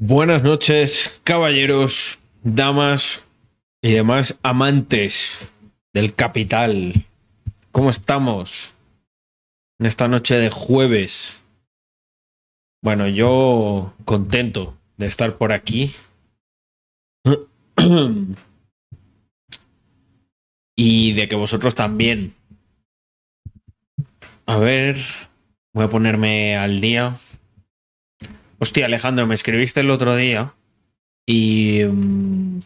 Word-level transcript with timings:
Buenas 0.00 0.44
noches, 0.44 1.20
caballeros, 1.24 2.20
damas 2.44 3.24
y 3.82 3.90
demás 3.90 4.38
amantes 4.44 5.50
del 5.92 6.14
capital. 6.14 7.04
¿Cómo 7.72 7.90
estamos 7.90 8.74
en 9.80 9.86
esta 9.86 10.06
noche 10.06 10.36
de 10.36 10.50
jueves? 10.50 11.36
Bueno, 12.80 13.08
yo 13.08 13.92
contento 14.04 14.78
de 14.98 15.06
estar 15.06 15.36
por 15.36 15.50
aquí. 15.50 15.92
y 20.76 21.12
de 21.12 21.28
que 21.28 21.34
vosotros 21.34 21.74
también. 21.74 22.34
A 24.46 24.58
ver, 24.58 25.00
voy 25.74 25.86
a 25.86 25.90
ponerme 25.90 26.56
al 26.56 26.80
día. 26.80 27.16
Hostia, 28.60 28.86
Alejandro, 28.86 29.26
me 29.26 29.34
escribiste 29.34 29.80
el 29.80 29.90
otro 29.90 30.16
día 30.16 30.54
y... 31.26 31.84
mm, 31.84 32.60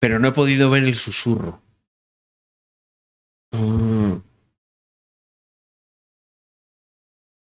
Pero 0.00 0.18
no 0.18 0.28
he 0.28 0.32
podido 0.32 0.70
ver 0.70 0.84
el 0.84 0.94
susurro. 0.94 1.62
Mm. 3.52 4.16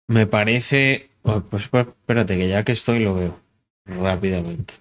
Me 0.08 0.26
parece... 0.26 1.10
oh, 1.22 1.40
Pues 1.42 1.70
esp- 1.70 1.88
espérate, 2.00 2.36
que 2.38 2.48
ya 2.48 2.64
que 2.64 2.72
estoy 2.72 3.00
lo 3.00 3.14
veo 3.14 3.40
rápidamente. 3.86 4.74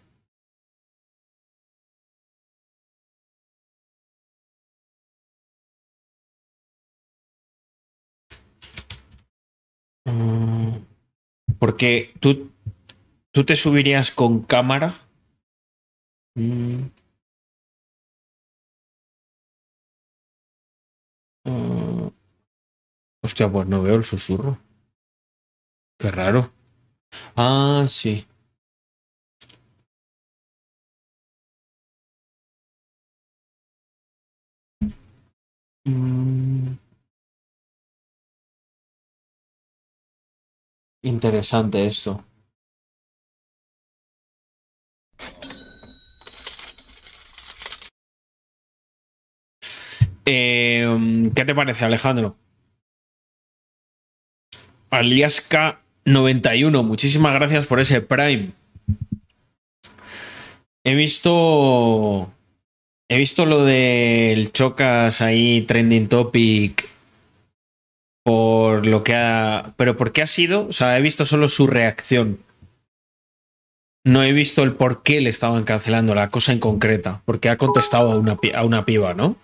Mm. 10.07 10.54
Porque 11.59 12.13
tú, 12.19 12.51
tú 13.31 13.43
te 13.43 13.55
subirías 13.55 14.11
con 14.11 14.41
cámara. 14.41 14.93
Mm. 16.35 16.89
Mm. 21.45 22.07
Hostia, 23.23 23.51
pues 23.51 23.67
no 23.67 23.81
veo 23.81 23.95
el 23.95 24.03
susurro. 24.03 24.59
Qué 25.97 26.11
raro. 26.11 26.51
Ah, 27.35 27.85
sí. 27.87 28.27
Mm. 35.87 36.77
Interesante 41.05 41.85
esto. 41.85 42.25
Eh, 50.25 51.23
¿Qué 51.35 51.45
te 51.45 51.53
parece, 51.53 51.85
Alejandro? 51.85 52.35
Aliasca91, 54.89 56.83
muchísimas 56.83 57.35
gracias 57.35 57.67
por 57.67 57.79
ese 57.79 58.01
Prime. 58.01 58.53
He 60.83 60.95
visto. 60.95 62.33
He 63.07 63.19
visto 63.19 63.45
lo 63.45 63.63
del 63.63 64.51
Chocas 64.51 65.21
ahí, 65.21 65.61
trending 65.61 66.07
topic. 66.07 66.94
Por 68.25 68.87
lo 68.87 69.03
que 69.03 69.13
ha. 69.13 69.75
Pero 69.77 69.97
¿por 69.97 70.11
qué 70.11 70.23
ha 70.23 70.27
sido? 70.27 70.67
O 70.67 70.73
sea, 70.73 70.97
he 70.97 71.01
visto 71.01 71.27
solo 71.27 71.47
su 71.47 71.67
reacción. 71.67 72.39
No 74.03 74.23
he 74.23 74.31
visto 74.31 74.63
el 74.63 74.73
por 74.73 75.03
qué 75.03 75.21
le 75.21 75.29
estaban 75.29 75.63
cancelando 75.63 76.15
la 76.15 76.29
cosa 76.29 76.51
en 76.51 76.59
concreta. 76.59 77.21
Porque 77.25 77.49
ha 77.49 77.57
contestado 77.57 78.13
a 78.13 78.17
una, 78.17 78.35
a 78.55 78.65
una 78.65 78.83
piba, 78.83 79.13
¿no? 79.13 79.37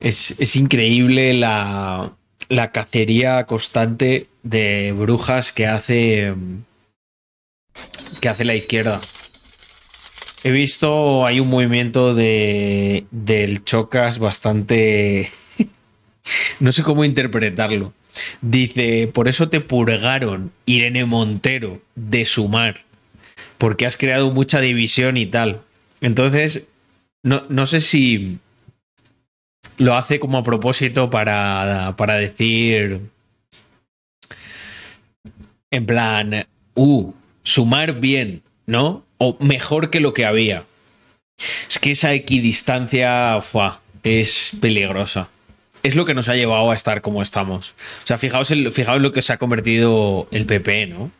Es, 0.00 0.40
es 0.40 0.56
increíble 0.56 1.34
la, 1.34 2.12
la 2.48 2.72
cacería 2.72 3.44
constante 3.44 4.28
de 4.42 4.92
brujas 4.96 5.52
que 5.52 5.66
hace. 5.66 6.34
que 8.22 8.28
hace 8.30 8.46
la 8.46 8.54
izquierda. 8.54 9.02
He 10.44 10.50
visto 10.50 11.24
hay 11.24 11.40
un 11.40 11.48
movimiento 11.48 12.14
de 12.14 13.06
del 13.10 13.64
Chocas 13.64 14.18
bastante 14.18 15.30
no 16.60 16.72
sé 16.72 16.82
cómo 16.82 17.04
interpretarlo. 17.04 17.92
Dice, 18.40 19.08
por 19.12 19.28
eso 19.28 19.48
te 19.48 19.60
purgaron 19.60 20.52
Irene 20.66 21.04
Montero 21.04 21.80
de 21.94 22.24
sumar, 22.26 22.82
porque 23.56 23.86
has 23.86 23.96
creado 23.96 24.30
mucha 24.30 24.60
división 24.60 25.16
y 25.16 25.26
tal. 25.26 25.62
Entonces, 26.00 26.64
no, 27.22 27.44
no 27.48 27.66
sé 27.66 27.80
si 27.80 28.38
lo 29.78 29.96
hace 29.96 30.20
como 30.20 30.38
a 30.38 30.42
propósito 30.42 31.08
para, 31.08 31.94
para 31.96 32.14
decir, 32.14 33.00
en 35.70 35.86
plan, 35.86 36.46
uh, 36.74 37.12
sumar 37.42 37.98
bien, 37.98 38.42
¿no? 38.66 39.04
O 39.18 39.36
mejor 39.40 39.90
que 39.90 40.00
lo 40.00 40.14
que 40.14 40.24
había. 40.24 40.64
Es 41.68 41.78
que 41.78 41.92
esa 41.92 42.12
equidistancia 42.12 43.40
fuá, 43.42 43.80
es 44.02 44.52
peligrosa. 44.60 45.28
Es 45.82 45.96
lo 45.96 46.04
que 46.04 46.14
nos 46.14 46.28
ha 46.28 46.36
llevado 46.36 46.70
a 46.70 46.74
estar 46.74 47.02
como 47.02 47.22
estamos. 47.22 47.74
O 48.04 48.06
sea, 48.06 48.18
fijaos 48.18 48.48
fijaos 48.72 48.96
en 48.96 49.02
lo 49.02 49.12
que 49.12 49.22
se 49.22 49.32
ha 49.32 49.38
convertido 49.38 50.28
el 50.30 50.46
PP, 50.46 50.86
¿no? 50.86 51.10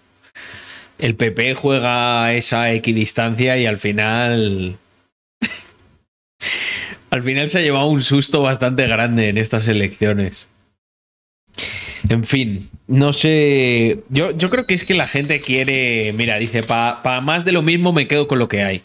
El 0.99 1.17
PP 1.17 1.55
juega 1.55 2.33
esa 2.33 2.71
equidistancia 2.71 3.57
y 3.59 3.67
al 3.67 3.79
final. 3.79 4.77
al 7.11 7.23
final 7.23 7.49
se 7.49 7.59
ha 7.59 7.63
llevado 7.63 7.87
un 7.87 8.03
susto 8.03 8.43
bastante 8.43 8.87
grande 8.87 9.29
en 9.29 9.39
estas 9.39 9.67
elecciones. 9.67 10.47
En 12.13 12.25
fin, 12.25 12.69
no 12.89 13.15
sé. 13.15 14.05
Yo, 14.11 14.37
yo 14.37 14.51
creo 14.51 14.67
que 14.67 14.75
es 14.75 14.85
que 14.85 14.93
la 14.93 15.09
gente 15.09 15.41
quiere. 15.41 16.13
Mira, 16.13 16.37
dice, 16.37 16.63
para 16.63 17.23
más 17.23 17.47
de 17.47 17.53
lo 17.53 17.63
mismo 17.63 17.95
me 17.95 18.07
quedo 18.07 18.29
con 18.29 18.39
lo 18.39 18.49
que 18.49 18.63
hay. 18.63 18.83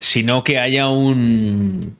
Sino 0.00 0.44
que 0.44 0.60
haya 0.60 0.88
un. 0.88 1.96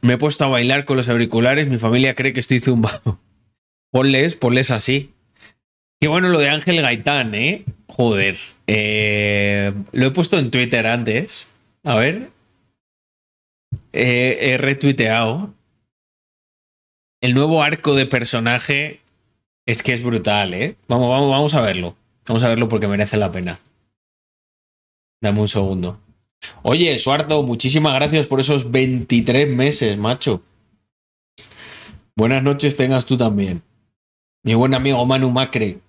Me 0.00 0.14
he 0.14 0.16
puesto 0.16 0.44
a 0.44 0.48
bailar 0.48 0.86
con 0.86 0.96
los 0.96 1.10
auriculares. 1.10 1.68
Mi 1.68 1.76
familia 1.76 2.14
cree 2.14 2.32
que 2.32 2.40
estoy 2.40 2.60
zumbado. 2.60 3.20
Ponles, 3.92 4.36
ponles 4.36 4.70
así. 4.70 5.10
Qué 6.00 6.08
bueno 6.08 6.30
lo 6.30 6.38
de 6.38 6.48
Ángel 6.48 6.80
Gaitán, 6.80 7.34
¿eh? 7.34 7.66
Joder. 7.88 8.38
Eh, 8.66 9.74
lo 9.92 10.06
he 10.06 10.10
puesto 10.12 10.38
en 10.38 10.50
Twitter 10.50 10.86
antes. 10.86 11.46
A 11.84 11.98
ver. 11.98 12.30
Eh, 13.92 14.38
he 14.40 14.56
retuiteado. 14.56 15.52
El 17.20 17.34
nuevo 17.34 17.62
arco 17.62 17.94
de 17.94 18.06
personaje 18.06 19.00
es 19.66 19.82
que 19.82 19.92
es 19.92 20.02
brutal, 20.02 20.54
¿eh? 20.54 20.76
Vamos, 20.88 21.10
vamos, 21.10 21.30
vamos 21.30 21.54
a 21.54 21.60
verlo. 21.60 21.96
Vamos 22.26 22.42
a 22.42 22.48
verlo 22.48 22.68
porque 22.68 22.88
merece 22.88 23.16
la 23.16 23.30
pena. 23.30 23.60
Dame 25.22 25.40
un 25.40 25.48
segundo. 25.48 26.00
Oye, 26.62 26.98
Suardo, 26.98 27.42
muchísimas 27.42 27.94
gracias 27.94 28.26
por 28.26 28.40
esos 28.40 28.70
23 28.70 29.48
meses, 29.48 29.98
macho. 29.98 30.42
Buenas 32.16 32.42
noches 32.42 32.76
tengas 32.76 33.04
tú 33.04 33.16
también. 33.16 33.62
Mi 34.42 34.54
buen 34.54 34.74
amigo 34.74 35.04
Manu 35.04 35.30
Macre. 35.30 35.80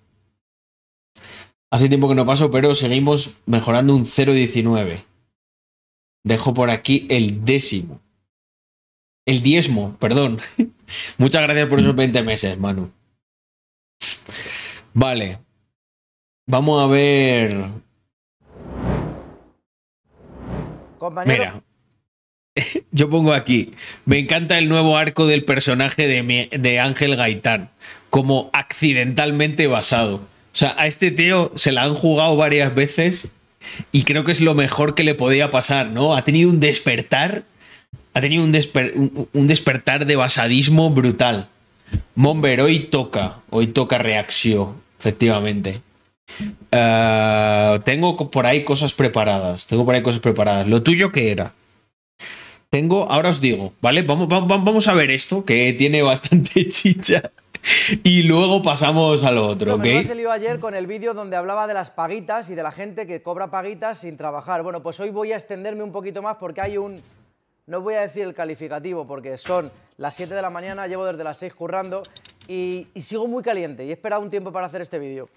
Hace 1.70 1.88
tiempo 1.88 2.08
que 2.08 2.14
no 2.14 2.26
paso, 2.26 2.50
pero 2.50 2.74
seguimos 2.74 3.38
mejorando 3.46 3.96
un 3.96 4.04
0.19. 4.04 5.04
Dejo 6.24 6.52
por 6.52 6.68
aquí 6.68 7.06
el 7.08 7.46
décimo. 7.46 8.00
El 9.26 9.42
diezmo, 9.42 9.96
perdón. 9.98 10.40
Muchas 11.18 11.42
gracias 11.42 11.68
por 11.68 11.80
esos 11.80 11.94
20 11.94 12.22
meses, 12.22 12.58
Manu. 12.58 12.90
Vale. 14.94 15.38
Vamos 16.46 16.82
a 16.82 16.86
ver. 16.86 17.64
Compañero, 20.98 21.62
Mira. 22.56 22.74
Yo 22.90 23.08
pongo 23.08 23.32
aquí. 23.32 23.72
Me 24.04 24.18
encanta 24.18 24.58
el 24.58 24.68
nuevo 24.68 24.96
arco 24.96 25.26
del 25.26 25.44
personaje 25.44 26.06
de, 26.06 26.22
mi- 26.22 26.48
de 26.48 26.80
Ángel 26.80 27.16
Gaitán. 27.16 27.70
Como 28.10 28.50
accidentalmente 28.52 29.66
basado. 29.66 30.16
O 30.16 30.56
sea, 30.56 30.74
a 30.78 30.86
este 30.86 31.10
tío 31.10 31.50
se 31.56 31.72
la 31.72 31.82
han 31.84 31.94
jugado 31.94 32.36
varias 32.36 32.74
veces. 32.74 33.28
Y 33.92 34.02
creo 34.02 34.24
que 34.24 34.32
es 34.32 34.40
lo 34.40 34.54
mejor 34.54 34.94
que 34.94 35.04
le 35.04 35.14
podía 35.14 35.50
pasar, 35.50 35.86
¿no? 35.88 36.14
Ha 36.14 36.24
tenido 36.24 36.50
un 36.50 36.60
despertar. 36.60 37.44
Ha 38.14 38.20
tenido 38.20 38.44
un, 38.44 38.52
desper- 38.52 38.92
un- 38.94 39.28
un 39.32 39.46
despertar 39.46 40.04
de 40.06 40.16
basadismo 40.16 40.90
brutal. 40.90 41.48
Momber, 42.14 42.60
hoy 42.60 42.80
toca. 42.80 43.36
Hoy 43.50 43.68
toca 43.68 43.98
reacción, 43.98 44.74
efectivamente. 44.98 45.80
Eh, 46.70 47.80
tengo 47.84 48.30
por 48.30 48.46
ahí 48.46 48.64
cosas 48.64 48.92
preparadas. 48.94 49.66
Tengo 49.66 49.84
por 49.84 49.94
ahí 49.94 50.02
cosas 50.02 50.20
preparadas. 50.20 50.66
¿Lo 50.68 50.82
tuyo 50.82 51.12
qué 51.12 51.30
era? 51.30 51.52
tengo, 52.70 53.06
ahora 53.12 53.28
os 53.28 53.42
digo, 53.42 53.74
¿vale? 53.82 54.00
Vamos, 54.00 54.28
vamos, 54.28 54.48
vamos 54.64 54.88
a 54.88 54.94
ver 54.94 55.10
esto, 55.10 55.44
que 55.44 55.74
tiene 55.74 56.00
bastante 56.00 56.68
chicha. 56.68 57.30
Y 58.02 58.22
luego 58.22 58.62
pasamos 58.62 59.22
a 59.24 59.30
lo 59.30 59.46
otro, 59.46 59.74
¿ok? 59.74 59.82
Me 59.82 60.02
salió 60.04 60.32
ayer 60.32 60.58
con 60.58 60.74
el 60.74 60.86
vídeo 60.86 61.12
donde 61.12 61.36
hablaba 61.36 61.66
de 61.66 61.74
las 61.74 61.90
paguitas 61.90 62.48
y 62.48 62.54
de 62.54 62.62
la 62.62 62.72
gente 62.72 63.06
que 63.06 63.20
cobra 63.20 63.50
paguitas 63.50 63.98
sin 64.00 64.16
trabajar. 64.16 64.62
Bueno, 64.62 64.82
pues 64.82 64.98
hoy 65.00 65.10
voy 65.10 65.32
a 65.32 65.36
extenderme 65.36 65.82
un 65.82 65.92
poquito 65.92 66.22
más 66.22 66.38
porque 66.40 66.62
hay 66.62 66.78
un... 66.78 66.96
No 67.66 67.80
voy 67.80 67.94
a 67.94 68.00
decir 68.00 68.24
el 68.24 68.34
calificativo 68.34 69.06
porque 69.06 69.38
son 69.38 69.70
las 69.96 70.16
7 70.16 70.34
de 70.34 70.42
la 70.42 70.50
mañana, 70.50 70.88
llevo 70.88 71.06
desde 71.06 71.22
las 71.22 71.38
6 71.38 71.54
currando 71.54 72.02
y, 72.48 72.88
sigo 72.96 73.28
muy 73.28 73.44
caliente 73.44 73.84
y 73.84 73.90
he 73.90 73.92
esperado 73.92 74.20
un 74.20 74.30
tiempo 74.30 74.52
para 74.52 74.66
hacer 74.66 74.82
este 74.82 74.98
vídeo. 74.98 75.28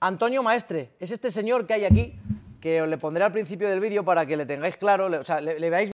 Antonio 0.00 0.42
Maestre, 0.42 0.88
es 0.98 1.10
este 1.10 1.30
señor 1.30 1.66
que 1.66 1.74
hay 1.74 1.84
aquí, 1.84 2.14
que 2.62 2.80
os 2.80 2.88
le 2.88 2.96
pondré 2.96 3.24
al 3.24 3.32
principio 3.32 3.68
del 3.68 3.80
vídeo 3.80 4.04
para 4.04 4.24
que 4.24 4.38
le 4.38 4.46
tengáis 4.46 4.78
claro, 4.78 5.06
o 5.06 5.24
sea, 5.24 5.42
le, 5.42 5.68
veáis. 5.68 5.90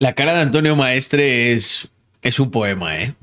La 0.00 0.14
cara 0.14 0.34
de 0.34 0.40
Antonio 0.40 0.74
Maestre 0.74 1.52
es, 1.52 1.88
es 2.22 2.40
un 2.40 2.50
poema, 2.50 2.98
¿eh? 2.98 3.14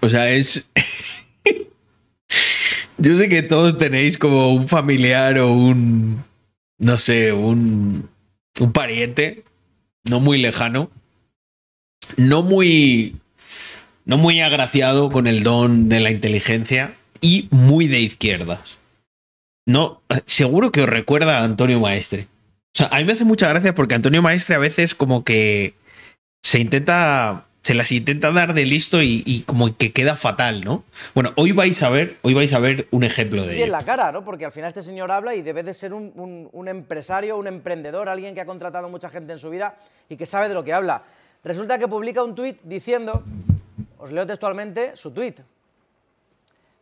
O 0.00 0.08
sea, 0.08 0.30
es... 0.30 0.70
Yo 2.96 3.14
sé 3.14 3.28
que 3.28 3.42
todos 3.42 3.76
tenéis 3.76 4.16
como 4.16 4.54
un 4.54 4.66
familiar 4.66 5.38
o 5.38 5.52
un, 5.52 6.24
no 6.78 6.96
sé, 6.96 7.32
un, 7.32 8.08
un 8.58 8.72
pariente 8.72 9.44
no 10.08 10.20
muy 10.20 10.38
lejano, 10.38 10.90
no 12.16 12.42
muy, 12.42 13.16
no 14.04 14.16
muy 14.16 14.40
agraciado 14.40 15.10
con 15.10 15.26
el 15.26 15.42
don 15.42 15.88
de 15.88 16.00
la 16.00 16.10
inteligencia, 16.10 16.94
y 17.20 17.48
muy 17.50 17.86
de 17.88 18.00
izquierdas. 18.00 18.78
No, 19.66 20.00
seguro 20.24 20.72
que 20.72 20.82
os 20.82 20.88
recuerda 20.88 21.38
a 21.38 21.44
Antonio 21.44 21.80
Maestre. 21.80 22.26
O 22.74 22.78
sea, 22.78 22.88
a 22.88 22.98
mí 22.98 23.04
me 23.04 23.12
hace 23.12 23.24
mucha 23.24 23.48
gracia 23.48 23.74
porque 23.74 23.94
Antonio 23.94 24.22
Maestre 24.22 24.54
a 24.54 24.58
veces 24.58 24.94
como 24.94 25.24
que 25.24 25.74
se 26.42 26.60
intenta, 26.60 27.46
se 27.68 27.74
las 27.74 27.92
intenta 27.92 28.32
dar 28.32 28.54
de 28.54 28.64
listo 28.64 29.02
y, 29.02 29.44
como 29.44 29.76
que 29.76 29.92
queda 29.92 30.16
fatal, 30.16 30.64
¿no? 30.64 30.84
Bueno, 31.14 31.34
hoy 31.36 31.52
vais 31.52 31.82
a 31.82 31.90
ver, 31.90 32.16
hoy 32.22 32.32
vais 32.32 32.54
a 32.54 32.58
ver 32.58 32.88
un 32.92 33.04
ejemplo 33.04 33.42
de 33.42 33.56
ello. 33.56 33.64
en 33.66 33.72
la 33.72 33.82
cara, 33.82 34.10
¿no? 34.10 34.24
Porque 34.24 34.46
al 34.46 34.52
final 34.52 34.68
este 34.68 34.80
señor 34.80 35.12
habla 35.12 35.34
y 35.34 35.42
debe 35.42 35.62
de 35.62 35.74
ser 35.74 35.92
un, 35.92 36.48
un 36.50 36.68
empresario, 36.68 37.36
un 37.36 37.46
emprendedor, 37.46 38.08
alguien 38.08 38.34
que 38.34 38.40
ha 38.40 38.46
contratado 38.46 38.88
mucha 38.88 39.10
gente 39.10 39.34
en 39.34 39.38
su 39.38 39.50
vida 39.50 39.76
y 40.08 40.16
que 40.16 40.24
sabe 40.24 40.48
de 40.48 40.54
lo 40.54 40.64
que 40.64 40.72
habla. 40.72 41.02
Resulta 41.44 41.78
que 41.78 41.88
publica 41.88 42.22
un 42.22 42.34
tuit 42.34 42.56
diciendo, 42.62 43.22
os 43.98 44.12
leo 44.12 44.26
textualmente 44.26 44.96
su 44.96 45.10
tuit, 45.10 45.38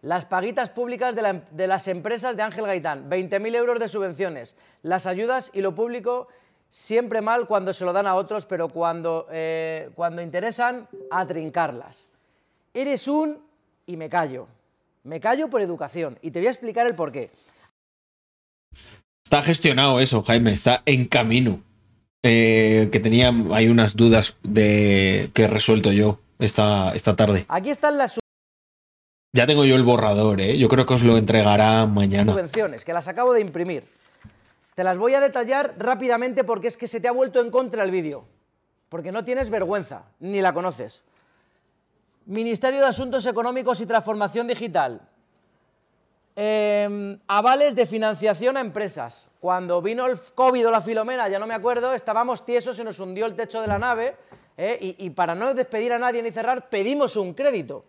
las 0.03 0.25
paguitas 0.25 0.71
públicas 0.71 1.17
em, 1.17 1.41
de, 1.51 1.67
las 1.67 1.89
empresas 1.89 2.37
de 2.37 2.45
Ángel 2.45 2.65
Gaitán, 2.65 3.11
20.000 3.11 3.57
euros 3.57 3.81
de 3.81 3.89
subvenciones. 3.89 4.55
Las 4.85 5.09
ayudas 5.09 5.51
y 5.53 5.63
lo 5.63 5.75
público 5.75 6.29
siempre 6.69 7.21
mal 7.21 7.47
cuando 7.47 7.73
se 7.73 7.85
lo 7.85 7.93
dan 7.93 8.07
a 8.07 8.15
otros, 8.15 8.45
pero 8.47 8.69
cuando, 8.69 9.27
eh, 9.31 9.91
cuando 9.95 10.23
interesan, 10.23 10.89
a 11.11 11.27
trincarlas. 11.27 12.09
Eres 12.75 13.09
un... 13.09 13.39
y 13.87 13.97
me 13.97 14.09
callo. 14.09 14.49
Me 15.05 15.21
callo 15.21 15.49
por 15.49 15.63
educación. 15.63 16.19
Y 16.23 16.31
te 16.31 16.41
voy 16.41 16.49
a 16.49 16.51
explicar 16.51 16.87
el 16.87 16.95
por 16.95 17.13
qué. 17.13 17.31
Está 19.25 19.43
gestionado 19.43 20.01
eso, 20.01 20.23
Jaime. 20.23 20.53
Está 20.53 20.83
en 20.85 21.07
camino. 21.07 21.61
Eh, 22.23 22.89
que 22.91 22.99
tenía 22.99 23.33
hay 23.53 23.69
unas 23.69 23.95
dudas 23.95 24.37
de 24.43 25.31
que 25.33 25.45
he 25.45 25.47
resuelto 25.47 25.93
yo 25.93 26.19
esta, 26.39 26.93
esta 26.95 27.15
tarde. 27.15 27.47
Aquí 27.49 27.71
están 27.71 27.99
las 27.99 28.19
ya 29.37 29.45
tengo 29.45 29.67
yo 29.67 29.77
el 29.77 29.83
borrador, 29.83 30.41
¿eh? 30.41 30.57
Yo 30.57 30.67
creo 30.69 30.87
que 30.87 30.95
os 30.95 31.03
lo 31.03 31.19
entregará 31.19 31.85
mañana. 31.85 32.33
Subvenciones, 32.33 32.87
que 32.87 32.95
las 32.95 33.07
acabo 33.07 33.35
de 33.35 33.43
imprimir. 33.43 33.85
Te 34.77 34.85
las 34.85 34.99
voy 34.99 35.15
a 35.15 35.23
detallar 35.23 35.75
rápidamente 35.79 36.45
porque 36.45 36.69
es 36.69 36.77
que 36.77 36.87
se 36.87 37.01
te 37.01 37.09
ha 37.09 37.13
vuelto 37.13 37.41
en 37.41 37.51
contra 37.51 37.83
el 37.83 37.91
vídeo. 37.91 38.27
Porque 38.91 39.11
no 39.11 39.25
tienes 39.25 39.49
vergüenza, 39.49 40.05
ni 40.21 40.43
la 40.43 40.53
conoces. 40.53 41.03
Ministerio 42.27 42.81
de 42.81 42.87
Asuntos 42.87 43.25
Económicos 43.25 43.81
y 43.81 43.87
Transformación 43.87 44.47
Digital. 44.47 45.01
Em, 46.37 47.19
avales 47.27 47.75
de 47.75 47.87
financiación 47.87 48.59
a 48.59 48.61
empresas. 48.61 49.31
Cuando 49.41 49.81
vino 49.81 50.05
el 50.05 50.21
COVID 50.21 50.69
o 50.69 50.71
la 50.71 50.83
Filomena, 50.83 51.27
ya 51.31 51.39
no 51.39 51.47
me 51.47 51.55
acuerdo, 51.55 51.95
estábamos 51.95 52.45
tiesos, 52.45 52.77
se 52.77 52.85
nos 52.85 53.01
hundió 53.01 53.25
el 53.25 53.35
techo 53.35 53.63
de 53.63 53.69
la 53.69 53.79
nave 53.79 54.15
¿eh? 54.59 54.77
y, 54.99 55.09
para 55.09 55.35
no 55.35 55.55
despedir 55.55 55.95
a 55.95 55.99
nadie 55.99 56.23
ni 56.23 56.31
cerrar, 56.31 56.69
pedimos 56.69 57.17
un 57.17 57.33
crédito. 57.33 57.87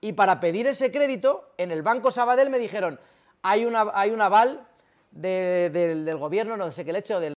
Y 0.00 0.14
para 0.14 0.40
pedir 0.40 0.66
ese 0.66 0.90
crédito, 0.90 1.52
en 1.58 1.70
el 1.70 1.82
Banco 1.82 2.10
Sabadell 2.10 2.48
me 2.48 2.58
dijeron, 2.58 2.98
hay 3.42 3.66
un 3.66 3.76
aval 3.76 4.66
del 5.10 6.16
gobierno, 6.16 6.56
no 6.56 6.72
sé 6.72 6.84
qué 6.84 6.92
le 6.92 7.00
hecho, 7.00 7.20
del... 7.20 7.34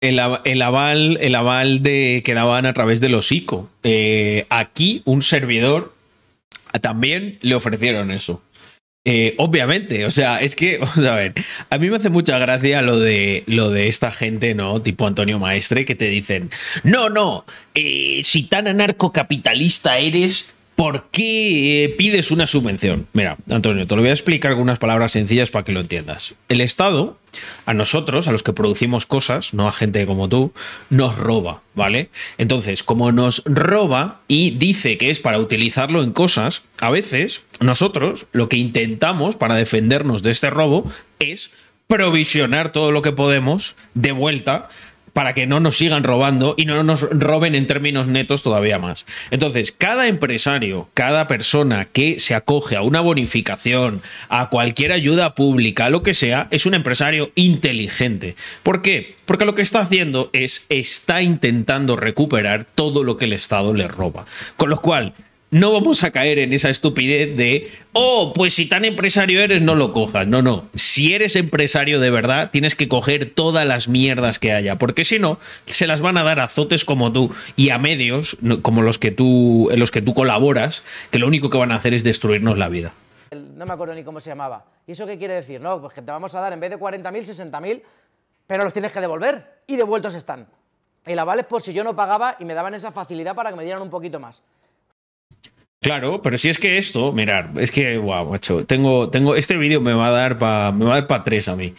El, 0.00 0.18
aval, 0.62 1.18
el 1.20 1.34
aval 1.34 1.82
de, 1.82 2.22
que 2.24 2.34
daban 2.34 2.66
a 2.66 2.72
través 2.72 3.00
de 3.00 3.08
los 3.08 3.32
ICO. 3.32 3.68
Eh, 3.82 4.46
aquí 4.48 5.02
un 5.04 5.22
servidor 5.22 5.92
también 6.80 7.38
le 7.42 7.54
ofrecieron 7.54 8.10
eso. 8.10 8.42
Eh, 9.04 9.34
obviamente, 9.38 10.04
o 10.04 10.10
sea, 10.10 10.40
es 10.40 10.54
que, 10.54 10.76
vamos 10.80 10.98
a 10.98 11.14
ver, 11.14 11.32
a 11.70 11.78
mí 11.78 11.88
me 11.88 11.96
hace 11.96 12.10
mucha 12.10 12.38
gracia 12.38 12.82
lo 12.82 12.98
de, 12.98 13.42
lo 13.46 13.70
de 13.70 13.88
esta 13.88 14.10
gente, 14.10 14.54
¿no? 14.54 14.82
Tipo 14.82 15.06
Antonio 15.06 15.38
Maestre, 15.38 15.84
que 15.84 15.94
te 15.94 16.08
dicen, 16.08 16.50
no, 16.82 17.08
no, 17.08 17.44
eh, 17.74 18.20
si 18.24 18.42
tan 18.42 18.68
anarcocapitalista 18.68 19.98
eres, 19.98 20.52
¿Por 20.78 21.06
qué 21.10 21.82
eh, 21.82 21.88
pides 21.88 22.30
una 22.30 22.46
subvención? 22.46 23.08
Mira, 23.12 23.36
Antonio, 23.50 23.84
te 23.88 23.96
lo 23.96 24.00
voy 24.00 24.10
a 24.10 24.12
explicar 24.12 24.52
algunas 24.52 24.78
palabras 24.78 25.10
sencillas 25.10 25.50
para 25.50 25.64
que 25.64 25.72
lo 25.72 25.80
entiendas. 25.80 26.36
El 26.48 26.60
Estado, 26.60 27.18
a 27.66 27.74
nosotros, 27.74 28.28
a 28.28 28.30
los 28.30 28.44
que 28.44 28.52
producimos 28.52 29.04
cosas, 29.04 29.54
no 29.54 29.66
a 29.66 29.72
gente 29.72 30.06
como 30.06 30.28
tú, 30.28 30.52
nos 30.88 31.18
roba, 31.18 31.62
¿vale? 31.74 32.10
Entonces, 32.38 32.84
como 32.84 33.10
nos 33.10 33.42
roba 33.44 34.20
y 34.28 34.52
dice 34.52 34.98
que 34.98 35.10
es 35.10 35.18
para 35.18 35.40
utilizarlo 35.40 36.00
en 36.04 36.12
cosas, 36.12 36.62
a 36.78 36.90
veces 36.90 37.42
nosotros 37.58 38.26
lo 38.30 38.48
que 38.48 38.58
intentamos 38.58 39.34
para 39.34 39.56
defendernos 39.56 40.22
de 40.22 40.30
este 40.30 40.48
robo 40.48 40.88
es 41.18 41.50
provisionar 41.88 42.70
todo 42.70 42.92
lo 42.92 43.02
que 43.02 43.10
podemos 43.10 43.74
de 43.94 44.12
vuelta 44.12 44.68
para 45.18 45.34
que 45.34 45.48
no 45.48 45.58
nos 45.58 45.76
sigan 45.76 46.04
robando 46.04 46.54
y 46.56 46.64
no 46.64 46.84
nos 46.84 47.00
roben 47.00 47.56
en 47.56 47.66
términos 47.66 48.06
netos 48.06 48.44
todavía 48.44 48.78
más. 48.78 49.04
Entonces, 49.32 49.72
cada 49.72 50.06
empresario, 50.06 50.88
cada 50.94 51.26
persona 51.26 51.86
que 51.86 52.20
se 52.20 52.36
acoge 52.36 52.76
a 52.76 52.82
una 52.82 53.00
bonificación, 53.00 54.00
a 54.28 54.48
cualquier 54.48 54.92
ayuda 54.92 55.34
pública, 55.34 55.90
lo 55.90 56.04
que 56.04 56.14
sea, 56.14 56.46
es 56.52 56.66
un 56.66 56.74
empresario 56.74 57.32
inteligente. 57.34 58.36
¿Por 58.62 58.80
qué? 58.80 59.16
Porque 59.26 59.44
lo 59.44 59.56
que 59.56 59.62
está 59.62 59.80
haciendo 59.80 60.30
es, 60.32 60.66
está 60.68 61.20
intentando 61.20 61.96
recuperar 61.96 62.62
todo 62.62 63.02
lo 63.02 63.16
que 63.16 63.24
el 63.24 63.32
Estado 63.32 63.74
le 63.74 63.88
roba. 63.88 64.24
Con 64.56 64.70
lo 64.70 64.80
cual, 64.80 65.14
no 65.50 65.72
vamos 65.72 66.04
a 66.04 66.10
caer 66.10 66.38
en 66.38 66.52
esa 66.52 66.68
estupidez 66.68 67.36
de, 67.36 67.70
oh, 67.92 68.32
pues 68.34 68.54
si 68.54 68.66
tan 68.66 68.84
empresario 68.84 69.40
eres, 69.40 69.62
no 69.62 69.74
lo 69.74 69.92
cojas. 69.92 70.26
No, 70.26 70.42
no. 70.42 70.68
Si 70.74 71.14
eres 71.14 71.36
empresario 71.36 72.00
de 72.00 72.10
verdad, 72.10 72.50
tienes 72.50 72.74
que 72.74 72.88
coger 72.88 73.32
todas 73.34 73.66
las 73.66 73.88
mierdas 73.88 74.38
que 74.38 74.52
haya, 74.52 74.76
porque 74.76 75.04
si 75.04 75.18
no, 75.18 75.38
se 75.66 75.86
las 75.86 76.00
van 76.00 76.18
a 76.18 76.22
dar 76.22 76.40
a 76.40 76.44
azotes 76.44 76.84
como 76.84 77.12
tú 77.12 77.34
y 77.56 77.70
a 77.70 77.78
medios 77.78 78.36
como 78.62 78.82
los 78.82 78.98
que 78.98 79.10
tú, 79.10 79.70
en 79.70 79.80
los 79.80 79.90
que 79.90 80.02
tú 80.02 80.14
colaboras, 80.14 80.84
que 81.10 81.18
lo 81.18 81.26
único 81.26 81.50
que 81.50 81.58
van 81.58 81.72
a 81.72 81.76
hacer 81.76 81.94
es 81.94 82.04
destruirnos 82.04 82.58
la 82.58 82.68
vida. 82.68 82.92
No 83.32 83.66
me 83.66 83.72
acuerdo 83.72 83.94
ni 83.94 84.04
cómo 84.04 84.20
se 84.20 84.30
llamaba. 84.30 84.64
¿Y 84.86 84.92
eso 84.92 85.06
qué 85.06 85.18
quiere 85.18 85.34
decir? 85.34 85.60
No, 85.60 85.80
pues 85.80 85.92
que 85.94 86.02
te 86.02 86.10
vamos 86.10 86.34
a 86.34 86.40
dar 86.40 86.52
en 86.52 86.60
vez 86.60 86.70
de 86.70 86.78
40.000, 86.78 87.50
60.000, 87.50 87.82
pero 88.46 88.64
los 88.64 88.72
tienes 88.72 88.92
que 88.92 89.00
devolver 89.00 89.62
y 89.66 89.76
devueltos 89.76 90.14
están. 90.14 90.46
Y 91.06 91.14
la 91.14 91.24
vale 91.24 91.44
por 91.44 91.62
si 91.62 91.72
yo 91.72 91.84
no 91.84 91.94
pagaba 91.96 92.36
y 92.38 92.44
me 92.44 92.54
daban 92.54 92.74
esa 92.74 92.92
facilidad 92.92 93.34
para 93.34 93.50
que 93.50 93.56
me 93.56 93.64
dieran 93.64 93.82
un 93.82 93.90
poquito 93.90 94.18
más. 94.18 94.42
Claro, 95.80 96.22
pero 96.22 96.36
si 96.38 96.48
es 96.48 96.58
que 96.58 96.76
esto, 96.76 97.12
mirar, 97.12 97.52
es 97.56 97.70
que, 97.70 97.98
wow, 97.98 98.30
macho, 98.30 98.64
tengo, 98.64 99.10
tengo, 99.10 99.36
este 99.36 99.56
vídeo 99.56 99.80
me 99.80 99.92
va 99.92 100.08
a 100.08 100.10
dar 100.10 100.38
para, 100.38 100.72
me 100.72 100.84
va 100.84 100.92
a 100.92 100.94
dar 100.94 101.06
para 101.06 101.22
tres 101.22 101.46
a 101.46 101.54
mí. 101.54 101.74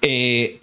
Eh, 0.00 0.58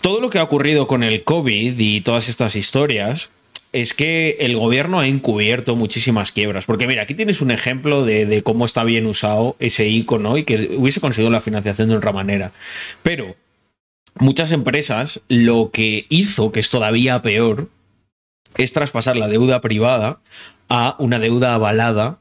todo 0.00 0.20
lo 0.20 0.28
que 0.28 0.38
ha 0.38 0.42
ocurrido 0.42 0.86
con 0.86 1.02
el 1.04 1.22
COVID 1.22 1.78
y 1.78 2.00
todas 2.00 2.28
estas 2.28 2.56
historias 2.56 3.30
es 3.72 3.94
que 3.94 4.36
el 4.40 4.56
gobierno 4.56 4.98
ha 4.98 5.06
encubierto 5.06 5.76
muchísimas 5.76 6.32
quiebras. 6.32 6.64
Porque 6.64 6.86
mira, 6.86 7.02
aquí 7.02 7.14
tienes 7.14 7.40
un 7.40 7.50
ejemplo 7.50 8.04
de, 8.04 8.42
cómo 8.42 8.64
está 8.64 8.84
bien 8.84 9.06
usado 9.06 9.56
ese 9.58 9.86
icono 9.88 10.38
y 10.38 10.44
que 10.44 10.76
hubiese 10.76 11.00
conseguido 11.00 11.30
la 11.30 11.40
financiación 11.40 11.88
de 11.88 11.96
otra 11.96 12.12
manera. 12.12 12.52
Pero 13.02 13.36
muchas 14.18 14.52
empresas 14.52 15.20
lo 15.28 15.70
que 15.70 16.06
hizo, 16.08 16.50
que 16.52 16.60
es 16.60 16.70
todavía 16.70 17.22
peor, 17.22 17.68
es 18.56 18.72
traspasar 18.72 19.16
la 19.16 19.28
deuda 19.28 19.60
privada 19.60 20.18
a 20.68 20.96
una 20.98 21.18
deuda 21.18 21.54
avalada 21.54 22.18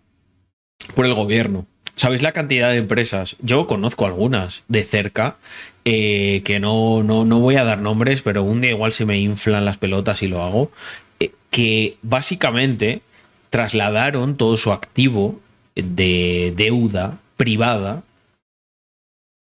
por 0.95 1.05
el 1.05 1.13
gobierno. 1.13 1.65
¿Sabéis 1.95 2.21
la 2.21 2.31
cantidad 2.31 2.69
de 2.69 2.77
empresas? 2.77 3.35
Yo 3.39 3.65
conozco 3.67 4.05
algunas 4.05 4.63
de 4.67 4.85
cerca, 4.85 5.37
eh, 5.83 6.41
que 6.45 6.59
no, 6.59 7.01
no, 7.01 7.25
no, 7.25 7.39
voy 7.39 7.55
a 7.55 7.63
dar 7.63 7.79
nombres, 7.79 8.21
pero 8.21 8.43
un 8.43 8.61
día 8.61 8.71
igual 8.71 8.93
se 8.93 9.05
me 9.05 9.19
inflan 9.19 9.65
las 9.65 9.77
pelotas 9.77 10.21
y 10.21 10.27
lo 10.27 10.43
hago, 10.43 10.71
eh, 11.19 11.31
que 11.49 11.97
básicamente 12.03 13.01
trasladaron 13.49 14.35
todo 14.35 14.57
su 14.57 14.71
activo 14.71 15.39
de 15.75 16.53
deuda 16.55 17.19
privada 17.35 18.03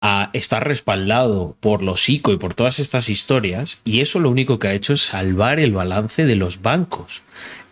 a 0.01 0.29
estar 0.33 0.67
respaldado 0.67 1.55
por 1.59 1.81
los 1.81 2.07
ICO 2.07 2.31
y 2.31 2.37
por 2.37 2.53
todas 2.53 2.79
estas 2.79 3.09
historias, 3.09 3.79
y 3.85 4.01
eso 4.01 4.19
lo 4.19 4.29
único 4.29 4.59
que 4.59 4.67
ha 4.67 4.73
hecho 4.73 4.93
es 4.93 5.01
salvar 5.01 5.59
el 5.59 5.71
balance 5.71 6.25
de 6.25 6.35
los 6.35 6.61
bancos. 6.61 7.23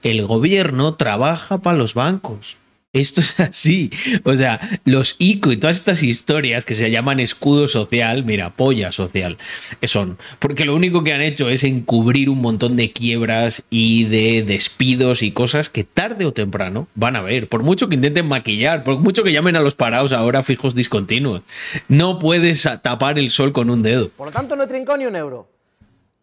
El 0.03 0.25
gobierno 0.25 0.95
trabaja 0.95 1.59
para 1.59 1.77
los 1.77 1.93
bancos. 1.93 2.57
Esto 2.93 3.21
es 3.21 3.39
así. 3.39 3.89
O 4.23 4.35
sea, 4.35 4.59
los 4.85 5.15
ICO 5.17 5.51
y 5.51 5.57
todas 5.57 5.77
estas 5.77 6.03
historias 6.03 6.63
que 6.63 6.75
se 6.75 6.91
llaman 6.91 7.19
escudo 7.19 7.67
social, 7.67 8.23
mira, 8.23 8.51
polla 8.51 8.91
social, 8.91 9.39
son. 9.81 10.19
Porque 10.37 10.63
lo 10.63 10.75
único 10.75 11.03
que 11.03 11.11
han 11.11 11.21
hecho 11.21 11.49
es 11.49 11.63
encubrir 11.63 12.29
un 12.29 12.39
montón 12.39 12.75
de 12.75 12.91
quiebras 12.91 13.63
y 13.71 14.03
de 14.05 14.43
despidos 14.43 15.23
y 15.23 15.31
cosas 15.31 15.69
que 15.69 15.83
tarde 15.83 16.25
o 16.25 16.33
temprano 16.33 16.87
van 16.93 17.15
a 17.15 17.23
ver. 17.23 17.49
Por 17.49 17.63
mucho 17.63 17.89
que 17.89 17.95
intenten 17.95 18.27
maquillar, 18.27 18.83
por 18.83 18.99
mucho 18.99 19.23
que 19.23 19.33
llamen 19.33 19.55
a 19.55 19.61
los 19.61 19.73
parados 19.73 20.11
ahora 20.11 20.43
fijos 20.43 20.75
discontinuos. 20.75 21.41
No 21.87 22.19
puedes 22.19 22.69
tapar 22.83 23.17
el 23.17 23.31
sol 23.31 23.53
con 23.53 23.71
un 23.71 23.81
dedo. 23.81 24.09
Por 24.09 24.27
lo 24.27 24.33
tanto, 24.33 24.55
no 24.55 24.65
he 24.65 24.67
trincado 24.67 24.99
ni 24.99 25.07
un 25.07 25.15
euro. 25.15 25.47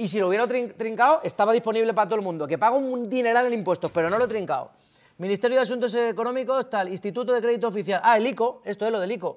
Y 0.00 0.08
si 0.08 0.18
lo 0.18 0.28
hubiera 0.28 0.46
trincado, 0.46 1.20
estaba 1.22 1.52
disponible 1.52 1.92
para 1.92 2.08
todo 2.08 2.18
el 2.18 2.24
mundo. 2.24 2.48
Que 2.48 2.56
pago 2.56 2.78
un 2.78 3.10
dineral 3.10 3.44
en 3.48 3.52
impuestos, 3.52 3.90
pero 3.90 4.08
no 4.08 4.16
lo 4.16 4.24
he 4.24 4.28
trincado. 4.28 4.70
Ministerio 5.18 5.58
de 5.58 5.62
Asuntos 5.62 5.94
Económicos, 5.94 6.70
tal, 6.70 6.88
Instituto 6.88 7.34
de 7.34 7.42
Crédito 7.42 7.68
Oficial. 7.68 8.00
Ah, 8.02 8.16
el 8.16 8.26
ICO, 8.26 8.62
esto 8.64 8.86
es 8.86 8.92
lo 8.92 8.98
del 8.98 9.12
ICO. 9.12 9.36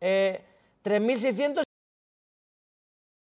Eh, 0.00 0.42
3.600 0.82 1.62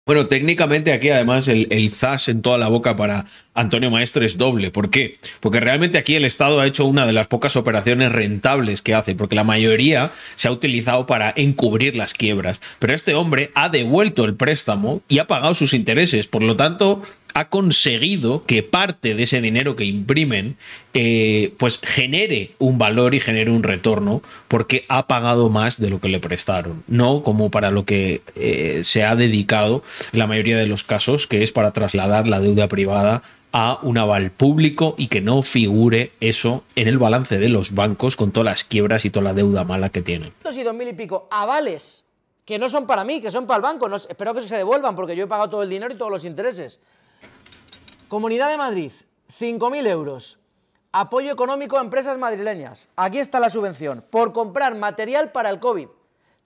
bueno, 0.05 0.27
técnicamente 0.27 0.93
aquí 0.93 1.11
además 1.11 1.47
el, 1.47 1.91
ZAS 1.91 2.29
en 2.29 2.43
toda 2.43 2.59
la 2.59 2.67
boca 2.67 2.97
para 2.97 3.25
Antonio 3.55 3.89
Maestre 3.89 4.27
es 4.27 4.37
doble. 4.37 4.73
¿Por 4.73 4.91
qué? 4.91 5.17
Porque 5.39 5.61
realmente 5.61 5.97
aquí 5.97 6.17
el 6.17 6.25
Estado 6.25 6.61
ha 6.61 6.67
hecho 6.67 6.87
una 6.87 7.07
de 7.07 7.13
las 7.13 7.29
pocas 7.29 7.55
operaciones 7.55 8.11
rentables 8.11 8.83
que 8.83 8.95
hace, 8.97 9.15
porque 9.15 9.37
la 9.37 9.45
mayoría 9.45 10.11
se 10.35 10.49
ha 10.49 10.53
utilizado 10.53 11.07
para 11.07 11.33
encubrir 11.37 11.95
las 11.95 12.15
quiebras. 12.15 12.61
Pero 12.81 12.97
este 12.97 13.15
hombre 13.15 13.53
ha 13.55 13.69
devuelto 13.69 14.25
el 14.25 14.35
préstamo 14.35 15.03
y 15.09 15.21
ha 15.21 15.29
pagado 15.29 15.55
sus 15.55 15.73
intereses. 15.73 16.27
Por 16.27 16.43
lo 16.43 16.57
tanto, 16.57 17.03
ha 17.35 17.49
conseguido 17.49 18.45
que 18.45 18.63
parte 18.63 19.15
de 19.15 19.23
ese 19.23 19.41
dinero 19.41 19.77
que 19.77 19.85
imprimen 19.85 20.57
eh, 20.95 21.55
pues 21.59 21.79
genere 21.83 22.53
un 22.59 22.79
valor 22.79 23.15
y 23.15 23.21
genere 23.21 23.51
un 23.51 23.63
retorno 23.63 24.23
porque 24.49 24.85
ha 24.89 25.07
pagado 25.07 25.49
más 25.49 25.81
de 25.81 25.91
lo 25.91 26.01
que 26.01 26.09
le 26.09 26.21
prestaron, 26.21 26.83
no 26.87 27.23
como 27.23 27.51
para 27.51 27.71
lo 27.71 27.85
que 27.85 28.23
eh, 28.37 28.81
se 28.85 29.05
ha 29.05 29.17
dedicado 29.17 29.83
la 30.13 30.27
mayoría 30.27 30.59
de 30.59 30.67
los 30.67 30.83
casos, 30.83 31.27
que 31.27 31.43
es 31.43 31.53
para 31.53 31.73
trasladar 31.73 32.27
la 32.29 32.41
deuda 32.41 32.69
privada 32.69 33.23
a 33.53 33.79
un 33.83 33.99
aval 33.99 34.31
público 34.31 34.95
y 34.97 35.09
que 35.09 35.21
no 35.21 35.43
figure 35.43 36.11
eso 36.21 36.65
en 36.75 36.89
el 36.89 36.99
balance 36.99 37.39
de 37.39 37.51
los 37.51 37.75
bancos 37.75 38.17
con 38.17 38.33
todas 38.33 38.47
las 38.47 38.65
quiebras 38.65 39.05
y 39.05 39.11
toda 39.11 39.25
la 39.25 39.35
deuda 39.35 39.65
mala 39.65 39.91
que 39.91 40.03
tienen. 40.03 40.33
y 40.51 40.63
dos 40.63 40.75
mil 40.75 40.89
y 40.89 40.95
pico 40.95 41.29
avales 41.31 42.03
que 42.45 42.59
no 42.59 42.69
son 42.69 42.87
para 42.87 43.05
mí, 43.05 43.21
que 43.21 43.31
son 43.31 43.47
para 43.47 43.57
el 43.57 43.63
banco. 43.63 43.95
espero 43.97 44.35
que 44.35 44.43
se 44.43 44.57
devuelvan 44.57 44.97
porque 44.97 45.15
yo 45.15 45.25
he 45.25 45.27
pagado 45.27 45.51
todo 45.51 45.63
el 45.63 45.71
dinero 45.71 45.95
y 45.95 45.97
todos 45.97 46.11
los 46.11 46.25
intereses. 46.25 46.81
Comunidad 48.13 48.51
de 48.51 48.59
Madrid, 48.59 48.93
5.000 49.41 49.89
euros. 49.89 50.39
Apoyo 50.93 51.33
económico 51.33 51.79
a 51.79 51.81
empresas 51.81 52.19
madrileñas. 52.19 52.91
Aquí 52.95 53.19
está 53.19 53.41
la 53.41 53.49
subvención. 53.49 54.05
Por 54.11 54.35
comprar 54.35 54.75
material 54.75 55.33
para 55.33 55.49
el 55.49 55.59
COVID. 55.59 55.89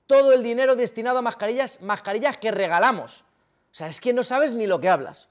Todo 0.07 0.33
el 0.33 0.45
dinero 0.45 0.77
destinado 0.77 1.19
a 1.19 1.23
mascarillas, 1.23 1.83
mascarillas 1.83 2.39
que 2.39 2.53
regalamos. 2.53 3.23
O 3.73 3.75
sea, 3.75 3.89
es 3.89 4.01
que 4.01 4.13
no 4.13 4.23
sabes 4.23 4.55
ni 4.55 4.69
lo 4.69 4.79
que 4.79 4.89
hablas. 4.89 5.29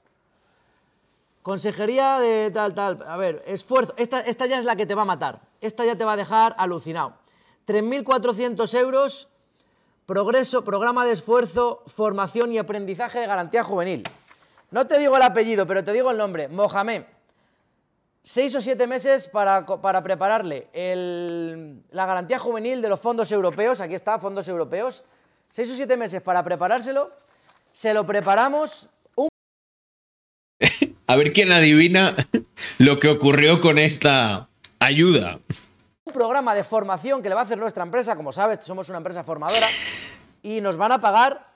Consejería 1.40 2.18
de 2.18 2.50
tal, 2.50 2.74
tal. 2.74 3.02
A 3.08 3.16
ver, 3.16 3.42
esfuerzo. 3.46 3.94
Esta, 3.96 4.20
esta 4.20 4.44
ya 4.44 4.58
es 4.58 4.66
la 4.66 4.76
que 4.76 4.84
te 4.84 4.94
va 4.94 5.02
a 5.02 5.06
matar. 5.06 5.40
Esta 5.62 5.86
ya 5.86 5.96
te 5.96 6.04
va 6.04 6.12
a 6.12 6.16
dejar 6.18 6.54
alucinado. 6.58 7.14
3.400 7.66 8.78
euros. 8.78 9.30
Progreso, 10.04 10.64
programa 10.64 11.06
de 11.06 11.12
esfuerzo, 11.12 11.82
formación 11.86 12.52
y 12.52 12.58
aprendizaje 12.58 13.20
de 13.20 13.26
garantía 13.26 13.64
juvenil. 13.64 14.04
No 14.70 14.86
te 14.86 14.98
digo 14.98 15.16
el 15.16 15.22
apellido, 15.22 15.66
pero 15.66 15.84
te 15.84 15.92
digo 15.92 16.10
el 16.10 16.16
nombre. 16.16 16.48
Mohamed. 16.48 17.02
Seis 18.22 18.54
o 18.56 18.60
siete 18.60 18.88
meses 18.88 19.28
para, 19.28 19.64
prepararle 20.02 20.66
la 21.90 22.06
garantía 22.06 22.40
juvenil 22.40 22.82
de 22.82 22.88
los 22.88 22.98
fondos 22.98 23.30
europeos. 23.30 23.80
Aquí 23.80 23.94
está, 23.94 24.18
fondos 24.18 24.48
europeos. 24.48 25.04
Seis 25.52 25.70
o 25.70 25.76
siete 25.76 25.96
meses 25.96 26.20
para 26.22 26.42
preparárselo. 26.42 27.12
Se 27.72 27.94
lo 27.94 28.04
preparamos. 28.04 28.88
Un... 29.14 29.28
A 31.06 31.14
ver 31.14 31.32
quién 31.32 31.52
adivina 31.52 32.16
lo 32.78 32.98
que 32.98 33.08
ocurrió 33.08 33.60
con 33.60 33.78
esta 33.78 34.48
ayuda. 34.80 35.38
Un 36.04 36.12
programa 36.12 36.52
de 36.54 36.64
formación 36.64 37.22
que 37.22 37.28
le 37.28 37.36
va 37.36 37.42
a 37.42 37.44
hacer 37.44 37.58
nuestra 37.58 37.84
empresa. 37.84 38.16
Como 38.16 38.32
sabes, 38.32 38.64
somos 38.64 38.88
una 38.88 38.98
empresa 38.98 39.22
formadora. 39.22 39.68
Y 40.42 40.60
nos 40.60 40.76
van 40.76 40.90
a 40.90 41.00
pagar 41.00 41.46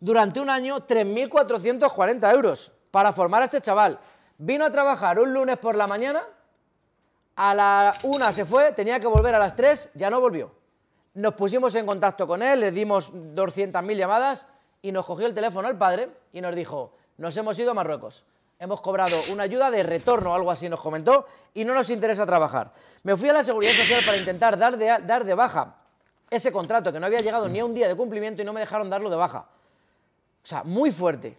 durante 0.00 0.40
un 0.40 0.50
año 0.50 0.86
3.440 0.86 2.32
euros 2.32 2.72
para 2.90 3.12
formar 3.12 3.42
a 3.42 3.46
este 3.46 3.60
chaval. 3.60 3.98
Vino 4.38 4.64
a 4.64 4.70
trabajar 4.70 5.18
un 5.18 5.32
lunes 5.32 5.56
por 5.58 5.74
la 5.74 5.86
mañana, 5.86 6.22
a 7.36 7.54
la 7.54 7.94
una 8.04 8.32
se 8.32 8.44
fue, 8.44 8.72
tenía 8.72 9.00
que 9.00 9.06
volver 9.06 9.34
a 9.34 9.38
las 9.38 9.56
3, 9.56 9.90
ya 9.94 10.10
no 10.10 10.20
volvió. 10.20 10.52
Nos 11.14 11.34
pusimos 11.34 11.74
en 11.74 11.86
contacto 11.86 12.26
con 12.26 12.42
él, 12.42 12.60
le 12.60 12.70
dimos 12.70 13.12
200.000 13.12 13.96
llamadas 13.96 14.46
y 14.82 14.92
nos 14.92 15.06
cogió 15.06 15.26
el 15.26 15.34
teléfono 15.34 15.68
el 15.68 15.76
padre 15.76 16.10
y 16.32 16.40
nos 16.40 16.54
dijo, 16.54 16.92
nos 17.16 17.36
hemos 17.36 17.58
ido 17.58 17.70
a 17.70 17.74
Marruecos. 17.74 18.24
Hemos 18.58 18.80
cobrado 18.80 19.16
una 19.32 19.42
ayuda 19.42 19.70
de 19.70 19.82
retorno, 19.82 20.34
algo 20.34 20.50
así 20.50 20.68
nos 20.68 20.80
comentó, 20.80 21.26
y 21.52 21.64
no 21.64 21.74
nos 21.74 21.90
interesa 21.90 22.24
trabajar. 22.24 22.72
Me 23.02 23.14
fui 23.16 23.28
a 23.28 23.34
la 23.34 23.44
Seguridad 23.44 23.72
Social 23.72 24.02
para 24.04 24.16
intentar 24.16 24.58
dar 24.58 24.78
de, 24.78 24.86
dar 25.04 25.24
de 25.24 25.34
baja 25.34 25.76
ese 26.30 26.50
contrato 26.50 26.92
que 26.92 26.98
no 26.98 27.06
había 27.06 27.18
llegado 27.18 27.48
ni 27.48 27.60
a 27.60 27.64
un 27.64 27.74
día 27.74 27.88
de 27.88 27.94
cumplimiento 27.94 28.42
y 28.42 28.44
no 28.44 28.52
me 28.52 28.60
dejaron 28.60 28.90
darlo 28.90 29.10
de 29.10 29.16
baja. 29.16 29.46
O 30.46 30.48
sea, 30.48 30.62
muy 30.62 30.92
fuerte. 30.92 31.34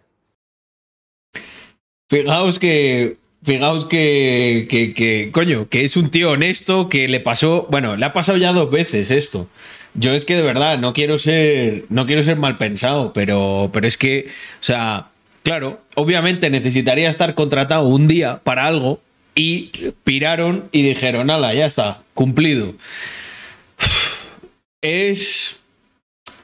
Fijaos 2.10 2.58
que. 2.58 3.16
Fijaos 3.42 3.86
que, 3.86 4.66
que, 4.68 5.30
coño, 5.32 5.66
que 5.70 5.84
es 5.84 5.96
un 5.96 6.10
tío 6.10 6.32
honesto 6.32 6.90
que 6.90 7.08
le 7.08 7.18
pasó, 7.18 7.66
bueno, 7.70 7.96
le 7.96 8.04
ha 8.04 8.12
pasado 8.12 8.36
ya 8.36 8.52
dos 8.52 8.70
veces 8.70 9.10
esto. 9.10 9.48
Yo 9.94 10.12
es 10.12 10.26
que 10.26 10.36
de 10.36 10.42
verdad 10.42 10.76
no 10.76 10.92
quiero 10.92 11.16
ser, 11.16 11.86
no 11.88 12.04
quiero 12.04 12.22
ser 12.22 12.36
mal 12.36 12.58
pensado, 12.58 13.14
pero, 13.14 13.70
pero 13.72 13.86
es 13.86 13.96
que, 13.96 14.26
o 14.60 14.64
sea, 14.64 15.08
claro, 15.42 15.80
obviamente 15.94 16.50
necesitaría 16.50 17.08
estar 17.08 17.34
contratado 17.34 17.86
un 17.86 18.08
día 18.08 18.40
para 18.44 18.66
algo 18.66 19.00
y 19.34 19.70
piraron 20.04 20.68
y 20.70 20.82
dijeron, 20.82 21.28
nada, 21.28 21.54
ya 21.54 21.64
está, 21.64 22.02
cumplido. 22.12 22.74
Es 24.82 25.57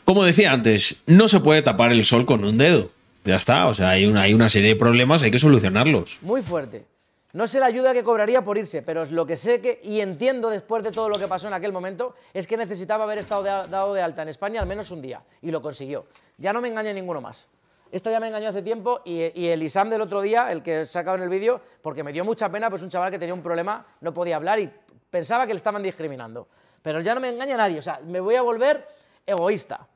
como 0.05 0.25
decía 0.25 0.53
antes, 0.53 1.03
no 1.07 1.29
se 1.29 1.41
puede 1.41 1.63
tapar 1.63 1.93
el 1.93 2.05
sol 2.05 2.27
con 2.27 2.45
un 2.45 2.59
dedo. 2.59 2.91
Ya 3.25 3.37
está, 3.37 3.69
o 3.69 3.75
sea, 3.75 3.91
hay 3.91 4.05
una, 4.05 4.23
hay 4.23 4.35
una 4.35 4.49
serie 4.49 4.71
de 4.71 4.77
problemas, 4.77 5.23
hay 5.23 5.31
que 5.31 5.39
solucionarlos. 5.39 6.19
Muy 6.21 6.43
fuerte. 6.43 6.85
No 7.33 7.49
sé 7.49 7.59
la 7.59 7.67
ayuda 7.67 7.93
que 7.93 8.05
cobraría 8.05 8.45
por 8.45 8.59
irse, 8.59 8.83
pero 8.83 9.05
lo 9.07 9.27
que 9.27 9.37
sé 9.37 9.61
que, 9.61 9.81
y 9.83 10.01
entiendo 10.01 10.51
después 10.51 10.85
de 10.85 10.93
todo 10.93 11.09
lo 11.09 11.19
que 11.19 11.27
pasó 11.27 11.49
en 11.49 11.55
aquel 11.55 11.73
momento, 11.73 12.15
es 12.33 12.47
que 12.47 12.57
necesitaba 12.57 13.05
haber 13.05 13.19
estado 13.19 13.43
dado 13.43 13.93
de 13.93 14.03
alta 14.03 14.23
en 14.23 14.29
España 14.29 14.61
al 14.61 14.69
menos 14.69 14.93
un 14.93 15.03
día, 15.03 15.21
y 15.43 15.51
lo 15.51 15.61
consiguió. 15.61 16.07
Ya 16.39 16.53
no 16.53 16.61
me 16.61 16.69
engaña 16.69 16.93
ninguno 16.93 17.21
más. 17.21 17.49
Esta 17.91 18.13
ya 18.13 18.21
me 18.21 18.29
engañó 18.29 18.51
hace 18.51 18.63
tiempo, 18.63 19.01
y, 19.05 19.21
el 19.21 19.63
Isam 19.65 19.91
del 19.91 20.03
otro 20.03 20.21
día, 20.21 20.53
el 20.53 20.63
que 20.63 20.87
sacaba 20.87 21.17
en 21.17 21.25
el 21.25 21.29
vídeo, 21.29 21.61
porque 21.83 22.05
me 22.05 22.13
dio 22.13 22.25
mucha 22.25 22.49
pena, 22.51 22.71
pues 22.71 22.83
un 22.83 22.89
chaval 22.89 23.11
que 23.11 23.19
tenía 23.19 23.35
un 23.35 23.43
problema, 23.43 23.85
no 24.01 24.15
podía 24.15 24.37
hablar 24.37 24.61
y 24.61 24.71
pensaba 25.11 25.45
que 25.45 25.55
le 25.55 25.59
estaban 25.59 25.83
discriminando. 25.83 26.47
Pero 26.83 27.01
ya 27.01 27.15
no 27.15 27.21
me 27.21 27.31
engaña 27.31 27.57
nadie, 27.57 27.81
o 27.81 27.83
sea, 27.83 28.01
me 28.07 28.21
voy 28.21 28.37
a 28.37 28.43
volver 28.43 28.87
egoísta. 29.27 29.89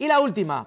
Y 0.00 0.08
la 0.08 0.18
última. 0.18 0.66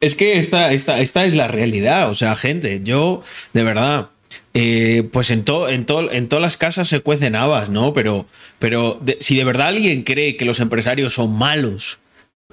Es 0.00 0.14
que 0.14 0.38
esta, 0.38 0.72
esta, 0.72 1.00
esta 1.00 1.24
es 1.26 1.34
la 1.34 1.48
realidad. 1.48 2.10
O 2.10 2.14
sea, 2.14 2.34
gente, 2.34 2.80
yo, 2.82 3.22
de 3.52 3.62
verdad. 3.62 4.10
Eh, 4.54 5.08
pues 5.12 5.30
en, 5.30 5.44
todo 5.44 5.68
en, 5.68 5.86
en 5.88 6.28
todas 6.28 6.42
las 6.42 6.56
casas 6.56 6.88
se 6.88 7.00
cuecen 7.00 7.36
habas, 7.36 7.68
¿no? 7.68 7.92
Pero, 7.92 8.26
pero 8.58 9.00
si 9.20 9.36
de 9.36 9.44
verdad 9.44 9.68
alguien 9.68 10.02
cree 10.02 10.36
que 10.36 10.46
los 10.46 10.60
empresarios 10.60 11.12
son 11.12 11.36
malos, 11.36 11.98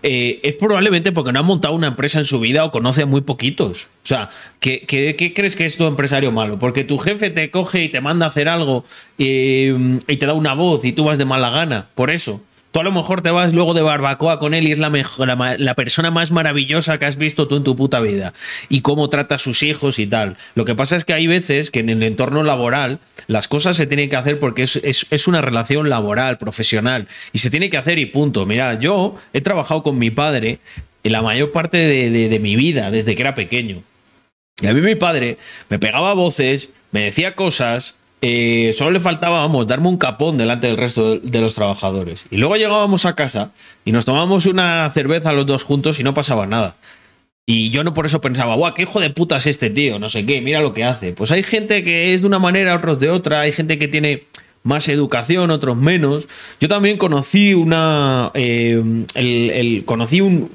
eh, 0.03 0.41
es 0.43 0.55
probablemente 0.55 1.13
porque 1.13 1.32
no 1.32 1.39
ha 1.39 1.43
montado 1.43 1.74
una 1.74 1.88
empresa 1.88 2.20
en 2.20 2.25
su 2.25 2.41
vida 2.41 2.65
o 2.65 2.72
conoce 2.72 3.03
a 3.03 3.05
muy 3.05 3.22
poquitos. 3.22 3.86
O 4.03 4.08
sea, 4.08 4.29
¿qué, 4.60 4.82
qué, 4.86 5.34
crees 5.34 5.55
que 5.55 5.63
es 5.63 5.77
tu 5.77 5.86
empresario 5.86 6.32
malo? 6.34 6.60
Porque 6.60 6.84
tu 6.84 6.98
jefe 6.98 7.29
te 7.29 7.50
coge 7.50 7.84
y 7.84 7.89
te 7.89 8.01
manda 8.01 8.25
a 8.25 8.29
hacer 8.29 8.50
algo 8.50 8.84
eh, 9.17 10.00
y 10.08 10.17
te 10.17 10.25
da 10.25 10.34
una 10.34 10.55
voz 10.55 10.84
y 10.84 10.91
tú 10.91 11.05
vas 11.05 11.17
de 11.17 11.25
mala 11.25 11.50
gana, 11.50 11.88
por 11.96 12.12
eso. 12.12 12.41
Tú 12.74 12.80
a 12.80 12.84
lo 12.84 12.92
mejor 12.92 13.22
te 13.22 13.30
vas 13.30 13.53
luego 13.53 13.75
de 13.75 13.84
barbacoa 13.84 14.39
con 14.39 14.56
él 14.56 14.68
y 14.68 14.72
es 14.72 14.80
la, 14.80 14.89
mejor, 14.89 15.27
la, 15.27 15.75
persona 15.75 16.10
más 16.10 16.32
maravillosa 16.32 16.98
que 16.98 17.06
has 17.06 17.18
visto 17.18 17.48
tú 17.48 17.58
en 17.58 17.63
tu 17.63 17.75
puta 17.75 18.00
vida. 18.00 18.34
Y 18.68 18.82
cómo 18.82 19.10
trata 19.10 19.36
a 19.36 19.38
sus 19.38 19.62
hijos 19.62 20.00
y 20.00 20.08
tal. 20.08 20.38
Lo 20.56 20.65
que 20.65 20.74
pasa 20.74 20.96
es 20.96 21.06
que 21.06 21.13
hay 21.13 21.27
veces 21.27 21.70
que 21.70 21.82
en 21.82 21.89
el 21.89 22.01
entorno 22.01 22.42
laboral 22.42 22.98
las 23.27 23.48
cosas 23.48 23.77
se 23.77 23.86
tienen 23.86 24.10
que 24.10 24.15
hacer 24.15 24.39
porque 24.39 24.63
es, 24.63 25.27
una 25.27 25.44
relación 25.44 25.88
laboral, 25.88 26.39
profesional. 26.39 27.08
Y 27.32 27.38
se 27.38 27.51
tiene 27.51 27.70
que 27.70 27.77
hacer 27.77 28.00
y 28.00 28.08
punto. 28.08 28.48
Mira, 28.48 28.80
yo 28.80 29.18
he 29.34 29.42
trabajado 29.42 29.84
con 29.84 30.00
mi 30.00 30.10
padre 30.10 30.58
la 31.03 31.22
mayor 31.22 31.51
parte 31.51 31.77
de 31.77 32.39
mi 32.39 32.56
vida, 32.56 32.89
desde 32.89 33.13
que 33.13 33.22
era 33.22 33.36
pequeño. 33.36 33.84
Y 34.63 34.65
a 34.65 34.74
mí 34.74 34.82
mi 34.82 34.96
padre 34.96 35.38
me 35.70 35.77
pegaba 35.77 36.15
voces, 36.15 36.70
me 36.92 37.03
decía 37.03 37.36
cosas 37.36 37.98
eh, 38.25 38.74
solo 38.77 38.92
le 38.92 39.01
faltaba, 39.01 39.39
vamos, 39.39 39.68
darme 39.68 39.89
un 39.89 39.98
capón 39.98 40.38
delante 40.38 40.68
del 40.68 40.77
resto 40.77 41.20
de 41.20 41.42
los 41.42 41.56
trabajadores. 41.56 42.25
Y 42.32 42.38
luego 42.38 42.56
llegábamos 42.56 43.06
a 43.06 43.15
casa 43.15 43.51
y 43.84 43.92
nos 43.92 44.06
tomábamos 44.06 44.46
una 44.46 44.89
cerveza 44.92 45.34
los 45.34 45.46
dos 45.46 45.63
juntos 45.63 46.00
y 46.00 46.03
no 46.03 46.13
pasaba 46.13 46.48
nada. 46.48 46.77
Y 47.46 47.70
yo 47.72 47.84
no 47.84 47.94
por 47.94 48.06
eso 48.06 48.22
pensaba, 48.22 48.56
guau, 48.56 48.74
qué 48.74 48.84
hijo 48.84 49.01
de 49.01 49.10
puta 49.10 49.36
es 49.36 49.48
este 49.48 49.70
tío, 49.70 50.00
no 50.00 50.08
sé 50.08 50.25
qué, 50.25 50.39
mira 50.39 50.62
lo 50.62 50.74
que 50.74 50.86
hace. 50.86 51.12
Pues 51.12 51.32
hay 51.32 51.44
gente 51.44 51.84
que 51.84 52.13
es 52.13 52.22
de 52.22 52.27
una 52.27 52.39
manera, 52.39 52.74
otros 52.75 52.98
de 52.98 53.10
otra, 53.10 53.42
hay 53.42 53.51
gente 53.51 53.77
que 53.77 53.89
tiene 53.89 54.24
más 54.63 54.88
educación, 54.88 55.51
otros 55.51 55.75
menos. 55.75 56.30
Yo 56.62 56.70
también 56.70 56.98
conocí 56.98 57.53
una. 57.53 58.32
Eh, 58.36 58.82
el, 59.15 59.84
conocí 59.84 60.22
un. 60.22 60.50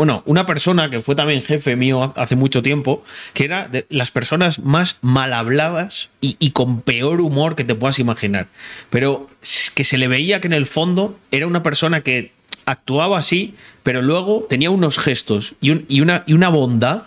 Bueno, 0.00 0.22
una 0.24 0.46
persona 0.46 0.88
que 0.88 1.02
fue 1.02 1.14
también 1.14 1.42
jefe 1.42 1.76
mío 1.76 2.14
hace 2.16 2.34
mucho 2.34 2.62
tiempo, 2.62 3.04
que 3.34 3.44
era 3.44 3.68
de 3.68 3.84
las 3.90 4.10
personas 4.10 4.58
más 4.60 4.96
mal 5.02 5.34
habladas 5.34 6.08
y, 6.22 6.52
con 6.52 6.80
peor 6.80 7.20
humor 7.20 7.54
que 7.54 7.64
te 7.64 7.74
puedas 7.74 7.98
imaginar. 7.98 8.46
Pero 8.88 9.28
que 9.74 9.84
se 9.84 9.98
le 9.98 10.08
veía 10.08 10.40
que 10.40 10.46
en 10.46 10.54
el 10.54 10.64
fondo 10.64 11.18
era 11.30 11.46
una 11.46 11.62
persona 11.62 12.00
que 12.00 12.32
actuaba 12.64 13.18
así, 13.18 13.54
pero 13.82 14.00
luego 14.00 14.46
tenía 14.48 14.70
unos 14.70 14.98
gestos 14.98 15.54
y, 15.60 15.70
una, 16.00 16.24
y 16.26 16.32
una 16.32 16.48
bondad 16.48 17.02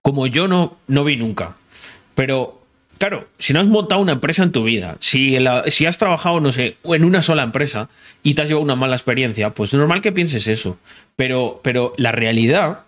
como 0.00 0.28
yo 0.28 0.46
no, 0.46 0.76
no 0.86 1.02
vi 1.02 1.16
nunca. 1.16 1.56
Pero, 2.14 2.57
claro, 2.98 3.28
si 3.38 3.52
no 3.52 3.60
has 3.60 3.66
montado 3.66 4.00
una 4.00 4.12
empresa 4.12 4.42
en 4.42 4.52
tu 4.52 4.64
vida, 4.64 4.96
si, 5.00 5.36
si 5.68 5.86
has 5.86 5.98
trabajado, 5.98 6.40
no 6.40 6.52
sé, 6.52 6.76
en 6.84 7.04
una 7.04 7.22
sola 7.22 7.42
empresa 7.42 7.88
y 8.22 8.34
te 8.34 8.42
has 8.42 8.48
llevado 8.48 8.64
una 8.64 8.76
mala 8.76 8.96
experiencia, 8.96 9.50
pues 9.50 9.72
es 9.72 9.78
normal 9.78 10.02
que 10.02 10.12
pienses 10.12 10.46
eso. 10.46 10.78
Pero, 11.16 11.60
pero 11.62 11.94
la 11.96 12.12
realidad 12.12 12.80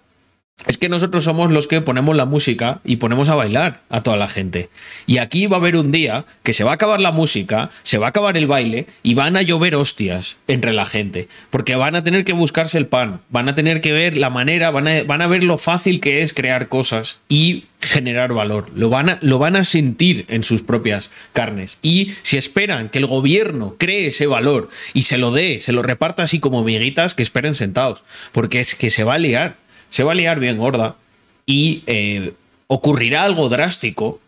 es 0.67 0.76
que 0.76 0.88
nosotros 0.88 1.25
somos 1.25 1.50
los 1.50 1.67
que 1.67 1.81
ponemos 1.81 2.17
la 2.17 2.26
música 2.26 2.81
y 2.85 2.97
ponemos 2.97 3.29
a 3.29 3.35
bailar 3.35 3.81
a 3.88 4.02
toda 4.02 4.17
la 4.17 4.29
gente. 4.29 4.69
Y 5.07 5.19
aquí 5.19 5.47
va 5.47 5.57
a 5.57 5.61
haber 5.61 5.76
un 5.76 5.90
día 5.90 6.26
que 6.43 6.52
se 6.52 6.64
va 6.64 6.73
a 6.73 6.75
acabar 6.75 7.00
la 7.00 7.12
música, 7.12 7.71
se 7.83 7.99
va 7.99 8.07
a 8.07 8.09
acabar 8.11 8.37
el 8.37 8.47
baile 8.47 8.87
y 9.02 9.14
van 9.14 9.37
a 9.37 9.43
llover 9.43 9.75
hostias 9.75 10.37
entre 10.49 10.73
la 10.73 10.85
gente. 10.85 11.29
Porque 11.49 11.76
van 11.76 11.97
a 11.97 12.05
tener 12.05 12.25
que 12.25 12.35
buscarse 12.35 12.76
el 12.76 12.87
pan, 12.87 13.21
van 13.31 13.49
a 13.49 13.55
tener 13.55 13.81
que 13.81 13.93
ver 13.93 14.17
la 14.17 14.29
manera, 14.29 14.71
van 14.71 14.87
a, 14.87 15.26
ver 15.26 15.45
lo 15.45 15.57
fácil 15.57 16.00
que 16.00 16.23
es 16.23 16.35
crear 16.35 16.69
cosas 16.69 17.21
y 17.29 17.64
generar 17.81 18.35
valor. 18.35 18.67
Lo 18.75 18.90
van, 18.90 19.09
a, 19.09 19.19
lo 19.23 19.38
van 19.38 19.57
a 19.57 19.64
sentir 19.64 20.26
en 20.29 20.45
sus 20.45 20.61
propias 20.61 21.11
carnes. 21.33 21.79
Y 21.81 22.12
si 22.23 22.37
esperan 22.37 22.90
que 22.90 22.99
el 22.99 23.07
gobierno 23.07 23.76
cree 23.79 24.09
ese 24.09 24.26
valor 24.26 24.69
y 24.93 25.02
se 25.02 25.17
lo 25.17 25.31
dé, 25.31 25.61
se 25.62 25.73
lo 25.73 25.83
reparta 25.83 26.23
así 26.23 26.38
como 26.38 26.62
miguitas, 26.62 27.14
que 27.14 27.23
esperen 27.23 27.55
sentados. 27.55 28.02
Porque 28.33 28.61
es 28.61 28.75
que 28.75 28.90
se 28.90 29.05
va 29.05 29.14
a 29.14 29.19
liar 29.19 29.57
se 29.90 30.02
va 30.02 30.12
a 30.12 30.14
liar 30.14 30.40
bien 30.40 30.56
gorda 30.56 30.97
y 31.44 31.82
eh, 31.87 32.32
ocurrirá 32.68 33.25
algo 33.25 33.49
drástico 33.49 34.20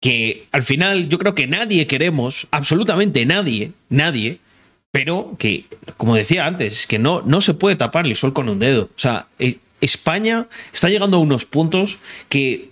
que 0.00 0.46
al 0.52 0.62
final 0.62 1.08
yo 1.08 1.18
creo 1.18 1.34
que 1.34 1.46
nadie 1.46 1.86
queremos, 1.86 2.46
absolutamente 2.50 3.24
nadie, 3.26 3.72
nadie, 3.88 4.38
pero 4.90 5.34
que, 5.38 5.64
como 5.96 6.14
decía 6.14 6.46
antes, 6.46 6.80
es 6.80 6.86
que 6.86 6.98
no, 6.98 7.22
no 7.22 7.40
se 7.40 7.54
puede 7.54 7.74
tapar 7.74 8.06
el 8.06 8.14
sol 8.14 8.32
con 8.32 8.48
un 8.48 8.58
dedo. 8.58 8.84
O 8.84 8.98
sea, 8.98 9.26
eh, 9.38 9.58
España 9.80 10.46
está 10.72 10.88
llegando 10.88 11.16
a 11.16 11.20
unos 11.20 11.46
puntos 11.46 11.98
que 12.28 12.68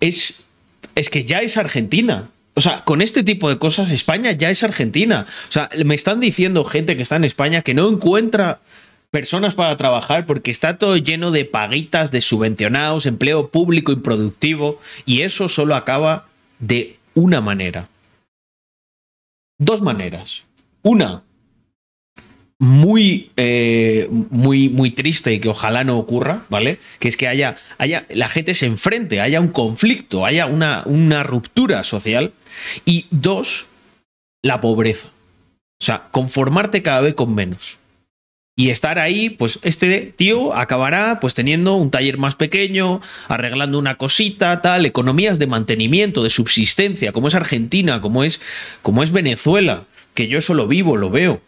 es, 0.00 0.44
es 0.94 1.10
que 1.10 1.24
ya 1.24 1.40
es 1.40 1.56
Argentina. 1.56 2.30
O 2.54 2.60
sea, 2.60 2.84
con 2.84 3.02
este 3.02 3.24
tipo 3.24 3.48
de 3.48 3.58
cosas, 3.58 3.90
España 3.90 4.32
ya 4.32 4.50
es 4.50 4.62
Argentina. 4.62 5.26
O 5.48 5.52
sea, 5.52 5.68
me 5.84 5.94
están 5.94 6.20
diciendo 6.20 6.64
gente 6.64 6.94
que 6.96 7.02
está 7.02 7.16
en 7.16 7.24
España 7.24 7.62
que 7.62 7.74
no 7.74 7.88
encuentra 7.88 8.60
personas 9.16 9.54
para 9.54 9.78
trabajar 9.78 10.26
porque 10.26 10.50
está 10.50 10.76
todo 10.76 10.98
lleno 10.98 11.30
de 11.30 11.46
paguitas, 11.46 12.10
de 12.10 12.20
subvencionados, 12.20 13.06
empleo 13.06 13.48
público 13.48 13.90
improductivo 13.90 14.78
y 15.06 15.22
eso 15.22 15.48
solo 15.48 15.74
acaba 15.74 16.26
de 16.58 16.98
una 17.14 17.40
manera. 17.40 17.88
Dos 19.58 19.80
maneras. 19.80 20.44
Una, 20.82 21.22
muy, 22.58 23.30
eh, 23.38 24.06
muy, 24.10 24.68
muy 24.68 24.90
triste 24.90 25.32
y 25.32 25.40
que 25.40 25.48
ojalá 25.48 25.82
no 25.82 25.96
ocurra, 25.96 26.44
¿vale? 26.50 26.78
Que 26.98 27.08
es 27.08 27.16
que 27.16 27.26
haya, 27.26 27.56
haya, 27.78 28.04
la 28.10 28.28
gente 28.28 28.52
se 28.52 28.66
enfrente, 28.66 29.22
haya 29.22 29.40
un 29.40 29.48
conflicto, 29.48 30.26
haya 30.26 30.44
una, 30.44 30.82
una 30.84 31.22
ruptura 31.22 31.84
social. 31.84 32.34
Y 32.84 33.06
dos, 33.10 33.68
la 34.42 34.60
pobreza. 34.60 35.08
O 35.80 35.84
sea, 35.86 36.08
conformarte 36.10 36.82
cada 36.82 37.00
vez 37.00 37.14
con 37.14 37.34
menos 37.34 37.78
y 38.58 38.70
estar 38.70 38.98
ahí, 38.98 39.28
pues 39.28 39.58
este 39.62 40.14
tío 40.16 40.54
acabará 40.54 41.20
pues 41.20 41.34
teniendo 41.34 41.74
un 41.74 41.90
taller 41.90 42.16
más 42.16 42.36
pequeño, 42.36 43.02
arreglando 43.28 43.78
una 43.78 43.96
cosita, 43.96 44.62
tal, 44.62 44.86
economías 44.86 45.38
de 45.38 45.46
mantenimiento, 45.46 46.22
de 46.22 46.30
subsistencia, 46.30 47.12
como 47.12 47.28
es 47.28 47.34
Argentina, 47.34 48.00
como 48.00 48.24
es, 48.24 48.40
como 48.80 49.02
es 49.02 49.12
Venezuela, 49.12 49.82
que 50.14 50.28
yo 50.28 50.38
eso 50.38 50.54
lo 50.54 50.66
vivo, 50.66 50.96
lo 50.96 51.10
veo. 51.10 51.42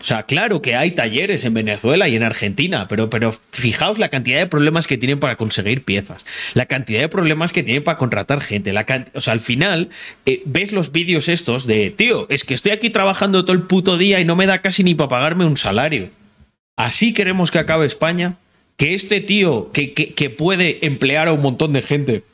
O 0.00 0.04
sea, 0.04 0.24
claro 0.24 0.62
que 0.62 0.76
hay 0.76 0.92
talleres 0.92 1.44
en 1.44 1.54
Venezuela 1.54 2.06
y 2.06 2.14
en 2.14 2.22
Argentina, 2.22 2.86
pero, 2.86 3.10
pero 3.10 3.32
fijaos 3.32 3.98
la 3.98 4.08
cantidad 4.08 4.38
de 4.38 4.46
problemas 4.46 4.86
que 4.86 4.98
tienen 4.98 5.18
para 5.18 5.34
conseguir 5.34 5.82
piezas, 5.82 6.24
la 6.52 6.66
cantidad 6.66 7.00
de 7.00 7.08
problemas 7.08 7.52
que 7.52 7.64
tienen 7.64 7.82
para 7.82 7.98
contratar 7.98 8.40
gente. 8.40 8.72
O 9.14 9.20
sea, 9.20 9.32
al 9.32 9.40
final 9.40 9.88
eh, 10.24 10.42
ves 10.44 10.70
los 10.70 10.92
vídeos 10.92 11.28
estos 11.28 11.66
de, 11.66 11.90
tío, 11.90 12.28
es 12.30 12.44
que 12.44 12.54
estoy 12.54 12.70
aquí 12.70 12.90
trabajando 12.90 13.44
todo 13.44 13.56
el 13.56 13.62
puto 13.62 13.98
día 13.98 14.20
y 14.20 14.24
no 14.24 14.36
me 14.36 14.46
da 14.46 14.60
casi 14.60 14.84
ni 14.84 14.94
para 14.94 15.08
pagarme 15.08 15.46
un 15.46 15.56
salario. 15.56 16.10
Así 16.76 17.12
queremos 17.12 17.50
que 17.50 17.58
acabe 17.58 17.86
España. 17.86 18.36
Que 18.76 18.94
este 18.94 19.20
tío 19.20 19.70
que, 19.72 20.34
puede 20.36 20.84
emplear 20.84 21.28
a 21.28 21.32
un 21.32 21.42
montón 21.42 21.72
de 21.72 21.82
gente, 21.82 22.24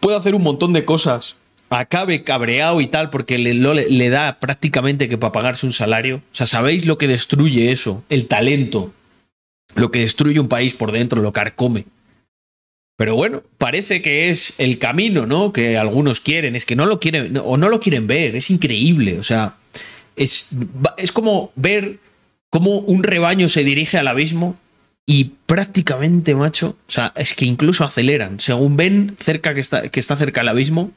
puede 0.00 0.16
hacer 0.16 0.34
un 0.34 0.42
montón 0.42 0.72
de 0.72 0.84
cosas, 0.84 1.36
acabe 1.70 2.24
cabreado 2.24 2.80
y 2.80 2.88
tal, 2.88 3.10
porque 3.10 3.38
le, 3.38 3.54
le, 3.54 4.08
da 4.08 4.40
prácticamente 4.40 5.08
que 5.08 5.18
para 5.18 5.30
pagarse 5.30 5.64
un 5.64 5.72
salario. 5.72 6.16
O 6.16 6.34
sea, 6.34 6.46
¿sabéis 6.46 6.84
lo 6.84 6.98
que 6.98 7.06
destruye 7.06 7.70
eso? 7.70 8.02
El 8.08 8.26
talento. 8.26 8.92
Lo 9.76 9.92
que 9.92 10.00
destruye 10.00 10.40
un 10.40 10.48
país 10.48 10.74
por 10.74 10.90
dentro, 10.90 11.22
lo 11.22 11.32
carcome. 11.32 11.84
Pero 12.96 13.14
bueno, 13.14 13.42
parece 13.58 14.02
que 14.02 14.30
es 14.30 14.54
el 14.58 14.78
camino, 14.78 15.26
¿no? 15.26 15.52
Que 15.52 15.78
algunos 15.78 16.18
quieren. 16.18 16.56
Es 16.56 16.66
que 16.66 16.76
no 16.76 16.86
lo 16.86 16.98
quieren, 16.98 17.36
o 17.36 17.56
no 17.56 17.68
lo 17.68 17.78
quieren 17.78 18.08
ver. 18.08 18.34
Es 18.34 18.50
increíble. 18.50 19.20
O 19.20 19.22
sea, 19.22 19.54
es, 20.16 20.48
es 20.96 21.12
como 21.12 21.52
ver 21.54 21.98
cómo 22.52 22.80
un 22.80 23.02
rebaño 23.02 23.48
se 23.48 23.64
dirige 23.64 23.96
al 23.96 24.06
abismo 24.08 24.56
y 25.06 25.24
prácticamente, 25.46 26.34
macho, 26.34 26.76
o 26.86 26.90
sea, 26.90 27.12
es 27.16 27.32
que 27.32 27.46
incluso 27.46 27.82
aceleran. 27.82 28.40
Según 28.40 28.76
ven 28.76 29.16
cerca 29.18 29.54
que 29.54 29.60
está, 29.60 29.88
que 29.88 29.98
está 29.98 30.16
cerca 30.16 30.42
el 30.42 30.48
abismo, 30.48 30.90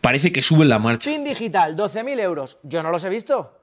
parece 0.00 0.32
que 0.32 0.40
suben 0.40 0.70
la 0.70 0.78
marcha. 0.78 1.10
Fin 1.10 1.22
digital, 1.22 1.76
12.000 1.76 2.20
euros. 2.20 2.56
Yo 2.62 2.82
no 2.82 2.90
los 2.90 3.04
he 3.04 3.10
visto. 3.10 3.58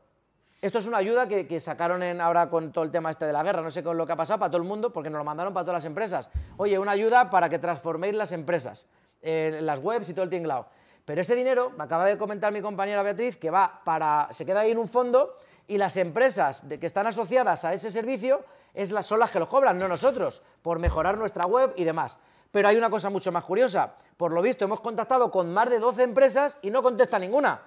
Esto 0.61 0.77
es 0.77 0.85
una 0.85 0.97
ayuda 0.97 1.27
que, 1.27 1.59
sacaron 1.59 2.03
en, 2.03 2.21
ahora 2.21 2.51
con 2.51 2.71
todo 2.71 2.83
el 2.83 2.91
tema 2.91 3.09
este 3.09 3.25
de 3.25 3.33
la 3.33 3.41
guerra. 3.41 3.63
No 3.63 3.71
sé 3.71 3.81
con 3.81 3.97
lo 3.97 4.05
que 4.05 4.11
ha 4.11 4.15
pasado 4.15 4.37
para 4.37 4.51
todo 4.51 4.61
el 4.61 4.67
mundo, 4.67 4.93
porque 4.93 5.09
nos 5.09 5.17
lo 5.17 5.23
mandaron 5.23 5.55
para 5.55 5.63
todas 5.63 5.83
las 5.83 5.85
empresas. 5.85 6.29
Oye, 6.57 6.77
una 6.77 6.91
ayuda 6.91 7.31
para 7.31 7.49
que 7.49 7.57
transforméis 7.57 8.13
las 8.13 8.31
empresas, 8.31 8.85
eh, 9.23 9.57
las 9.63 9.79
webs 9.79 10.07
y 10.09 10.13
todo 10.13 10.23
el 10.23 10.29
tinglado. 10.29 10.67
Pero 11.03 11.21
ese 11.21 11.35
dinero, 11.35 11.71
me 11.75 11.83
acaba 11.83 12.05
de 12.05 12.15
comentar 12.15 12.53
mi 12.53 12.61
compañera 12.61 13.01
Beatriz, 13.01 13.37
que 13.37 13.49
va 13.49 13.81
para. 13.83 14.27
se 14.31 14.45
queda 14.45 14.59
ahí 14.59 14.71
en 14.71 14.77
un 14.77 14.87
fondo 14.87 15.35
y 15.67 15.77
las 15.77 15.97
empresas 15.97 16.63
que 16.79 16.85
están 16.85 17.07
asociadas 17.07 17.65
a 17.65 17.73
ese 17.73 17.91
servicio 17.91 18.43
es 18.73 18.91
las, 18.91 19.05
son 19.05 19.19
las 19.19 19.31
que 19.31 19.39
lo 19.39 19.49
cobran, 19.49 19.77
no 19.77 19.87
nosotros, 19.87 20.41
por 20.61 20.79
mejorar 20.79 21.17
nuestra 21.17 21.45
web 21.45 21.73
y 21.75 21.83
demás. 21.83 22.17
Pero 22.51 22.69
hay 22.69 22.77
una 22.77 22.89
cosa 22.89 23.09
mucho 23.09 23.31
más 23.31 23.43
curiosa. 23.43 23.93
Por 24.15 24.31
lo 24.31 24.41
visto, 24.41 24.65
hemos 24.65 24.81
contactado 24.81 25.29
con 25.29 25.53
más 25.53 25.69
de 25.69 25.79
12 25.79 26.03
empresas 26.03 26.57
y 26.61 26.69
no 26.69 26.81
contesta 26.81 27.19
ninguna. 27.19 27.61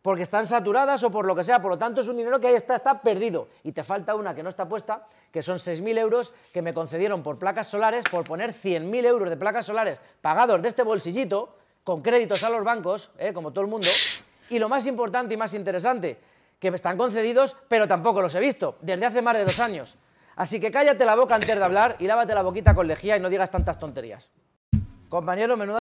Porque 0.00 0.22
están 0.22 0.46
saturadas 0.46 1.02
o 1.02 1.10
por 1.10 1.26
lo 1.26 1.34
que 1.34 1.44
sea. 1.44 1.60
Por 1.60 1.72
lo 1.72 1.78
tanto, 1.78 2.00
es 2.00 2.08
un 2.08 2.16
dinero 2.16 2.40
que 2.40 2.46
ahí 2.46 2.54
está, 2.54 2.76
está 2.76 3.02
perdido. 3.02 3.48
Y 3.62 3.72
te 3.72 3.84
falta 3.84 4.14
una 4.14 4.34
que 4.34 4.42
no 4.42 4.48
está 4.48 4.66
puesta, 4.66 5.06
que 5.30 5.42
son 5.42 5.58
6.000 5.58 5.98
euros 5.98 6.32
que 6.52 6.62
me 6.62 6.72
concedieron 6.72 7.22
por 7.22 7.38
placas 7.38 7.66
solares, 7.66 8.04
por 8.10 8.24
poner 8.24 8.52
100.000 8.52 9.04
euros 9.04 9.28
de 9.28 9.36
placas 9.36 9.66
solares 9.66 9.98
pagados 10.22 10.62
de 10.62 10.68
este 10.68 10.82
bolsillito, 10.82 11.56
con 11.84 12.00
créditos 12.00 12.42
a 12.44 12.50
los 12.50 12.64
bancos, 12.64 13.10
eh, 13.18 13.32
como 13.32 13.50
todo 13.50 13.62
el 13.62 13.70
mundo. 13.70 13.88
Y 14.50 14.58
lo 14.58 14.68
más 14.68 14.86
importante 14.86 15.34
y 15.34 15.36
más 15.36 15.52
interesante, 15.52 16.18
que 16.58 16.70
me 16.70 16.76
están 16.76 16.96
concedidos, 16.96 17.56
pero 17.68 17.86
tampoco 17.86 18.20
los 18.20 18.34
he 18.34 18.40
visto, 18.40 18.76
desde 18.82 19.06
hace 19.06 19.22
más 19.22 19.36
de 19.36 19.44
dos 19.44 19.60
años. 19.60 19.96
Así 20.36 20.60
que 20.60 20.70
cállate 20.70 21.04
la 21.04 21.16
boca 21.16 21.34
antes 21.34 21.54
de 21.54 21.62
hablar 21.62 21.96
y 21.98 22.06
lávate 22.06 22.34
la 22.34 22.42
boquita 22.42 22.74
con 22.74 22.86
lejía 22.86 23.16
y 23.16 23.20
no 23.20 23.28
digas 23.28 23.50
tantas 23.50 23.78
tonterías. 23.78 24.30
Compañero, 25.08 25.56
menuda. 25.56 25.78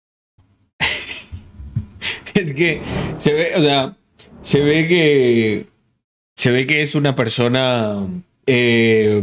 es 2.33 2.53
que 2.53 2.81
se 3.17 3.33
ve, 3.33 3.55
o 3.55 3.61
sea, 3.61 3.95
se 4.41 4.61
ve 4.61 4.87
que. 4.87 5.67
Se 6.35 6.51
ve 6.51 6.67
que 6.67 6.83
es 6.83 6.93
una 6.93 7.15
persona 7.15 8.07
eh, 8.45 9.21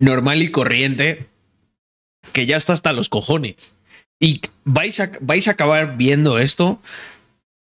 normal 0.00 0.42
y 0.42 0.50
corriente 0.50 1.26
que 2.32 2.44
ya 2.44 2.56
está 2.56 2.72
hasta 2.72 2.92
los 2.92 3.08
cojones. 3.08 3.74
Y 4.18 4.40
vais 4.64 4.98
a, 5.00 5.12
vais 5.20 5.46
a 5.46 5.52
acabar 5.52 5.96
viendo 5.96 6.38
esto 6.38 6.80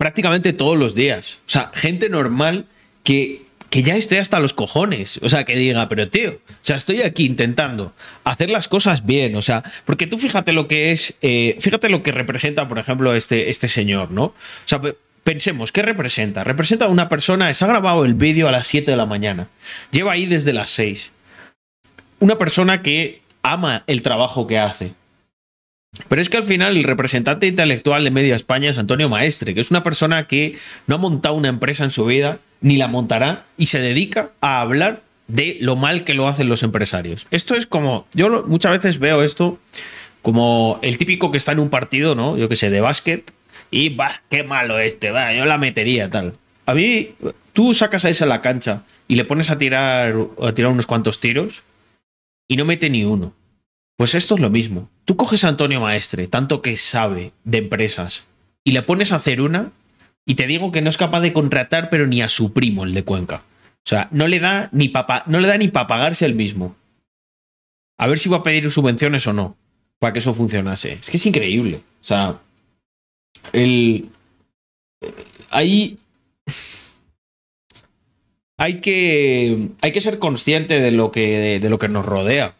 prácticamente 0.03 0.53
todos 0.53 0.77
los 0.77 0.97
días. 0.97 1.39
O 1.47 1.51
sea, 1.51 1.71
gente 1.75 2.09
normal 2.09 2.67
que, 3.05 3.43
que 3.71 3.85
ya 3.85 3.95
esté 3.95 4.19
hasta 4.19 4.41
los 4.41 4.53
cojones. 4.53 5.21
O 5.23 5.29
sea, 5.29 5.45
que 5.45 5.55
diga, 5.55 5.89
pero 5.89 6.09
tío, 6.09 6.31
o 6.33 6.59
sea, 6.61 6.75
estoy 6.75 7.03
aquí 7.03 7.25
intentando 7.25 7.93
hacer 8.25 8.51
las 8.51 8.67
cosas 8.67 9.07
bien. 9.07 9.37
O 9.37 9.43
sea, 9.43 9.63
porque 9.85 10.09
tú 10.09 10.19
fíjate 10.19 10.53
lo 10.53 10.67
que 10.67 10.91
es, 10.91 11.17
eh, 11.23 11.57
fíjate 11.61 11.89
lo 11.89 12.03
que 12.03 12.11
representa, 12.11 12.67
por 12.67 12.81
ejemplo, 12.81 13.15
este, 13.15 13.49
este 13.49 13.69
señor, 13.69 14.11
¿no? 14.11 14.25
O 14.25 14.35
sea, 14.65 14.81
pensemos, 15.23 15.71
¿qué 15.71 15.83
representa? 15.83 16.43
Representa 16.43 16.87
a 16.87 16.89
una 16.89 17.09
persona, 17.09 17.55
se 17.55 17.65
ha 17.65 17.69
grabado 17.69 18.05
el 18.05 18.15
vídeo 18.15 18.49
a 18.49 18.51
las 18.51 18.67
7 18.67 18.91
de 18.91 18.97
la 18.97 19.07
mañana, 19.07 19.47
lleva 19.93 20.15
ahí 20.15 20.27
desde 20.27 20.53
las 20.53 20.73
6. 20.73 21.13
Una 22.19 22.39
persona 22.39 22.83
que 22.83 23.23
ama 23.45 23.85
el 23.87 24.03
trabajo 24.03 24.49
que 24.49 24.59
hace. 24.59 24.95
Pero 26.09 26.23
es 26.23 26.31
que 26.31 26.39
al 26.39 26.45
final 26.45 26.77
el 26.77 26.85
representante 26.85 27.47
intelectual 27.47 28.05
de 28.05 28.11
Media 28.11 28.35
España 28.35 28.71
es 28.71 28.79
Antonio 28.79 29.09
Maestre, 29.09 29.55
que 29.55 29.61
es 29.61 29.71
una 29.71 29.83
persona 29.83 30.27
que 30.27 30.57
no 30.87 30.95
ha 30.95 30.99
montado 30.99 31.35
una 31.35 31.49
empresa 31.49 31.85
en 31.85 31.91
su 31.91 32.07
vida, 32.07 32.39
ni 32.63 32.77
la 32.77 32.89
montará, 32.89 33.45
y 33.59 33.67
se 33.67 33.79
dedica 33.79 34.31
a 34.41 34.61
hablar 34.61 35.03
de 35.29 35.59
lo 35.61 35.77
mal 35.77 36.05
que 36.05 36.15
lo 36.15 36.29
hacen 36.29 36.49
los 36.49 36.63
empresarios. 36.63 37.27
Esto 37.31 37.55
es 37.55 37.67
como, 37.67 38.07
yo 38.15 38.45
muchas 38.47 38.73
veces 38.73 38.99
veo 38.99 39.23
esto 39.23 39.59
como 40.23 40.79
el 40.83 40.99
típico 40.99 41.31
que 41.31 41.37
está 41.37 41.53
en 41.53 41.61
un 41.61 41.69
partido, 41.69 42.15
¿no? 42.15 42.39
Yo 42.39 42.49
que 42.49 42.57
sé, 42.57 42.71
de 42.71 42.81
básquet, 42.81 43.33
y 43.71 43.91
va, 43.91 44.23
qué 44.31 44.45
malo 44.45 44.79
este, 44.79 45.11
va, 45.11 45.35
yo 45.35 45.45
la 45.45 45.59
metería, 45.59 46.11
tal. 46.11 46.35
A 46.65 46.75
mí, 46.75 47.11
tú 47.53 47.75
sacas 47.75 48.05
a 48.05 48.11
ese 48.11 48.25
a 48.25 48.29
la 48.29 48.41
cancha 48.41 48.83
y 49.09 49.17
le 49.17 49.25
pones 49.25 49.51
a 49.51 49.59
tirar, 49.59 50.15
a 50.41 50.53
tirar 50.53 50.71
unos 50.71 50.87
cuantos 50.87 51.21
tiros 51.21 51.63
y 52.49 52.57
no 52.57 52.65
mete 52.65 52.89
ni 52.89 53.05
uno. 53.05 53.35
Pues 53.97 54.15
esto 54.15 54.35
es 54.35 54.41
lo 54.41 54.51
mismo. 54.51 54.91
Tú 55.05 55.17
coges 55.17 55.45
a 55.45 55.49
Antonio 55.49 55.81
Maestre, 55.81 56.27
tanto 56.27 56.63
que 56.63 56.77
sabe 56.77 57.33
de 57.45 57.59
empresas, 57.59 58.27
y 58.65 58.73
le 58.73 58.83
pones 58.83 59.13
a 59.13 59.17
hacer 59.17 59.41
una, 59.41 59.73
y 60.25 60.35
te 60.37 60.47
digo 60.47 60.73
que 60.73 60.83
no 60.83 60.89
es 60.89 60.97
capaz 60.97 61.21
de 61.21 61.33
contratar, 61.33 61.91
pero 61.91 62.07
ni 62.07 62.23
a 62.23 62.29
su 62.29 62.53
primo, 62.53 62.85
el 62.85 62.95
de 62.95 63.05
Cuenca. 63.05 63.43
O 63.85 63.89
sea, 63.89 64.09
no 64.13 64.29
le 64.29 64.39
da 64.39 64.69
ni 64.73 64.89
para 64.89 65.25
no 65.27 65.41
le 65.41 65.49
da 65.49 65.59
ni 65.59 65.69
para 65.69 65.89
pagarse 65.89 66.25
el 66.25 66.35
mismo. 66.35 66.77
A 67.99 68.07
ver 68.07 68.19
si 68.19 68.29
va 68.29 68.39
a 68.39 68.43
pedir 68.43 68.71
subvenciones 68.71 69.27
o 69.27 69.33
no, 69.33 69.57
para 69.99 70.13
que 70.13 70.21
eso 70.21 70.35
funcionase. 70.35 70.93
Es 70.95 71.11
que 71.11 71.17
es 71.17 71.27
increíble. 71.27 71.81
O 72.01 72.05
sea, 72.05 72.41
el. 73.53 74.09
Ahí. 75.51 75.99
Hay 78.59 78.81
que, 78.81 79.71
hay 79.81 79.91
que 79.91 80.01
ser 80.01 80.21
consciente 80.21 80.79
de 80.79 80.93
lo 80.93 81.11
que, 81.11 81.59
de 81.59 81.71
lo 81.71 81.81
que 81.81 81.89
nos 81.89 82.07
rodea. 82.07 82.55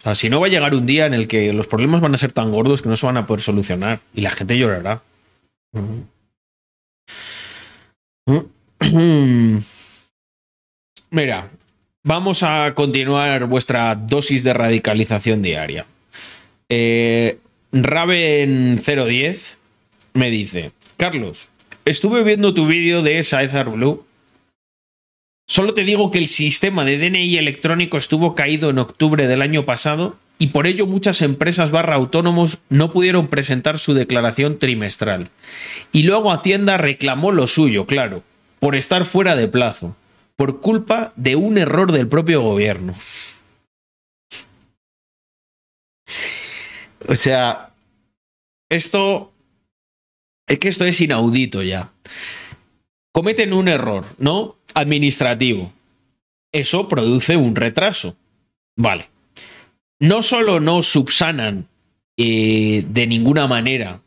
O 0.00 0.02
sea, 0.02 0.14
si 0.14 0.30
no 0.30 0.40
va 0.40 0.46
a 0.46 0.50
llegar 0.50 0.74
un 0.74 0.86
día 0.86 1.06
en 1.06 1.14
el 1.14 1.26
que 1.26 1.52
los 1.52 1.66
problemas 1.66 2.00
van 2.00 2.14
a 2.14 2.18
ser 2.18 2.32
tan 2.32 2.52
gordos 2.52 2.82
que 2.82 2.88
no 2.88 2.96
se 2.96 3.06
van 3.06 3.16
a 3.16 3.26
poder 3.26 3.40
solucionar 3.40 4.00
y 4.14 4.20
la 4.20 4.30
gente 4.30 4.56
llorará. 4.56 5.02
Mira, 11.10 11.50
vamos 12.04 12.42
a 12.42 12.74
continuar 12.74 13.46
vuestra 13.46 13.94
dosis 13.96 14.44
de 14.44 14.52
radicalización 14.52 15.42
diaria. 15.42 15.86
Eh, 16.68 17.38
Raven010 17.72 19.54
me 20.14 20.30
dice, 20.30 20.72
Carlos, 20.96 21.48
estuve 21.84 22.22
viendo 22.22 22.54
tu 22.54 22.66
vídeo 22.66 23.02
de 23.02 23.22
Saezar 23.22 23.70
Blue 23.70 24.04
Solo 25.50 25.72
te 25.72 25.84
digo 25.84 26.10
que 26.10 26.18
el 26.18 26.28
sistema 26.28 26.84
de 26.84 26.98
DNI 26.98 27.38
electrónico 27.38 27.96
estuvo 27.96 28.34
caído 28.34 28.68
en 28.68 28.78
octubre 28.78 29.26
del 29.26 29.40
año 29.40 29.64
pasado 29.64 30.18
y 30.38 30.48
por 30.48 30.66
ello 30.66 30.86
muchas 30.86 31.22
empresas 31.22 31.70
barra 31.70 31.94
autónomos 31.94 32.58
no 32.68 32.92
pudieron 32.92 33.28
presentar 33.28 33.78
su 33.78 33.94
declaración 33.94 34.58
trimestral. 34.58 35.30
Y 35.90 36.02
luego 36.02 36.32
Hacienda 36.32 36.76
reclamó 36.76 37.32
lo 37.32 37.46
suyo, 37.46 37.86
claro, 37.86 38.22
por 38.60 38.76
estar 38.76 39.06
fuera 39.06 39.36
de 39.36 39.48
plazo, 39.48 39.96
por 40.36 40.60
culpa 40.60 41.14
de 41.16 41.34
un 41.34 41.56
error 41.56 41.92
del 41.92 42.08
propio 42.08 42.42
gobierno. 42.42 42.94
O 47.08 47.16
sea, 47.16 47.70
esto... 48.68 49.32
Es 50.46 50.58
que 50.58 50.68
esto 50.68 50.84
es 50.84 51.00
inaudito 51.00 51.62
ya. 51.62 51.90
Cometen 53.12 53.54
un 53.54 53.68
error, 53.68 54.04
¿no? 54.18 54.57
Administrativo. 54.78 55.72
Eso 56.52 56.88
produce 56.88 57.36
un 57.36 57.56
retraso. 57.56 58.16
Vale. 58.76 59.08
No 59.98 60.22
solo 60.22 60.60
no 60.60 60.82
subsanan 60.82 61.66
eh, 62.16 62.84
de 62.88 63.06
ninguna 63.06 63.46
manera 63.46 64.00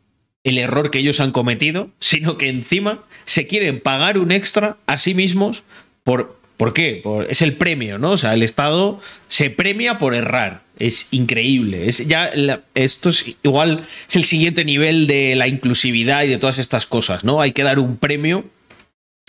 el 0.44 0.58
error 0.58 0.90
que 0.90 0.98
ellos 0.98 1.20
han 1.20 1.30
cometido, 1.30 1.90
sino 2.00 2.36
que 2.36 2.48
encima 2.48 3.04
se 3.26 3.46
quieren 3.46 3.80
pagar 3.80 4.18
un 4.18 4.32
extra 4.32 4.76
a 4.86 4.98
sí 4.98 5.14
mismos 5.14 5.62
por... 6.04 6.40
¿Por 6.58 6.74
qué? 6.74 7.02
es 7.28 7.42
el 7.42 7.54
premio, 7.54 7.98
¿no? 7.98 8.12
O 8.12 8.16
sea, 8.16 8.34
el 8.34 8.42
Estado 8.44 9.00
se 9.26 9.50
premia 9.50 9.98
por 9.98 10.14
errar. 10.14 10.62
Es 10.78 11.08
increíble. 11.10 11.88
Es 11.88 12.06
ya 12.06 12.30
esto 12.76 13.08
es 13.08 13.34
igual 13.42 13.84
es 14.08 14.14
el 14.14 14.22
siguiente 14.22 14.64
nivel 14.64 15.08
de 15.08 15.34
la 15.34 15.48
inclusividad 15.48 16.22
y 16.22 16.28
de 16.28 16.38
todas 16.38 16.58
estas 16.58 16.86
cosas, 16.86 17.24
¿no? 17.24 17.40
Hay 17.40 17.50
que 17.50 17.64
dar 17.64 17.80
un 17.80 17.96
premio 17.96 18.44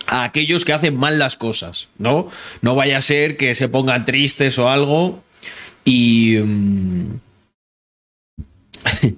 a 0.07 0.23
aquellos 0.23 0.65
que 0.65 0.73
hacen 0.73 0.95
mal 0.95 1.19
las 1.19 1.35
cosas, 1.35 1.87
¿no? 1.97 2.29
No 2.61 2.75
vaya 2.75 2.97
a 2.97 3.01
ser 3.01 3.37
que 3.37 3.55
se 3.55 3.69
pongan 3.69 4.05
tristes 4.05 4.57
o 4.59 4.69
algo 4.69 5.23
y... 5.85 6.37
Mm, 6.37 7.19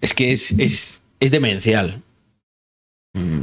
es 0.00 0.14
que 0.14 0.32
es, 0.32 0.52
es, 0.52 1.02
es 1.20 1.30
demencial. 1.30 2.02
Mm. 3.14 3.42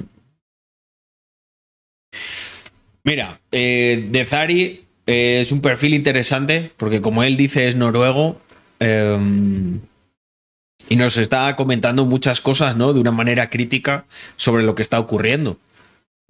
Mira, 3.04 3.40
eh, 3.52 4.06
de 4.10 4.26
Zari 4.26 4.86
eh, 5.08 5.40
es 5.42 5.52
un 5.52 5.62
perfil 5.62 5.94
interesante 5.94 6.72
porque 6.76 7.02
como 7.02 7.24
él 7.24 7.38
dice 7.38 7.68
es 7.68 7.76
noruego 7.76 8.40
em, 8.80 9.80
y 10.90 10.96
nos 10.98 11.18
está 11.18 11.56
comentando 11.56 12.06
muchas 12.06 12.42
cosas, 12.42 12.76
¿no? 12.76 12.94
De 12.94 13.00
una 13.00 13.12
manera 13.12 13.50
crítica 13.50 14.06
sobre 14.36 14.64
lo 14.64 14.76
que 14.76 14.82
está 14.82 15.00
ocurriendo 15.00 15.58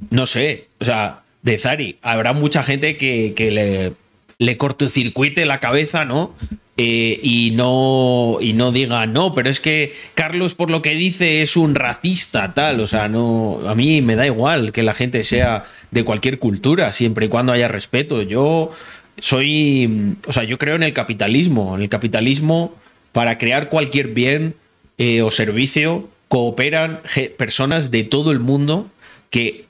no 0.10 0.26
sé, 0.26 0.68
o 0.80 0.86
sea, 0.86 1.22
de 1.42 1.58
Zari, 1.58 1.98
habrá 2.02 2.34
mucha 2.34 2.64
gente 2.64 2.98
que, 2.98 3.34
le, 3.38 3.94
le 4.38 4.58
cortocircuite 4.58 5.46
la 5.46 5.60
cabeza, 5.60 6.06
¿no? 6.06 6.34
Eh, 6.82 7.20
y 7.22 7.52
no 7.56 8.38
y 8.40 8.54
no 8.54 8.72
diga 8.72 9.06
no, 9.06 9.34
pero 9.34 9.50
es 9.50 9.60
que 9.60 9.92
Carlos 10.14 10.56
por 10.56 10.72
lo 10.72 10.82
que 10.82 10.96
dice 10.96 11.42
es 11.42 11.58
un 11.58 11.76
racista 11.76 12.54
tal, 12.54 12.80
o 12.80 12.88
sea, 12.88 13.10
no 13.10 13.60
a 13.68 13.76
mí 13.76 14.02
me 14.02 14.16
da 14.16 14.26
igual 14.26 14.72
que 14.72 14.82
la 14.82 14.94
gente 14.94 15.26
sea 15.26 15.66
de 15.92 16.06
cualquier 16.06 16.40
cultura, 16.40 16.94
siempre 16.94 17.26
y 17.26 17.30
cuando 17.30 17.52
haya 17.52 17.68
respeto. 17.68 18.22
Yo 18.22 18.72
soy, 19.18 20.16
o 20.26 20.32
sea, 20.32 20.46
yo 20.46 20.58
creo 20.58 20.76
en 20.76 20.84
el 20.84 20.94
capitalismo, 20.94 21.76
en 21.76 21.82
el 21.82 21.90
capitalismo 21.90 22.74
para 23.12 23.38
crear 23.38 23.68
cualquier 23.68 24.08
bien 24.08 24.56
eh, 24.98 25.22
o 25.22 25.32
servicio 25.32 26.08
cooperan 26.30 27.02
personas 27.38 27.92
de 27.92 28.06
todo 28.06 28.32
el 28.32 28.40
mundo 28.40 28.88
que 29.32 29.66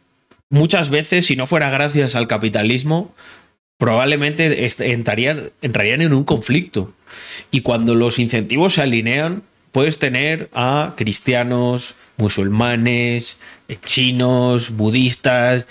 muchas 0.50 0.90
veces, 0.90 1.26
si 1.26 1.36
no 1.36 1.48
fuera 1.48 1.70
gracias 1.70 2.16
al 2.16 2.28
capitalismo, 2.28 3.14
probablemente 3.78 4.68
entrarían, 4.92 5.52
entrarían 5.62 6.02
en 6.02 6.14
un 6.14 6.24
conflicto. 6.24 6.94
Y 7.52 7.62
cuando 7.62 7.96
los 7.96 8.20
incentivos 8.20 8.74
se 8.74 8.82
alinean, 8.82 9.44
puedes 9.72 10.00
tener 10.00 10.50
a 10.54 10.94
cristianos, 10.98 11.96
musulmanes, 12.18 13.40
chinos, 13.86 14.72
budistas, 14.72 15.66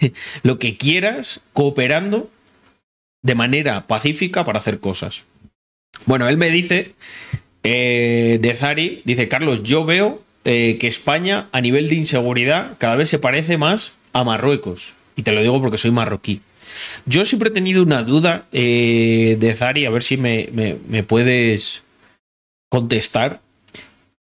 lo 0.42 0.58
que 0.58 0.76
quieras, 0.76 1.40
cooperando 1.52 2.30
de 3.22 3.34
manera 3.34 3.86
pacífica 3.86 4.44
para 4.44 4.58
hacer 4.58 4.80
cosas. 4.80 5.22
Bueno, 6.04 6.28
él 6.28 6.36
me 6.36 6.50
dice, 6.50 6.94
eh, 7.62 8.38
de 8.42 8.54
Zari, 8.54 9.02
dice, 9.04 9.28
Carlos, 9.28 9.62
yo 9.62 9.84
veo 9.84 10.22
eh, 10.44 10.76
que 10.78 10.86
España 10.86 11.48
a 11.52 11.62
nivel 11.62 11.88
de 11.88 11.94
inseguridad 11.94 12.76
cada 12.78 12.96
vez 12.96 13.08
se 13.08 13.18
parece 13.18 13.56
más 13.56 13.94
a 14.14 14.24
Marruecos. 14.24 14.94
Y 15.16 15.22
te 15.22 15.32
lo 15.32 15.42
digo 15.42 15.60
porque 15.60 15.76
soy 15.76 15.90
marroquí. 15.90 16.40
Yo 17.04 17.24
siempre 17.24 17.50
he 17.50 17.52
tenido 17.52 17.82
una 17.82 18.02
duda 18.02 18.46
eh, 18.52 19.36
de 19.38 19.54
Zari, 19.54 19.84
a 19.84 19.90
ver 19.90 20.02
si 20.02 20.16
me, 20.16 20.48
me, 20.52 21.02
puedes 21.02 21.82
contestar. 22.70 23.40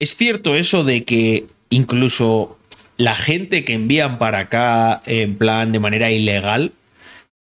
¿Es 0.01 0.17
cierto 0.17 0.57
eso 0.57 0.85
de 0.85 1.05
que 1.05 1.47
incluso 1.71 2.59
la 2.97 3.15
gente 3.17 3.65
que 3.65 3.75
envían 3.75 4.19
para 4.19 4.41
acá 4.41 5.03
en 5.07 5.37
plan 5.37 5.73
de 5.73 5.79
manera 5.79 6.11
ilegal 6.11 6.73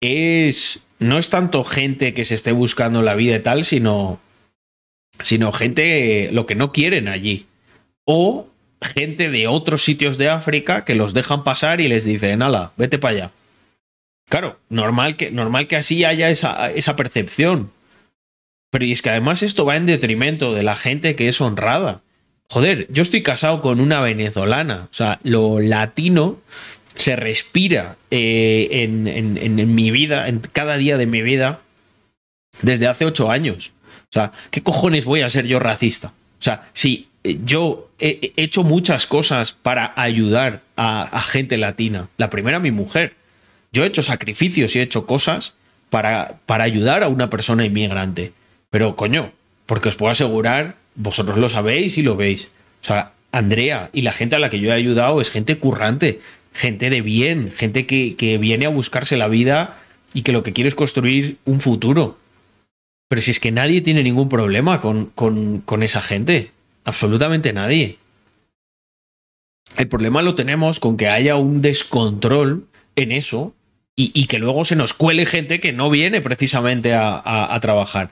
es 0.00 0.80
no 0.98 1.18
es 1.18 1.30
tanto 1.30 1.64
gente 1.64 2.14
que 2.14 2.24
se 2.24 2.34
esté 2.34 2.52
buscando 2.52 3.02
la 3.02 3.14
vida 3.14 3.36
y 3.36 3.40
tal, 3.40 3.64
sino 3.64 4.18
sino 5.22 5.52
gente 5.52 6.30
lo 6.32 6.46
que 6.46 6.54
no 6.54 6.72
quieren 6.72 7.08
allí 7.08 7.46
o 8.04 8.49
gente 8.82 9.30
de 9.30 9.46
otros 9.46 9.84
sitios 9.84 10.18
de 10.18 10.28
África 10.28 10.84
que 10.84 10.94
los 10.94 11.14
dejan 11.14 11.44
pasar 11.44 11.80
y 11.80 11.88
les 11.88 12.04
dicen, 12.04 12.42
ala, 12.42 12.72
vete 12.76 12.98
para 12.98 13.14
allá. 13.14 13.30
Claro, 14.28 14.58
normal 14.68 15.16
que, 15.16 15.30
normal 15.30 15.66
que 15.66 15.76
así 15.76 16.04
haya 16.04 16.30
esa, 16.30 16.70
esa 16.70 16.96
percepción. 16.96 17.70
Pero 18.70 18.84
y 18.84 18.92
es 18.92 19.02
que 19.02 19.10
además 19.10 19.42
esto 19.42 19.64
va 19.64 19.76
en 19.76 19.86
detrimento 19.86 20.54
de 20.54 20.62
la 20.62 20.76
gente 20.76 21.16
que 21.16 21.28
es 21.28 21.40
honrada. 21.40 22.02
Joder, 22.48 22.86
yo 22.90 23.02
estoy 23.02 23.22
casado 23.22 23.60
con 23.60 23.80
una 23.80 24.00
venezolana. 24.00 24.88
O 24.90 24.94
sea, 24.94 25.18
lo 25.24 25.60
latino 25.60 26.38
se 26.94 27.16
respira 27.16 27.96
eh, 28.10 28.68
en, 28.70 29.06
en, 29.06 29.74
mi 29.74 29.90
vida, 29.90 30.28
en 30.28 30.40
cada 30.40 30.76
día 30.76 30.96
de 30.96 31.06
mi 31.06 31.22
vida, 31.22 31.60
desde 32.62 32.86
hace 32.86 33.04
ocho 33.04 33.30
años. 33.30 33.72
O 34.04 34.12
sea, 34.12 34.32
¿qué 34.50 34.62
cojones 34.62 35.04
voy 35.04 35.22
a 35.22 35.28
ser 35.28 35.46
yo 35.46 35.58
racista? 35.58 36.08
O 36.08 36.42
sea, 36.42 36.68
si 36.72 37.08
yo 37.22 37.90
he 37.98 38.33
hecho 38.37 38.62
muchas 38.62 39.06
cosas 39.06 39.52
para 39.52 39.92
ayudar 39.96 40.62
a, 40.76 41.20
gente 41.22 41.56
latina. 41.56 42.09
La 42.16 42.30
primera, 42.30 42.59
mi 42.59 42.70
mujer. 42.70 43.14
Yo 43.72 43.85
he 43.85 43.87
hecho 43.87 44.02
sacrificios 44.02 44.74
y 44.74 44.80
he 44.80 44.83
hecho 44.83 45.06
cosas 45.06 45.54
para, 45.90 46.38
para 46.46 46.64
ayudar 46.64 47.02
a 47.02 47.09
una 47.09 47.30
persona 47.30 47.64
inmigrante. 47.64 48.33
Pero 48.70 48.96
coño, 48.96 49.33
porque 49.66 49.88
os 49.88 49.96
puedo 49.96 50.12
asegurar, 50.12 50.76
vosotros 50.94 51.38
lo 51.38 51.48
sabéis 51.48 51.98
y 51.98 52.02
lo 52.02 52.16
veis. 52.16 52.48
O 52.83 52.85
sea, 52.85 53.12
Andrea 53.33 53.90
y 53.92 54.02
la 54.02 54.12
gente 54.12 54.37
a 54.37 54.38
la 54.38 54.50
que 54.50 54.61
yo 54.61 54.70
he 54.70 54.74
ayudado 54.74 55.20
es 55.20 55.30
gente 55.30 55.59
currante, 55.59 56.20
gente 56.52 56.90
de 56.90 57.02
bien, 57.02 57.52
gente 57.56 57.87
que, 57.87 58.16
que 58.16 58.38
viene 58.38 58.66
a 58.66 58.70
buscarse 58.70 59.16
la 59.16 59.28
vida 59.28 59.76
y 60.14 60.22
que 60.22 60.33
lo 60.33 60.42
que 60.42 60.52
quiere 60.52 60.68
es 60.68 60.74
construir 60.74 61.37
un 61.44 61.61
futuro. 61.61 62.18
Pero 63.09 63.22
si 63.22 63.33
es 63.33 63.40
que 63.40 63.50
nadie 63.50 63.80
tiene 63.80 64.02
ningún 64.02 64.28
problema 64.28 64.80
con, 64.80 65.06
con, 65.06 65.83
esa 65.83 66.00
gente. 66.00 66.52
Absolutamente 66.84 67.52
nadie. 67.52 67.98
El 69.76 69.88
problema 69.88 70.22
lo 70.22 70.34
tenemos 70.34 70.80
con 70.80 70.96
que 70.96 71.08
haya 71.08 71.36
un 71.36 71.62
descontrol 71.62 72.66
en 72.96 73.12
eso 73.12 73.54
y, 73.96 74.26
que 74.26 74.38
luego 74.38 74.64
se 74.64 74.76
nos 74.76 74.94
cuele 74.94 75.26
gente 75.26 75.60
que 75.60 75.72
no 75.72 75.90
viene 75.90 76.22
precisamente 76.22 76.94
a, 76.94 77.58
trabajar. 77.60 78.10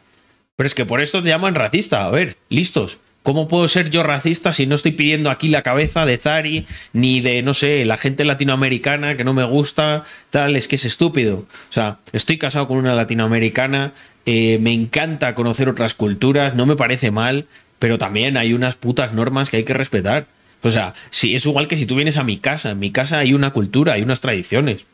Pero 0.56 0.66
es 0.66 0.74
que 0.74 0.84
por 0.84 1.00
esto 1.00 1.22
te 1.22 1.30
llaman 1.30 1.54
racista. 1.54 2.04
A 2.04 2.10
ver, 2.10 2.36
listos. 2.50 2.98
¿Cómo 3.22 3.48
puedo 3.48 3.68
ser 3.68 3.90
yo 3.90 4.02
racista 4.02 4.52
si 4.52 4.66
no 4.66 4.74
estoy 4.74 4.92
pidiendo 4.92 5.30
aquí 5.30 5.48
la 5.48 5.62
cabeza 5.62 6.06
de 6.06 6.18
Zari 6.18 6.66
ni 6.92 7.20
de, 7.20 7.42
no 7.42 7.52
sé, 7.52 7.84
la 7.84 7.96
gente 7.96 8.24
latinoamericana 8.24 9.16
que 9.16 9.24
no 9.24 9.34
me 9.34 9.44
gusta? 9.44 10.04
Tal, 10.30 10.56
es 10.56 10.68
que 10.68 10.76
es 10.76 10.84
estúpido. 10.84 11.46
O 11.68 11.72
sea, 11.72 11.98
estoy 12.12 12.38
casado 12.38 12.68
con 12.68 12.78
una 12.78 12.94
latinoamericana, 12.94 13.92
eh, 14.24 14.58
me 14.60 14.72
encanta 14.72 15.34
conocer 15.34 15.68
otras 15.68 15.94
culturas, 15.94 16.54
no 16.54 16.64
me 16.66 16.76
parece 16.76 17.10
mal, 17.10 17.46
pero 17.78 17.98
también 17.98 18.36
hay 18.36 18.52
unas 18.52 18.76
putas 18.76 19.12
normas 19.12 19.50
que 19.50 19.58
hay 19.58 19.64
que 19.64 19.74
respetar. 19.74 20.26
O 20.62 20.70
sea, 20.70 20.94
si 21.10 21.34
es 21.34 21.46
igual 21.46 21.68
que 21.68 21.76
si 21.76 21.86
tú 21.86 21.94
vienes 21.94 22.16
a 22.16 22.24
mi 22.24 22.38
casa, 22.38 22.70
en 22.70 22.78
mi 22.78 22.90
casa 22.90 23.18
hay 23.18 23.32
una 23.32 23.52
cultura, 23.52 23.94
hay 23.94 24.02
unas 24.02 24.20
tradiciones. 24.20 24.86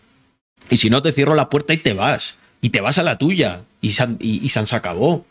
Y 0.70 0.76
si 0.76 0.90
no, 0.90 1.02
te 1.02 1.12
cierro 1.12 1.34
la 1.34 1.50
puerta 1.50 1.72
y 1.72 1.78
te 1.78 1.94
vas. 1.94 2.36
Y 2.60 2.70
te 2.70 2.80
vas 2.80 2.98
a 2.98 3.02
la 3.02 3.18
tuya. 3.18 3.62
Y, 3.80 3.88
y, 4.20 4.44
y 4.44 4.48
se 4.48 4.76
acabó. 4.76 5.24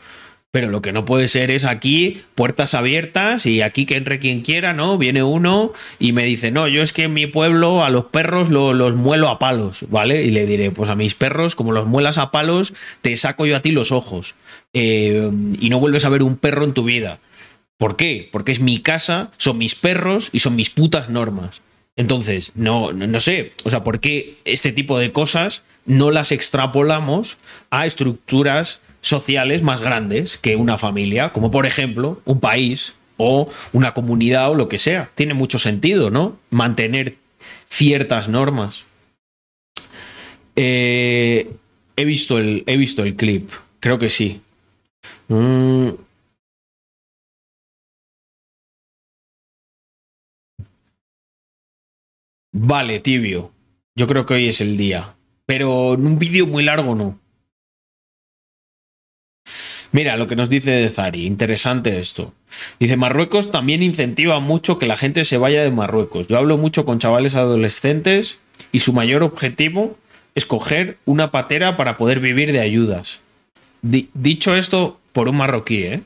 Pero 0.54 0.68
lo 0.68 0.82
que 0.82 0.92
no 0.92 1.04
puede 1.04 1.26
ser 1.26 1.50
es 1.50 1.64
aquí 1.64 2.22
puertas 2.36 2.74
abiertas 2.74 3.44
y 3.44 3.60
aquí 3.60 3.86
que 3.86 3.96
entre 3.96 4.20
quien 4.20 4.42
quiera, 4.42 4.72
¿no? 4.72 4.98
Viene 4.98 5.24
uno 5.24 5.72
y 5.98 6.12
me 6.12 6.22
dice, 6.24 6.52
no, 6.52 6.68
yo 6.68 6.80
es 6.80 6.92
que 6.92 7.02
en 7.02 7.12
mi 7.12 7.26
pueblo 7.26 7.84
a 7.84 7.90
los 7.90 8.04
perros 8.04 8.50
los 8.50 8.94
muelo 8.94 9.30
a 9.30 9.40
palos, 9.40 9.84
¿vale? 9.88 10.22
Y 10.22 10.30
le 10.30 10.46
diré, 10.46 10.70
pues 10.70 10.90
a 10.90 10.94
mis 10.94 11.16
perros, 11.16 11.56
como 11.56 11.72
los 11.72 11.86
muelas 11.86 12.18
a 12.18 12.30
palos, 12.30 12.72
te 13.02 13.16
saco 13.16 13.46
yo 13.46 13.56
a 13.56 13.62
ti 13.62 13.72
los 13.72 13.90
ojos. 13.90 14.36
Eh, 14.74 15.28
y 15.58 15.70
no 15.70 15.80
vuelves 15.80 16.04
a 16.04 16.08
ver 16.08 16.22
un 16.22 16.36
perro 16.36 16.64
en 16.64 16.72
tu 16.72 16.84
vida. 16.84 17.18
¿Por 17.78 17.96
qué? 17.96 18.28
Porque 18.32 18.52
es 18.52 18.60
mi 18.60 18.80
casa, 18.80 19.30
son 19.36 19.58
mis 19.58 19.74
perros 19.74 20.30
y 20.32 20.40
son 20.40 20.56
mis 20.56 20.70
putas 20.70 21.08
normas. 21.08 21.60
Entonces, 21.96 22.52
no, 22.54 22.92
no, 22.92 23.20
sé, 23.20 23.52
o 23.64 23.70
sea, 23.70 23.84
¿por 23.84 24.00
qué 24.00 24.36
este 24.44 24.72
tipo 24.72 24.98
de 24.98 25.12
cosas 25.12 25.62
no 25.86 26.10
las 26.10 26.32
extrapolamos 26.32 27.36
a 27.70 27.86
estructuras 27.86 28.80
sociales 29.00 29.62
más 29.62 29.80
grandes 29.80 30.38
que 30.38 30.56
una 30.56 30.78
familia, 30.78 31.32
como 31.32 31.50
por 31.50 31.66
ejemplo 31.66 32.20
un 32.24 32.40
país 32.40 32.94
o 33.16 33.48
una 33.72 33.94
comunidad 33.94 34.50
o 34.50 34.54
lo 34.54 34.68
que 34.68 34.78
sea. 34.78 35.10
Tiene 35.14 35.34
mucho 35.34 35.58
sentido, 35.58 36.10
¿no? 36.10 36.36
Mantener 36.50 37.14
ciertas 37.68 38.28
normas. 38.28 38.84
Eh, 40.56 41.50
he, 41.96 42.04
visto 42.04 42.38
el, 42.38 42.64
he 42.66 42.76
visto 42.76 43.04
el 43.04 43.14
clip, 43.14 43.50
creo 43.80 43.98
que 43.98 44.10
sí. 44.10 44.40
Mm. 45.28 45.90
Vale, 52.56 53.00
tibio. 53.00 53.50
Yo 53.96 54.06
creo 54.06 54.26
que 54.26 54.34
hoy 54.34 54.48
es 54.48 54.60
el 54.60 54.76
día. 54.76 55.16
Pero 55.44 55.94
en 55.94 56.06
un 56.06 56.20
vídeo 56.20 56.46
muy 56.46 56.62
largo 56.62 56.94
no. 56.94 57.18
Mira 59.90 60.16
lo 60.16 60.28
que 60.28 60.36
nos 60.36 60.48
dice 60.48 60.70
de 60.70 60.88
Zari, 60.88 61.26
interesante 61.26 61.98
esto. 61.98 62.32
Dice, 62.78 62.96
Marruecos 62.96 63.50
también 63.50 63.82
incentiva 63.82 64.38
mucho 64.38 64.78
que 64.78 64.86
la 64.86 64.96
gente 64.96 65.24
se 65.24 65.36
vaya 65.36 65.62
de 65.64 65.70
Marruecos. 65.70 66.28
Yo 66.28 66.36
hablo 66.36 66.56
mucho 66.56 66.84
con 66.84 67.00
chavales 67.00 67.34
adolescentes 67.34 68.38
y 68.70 68.80
su 68.80 68.92
mayor 68.92 69.24
objetivo 69.24 69.96
es 70.36 70.46
coger 70.46 70.98
una 71.04 71.32
patera 71.32 71.76
para 71.76 71.96
poder 71.96 72.20
vivir 72.20 72.52
de 72.52 72.60
ayudas. 72.60 73.20
dicho 73.82 74.54
esto 74.54 75.00
por 75.12 75.28
un 75.28 75.36
marroquí, 75.36 75.82
¿eh? 75.82 76.02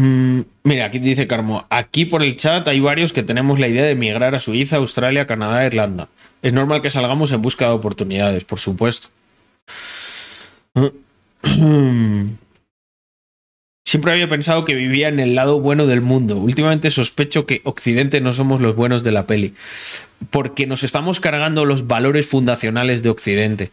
Mm. 0.00 0.46
Mira, 0.64 0.86
aquí 0.86 0.98
dice 0.98 1.26
Carmo, 1.26 1.66
aquí 1.68 2.06
por 2.06 2.22
el 2.22 2.36
chat 2.36 2.66
hay 2.68 2.80
varios 2.80 3.12
que 3.12 3.22
tenemos 3.22 3.60
la 3.60 3.68
idea 3.68 3.84
de 3.84 3.90
emigrar 3.90 4.34
a 4.34 4.40
Suiza, 4.40 4.76
Australia, 4.76 5.26
Canadá, 5.26 5.66
Irlanda. 5.66 6.08
Es 6.40 6.54
normal 6.54 6.80
que 6.80 6.88
salgamos 6.88 7.32
en 7.32 7.42
busca 7.42 7.66
de 7.66 7.72
oportunidades, 7.72 8.44
por 8.44 8.58
supuesto. 8.58 9.08
Siempre 13.84 14.12
había 14.12 14.30
pensado 14.30 14.64
que 14.64 14.74
vivía 14.74 15.08
en 15.08 15.20
el 15.20 15.34
lado 15.34 15.60
bueno 15.60 15.86
del 15.86 16.00
mundo. 16.00 16.38
Últimamente 16.38 16.90
sospecho 16.90 17.44
que 17.44 17.60
Occidente 17.64 18.22
no 18.22 18.32
somos 18.32 18.62
los 18.62 18.74
buenos 18.76 19.02
de 19.02 19.12
la 19.12 19.26
peli. 19.26 19.52
Porque 20.30 20.66
nos 20.66 20.82
estamos 20.82 21.20
cargando 21.20 21.66
los 21.66 21.88
valores 21.88 22.26
fundacionales 22.26 23.02
de 23.02 23.10
Occidente. 23.10 23.70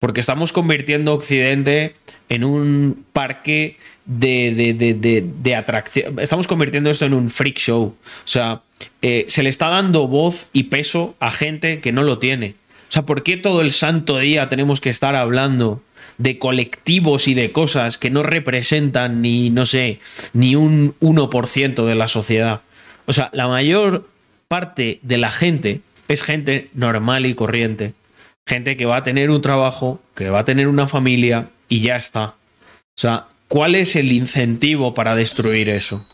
Porque 0.00 0.20
estamos 0.20 0.52
convirtiendo 0.52 1.14
Occidente 1.14 1.94
en 2.28 2.44
un 2.44 3.06
parque 3.12 3.78
de, 4.04 5.24
de, 5.42 5.56
atracción. 5.56 6.18
Estamos 6.18 6.46
convirtiendo 6.46 6.90
esto 6.90 7.04
en 7.04 7.14
un 7.14 7.30
freak 7.30 7.58
show. 7.58 7.82
O 7.84 8.28
sea, 8.28 8.62
eh, 9.00 9.24
se 9.28 9.42
le 9.42 9.48
está 9.48 9.68
dando 9.68 10.08
voz 10.08 10.46
y 10.52 10.64
peso 10.64 11.14
a 11.20 11.30
gente 11.30 11.80
que 11.80 11.92
no 11.92 12.02
lo 12.02 12.18
tiene. 12.18 12.54
O 12.88 12.92
sea, 12.92 13.02
¿por 13.02 13.22
qué 13.22 13.36
todo 13.36 13.60
el 13.60 13.72
santo 13.72 14.18
día 14.18 14.48
tenemos 14.48 14.80
que 14.80 14.90
estar 14.90 15.14
hablando 15.14 15.82
de 16.18 16.38
colectivos 16.38 17.26
y 17.26 17.34
de 17.34 17.52
cosas 17.52 17.96
que 17.96 18.10
no 18.10 18.22
representan 18.22 19.22
ni, 19.22 19.50
no 19.50 19.66
sé, 19.66 19.98
ni 20.34 20.56
un 20.56 20.94
1% 21.00 21.86
de 21.86 21.94
la 21.94 22.08
sociedad? 22.08 22.60
O 23.06 23.12
sea, 23.12 23.30
la 23.32 23.48
mayor 23.48 24.08
parte 24.48 24.98
de 25.02 25.18
la 25.18 25.30
gente 25.30 25.80
es 26.08 26.22
gente 26.22 26.68
normal 26.74 27.26
y 27.26 27.34
corriente. 27.34 27.94
Gente 28.46 28.76
que 28.76 28.86
va 28.86 28.96
a 28.96 29.02
tener 29.02 29.30
un 29.30 29.40
trabajo, 29.40 30.02
que 30.14 30.28
va 30.28 30.40
a 30.40 30.44
tener 30.44 30.68
una 30.68 30.86
familia 30.86 31.48
y 31.68 31.80
ya 31.80 31.96
está. 31.96 32.34
O 32.94 33.00
sea, 33.00 33.26
¿Cuál 33.52 33.74
es 33.74 33.96
el 33.96 34.12
incentivo 34.12 34.94
para 34.94 35.14
destruir 35.14 35.68
eso? 35.68 36.06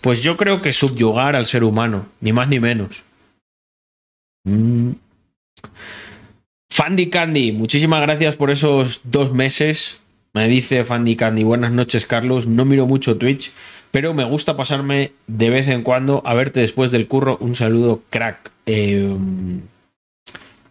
Pues 0.00 0.22
yo 0.22 0.36
creo 0.36 0.62
que 0.62 0.72
subyugar 0.72 1.34
al 1.34 1.46
ser 1.46 1.64
humano, 1.64 2.06
ni 2.20 2.32
más 2.32 2.48
ni 2.48 2.60
menos. 2.60 3.02
Mm. 4.44 4.92
Fandy 6.70 7.10
Candy, 7.10 7.50
muchísimas 7.50 8.00
gracias 8.02 8.36
por 8.36 8.52
esos 8.52 9.00
dos 9.02 9.32
meses. 9.32 9.98
Me 10.32 10.46
dice 10.46 10.84
Fandy 10.84 11.16
Candy, 11.16 11.42
buenas 11.42 11.72
noches 11.72 12.06
Carlos, 12.06 12.46
no 12.46 12.64
miro 12.64 12.86
mucho 12.86 13.18
Twitch, 13.18 13.50
pero 13.90 14.14
me 14.14 14.22
gusta 14.22 14.56
pasarme 14.56 15.10
de 15.26 15.50
vez 15.50 15.66
en 15.66 15.82
cuando 15.82 16.22
a 16.24 16.32
verte 16.34 16.60
después 16.60 16.92
del 16.92 17.08
curro. 17.08 17.38
Un 17.40 17.56
saludo, 17.56 18.02
crack. 18.08 18.52
Eh, 18.66 19.16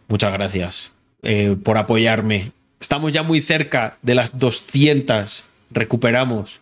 muchas 0.08 0.32
gracias 0.32 0.92
eh, 1.24 1.58
por 1.62 1.78
apoyarme. 1.78 2.54
Estamos 2.80 3.12
ya 3.12 3.24
muy 3.24 3.42
cerca 3.42 3.98
de 4.04 4.16
las 4.16 4.38
200 4.38 5.44
recuperamos 5.70 6.60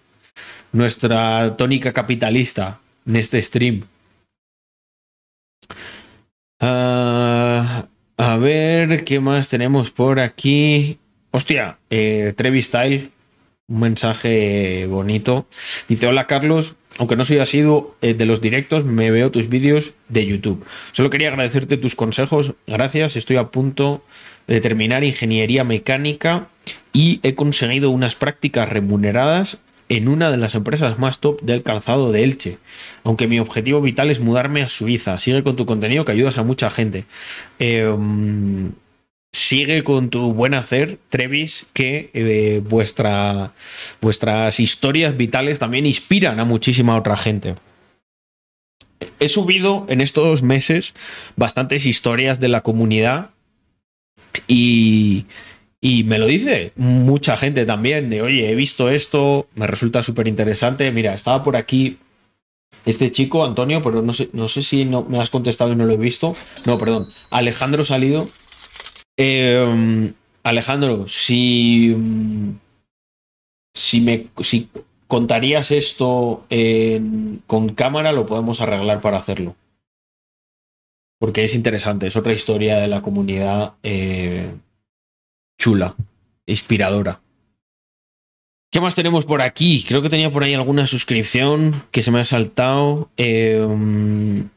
nuestra 0.72 1.56
tónica 1.58 1.94
capitalista 1.94 2.80
en 3.06 3.16
este 3.16 3.42
stream. 3.42 3.84
Ah, 6.60 7.88
a 8.18 8.38
ver, 8.38 9.04
¿qué 9.04 9.20
más 9.20 9.50
tenemos 9.50 9.92
por 9.92 10.20
aquí? 10.20 10.98
Hostia, 11.32 11.78
eh, 11.90 12.34
Trevi 12.36 12.62
Style, 12.62 13.12
un 13.68 13.80
mensaje 13.80 14.86
bonito. 14.88 15.48
Dice, 15.88 16.08
hola 16.08 16.28
Carlos, 16.28 16.78
aunque 16.98 17.16
no 17.16 17.26
soy 17.26 17.40
asiduo 17.40 17.96
eh, 18.02 18.14
de 18.14 18.26
los 18.26 18.40
directos, 18.42 18.86
me 18.86 19.12
veo 19.12 19.32
tus 19.32 19.50
vídeos 19.50 19.94
de 20.08 20.26
YouTube. 20.26 20.66
Solo 20.94 21.10
quería 21.10 21.28
agradecerte 21.28 21.78
tus 21.78 21.96
consejos. 21.96 22.54
Gracias, 22.68 23.16
estoy 23.16 23.36
a 23.36 23.50
punto 23.50 24.02
de 24.48 24.62
terminar 24.62 25.04
ingeniería 25.04 25.64
mecánica 25.64 26.48
y 26.94 27.20
he 27.24 27.36
conseguido 27.36 27.90
unas 27.90 28.16
prácticas 28.16 28.70
remuneradas 28.70 29.60
en 29.90 30.08
una 30.08 30.32
de 30.32 30.38
las 30.38 30.56
empresas 30.56 30.98
más 30.98 31.20
top 31.20 31.42
del 31.42 31.64
calzado 31.64 32.12
de 32.12 32.24
Elche. 32.24 32.58
Aunque 33.04 33.28
mi 33.28 33.40
objetivo 33.40 33.82
vital 33.82 34.10
es 34.10 34.20
mudarme 34.20 34.62
a 34.62 34.70
Suiza. 34.70 35.20
Sigue 35.20 35.44
con 35.44 35.56
tu 35.56 35.66
contenido 35.66 36.06
que 36.06 36.12
ayudas 36.12 36.38
a 36.38 36.44
mucha 36.44 36.70
gente. 36.70 37.06
Em, 37.60 38.72
sigue 39.32 39.84
con 39.84 40.10
tu 40.10 40.34
buen 40.34 40.54
hacer, 40.54 40.98
Trevis, 41.10 41.68
que 41.74 42.10
eh, 42.14 42.62
vuestra, 42.64 43.52
vuestras 44.02 44.60
historias 44.60 45.16
vitales 45.18 45.60
también 45.60 45.86
inspiran 45.86 46.40
a 46.40 46.46
muchísima 46.46 46.96
otra 46.98 47.18
gente. 47.18 47.56
He 49.20 49.28
subido 49.28 49.86
en 49.90 50.02
estos 50.02 50.42
meses 50.42 50.94
bastantes 51.36 51.86
historias 51.86 52.40
de 52.40 52.48
la 52.48 52.62
comunidad 52.62 53.30
Y, 54.48 55.26
me 55.82 56.18
lo 56.18 56.26
dice 56.26 56.72
mucha 56.76 57.38
gente 57.38 57.66
también, 57.66 58.10
de 58.10 58.24
oye, 58.24 58.50
he 58.50 58.56
visto 58.56 58.90
esto, 58.90 59.48
me 59.56 59.68
resulta 59.68 60.02
súper 60.02 60.28
interesante. 60.28 60.90
Mira, 60.92 61.14
estaba 61.14 61.44
por 61.44 61.56
aquí 61.56 61.98
este 62.86 63.12
chico, 63.12 63.46
Antonio, 63.46 63.84
pero 63.84 64.02
no 64.02 64.14
sé, 64.14 64.30
no 64.34 64.48
sé 64.48 64.64
si 64.64 64.86
no 64.86 65.04
me 65.04 65.20
has 65.20 65.30
contestado 65.30 65.72
y 65.72 65.76
no 65.76 65.86
lo 65.86 65.94
he 65.94 65.98
visto. 65.98 66.36
No, 66.66 66.78
perdón. 66.78 67.08
Alejandro 67.30 67.86
Salido. 67.86 68.28
Eh, 69.18 70.12
Alejandro, 70.44 71.08
si, 71.08 71.96
si, 73.74 74.02
me, 74.02 74.28
si 74.42 74.70
contarías 75.08 75.72
esto 75.72 76.46
con 77.48 77.70
cámara, 77.70 78.12
lo 78.12 78.26
podemos 78.26 78.62
arreglar 78.62 79.02
para 79.02 79.18
hacerlo. 79.18 79.56
Porque 81.26 81.44
es 81.44 81.56
interesante, 81.56 82.06
es 82.06 82.16
otra 82.16 82.34
historia 82.34 82.78
de 82.78 82.88
la 82.88 83.02
comunidad 83.02 83.74
eh, 83.82 84.48
chula, 85.60 85.96
inspiradora. 86.46 87.20
¿Qué 88.72 88.80
más 88.80 88.94
tenemos 88.94 89.26
por 89.26 89.42
aquí? 89.42 89.84
Creo 89.88 90.04
que 90.04 90.10
tenía 90.10 90.32
por 90.32 90.44
ahí 90.44 90.54
alguna 90.54 90.86
suscripción 90.86 91.82
que 91.90 92.04
se 92.04 92.12
me 92.12 92.20
ha 92.20 92.26
saltado. 92.26 93.10
Em, 93.18 94.50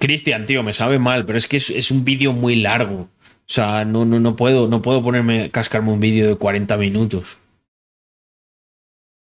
Cristian, 0.00 0.46
tío, 0.46 0.62
me 0.62 0.72
sabe 0.72 0.98
mal, 0.98 1.26
pero 1.26 1.36
es 1.36 1.46
que 1.46 1.58
es, 1.58 1.90
un 1.90 2.06
vídeo 2.06 2.32
muy 2.32 2.56
largo. 2.56 3.00
O 3.00 3.52
sea, 3.52 3.84
no, 3.84 4.06
no, 4.06 4.18
no 4.18 4.34
puedo, 4.34 4.68
no 4.68 4.80
puedo 4.80 5.02
ponerme, 5.02 5.50
cascarme 5.50 5.92
un 5.92 6.00
vídeo 6.00 6.26
de 6.26 6.36
40 6.36 6.74
minutos. 6.78 7.36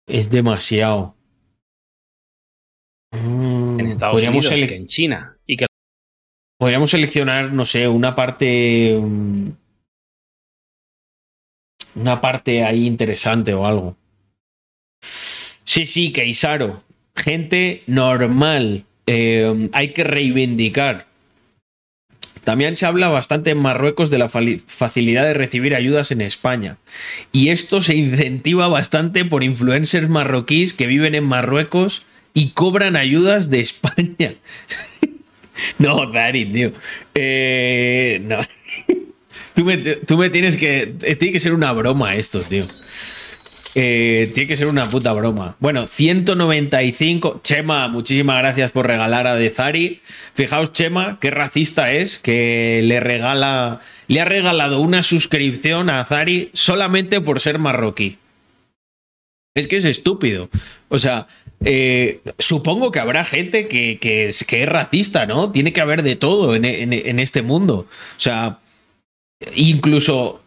Es 0.06 0.30
demasiado. 0.30 1.16
en 3.10 3.80
Estados 3.80 4.22
Unidos 4.22 4.50
que 4.50 4.76
en 4.76 4.86
China. 4.86 5.36
Y 5.48 5.56
que... 5.56 5.66
Podríamos 6.60 6.90
seleccionar, 6.90 7.54
no 7.54 7.64
sé, 7.64 7.88
una 7.88 8.14
parte. 8.14 8.94
Mm, 9.00 9.48
una 11.94 12.20
parte 12.20 12.64
ahí 12.66 12.84
interesante 12.84 13.54
o 13.54 13.66
algo. 13.66 13.96
Sí, 15.64 15.86
sí, 15.86 16.12
Keisaro. 16.12 16.82
Gente 17.16 17.82
normal. 17.86 18.84
Eh, 19.06 19.70
hay 19.72 19.94
que 19.94 20.04
reivindicar. 20.04 21.06
También 22.44 22.76
se 22.76 22.84
habla 22.84 23.08
bastante 23.08 23.52
en 23.52 23.58
Marruecos 23.58 24.10
de 24.10 24.18
la 24.18 24.28
facilidad 24.28 25.24
de 25.24 25.32
recibir 25.32 25.74
ayudas 25.74 26.10
en 26.10 26.20
España. 26.20 26.76
Y 27.32 27.48
esto 27.48 27.80
se 27.80 27.96
incentiva 27.96 28.68
bastante 28.68 29.24
por 29.24 29.44
influencers 29.44 30.10
marroquíes 30.10 30.74
que 30.74 30.86
viven 30.86 31.14
en 31.14 31.24
Marruecos 31.24 32.04
y 32.34 32.50
cobran 32.50 32.96
ayudas 32.96 33.48
de 33.48 33.60
España. 33.60 34.34
no, 35.78 36.06
Dari, 36.06 36.46
tío. 36.46 36.72
Eh, 37.14 38.20
no. 38.22 38.38
tú, 39.54 39.64
me, 39.64 39.76
tú 39.78 40.16
me 40.16 40.30
tienes 40.30 40.56
que. 40.56 40.94
Tiene 41.18 41.32
que 41.32 41.40
ser 41.40 41.54
una 41.54 41.72
broma 41.72 42.14
esto, 42.16 42.40
tío. 42.40 42.64
Eh, 43.74 44.30
tiene 44.34 44.48
que 44.48 44.56
ser 44.56 44.66
una 44.66 44.88
puta 44.88 45.12
broma. 45.12 45.56
Bueno, 45.60 45.86
195. 45.86 47.40
Chema, 47.44 47.86
muchísimas 47.88 48.38
gracias 48.38 48.72
por 48.72 48.86
regalar 48.86 49.26
a 49.26 49.36
Dezari. 49.36 50.00
Fijaos, 50.34 50.72
Chema, 50.72 51.18
qué 51.20 51.30
racista 51.30 51.92
es 51.92 52.18
que 52.18 52.80
le 52.82 53.00
regala. 53.00 53.80
Le 54.08 54.20
ha 54.20 54.24
regalado 54.24 54.80
una 54.80 55.04
suscripción 55.04 55.88
a 55.88 56.04
Zari 56.04 56.50
solamente 56.52 57.20
por 57.20 57.38
ser 57.38 57.58
marroquí. 57.58 58.18
Es 59.54 59.68
que 59.68 59.76
es 59.76 59.84
estúpido. 59.84 60.48
O 60.88 60.98
sea, 60.98 61.28
eh, 61.64 62.20
supongo 62.38 62.90
que 62.90 63.00
habrá 63.00 63.24
gente 63.24 63.68
que, 63.68 63.98
es, 64.28 64.46
racista, 64.66 65.26
¿no? 65.26 65.52
Tiene 65.52 65.72
que 65.72 65.80
haber 65.80 66.02
de 66.02 66.16
todo 66.16 66.54
en, 66.54 67.18
este 67.18 67.42
mundo. 67.42 67.86
O 68.16 68.20
sea, 68.20 68.58
incluso 69.54 70.40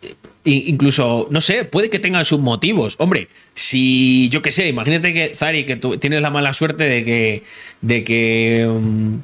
incluso, 0.45 1.27
no 1.31 1.39
sé, 1.39 1.63
puede 1.63 1.89
que 1.89 1.99
tengan 1.99 2.25
sus 2.25 2.39
motivos. 2.39 2.95
Hombre, 2.97 3.29
si 3.55 4.27
yo 4.29 4.41
qué 4.41 4.51
sé, 4.51 4.67
imagínate 4.67 5.13
que, 5.13 5.35
Zari, 5.35 5.65
que 5.65 5.77
tú 5.77 5.97
tienes 5.97 6.21
la 6.21 6.31
mala 6.31 6.53
suerte 6.53 6.83
de 6.83 7.05
que, 7.05 7.43
de 7.81 8.03
que 8.03 8.67
um, 8.67 9.21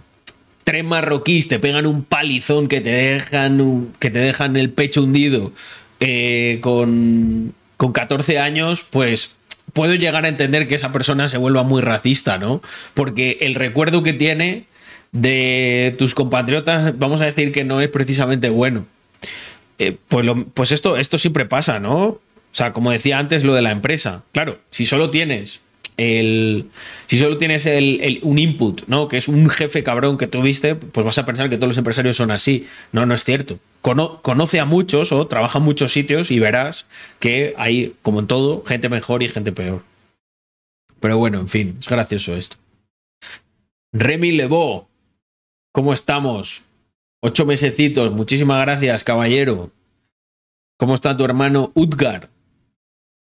tres 0.63 0.86
marroquíes 0.86 1.49
te 1.49 1.60
pegan 1.60 1.86
un 1.86 2.04
palizón 2.04 2.67
que 2.69 2.80
te 2.80 2.91
dejan, 2.91 3.93
que 3.99 4.12
te 4.12 4.19
dejan 4.19 4.56
el 4.56 4.69
pecho 4.71 5.04
hundido 5.04 5.52
eh, 5.99 6.60
con, 6.62 7.54
con 7.75 7.91
14 7.91 8.39
años, 8.39 8.86
pues 8.89 9.36
puedo 9.80 9.96
llegar 9.96 10.26
a 10.26 10.28
entender 10.28 10.68
que 10.68 10.76
esa 10.76 10.92
persona 10.92 11.30
se 11.30 11.38
vuelva 11.38 11.63
muy 11.63 11.82
racista, 11.82 12.38
¿no? 12.38 12.62
Porque 12.96 13.38
el 13.39 13.56
recuerdo 13.56 14.04
que 14.04 14.12
tiene 14.12 14.65
de 15.13 15.96
tus 15.98 16.13
compatriotas, 16.15 17.00
vamos 17.00 17.22
a 17.22 17.26
decir 17.26 17.54
que 17.54 17.63
no 17.63 17.80
es 17.80 17.88
precisamente 17.88 18.50
bueno. 18.50 18.86
Eh, 19.78 19.96
pues, 20.10 20.28
pues 20.54 20.74
esto, 20.74 20.98
esto 20.98 21.18
siempre 21.18 21.46
pasa, 21.46 21.80
¿no? 21.80 21.98
O 22.08 22.20
sea, 22.52 22.74
como 22.74 22.92
decía 22.92 23.20
antes, 23.20 23.46
lo 23.46 23.54
de 23.54 23.62
la 23.62 23.72
empresa. 23.72 24.24
Claro, 24.34 24.60
si 24.70 24.86
solo 24.86 25.12
tienes 25.12 25.62
Si 25.99 27.17
solo 27.17 27.38
tienes 27.38 27.67
un 28.21 28.39
input, 28.39 28.83
¿no? 28.88 29.09
Que 29.09 29.17
es 29.17 29.27
un 29.27 29.49
jefe 29.49 29.83
cabrón 29.83 30.17
que 30.17 30.27
tuviste, 30.27 30.75
pues 30.75 31.05
vas 31.05 31.17
a 31.17 31.25
pensar 31.25 31.49
que 31.49 31.57
todos 31.57 31.69
los 31.69 31.77
empresarios 31.77 32.15
son 32.15 32.31
así. 32.31 32.67
No, 32.93 33.05
no 33.05 33.13
es 33.13 33.25
cierto. 33.25 33.59
conoce 33.81 34.59
a 34.62 34.65
muchos 34.65 35.12
o 35.12 35.27
trabaja 35.27 35.59
en 35.59 35.65
muchos 35.65 35.91
sitios 35.91 36.31
y 36.31 36.39
verás 36.39 36.88
que 37.19 37.53
hay, 37.57 37.95
como 38.01 38.21
en 38.21 38.27
todo, 38.27 38.63
gente 38.65 38.88
mejor 38.88 39.23
y 39.23 39.29
gente 39.29 39.51
peor. 39.51 39.83
Pero 41.01 41.17
bueno, 41.17 41.39
en 41.39 41.49
fin, 41.49 41.75
es 41.79 41.89
gracioso 41.89 42.33
esto. 42.33 42.55
Remy 43.91 44.31
Lebeau, 44.31 44.88
¿cómo 45.73 45.93
estamos? 45.93 46.63
Ocho 47.21 47.45
mesecitos. 47.45 48.12
Muchísimas 48.13 48.62
gracias, 48.62 49.03
caballero. 49.03 49.71
¿Cómo 50.77 50.95
está 50.95 51.17
tu 51.17 51.25
hermano 51.25 51.71
Udgar? 51.73 52.29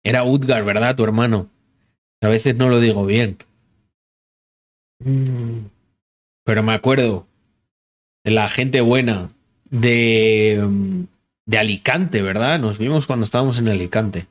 Era 0.03 0.25
Udgar, 0.25 0.65
¿verdad? 0.65 0.95
Tu 0.95 1.05
hermano. 1.05 1.49
A 2.25 2.29
veces 2.29 2.57
no 2.57 2.69
lo 2.69 2.79
digo 2.79 3.05
bien. 3.05 3.37
Mm. 4.99 5.67
Pero 6.43 6.63
me 6.63 6.73
acuerdo 6.73 7.27
de 8.23 8.31
la 8.31 8.49
gente 8.49 8.81
buena 8.81 9.29
de, 9.69 10.67
de 11.45 11.57
Alicante, 11.57 12.23
¿verdad? 12.23 12.59
Nos 12.59 12.79
vimos 12.79 13.05
cuando 13.05 13.25
estábamos 13.25 13.59
en 13.59 13.67
Alicante. 13.67 14.25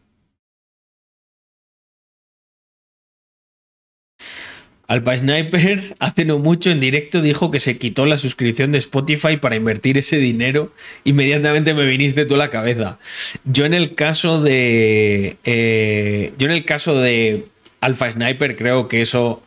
Alpa 4.88 5.16
Sniper 5.16 5.94
hace 6.00 6.24
no 6.24 6.38
mucho 6.38 6.70
en 6.70 6.80
directo 6.80 7.22
dijo 7.22 7.50
que 7.52 7.60
se 7.60 7.78
quitó 7.78 8.06
la 8.06 8.18
suscripción 8.18 8.72
de 8.72 8.78
Spotify 8.78 9.36
para 9.36 9.54
invertir 9.54 9.98
ese 9.98 10.16
dinero. 10.16 10.72
Inmediatamente 11.04 11.74
me 11.74 11.86
viniste 11.86 12.26
tú 12.26 12.34
a 12.34 12.38
la 12.38 12.50
cabeza. 12.50 12.98
Yo 13.44 13.64
en 13.64 13.74
el 13.74 13.94
caso 13.94 14.42
de. 14.42 15.36
Eh, 15.44 16.32
yo 16.38 16.46
en 16.46 16.52
el 16.52 16.64
caso 16.64 17.00
de 17.00 17.46
Alpha 17.84 18.10
Sniper 18.10 18.56
creo 18.56 18.88
que 18.88 19.02
eso 19.02 19.42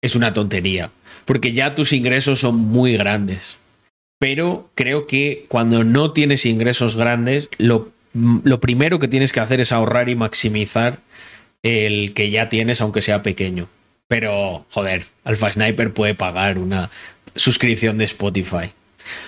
es 0.00 0.16
una 0.16 0.32
tontería. 0.32 0.90
Porque 1.26 1.52
ya 1.52 1.74
tus 1.74 1.92
ingresos 1.92 2.40
son 2.40 2.56
muy 2.56 2.96
grandes. 2.96 3.58
Pero 4.18 4.70
creo 4.74 5.06
que 5.06 5.44
cuando 5.48 5.84
no 5.84 6.12
tienes 6.12 6.46
ingresos 6.46 6.96
grandes, 6.96 7.50
lo, 7.58 7.90
lo 8.14 8.60
primero 8.60 8.98
que 8.98 9.08
tienes 9.08 9.32
que 9.32 9.40
hacer 9.40 9.60
es 9.60 9.72
ahorrar 9.72 10.08
y 10.08 10.14
maximizar 10.14 11.00
el 11.62 12.14
que 12.14 12.30
ya 12.30 12.48
tienes, 12.48 12.80
aunque 12.80 13.02
sea 13.02 13.22
pequeño. 13.22 13.68
Pero, 14.08 14.64
joder, 14.70 15.04
Alpha 15.24 15.52
Sniper 15.52 15.92
puede 15.92 16.14
pagar 16.14 16.56
una 16.56 16.90
suscripción 17.34 17.98
de 17.98 18.04
Spotify. 18.04 18.72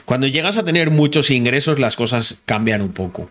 Cuando 0.07 0.27
llegas 0.27 0.57
a 0.57 0.65
tener 0.65 0.91
muchos 0.91 1.31
ingresos, 1.31 1.79
las 1.79 1.97
cosas 1.97 2.41
cambian 2.47 2.81
un 2.81 2.93
poco. 2.93 3.31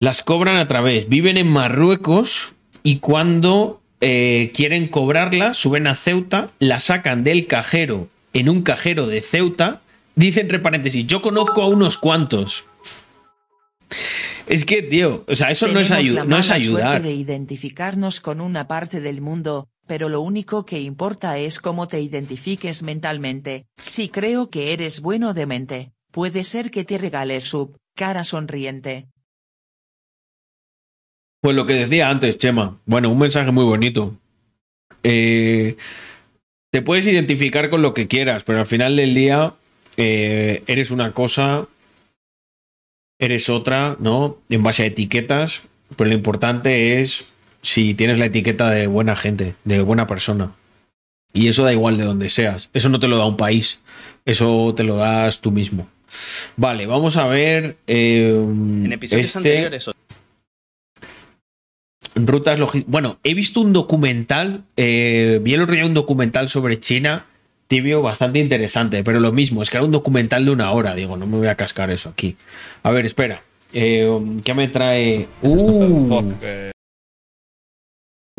Las 0.00 0.22
cobran 0.22 0.56
a 0.56 0.68
través, 0.68 1.08
viven 1.08 1.38
en 1.38 1.48
Marruecos 1.48 2.54
y 2.84 2.98
cuando 3.00 3.80
eh, 4.00 4.52
quieren 4.54 4.86
cobrarla, 4.86 5.54
suben 5.54 5.88
a 5.88 5.96
Ceuta, 5.96 6.50
la 6.60 6.78
sacan 6.78 7.24
del 7.24 7.48
cajero 7.48 8.08
en 8.32 8.48
un 8.48 8.62
cajero 8.62 9.08
de 9.08 9.22
Ceuta. 9.22 9.80
Dice 10.14 10.40
entre 10.40 10.60
paréntesis, 10.60 11.04
yo 11.06 11.20
conozco 11.20 11.62
a 11.62 11.68
unos 11.68 11.98
cuantos. 11.98 12.64
Es 14.46 14.64
que, 14.64 14.82
tío, 14.82 15.24
o 15.26 15.34
sea, 15.34 15.50
eso 15.50 15.66
no 15.66 15.80
es, 15.80 15.90
no 15.90 16.38
es 16.38 16.50
ayudar. 16.50 17.02
de 17.02 17.12
identificarnos 17.12 18.20
con 18.20 18.40
una 18.40 18.68
parte 18.68 19.00
del 19.00 19.20
mundo, 19.20 19.66
pero 19.88 20.08
lo 20.08 20.20
único 20.20 20.64
que 20.64 20.80
importa 20.80 21.38
es 21.38 21.58
cómo 21.58 21.88
te 21.88 22.00
identifiques 22.00 22.82
mentalmente. 22.82 23.66
Si 23.76 24.08
creo 24.08 24.48
que 24.48 24.72
eres 24.72 25.00
bueno 25.00 25.34
de 25.34 25.46
mente, 25.46 25.92
puede 26.12 26.44
ser 26.44 26.70
que 26.70 26.84
te 26.84 26.98
regales 26.98 27.44
sub, 27.44 27.76
cara 27.96 28.22
sonriente. 28.22 29.08
Pues 31.40 31.56
lo 31.56 31.66
que 31.66 31.74
decía 31.74 32.10
antes, 32.10 32.38
Chema. 32.38 32.76
Bueno, 32.84 33.10
un 33.10 33.18
mensaje 33.18 33.50
muy 33.52 33.64
bonito. 33.64 34.14
Eh, 35.02 35.76
te 36.70 36.82
puedes 36.82 37.06
identificar 37.06 37.70
con 37.70 37.82
lo 37.82 37.94
que 37.94 38.08
quieras, 38.08 38.44
pero 38.44 38.58
al 38.58 38.66
final 38.66 38.96
del 38.96 39.14
día 39.14 39.54
eh, 39.96 40.62
eres 40.66 40.90
una 40.90 41.12
cosa 41.12 41.66
eres 43.18 43.48
otra, 43.48 43.96
¿no? 43.98 44.38
En 44.48 44.62
base 44.62 44.84
a 44.84 44.86
etiquetas, 44.86 45.62
pero 45.96 46.10
lo 46.10 46.16
importante 46.16 47.00
es 47.00 47.26
si 47.62 47.94
tienes 47.94 48.18
la 48.18 48.26
etiqueta 48.26 48.70
de 48.70 48.86
buena 48.86 49.16
gente, 49.16 49.54
de 49.64 49.82
buena 49.82 50.06
persona. 50.06 50.52
Y 51.32 51.48
eso 51.48 51.64
da 51.64 51.72
igual 51.72 51.98
de 51.98 52.04
donde 52.04 52.28
seas. 52.28 52.70
Eso 52.72 52.88
no 52.88 53.00
te 53.00 53.08
lo 53.08 53.18
da 53.18 53.26
un 53.26 53.36
país. 53.36 53.80
Eso 54.24 54.72
te 54.76 54.84
lo 54.84 54.96
das 54.96 55.40
tú 55.40 55.50
mismo. 55.50 55.88
Vale, 56.56 56.86
vamos 56.86 57.16
a 57.16 57.26
ver. 57.26 57.76
Eh, 57.86 58.34
en 58.34 58.92
episodios 58.92 59.26
este... 59.26 59.38
anteriores. 59.38 59.90
Rutas 62.26 62.58
logísticas. 62.58 62.90
Bueno, 62.90 63.18
he 63.22 63.34
visto 63.34 63.60
un 63.60 63.72
documental. 63.72 64.64
Eh, 64.76 65.40
vi 65.42 65.54
el 65.54 65.62
otro 65.62 65.74
día 65.74 65.86
un 65.86 65.94
documental 65.94 66.48
sobre 66.48 66.80
China. 66.80 67.26
Tibio, 67.66 68.00
bastante 68.00 68.38
interesante, 68.38 69.04
pero 69.04 69.20
lo 69.20 69.30
mismo, 69.30 69.60
es 69.60 69.68
que 69.68 69.76
era 69.76 69.84
un 69.84 69.92
documental 69.92 70.44
de 70.44 70.50
una 70.50 70.70
hora. 70.72 70.94
Digo, 70.94 71.16
no 71.16 71.26
me 71.26 71.36
voy 71.36 71.48
a 71.48 71.54
cascar 71.54 71.90
eso 71.90 72.08
aquí. 72.08 72.36
A 72.82 72.90
ver, 72.90 73.04
espera. 73.04 73.42
Eh, 73.72 74.08
¿Qué 74.42 74.54
me 74.54 74.68
trae? 74.68 75.28
Uh. 75.42 76.32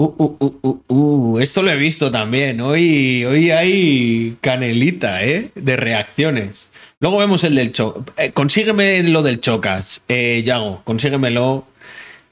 Uh, 0.02 0.38
uh, 0.40 0.80
uh, 0.88 1.40
esto 1.40 1.62
lo 1.62 1.72
he 1.72 1.76
visto 1.76 2.10
también. 2.10 2.62
Hoy, 2.62 3.26
hoy 3.26 3.52
hay 3.52 4.38
canelita, 4.40 5.26
¿eh? 5.26 5.52
De 5.56 5.76
reacciones. 5.76 6.70
Luego 7.02 7.18
vemos 7.18 7.44
el 7.44 7.56
del 7.56 7.74
Chocas. 7.74 8.14
Eh, 8.16 8.32
consígueme 8.32 9.04
lo 9.04 9.24
del 9.24 9.42
Chocas, 9.42 10.02
eh, 10.08 10.42
Yago. 10.46 10.82
Consíguemelo 10.86 11.66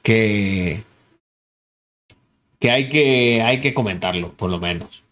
que. 0.02 0.82
Que 2.60 2.70
hay, 2.70 2.88
que 2.88 3.42
hay 3.42 3.60
que 3.60 3.74
comentarlo, 3.74 4.32
por 4.32 4.50
lo 4.50 4.58
menos. 4.58 5.02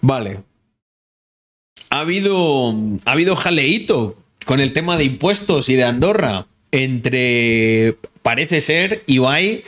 Vale. 0.00 0.40
Ha 1.90 2.00
habido. 2.00 2.74
Ha 3.04 3.12
habido 3.12 3.36
jaleíto 3.36 4.16
con 4.44 4.60
el 4.60 4.72
tema 4.72 4.96
de 4.96 5.04
impuestos 5.04 5.68
y 5.68 5.74
de 5.74 5.84
Andorra 5.84 6.46
entre, 6.70 7.96
parece 8.22 8.60
ser, 8.60 9.02
Ibai 9.06 9.64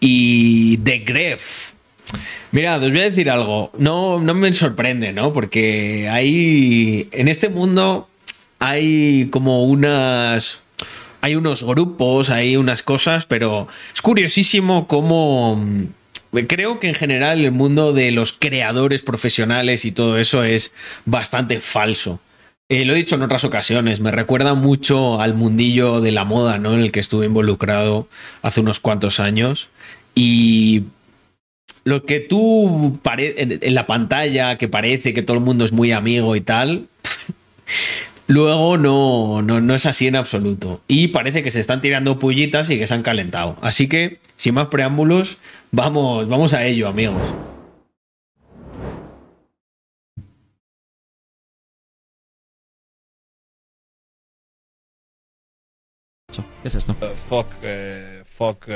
y 0.00 0.78
The 0.78 0.98
Gref. 1.00 1.72
Mira, 2.52 2.76
os 2.76 2.90
voy 2.90 3.00
a 3.00 3.04
decir 3.04 3.30
algo. 3.30 3.70
No, 3.78 4.20
no 4.20 4.34
me 4.34 4.52
sorprende, 4.52 5.12
¿no? 5.12 5.32
Porque 5.32 6.08
hay. 6.10 7.08
En 7.12 7.28
este 7.28 7.48
mundo 7.48 8.08
hay 8.58 9.28
como 9.30 9.64
unas. 9.64 10.59
Hay 11.20 11.34
unos 11.36 11.62
grupos, 11.62 12.30
hay 12.30 12.56
unas 12.56 12.82
cosas, 12.82 13.26
pero 13.26 13.68
es 13.92 14.00
curiosísimo 14.02 14.86
cómo. 14.86 15.62
Creo 16.46 16.78
que 16.78 16.88
en 16.88 16.94
general 16.94 17.44
el 17.44 17.52
mundo 17.52 17.92
de 17.92 18.12
los 18.12 18.32
creadores 18.32 19.02
profesionales 19.02 19.84
y 19.84 19.92
todo 19.92 20.18
eso 20.18 20.44
es 20.44 20.72
bastante 21.04 21.60
falso. 21.60 22.20
Eh, 22.68 22.84
lo 22.84 22.92
he 22.92 22.96
dicho 22.96 23.16
en 23.16 23.22
otras 23.22 23.42
ocasiones, 23.42 23.98
me 23.98 24.12
recuerda 24.12 24.54
mucho 24.54 25.20
al 25.20 25.34
mundillo 25.34 26.00
de 26.00 26.12
la 26.12 26.24
moda, 26.24 26.58
¿no? 26.58 26.74
En 26.74 26.80
el 26.80 26.92
que 26.92 27.00
estuve 27.00 27.26
involucrado 27.26 28.06
hace 28.42 28.60
unos 28.60 28.78
cuantos 28.78 29.18
años. 29.18 29.68
Y 30.14 30.84
lo 31.82 32.04
que 32.04 32.20
tú 32.20 33.00
en 33.02 33.74
la 33.74 33.86
pantalla, 33.88 34.56
que 34.56 34.68
parece 34.68 35.12
que 35.12 35.22
todo 35.22 35.36
el 35.36 35.42
mundo 35.42 35.64
es 35.64 35.72
muy 35.72 35.90
amigo 35.90 36.36
y 36.36 36.40
tal, 36.40 36.86
luego 38.30 38.78
no, 38.78 39.42
no, 39.42 39.60
no, 39.60 39.74
es 39.74 39.86
así 39.86 40.06
en 40.06 40.16
absoluto. 40.16 40.80
Y 40.86 41.08
parece 41.08 41.42
que 41.42 41.50
se 41.50 41.60
están 41.60 41.80
tirando 41.80 42.18
pullitas 42.18 42.70
y 42.70 42.78
que 42.78 42.86
se 42.86 42.94
han 42.94 43.02
calentado. 43.02 43.56
Así 43.60 43.88
que, 43.88 44.20
sin 44.36 44.54
más 44.54 44.66
preámbulos, 44.66 45.38
vamos, 45.72 46.28
vamos 46.28 46.52
a 46.54 46.64
ello, 46.64 46.88
amigos. 46.88 47.20
¿Qué 56.62 56.68
es 56.68 56.74
esto? 56.74 56.94
Uh, 57.00 57.16
fuck, 57.16 57.46
uh, 57.62 58.24
fuck 58.24 58.68
uh, 58.68 58.72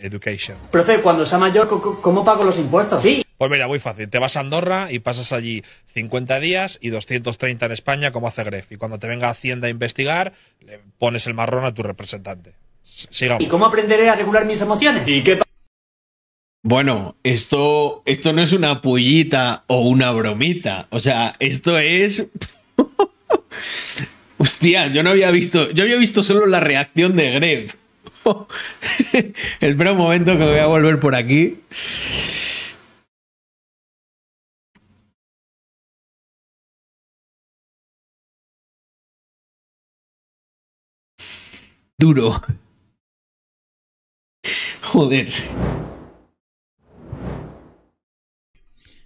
education. 0.00 0.56
Profe, 0.70 1.00
cuando 1.02 1.26
sea 1.26 1.38
mayor, 1.38 1.66
¿cómo 1.68 2.24
pago 2.24 2.44
los 2.44 2.58
impuestos? 2.58 3.02
Sí. 3.02 3.25
Pues 3.38 3.50
mira, 3.50 3.68
muy 3.68 3.78
fácil. 3.78 4.08
Te 4.08 4.18
vas 4.18 4.36
a 4.36 4.40
Andorra 4.40 4.90
y 4.90 4.98
pasas 4.98 5.32
allí 5.32 5.62
50 5.86 6.40
días 6.40 6.78
y 6.80 6.90
230 6.90 7.66
en 7.66 7.72
España, 7.72 8.12
como 8.12 8.28
hace 8.28 8.44
Gref. 8.44 8.72
Y 8.72 8.76
cuando 8.76 8.98
te 8.98 9.08
venga 9.08 9.28
Hacienda 9.28 9.66
a 9.66 9.70
investigar, 9.70 10.32
le 10.60 10.80
pones 10.98 11.26
el 11.26 11.34
marrón 11.34 11.64
a 11.64 11.74
tu 11.74 11.82
representante. 11.82 12.54
Sigamos. 12.82 13.42
¿Y 13.42 13.48
cómo 13.48 13.66
aprenderé 13.66 14.08
a 14.08 14.14
regular 14.14 14.44
mis 14.44 14.60
emociones? 14.60 15.06
¿Y 15.06 15.22
qué 15.22 15.40
bueno, 16.68 17.14
esto, 17.22 18.02
esto 18.06 18.32
no 18.32 18.42
es 18.42 18.52
una 18.52 18.82
pullita 18.82 19.62
o 19.68 19.82
una 19.82 20.10
bromita. 20.10 20.88
O 20.90 20.98
sea, 20.98 21.36
esto 21.38 21.78
es. 21.78 22.26
Hostia, 24.38 24.88
yo 24.88 25.04
no 25.04 25.10
había 25.10 25.30
visto. 25.30 25.70
Yo 25.70 25.84
había 25.84 25.94
visto 25.94 26.24
solo 26.24 26.44
la 26.46 26.58
reacción 26.58 27.14
de 27.14 27.30
Greb. 27.30 27.70
Espera 29.60 29.92
un 29.92 29.98
momento 29.98 30.32
que 30.32 30.38
me 30.38 30.50
voy 30.50 30.58
a 30.58 30.66
volver 30.66 30.98
por 30.98 31.14
aquí. 31.14 31.58
Duro. 41.98 42.42
Joder. 44.82 45.32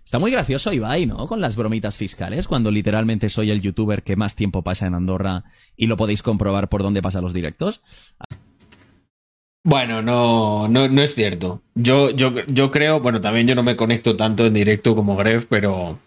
Está 0.04 0.18
muy 0.18 0.32
gracioso 0.32 0.72
Ibai, 0.72 1.06
¿no? 1.06 1.28
Con 1.28 1.40
las 1.40 1.56
bromitas 1.56 1.96
fiscales, 1.96 2.48
cuando 2.48 2.72
literalmente 2.72 3.28
soy 3.28 3.52
el 3.52 3.60
youtuber 3.60 4.02
que 4.02 4.16
más 4.16 4.34
tiempo 4.34 4.62
pasa 4.62 4.86
en 4.86 4.94
Andorra 4.94 5.44
y 5.76 5.86
lo 5.86 5.96
podéis 5.96 6.22
comprobar 6.22 6.68
por 6.68 6.82
dónde 6.82 7.00
pasan 7.00 7.22
los 7.22 7.32
directos. 7.32 7.80
Bueno, 9.62 10.02
no, 10.02 10.66
no, 10.66 10.88
no 10.88 11.02
es 11.02 11.14
cierto. 11.14 11.62
Yo, 11.76 12.10
yo, 12.10 12.44
yo 12.46 12.72
creo, 12.72 12.98
bueno, 12.98 13.20
también 13.20 13.46
yo 13.46 13.54
no 13.54 13.62
me 13.62 13.76
conecto 13.76 14.16
tanto 14.16 14.46
en 14.46 14.54
directo 14.54 14.96
como 14.96 15.14
Gref, 15.16 15.46
pero 15.48 16.00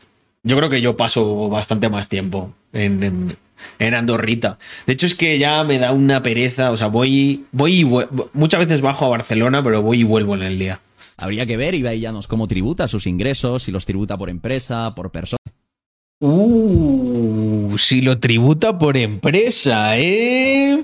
yo 0.44 0.58
creo 0.58 0.70
que 0.70 0.82
yo 0.82 0.98
paso 0.98 1.50
bastante 1.50 1.90
más 1.90 2.10
tiempo 2.10 2.54
en, 2.74 3.36
en, 3.80 3.94
Andorrita. 3.94 4.58
De 4.86 4.94
hecho, 4.94 5.06
es 5.06 5.16
que 5.16 5.40
ya 5.40 5.64
me 5.64 5.80
da 5.80 5.94
una 5.94 6.22
pereza. 6.22 6.72
O 6.72 6.78
sea, 6.78 6.88
voy, 6.88 7.46
voy 7.52 7.82
y 7.82 7.86
muchas 8.34 8.60
veces 8.60 8.82
bajo 8.82 9.06
a 9.06 9.10
Barcelona, 9.10 9.64
pero 9.64 9.82
voy 9.82 10.02
y 10.02 10.04
vuelvo 10.04 10.36
en 10.36 10.44
el 10.44 10.60
día. 10.60 10.80
Habría 11.18 11.46
que 11.46 11.58
ver, 11.58 11.76
Ibai 11.76 12.00
Llanos, 12.00 12.28
cómo 12.28 12.48
tributa 12.48 12.88
sus 12.88 13.08
ingresos, 13.08 13.64
si 13.64 13.72
los 13.72 13.86
tributa 13.86 14.18
por 14.18 14.30
empresa, 14.30 14.94
por 14.96 15.12
persona. 15.12 15.38
Uh, 16.20 17.78
si 17.78 18.02
lo 18.02 18.20
tributa 18.20 18.78
por 18.78 18.98
empresa, 18.98 19.98
¿eh? 19.98 20.84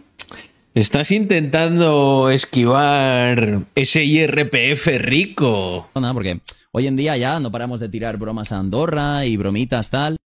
Estás 0.76 1.12
intentando 1.12 2.30
esquivar 2.30 3.64
ese 3.76 4.04
IRPF 4.06 4.88
rico. 5.00 5.90
No, 5.96 6.14
porque 6.14 6.40
hoy 6.72 6.88
en 6.88 6.96
día 6.96 7.18
ya 7.18 7.40
no 7.40 7.52
paramos 7.52 7.80
de 7.80 7.90
tirar 7.90 8.18
bromas 8.18 8.52
a 8.52 8.60
Andorra 8.60 9.26
y 9.26 9.38
bromitas 9.38 9.90
tal. 9.90 10.18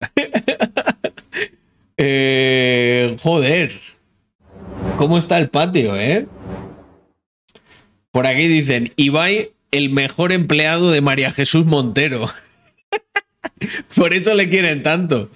eh, 1.96 3.16
joder. 3.22 3.80
¿Cómo 4.98 5.18
está 5.18 5.38
el 5.38 5.50
patio, 5.50 5.96
eh? 5.96 6.26
Por 8.12 8.26
aquí 8.26 8.46
dicen, 8.46 8.92
Ibai, 8.96 9.52
el 9.72 9.90
mejor 9.90 10.30
empleado 10.32 10.92
de 10.92 11.00
María 11.00 11.32
Jesús 11.32 11.66
Montero. 11.66 12.28
Por 13.96 14.14
eso 14.14 14.34
le 14.34 14.48
quieren 14.48 14.82
tanto. 14.84 15.30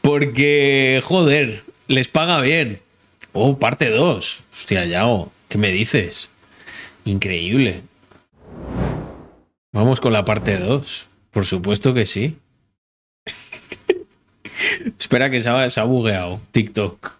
Porque, 0.00 1.00
joder, 1.04 1.62
les 1.86 2.08
paga 2.08 2.40
bien. 2.40 2.80
Oh, 3.32 3.58
parte 3.58 3.90
2. 3.90 4.40
Hostia, 4.52 4.84
Yao, 4.84 5.30
¿qué 5.48 5.58
me 5.58 5.70
dices? 5.70 6.30
Increíble. 7.04 7.82
Vamos 9.74 10.00
con 10.00 10.12
la 10.12 10.24
parte 10.24 10.56
2. 10.56 11.08
Por 11.32 11.46
supuesto 11.46 11.92
que 11.94 12.06
sí. 12.06 12.38
Espera 15.00 15.30
que 15.30 15.40
se 15.40 15.48
ha, 15.48 15.68
se 15.68 15.80
ha 15.80 15.84
bugueado 15.84 16.40
TikTok. 16.52 17.16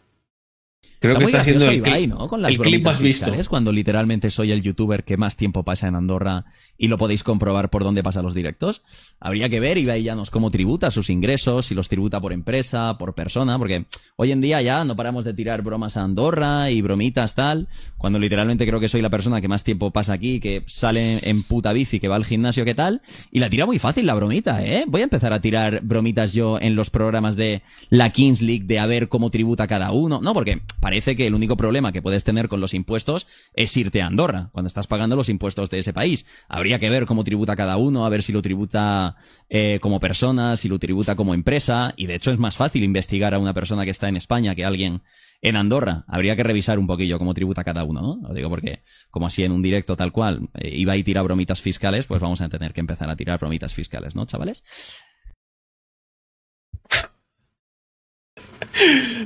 Creo 1.08 1.18
que 1.18 1.24
está 1.24 1.44
siendo 1.44 1.68
el, 1.68 1.76
Ibai, 1.76 2.06
¿no? 2.06 2.28
Con 2.28 2.42
las 2.42 2.52
el 2.52 2.58
clip 2.58 2.84
más 2.84 2.98
visto. 2.98 3.32
Cuando 3.48 3.72
literalmente 3.72 4.30
soy 4.30 4.52
el 4.52 4.62
youtuber 4.62 5.04
que 5.04 5.16
más 5.16 5.36
tiempo 5.36 5.64
pasa 5.64 5.88
en 5.88 5.96
Andorra 5.96 6.44
y 6.78 6.88
lo 6.88 6.98
podéis 6.98 7.22
comprobar 7.22 7.70
por 7.70 7.84
dónde 7.84 8.02
pasan 8.02 8.24
los 8.24 8.34
directos. 8.34 8.82
Habría 9.20 9.48
que 9.48 9.60
ver 9.60 9.78
Ibai 9.78 10.02
Llanos 10.02 10.30
cómo 10.30 10.50
tributa 10.50 10.90
sus 10.90 11.10
ingresos, 11.10 11.66
si 11.66 11.74
los 11.74 11.88
tributa 11.88 12.20
por 12.20 12.32
empresa, 12.32 12.96
por 12.98 13.14
persona, 13.14 13.58
porque 13.58 13.86
hoy 14.16 14.32
en 14.32 14.40
día 14.40 14.62
ya 14.62 14.84
no 14.84 14.96
paramos 14.96 15.24
de 15.24 15.34
tirar 15.34 15.62
bromas 15.62 15.96
a 15.96 16.02
Andorra 16.02 16.70
y 16.70 16.82
bromitas 16.82 17.34
tal, 17.34 17.68
cuando 17.98 18.18
literalmente 18.18 18.66
creo 18.66 18.80
que 18.80 18.88
soy 18.88 19.02
la 19.02 19.10
persona 19.10 19.40
que 19.40 19.48
más 19.48 19.64
tiempo 19.64 19.90
pasa 19.90 20.12
aquí, 20.14 20.40
que 20.40 20.62
sale 20.66 21.18
en 21.22 21.42
puta 21.42 21.72
bici, 21.72 22.00
que 22.00 22.08
va 22.08 22.16
al 22.16 22.24
gimnasio, 22.24 22.64
que 22.64 22.74
tal, 22.74 23.02
y 23.30 23.40
la 23.40 23.50
tira 23.50 23.66
muy 23.66 23.78
fácil 23.78 24.06
la 24.06 24.14
bromita, 24.14 24.64
¿eh? 24.64 24.84
Voy 24.86 25.02
a 25.02 25.04
empezar 25.04 25.32
a 25.32 25.40
tirar 25.40 25.80
bromitas 25.82 26.32
yo 26.32 26.58
en 26.60 26.76
los 26.76 26.90
programas 26.90 27.36
de 27.36 27.62
la 27.90 28.10
Kings 28.10 28.42
League 28.42 28.64
de 28.64 28.78
a 28.78 28.86
ver 28.86 29.08
cómo 29.08 29.30
tributa 29.30 29.66
cada 29.66 29.92
uno, 29.92 30.20
no, 30.22 30.34
porque 30.34 30.60
para 30.80 30.93
parece 30.94 31.16
que 31.16 31.26
el 31.26 31.34
único 31.34 31.56
problema 31.56 31.90
que 31.90 32.00
puedes 32.00 32.22
tener 32.22 32.48
con 32.48 32.60
los 32.60 32.72
impuestos 32.72 33.26
es 33.54 33.76
irte 33.76 34.00
a 34.00 34.06
Andorra, 34.06 34.50
cuando 34.52 34.68
estás 34.68 34.86
pagando 34.86 35.16
los 35.16 35.28
impuestos 35.28 35.68
de 35.68 35.80
ese 35.80 35.92
país. 35.92 36.24
Habría 36.48 36.78
que 36.78 36.88
ver 36.88 37.04
cómo 37.04 37.24
tributa 37.24 37.56
cada 37.56 37.76
uno, 37.78 38.06
a 38.06 38.08
ver 38.08 38.22
si 38.22 38.32
lo 38.32 38.42
tributa 38.42 39.16
eh, 39.48 39.80
como 39.82 39.98
persona, 39.98 40.56
si 40.56 40.68
lo 40.68 40.78
tributa 40.78 41.16
como 41.16 41.34
empresa, 41.34 41.94
y 41.96 42.06
de 42.06 42.14
hecho 42.14 42.30
es 42.30 42.38
más 42.38 42.56
fácil 42.56 42.84
investigar 42.84 43.34
a 43.34 43.40
una 43.40 43.52
persona 43.52 43.82
que 43.82 43.90
está 43.90 44.08
en 44.08 44.16
España 44.16 44.54
que 44.54 44.64
a 44.64 44.68
alguien 44.68 45.02
en 45.42 45.56
Andorra. 45.56 46.04
Habría 46.06 46.36
que 46.36 46.44
revisar 46.44 46.78
un 46.78 46.86
poquillo 46.86 47.18
cómo 47.18 47.34
tributa 47.34 47.64
cada 47.64 47.82
uno, 47.82 48.00
¿no? 48.00 48.28
Lo 48.28 48.32
digo 48.32 48.48
porque, 48.48 48.82
como 49.10 49.26
así 49.26 49.42
en 49.42 49.50
un 49.50 49.62
directo 49.62 49.96
tal 49.96 50.12
cual, 50.12 50.48
eh, 50.54 50.70
iba 50.76 50.96
y 50.96 51.02
tira 51.02 51.22
bromitas 51.22 51.60
fiscales, 51.60 52.06
pues 52.06 52.20
vamos 52.20 52.40
a 52.40 52.48
tener 52.48 52.72
que 52.72 52.78
empezar 52.78 53.10
a 53.10 53.16
tirar 53.16 53.40
bromitas 53.40 53.74
fiscales, 53.74 54.14
¿no, 54.14 54.26
chavales? 54.26 54.62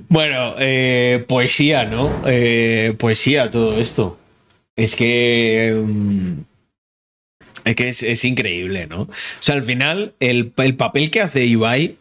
Bueno, 0.08 0.54
eh, 0.58 1.24
poesía, 1.28 1.84
¿no? 1.84 2.22
Eh, 2.26 2.94
poesía 2.98 3.50
todo 3.50 3.78
esto. 3.78 4.18
Es 4.76 4.94
que... 4.94 5.74
Mm, 5.84 6.40
es 7.64 7.76
que 7.76 7.88
es, 7.88 8.24
increíble, 8.24 8.86
¿no? 8.86 9.02
O 9.02 9.08
sea, 9.40 9.56
al 9.56 9.64
final, 9.64 10.14
el, 10.20 10.52
papel 10.52 11.10
que 11.10 11.20
hace 11.20 11.44
Ibai, 11.44 11.96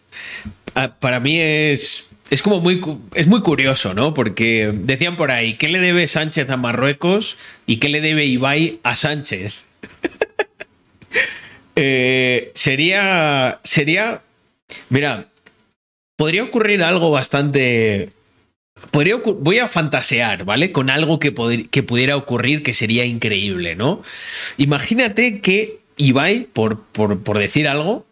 ah, 0.75 0.95
para 0.99 1.19
mí 1.19 1.37
es, 1.39 2.07
es 2.29 2.41
como 2.41 2.61
muy, 2.61 2.81
es 3.15 3.27
muy 3.27 3.41
curioso, 3.41 3.93
¿no? 3.93 4.13
Porque 4.13 4.71
decían 4.73 5.17
por 5.17 5.31
ahí, 5.31 5.55
¿qué 5.55 5.67
le 5.67 5.79
debe 5.79 6.07
Sánchez 6.07 6.49
a 6.49 6.57
Marruecos 6.57 7.37
y 7.65 7.77
qué 7.77 7.89
le 7.89 7.99
debe 7.99 8.25
Ibai 8.25 8.79
a 8.83 8.95
Sánchez? 8.95 9.55
Eh, 11.79 12.51
sería, 12.55 13.59
sería, 13.63 14.21
mira, 14.89 15.27
podría 16.17 16.43
ocurrir 16.43 16.83
algo 16.83 17.09
bastante... 17.11 18.09
Podría 18.91 19.15
voy 19.15 19.57
a 19.57 19.67
fantasear, 19.67 20.43
¿vale? 20.43 20.71
Con 20.71 20.91
algo 20.91 21.17
que, 21.17 21.31
pudiera 21.31 22.15
ocurrir 22.15 22.61
que 22.61 22.73
sería 22.73 23.05
increíble, 23.05 23.75
¿no? 23.75 24.03
Imagínate 24.57 25.39
que 25.39 25.79
Ibai, 25.95 26.47
por, 26.53 26.77
decir 27.39 27.67
algo, 27.67 28.05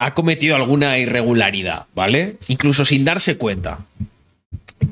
ha 0.00 0.14
cometido 0.14 0.56
alguna 0.56 0.98
irregularidad, 0.98 1.86
¿vale? 1.94 2.38
Incluso 2.48 2.84
sin 2.84 3.04
darse 3.04 3.38
cuenta. 3.38 3.78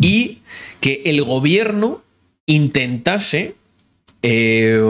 Y 0.01 0.39
que 0.81 1.03
el 1.07 1.23
gobierno 1.25 2.03
intentase. 2.47 3.57
Eh, 4.23 4.81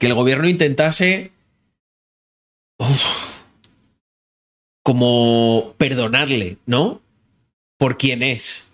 que 0.00 0.06
el 0.06 0.14
gobierno 0.14 0.48
intentase 0.48 1.30
como 4.82 5.74
perdonarle, 5.78 6.56
¿no? 6.66 7.00
Por 7.78 7.98
quién 7.98 8.22
es. 8.22 8.68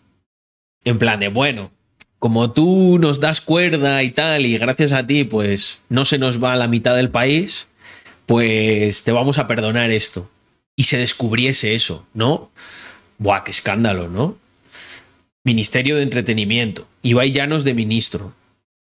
En 0.84 0.98
plan 0.98 1.20
de, 1.20 1.28
bueno, 1.28 1.70
como 2.18 2.52
tú 2.52 2.98
nos 2.98 3.20
das 3.20 3.40
cuerda 3.40 4.02
y 4.02 4.10
tal, 4.10 4.46
y 4.46 4.56
gracias 4.58 4.92
a 4.92 5.06
ti, 5.06 5.24
pues 5.24 5.80
no 5.88 6.04
se 6.04 6.18
nos 6.18 6.42
va 6.42 6.56
la 6.56 6.68
mitad 6.68 6.96
del 6.96 7.10
país, 7.10 7.68
pues 8.26 9.02
te 9.04 9.12
vamos 9.12 9.38
a 9.38 9.46
perdonar 9.46 9.90
esto. 9.90 10.30
Y 10.76 10.84
se 10.84 10.98
descubriese 10.98 11.74
eso, 11.74 12.06
¿no? 12.14 12.50
Buah, 13.18 13.44
qué 13.44 13.50
escándalo, 13.50 14.08
¿no? 14.08 14.36
Ministerio 15.44 15.96
de 15.96 16.02
Entretenimiento. 16.02 16.86
Ibai 17.02 17.32
Llanos 17.32 17.64
de 17.64 17.74
ministro. 17.74 18.32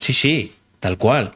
Sí, 0.00 0.12
sí, 0.12 0.52
tal 0.80 0.98
cual. 0.98 1.34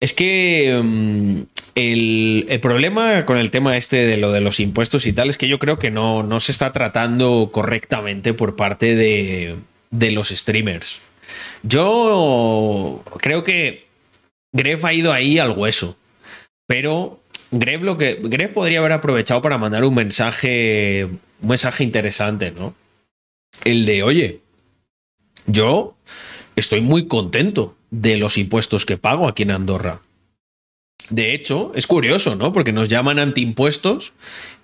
Es 0.00 0.12
que 0.12 0.80
mm, 0.82 1.42
el, 1.74 2.58
problema 2.62 3.24
con 3.24 3.36
el 3.36 3.50
tema 3.50 3.76
este 3.76 4.06
de 4.06 4.16
lo 4.16 4.32
de 4.32 4.40
los 4.40 4.60
impuestos 4.60 5.06
y 5.06 5.12
tal 5.12 5.28
es 5.28 5.38
que 5.38 5.48
yo 5.48 5.58
creo 5.58 5.78
que 5.78 5.90
no, 5.90 6.22
no 6.22 6.40
se 6.40 6.52
está 6.52 6.72
tratando 6.72 7.50
correctamente 7.52 8.34
por 8.34 8.56
parte 8.56 8.94
de, 8.94 9.56
de 9.90 10.10
los 10.10 10.28
streamers. 10.28 11.00
Yo 11.62 13.02
creo 13.18 13.44
que 13.44 13.86
Gref 14.52 14.84
ha 14.84 14.92
ido 14.92 15.12
ahí 15.12 15.38
al 15.38 15.50
hueso, 15.50 15.96
pero 16.66 17.20
Gref, 17.50 17.82
lo 17.82 17.96
que, 17.96 18.18
Gref 18.22 18.52
podría 18.52 18.80
haber 18.80 18.92
aprovechado 18.92 19.40
para 19.42 19.58
mandar 19.58 19.84
un 19.84 19.94
mensaje, 19.94 21.04
un 21.04 21.48
mensaje 21.48 21.84
interesante, 21.84 22.50
¿no? 22.50 22.74
El 23.64 23.86
de, 23.86 24.02
oye, 24.02 24.40
yo 25.46 25.96
estoy 26.56 26.80
muy 26.80 27.06
contento 27.06 27.76
de 27.90 28.16
los 28.16 28.38
impuestos 28.38 28.84
que 28.84 28.98
pago 28.98 29.28
aquí 29.28 29.44
en 29.44 29.52
Andorra. 29.52 30.00
De 31.10 31.34
hecho, 31.34 31.72
es 31.74 31.86
curioso, 31.86 32.34
¿no? 32.34 32.52
Porque 32.52 32.72
nos 32.72 32.88
llaman 32.88 33.18
antiimpuestos 33.18 34.14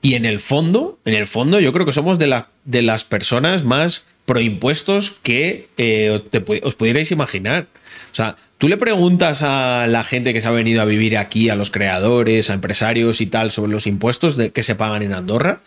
y 0.03 0.15
en 0.15 0.25
el 0.25 0.41
fondo, 0.41 0.99
en 1.05 1.15
el 1.15 1.27
fondo, 1.27 1.61
yo 1.61 1.73
creo 1.73 1.85
que 1.85 1.93
somos 1.93 2.19
de, 2.19 2.43
de 2.65 2.83
las 2.83 3.05
personas 3.05 3.65
más 3.65 4.07
proimpuestos 4.25 5.11
que 5.11 5.69
eh, 5.77 6.19
os 6.63 6.75
pudierais 6.75 7.11
imaginar. 7.11 7.67
O 8.13 8.15
sea, 8.15 8.37
tú 8.59 8.69
le 8.69 8.77
preguntas 8.77 9.43
a 9.43 9.87
la 9.87 10.03
gente 10.03 10.33
que 10.33 10.41
se 10.41 10.47
ha 10.47 10.53
venido 10.53 10.81
a 10.81 10.85
vivir 10.85 11.19
aquí, 11.19 11.49
a 11.49 11.55
los 11.55 11.71
creadores, 11.71 12.49
a 12.49 12.55
empresarios 12.55 13.21
y 13.21 13.27
tal, 13.27 13.51
sobre 13.51 13.73
los 13.73 13.87
impuestos 13.87 14.37
de, 14.37 14.51
que 14.51 14.63
se 14.63 14.75
pagan 14.75 15.03
en 15.03 15.13
Andorra 15.13 15.61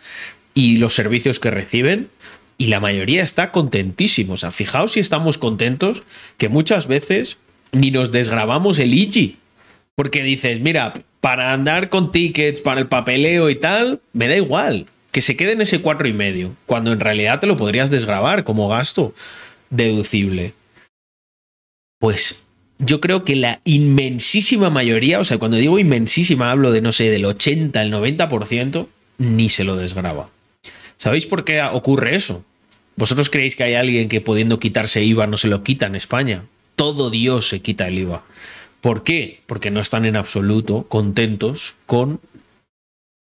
y 0.54 0.78
los 0.78 0.94
servicios 0.94 1.40
que 1.40 1.50
reciben, 1.50 2.08
y 2.58 2.66
la 2.66 2.80
mayoría 2.80 3.22
está 3.22 3.50
contentísimo. 3.50 4.34
O 4.34 4.36
sea, 4.36 4.50
fijaos 4.50 4.92
si 4.92 5.00
estamos 5.00 5.38
contentos, 5.38 6.02
que 6.38 6.48
muchas 6.48 6.86
veces 6.86 7.38
ni 7.72 7.90
nos 7.90 8.12
desgrabamos 8.12 8.78
el 8.78 8.94
IGI 8.94 9.38
porque 9.96 10.22
dices, 10.22 10.60
mira, 10.60 10.92
para 11.20 11.52
andar 11.52 11.88
con 11.88 12.12
tickets, 12.12 12.60
para 12.60 12.80
el 12.80 12.86
papeleo 12.86 13.50
y 13.50 13.56
tal, 13.56 14.00
me 14.12 14.28
da 14.28 14.36
igual. 14.36 14.86
Que 15.10 15.20
se 15.20 15.36
quede 15.36 15.52
en 15.52 15.60
ese 15.60 15.80
cuatro 15.80 16.08
y 16.08 16.12
medio. 16.12 16.54
Cuando 16.66 16.92
en 16.92 17.00
realidad 17.00 17.40
te 17.40 17.46
lo 17.46 17.56
podrías 17.56 17.90
desgrabar 17.90 18.44
como 18.44 18.68
gasto 18.68 19.14
deducible. 19.70 20.52
Pues 22.00 22.44
yo 22.78 23.00
creo 23.00 23.24
que 23.24 23.36
la 23.36 23.60
inmensísima 23.64 24.70
mayoría, 24.70 25.20
o 25.20 25.24
sea, 25.24 25.38
cuando 25.38 25.56
digo 25.56 25.78
inmensísima 25.78 26.50
hablo 26.50 26.72
de, 26.72 26.80
no 26.80 26.92
sé, 26.92 27.10
del 27.10 27.24
80, 27.24 27.80
el 27.80 27.92
90%, 27.92 28.86
ni 29.18 29.48
se 29.48 29.64
lo 29.64 29.76
desgraba. 29.76 30.28
¿Sabéis 30.96 31.26
por 31.26 31.44
qué 31.44 31.62
ocurre 31.62 32.16
eso? 32.16 32.44
¿Vosotros 32.96 33.30
creéis 33.30 33.56
que 33.56 33.64
hay 33.64 33.74
alguien 33.74 34.08
que 34.08 34.20
pudiendo 34.20 34.58
quitarse 34.58 35.02
IVA 35.02 35.26
no 35.26 35.36
se 35.36 35.48
lo 35.48 35.62
quita 35.62 35.86
en 35.86 35.96
España? 35.96 36.44
Todo 36.76 37.10
Dios 37.10 37.48
se 37.48 37.60
quita 37.60 37.88
el 37.88 37.98
IVA. 37.98 38.22
¿Por 38.84 39.02
qué? 39.02 39.40
Porque 39.46 39.70
no 39.70 39.80
están 39.80 40.04
en 40.04 40.14
absoluto 40.14 40.84
contentos 40.90 41.74
con 41.86 42.20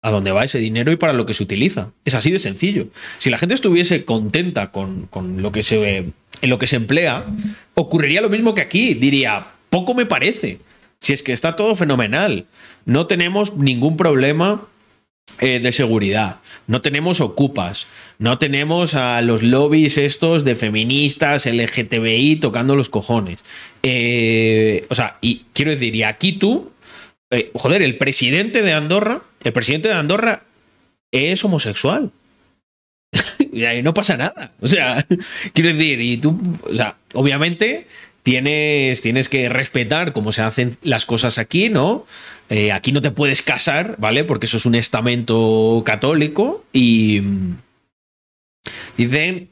a 0.02 0.12
dónde 0.12 0.34
va 0.34 0.44
ese 0.44 0.58
dinero 0.58 0.92
y 0.92 0.98
para 0.98 1.14
lo 1.14 1.26
que 1.26 1.34
se 1.34 1.42
utiliza. 1.42 1.92
Es 2.04 2.16
así 2.16 2.32
de 2.32 2.40
sencillo. 2.40 2.88
Si 3.18 3.30
la 3.30 3.38
gente 3.38 3.56
estuviese 3.56 4.04
contenta 4.04 4.72
con, 4.72 5.08
lo 5.38 5.54
que 5.54 5.64
se 5.64 6.00
en 6.00 6.50
lo 6.50 6.60
que 6.60 6.68
se 6.68 6.76
emplea, 6.76 7.26
ocurriría 7.76 8.20
lo 8.20 8.28
mismo 8.28 8.54
que 8.54 8.60
aquí. 8.60 8.94
Diría, 8.94 9.48
poco 9.70 9.94
me 9.94 10.06
parece. 10.06 10.60
Si 11.00 11.14
es 11.14 11.24
que 11.24 11.32
está 11.32 11.56
todo 11.56 11.78
fenomenal. 11.78 12.46
No 12.84 13.08
tenemos 13.08 13.56
ningún 13.56 13.96
problema 13.96 14.68
eh, 15.40 15.60
de 15.60 15.72
seguridad. 15.72 16.38
No 16.68 16.82
tenemos 16.82 17.20
ocupas. 17.20 17.88
No 18.20 18.38
tenemos 18.38 18.94
a 18.94 19.22
los 19.22 19.42
lobbies 19.42 19.98
estos 19.98 20.44
de 20.46 20.56
feministas, 20.56 21.46
LGTBI 21.46 22.38
tocando 22.38 22.76
los 22.76 22.90
cojones. 22.90 23.44
Eh, 23.82 24.86
o 24.90 24.96
sea, 24.96 25.18
y 25.22 25.46
quiero 25.54 25.72
decir, 25.72 25.96
y 25.96 26.04
aquí 26.04 26.34
tú, 26.34 26.72
eh, 27.32 27.52
joder, 27.56 27.82
el 27.82 27.98
presidente 27.98 28.62
de 28.62 28.74
Andorra, 28.74 29.22
el 29.44 29.54
presidente 29.54 29.88
de 29.88 29.96
Andorra 29.96 30.44
es 31.12 31.44
homosexual. 31.44 32.12
y 33.52 33.66
ahí 33.66 33.82
no 33.82 33.94
pasa 33.94 34.16
nada. 34.18 34.52
O 34.62 34.68
sea, 34.68 35.06
quiero 35.54 35.74
decir, 35.74 36.00
y 36.00 36.18
tú, 36.18 36.40
o 36.70 36.76
sea, 36.76 36.98
obviamente 37.14 37.88
tienes, 38.24 39.02
tienes 39.02 39.30
que 39.30 39.50
respetar 39.50 40.14
cómo 40.14 40.32
se 40.32 40.42
hacen 40.42 40.78
las 40.84 41.06
cosas 41.06 41.38
aquí, 41.38 41.70
¿no? 41.70 42.06
Eh, 42.50 42.72
aquí 42.72 42.92
no 42.92 43.02
te 43.02 43.12
puedes 43.12 43.42
casar, 43.42 43.96
¿vale? 43.98 44.24
Porque 44.24 44.46
eso 44.46 44.58
es 44.58 44.66
un 44.66 44.76
estamento 44.76 45.82
católico 45.86 46.64
y... 46.74 47.22
Mm, 47.22 47.58
dicen, 48.98 49.50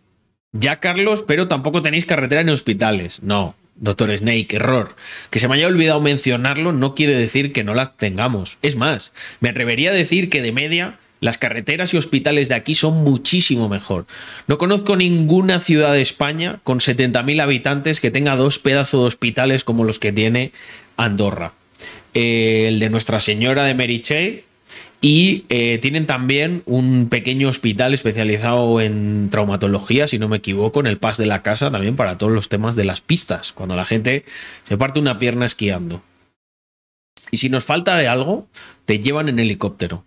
ya 0.52 0.80
Carlos, 0.80 1.24
pero 1.26 1.48
tampoco 1.48 1.82
tenéis 1.82 2.06
carretera 2.06 2.44
ni 2.44 2.52
hospitales. 2.52 3.24
No, 3.24 3.56
doctor 3.76 4.16
Snake, 4.16 4.56
error. 4.56 4.96
Que 5.30 5.40
se 5.40 5.48
me 5.48 5.56
haya 5.56 5.68
olvidado 5.68 6.02
mencionarlo 6.02 6.72
no 6.74 6.96
quiere 6.96 7.16
decir 7.16 7.54
que 7.54 7.64
no 7.64 7.74
las 7.74 7.98
tengamos. 7.98 8.58
Es 8.62 8.76
más, 8.76 9.14
me 9.40 9.50
atrevería 9.50 9.92
a 9.92 9.94
decir 9.94 10.30
que 10.30 10.42
de 10.42 10.52
media 10.52 11.00
las 11.22 11.38
carreteras 11.38 11.94
y 11.94 11.98
hospitales 11.98 12.50
de 12.50 12.56
aquí 12.56 12.76
son 12.76 13.04
muchísimo 13.04 13.70
mejor. 13.70 14.08
No 14.48 14.58
conozco 14.58 14.96
ninguna 14.96 15.60
ciudad 15.60 15.94
de 15.94 16.02
España 16.02 16.60
con 16.64 16.80
70.000 16.80 17.42
habitantes 17.42 18.02
que 18.02 18.12
tenga 18.12 18.36
dos 18.36 18.60
pedazos 18.60 19.02
de 19.02 19.08
hospitales 19.08 19.64
como 19.64 19.84
los 19.84 20.00
que 20.00 20.12
tiene 20.12 20.52
Andorra. 20.98 21.54
Eh, 22.14 22.66
el 22.68 22.80
de 22.80 22.90
Nuestra 22.90 23.20
Señora 23.20 23.64
de 23.64 23.74
Meriche 23.74 24.44
y 25.02 25.46
eh, 25.50 25.80
tienen 25.82 26.06
también 26.06 26.62
un 26.66 27.08
pequeño 27.10 27.50
hospital 27.50 27.94
especializado 27.94 28.80
en 28.82 29.30
traumatología, 29.32 30.08
si 30.08 30.20
no 30.20 30.28
me 30.28 30.38
equivoco, 30.38 30.80
en 30.80 30.88
el 30.88 31.00
Paz 31.00 31.18
de 31.18 31.26
la 31.26 31.42
Casa, 31.42 31.72
también 31.72 31.96
para 31.96 32.20
todos 32.20 32.32
los 32.32 32.50
temas 32.50 32.76
de 32.76 32.84
las 32.84 33.02
pistas, 33.02 33.52
cuando 33.52 33.76
la 33.76 33.86
gente 33.86 34.26
se 34.64 34.78
parte 34.78 35.00
una 35.00 35.18
pierna 35.18 35.48
esquiando. 35.48 36.04
Y 37.32 37.38
si 37.38 37.50
nos 37.50 37.64
falta 37.64 37.98
de 37.98 38.08
algo, 38.08 38.48
te 38.86 39.00
llevan 39.00 39.28
en 39.30 39.40
helicóptero. 39.40 40.04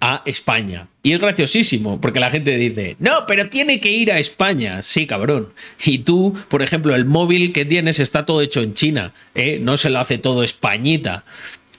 A 0.00 0.22
España. 0.24 0.88
Y 1.02 1.12
es 1.12 1.20
graciosísimo, 1.20 2.00
porque 2.00 2.20
la 2.20 2.30
gente 2.30 2.56
dice, 2.56 2.96
no, 2.98 3.26
pero 3.26 3.48
tiene 3.48 3.80
que 3.80 3.90
ir 3.90 4.10
a 4.12 4.18
España. 4.18 4.82
Sí, 4.82 5.06
cabrón. 5.06 5.48
Y 5.84 5.98
tú, 5.98 6.36
por 6.48 6.62
ejemplo, 6.62 6.94
el 6.94 7.04
móvil 7.04 7.52
que 7.52 7.64
tienes 7.64 8.00
está 8.00 8.26
todo 8.26 8.40
hecho 8.42 8.62
en 8.62 8.74
China, 8.74 9.12
¿eh? 9.34 9.58
no 9.60 9.76
se 9.76 9.90
lo 9.90 9.98
hace 9.98 10.18
todo 10.18 10.42
Españita. 10.42 11.24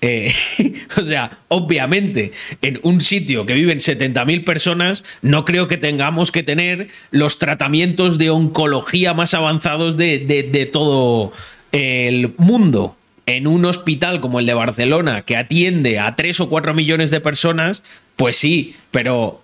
Eh, 0.02 0.34
o 0.98 1.04
sea, 1.04 1.40
obviamente, 1.48 2.32
en 2.62 2.80
un 2.84 3.02
sitio 3.02 3.46
que 3.46 3.54
viven 3.54 3.80
70.000 3.80 4.44
personas, 4.44 5.04
no 5.22 5.46
creo 5.46 5.68
que 5.68 5.78
tengamos 5.78 6.32
que 6.32 6.44
tener 6.44 6.90
los 7.12 7.40
tratamientos 7.40 8.18
de 8.18 8.30
oncología 8.30 9.14
más 9.14 9.34
avanzados 9.34 9.98
de, 9.98 10.20
de 10.20 10.66
todo 10.66 11.34
el 11.72 12.34
mundo 12.38 12.96
en 13.26 13.48
un 13.48 13.66
hospital 13.66 14.20
como 14.20 14.40
el 14.40 14.46
de 14.46 14.54
Barcelona, 14.54 15.22
que 15.22 15.38
atiende 15.38 16.00
a 16.00 16.16
3 16.16 16.40
o 16.42 16.50
4 16.50 16.74
millones 16.74 17.12
de 17.12 17.22
personas, 17.22 17.84
pues 18.22 18.36
sí, 18.36 18.76
pero 18.92 19.42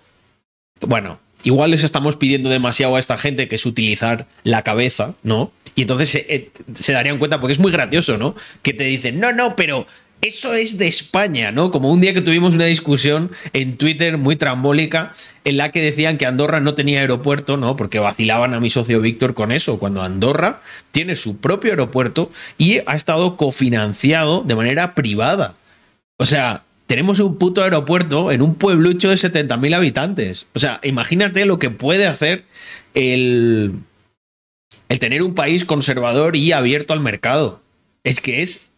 bueno, 0.82 1.18
igual 1.42 1.72
les 1.72 1.82
estamos 1.82 2.14
pidiendo 2.14 2.48
demasiado 2.48 2.94
a 2.94 3.00
esta 3.00 3.18
gente 3.18 3.48
que 3.48 3.56
es 3.56 3.66
utilizar 3.66 4.28
la 4.44 4.62
cabeza, 4.62 5.14
¿no? 5.24 5.50
Y 5.74 5.82
entonces 5.82 6.10
se, 6.10 6.18
eh, 6.28 6.52
se 6.74 6.92
darían 6.92 7.18
cuenta, 7.18 7.40
porque 7.40 7.54
es 7.54 7.58
muy 7.58 7.72
gracioso, 7.72 8.18
¿no? 8.18 8.36
Que 8.62 8.72
te 8.72 8.84
dicen, 8.84 9.18
no, 9.18 9.32
no, 9.32 9.56
pero 9.56 9.88
eso 10.20 10.54
es 10.54 10.78
de 10.78 10.86
España, 10.86 11.50
¿no? 11.50 11.72
Como 11.72 11.90
un 11.90 12.00
día 12.00 12.14
que 12.14 12.20
tuvimos 12.20 12.54
una 12.54 12.66
discusión 12.66 13.32
en 13.52 13.78
Twitter 13.78 14.16
muy 14.16 14.36
trambólica 14.36 15.12
en 15.44 15.56
la 15.56 15.72
que 15.72 15.82
decían 15.82 16.16
que 16.16 16.26
Andorra 16.26 16.60
no 16.60 16.74
tenía 16.74 17.00
aeropuerto, 17.00 17.56
¿no? 17.56 17.74
Porque 17.74 17.98
vacilaban 17.98 18.54
a 18.54 18.60
mi 18.60 18.70
socio 18.70 19.00
Víctor 19.00 19.34
con 19.34 19.50
eso, 19.50 19.80
cuando 19.80 20.04
Andorra 20.04 20.60
tiene 20.92 21.16
su 21.16 21.38
propio 21.38 21.72
aeropuerto 21.72 22.30
y 22.58 22.78
ha 22.86 22.94
estado 22.94 23.36
cofinanciado 23.36 24.44
de 24.44 24.54
manera 24.54 24.94
privada. 24.94 25.56
O 26.16 26.26
sea, 26.26 26.62
tenemos 26.88 27.20
un 27.20 27.38
puto 27.38 27.62
aeropuerto 27.62 28.32
en 28.32 28.42
un 28.42 28.56
pueblucho 28.56 29.10
de 29.10 29.14
70.000 29.14 29.76
habitantes. 29.76 30.46
O 30.54 30.58
sea, 30.58 30.80
imagínate 30.82 31.46
lo 31.46 31.60
que 31.60 31.70
puede 31.70 32.08
hacer 32.08 32.44
el, 32.94 33.74
el 34.88 34.98
tener 34.98 35.22
un 35.22 35.36
país 35.36 35.64
conservador 35.64 36.34
y 36.34 36.50
abierto 36.50 36.92
al 36.92 37.00
mercado. 37.00 37.60
Es 38.02 38.20
que 38.20 38.42
es 38.42 38.68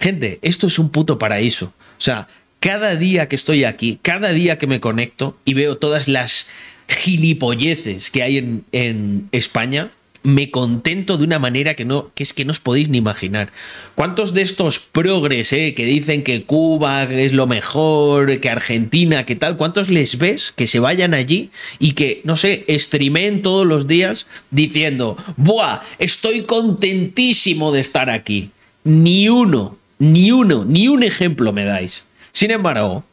Gente, 0.00 0.38
esto 0.42 0.66
es 0.66 0.78
un 0.78 0.90
puto 0.90 1.18
paraíso. 1.18 1.66
O 1.66 2.00
sea, 2.00 2.28
cada 2.60 2.96
día 2.96 3.28
que 3.28 3.36
estoy 3.36 3.64
aquí, 3.64 3.98
cada 4.02 4.32
día 4.32 4.58
que 4.58 4.66
me 4.66 4.80
conecto 4.80 5.36
y 5.44 5.54
veo 5.54 5.76
todas 5.76 6.08
las 6.08 6.48
gilipolleces 6.88 8.10
que 8.10 8.22
hay 8.22 8.38
en, 8.38 8.64
en 8.72 9.28
España, 9.32 9.90
me 10.26 10.50
contento 10.50 11.16
de 11.18 11.24
una 11.24 11.38
manera 11.38 11.74
que 11.76 11.84
no 11.84 12.10
que 12.16 12.24
es 12.24 12.34
que 12.34 12.44
no 12.44 12.50
os 12.50 12.58
podéis 12.58 12.88
ni 12.88 12.98
imaginar. 12.98 13.52
¿Cuántos 13.94 14.34
de 14.34 14.42
estos 14.42 14.80
progres 14.80 15.52
eh, 15.52 15.72
que 15.74 15.84
dicen 15.84 16.24
que 16.24 16.42
Cuba 16.42 17.04
es 17.04 17.32
lo 17.32 17.46
mejor, 17.46 18.40
que 18.40 18.50
Argentina, 18.50 19.24
que 19.24 19.36
tal, 19.36 19.56
cuántos 19.56 19.88
les 19.88 20.18
ves 20.18 20.52
que 20.54 20.66
se 20.66 20.80
vayan 20.80 21.14
allí 21.14 21.50
y 21.78 21.92
que 21.92 22.22
no 22.24 22.34
sé, 22.34 22.64
streamen 22.68 23.40
todos 23.42 23.64
los 23.64 23.86
días 23.86 24.26
diciendo, 24.50 25.16
"Buah, 25.36 25.82
estoy 26.00 26.42
contentísimo 26.42 27.70
de 27.70 27.80
estar 27.80 28.10
aquí"? 28.10 28.50
Ni 28.82 29.28
uno, 29.28 29.78
ni 30.00 30.32
uno, 30.32 30.64
ni 30.64 30.88
un 30.88 31.04
ejemplo 31.04 31.52
me 31.52 31.64
dais. 31.64 32.04
Sin 32.32 32.50
embargo, 32.50 33.04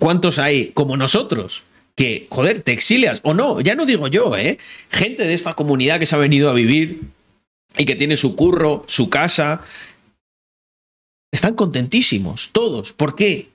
¿cuántos 0.00 0.40
hay 0.40 0.72
como 0.74 0.96
nosotros? 0.96 1.62
Que, 1.96 2.26
joder, 2.30 2.60
te 2.60 2.72
exilias 2.72 3.20
o 3.22 3.32
no, 3.32 3.60
ya 3.60 3.74
no 3.74 3.86
digo 3.86 4.06
yo, 4.08 4.36
¿eh? 4.36 4.58
Gente 4.90 5.24
de 5.24 5.34
esta 5.34 5.54
comunidad 5.54 5.98
que 5.98 6.06
se 6.06 6.14
ha 6.14 6.18
venido 6.18 6.50
a 6.50 6.52
vivir 6.52 7.00
y 7.78 7.84
que 7.86 7.96
tiene 7.96 8.16
su 8.16 8.36
curro, 8.36 8.84
su 8.86 9.08
casa. 9.08 9.62
Están 11.32 11.54
contentísimos, 11.54 12.50
todos. 12.52 12.92
¿Por 12.92 13.16
qué? 13.16 13.48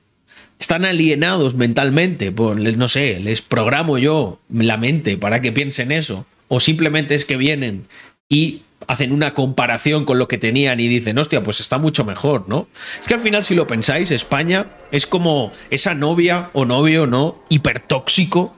Están 0.60 0.86
alienados 0.86 1.56
mentalmente. 1.56 2.32
Por, 2.32 2.58
no 2.58 2.88
sé, 2.88 3.20
les 3.20 3.42
programo 3.42 3.98
yo 3.98 4.40
la 4.50 4.78
mente 4.78 5.18
para 5.18 5.42
que 5.42 5.52
piensen 5.52 5.92
eso. 5.92 6.26
O 6.48 6.60
simplemente 6.60 7.16
es 7.16 7.26
que 7.26 7.38
vienen 7.38 7.88
y 8.28 8.64
hacen 8.92 9.14
una 9.14 9.34
comparación 9.34 10.04
con 10.04 10.20
lo 10.20 10.28
que 10.28 10.38
tenían 10.38 10.82
y 10.82 10.90
dicen, 10.90 11.18
hostia, 11.18 11.42
pues 11.42 11.62
está 11.62 11.78
mucho 11.78 12.04
mejor, 12.04 12.50
¿no? 12.50 12.68
Es 13.00 13.08
que 13.08 13.14
al 13.14 13.22
final, 13.22 13.42
si 13.46 13.56
lo 13.56 13.66
pensáis, 13.66 14.12
España 14.12 14.68
es 14.92 15.08
como 15.08 15.54
esa 15.70 15.94
novia 15.94 16.50
o 16.52 16.66
novio, 16.66 17.08
¿no? 17.08 17.42
Hipertóxico 17.48 18.54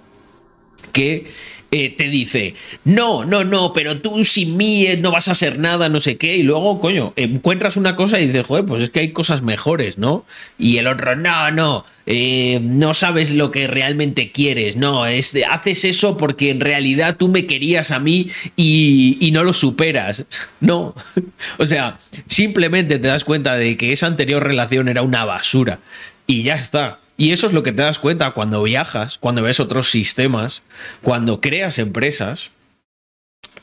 que 0.91 1.31
eh, 1.75 1.89
te 1.89 2.07
dice, 2.07 2.53
no, 2.83 3.25
no, 3.25 3.43
no, 3.43 3.73
pero 3.73 3.99
tú 3.99 4.23
sin 4.23 4.55
mí 4.57 4.85
eh, 4.85 4.95
no 4.95 5.09
vas 5.09 5.27
a 5.27 5.33
ser 5.33 5.57
nada, 5.57 5.89
no 5.89 5.99
sé 5.99 6.17
qué, 6.17 6.37
y 6.37 6.43
luego, 6.43 6.79
coño, 6.79 7.13
encuentras 7.15 7.77
una 7.77 7.95
cosa 7.95 8.19
y 8.19 8.27
dices, 8.27 8.45
joder, 8.45 8.63
pues 8.63 8.83
es 8.83 8.89
que 8.91 8.99
hay 8.99 9.11
cosas 9.11 9.41
mejores, 9.41 9.97
¿no? 9.97 10.23
Y 10.59 10.77
el 10.77 10.85
otro, 10.85 11.15
no, 11.15 11.49
no, 11.49 11.83
eh, 12.05 12.59
no 12.61 12.93
sabes 12.93 13.31
lo 13.31 13.49
que 13.49 13.65
realmente 13.65 14.31
quieres, 14.31 14.75
no, 14.75 15.07
es, 15.07 15.35
haces 15.49 15.83
eso 15.83 16.15
porque 16.15 16.51
en 16.51 16.59
realidad 16.59 17.17
tú 17.17 17.27
me 17.27 17.47
querías 17.47 17.89
a 17.89 17.97
mí 17.97 18.29
y 18.55 19.31
no 19.33 19.43
lo 19.43 19.53
superas, 19.53 20.25
no, 20.59 20.93
o 21.57 21.65
sea, 21.65 21.97
simplemente 22.27 22.99
te 22.99 23.07
das 23.07 23.23
cuenta 23.23 23.55
de 23.55 23.77
que 23.77 23.91
esa 23.91 24.05
anterior 24.05 24.43
relación 24.43 24.89
era 24.89 25.01
una 25.01 25.25
basura. 25.25 25.79
Y 26.25 26.43
ya 26.43 26.55
está. 26.55 26.99
Y 27.17 27.31
eso 27.31 27.47
es 27.47 27.53
lo 27.53 27.63
que 27.63 27.71
te 27.71 27.81
das 27.83 27.99
cuenta 27.99 28.31
cuando 28.31 28.63
viajas, 28.63 29.17
cuando 29.17 29.43
ves 29.43 29.59
otros 29.59 29.89
sistemas, 29.89 30.63
cuando 31.01 31.41
creas 31.41 31.77
empresas. 31.77 32.49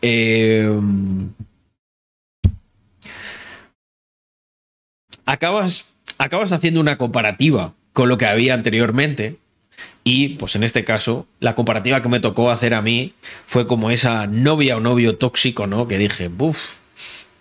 Em, 0.03 1.31
acabas, 5.27 5.95
acabas 6.19 6.53
haciendo 6.53 6.81
una 6.81 6.97
comparativa 6.97 7.75
con 7.93 8.09
lo 8.09 8.19
que 8.19 8.27
había 8.27 8.55
anteriormente. 8.55 9.37
Y, 10.05 10.31
pues 10.31 10.57
en 10.57 10.63
este 10.63 10.85
caso, 10.85 11.27
la 11.41 11.55
comparativa 11.55 12.01
que 12.01 12.09
me 12.09 12.21
tocó 12.21 12.51
hacer 12.51 12.75
a 12.75 12.83
mí 12.83 13.13
fue 13.47 13.67
como 13.67 13.91
esa 13.91 14.27
novia 14.27 14.77
o 14.77 14.81
novio 14.81 15.17
tóxico, 15.17 15.67
¿no? 15.67 15.89
Que 15.89 15.99
dije, 15.99 16.29
buf, 16.29 16.80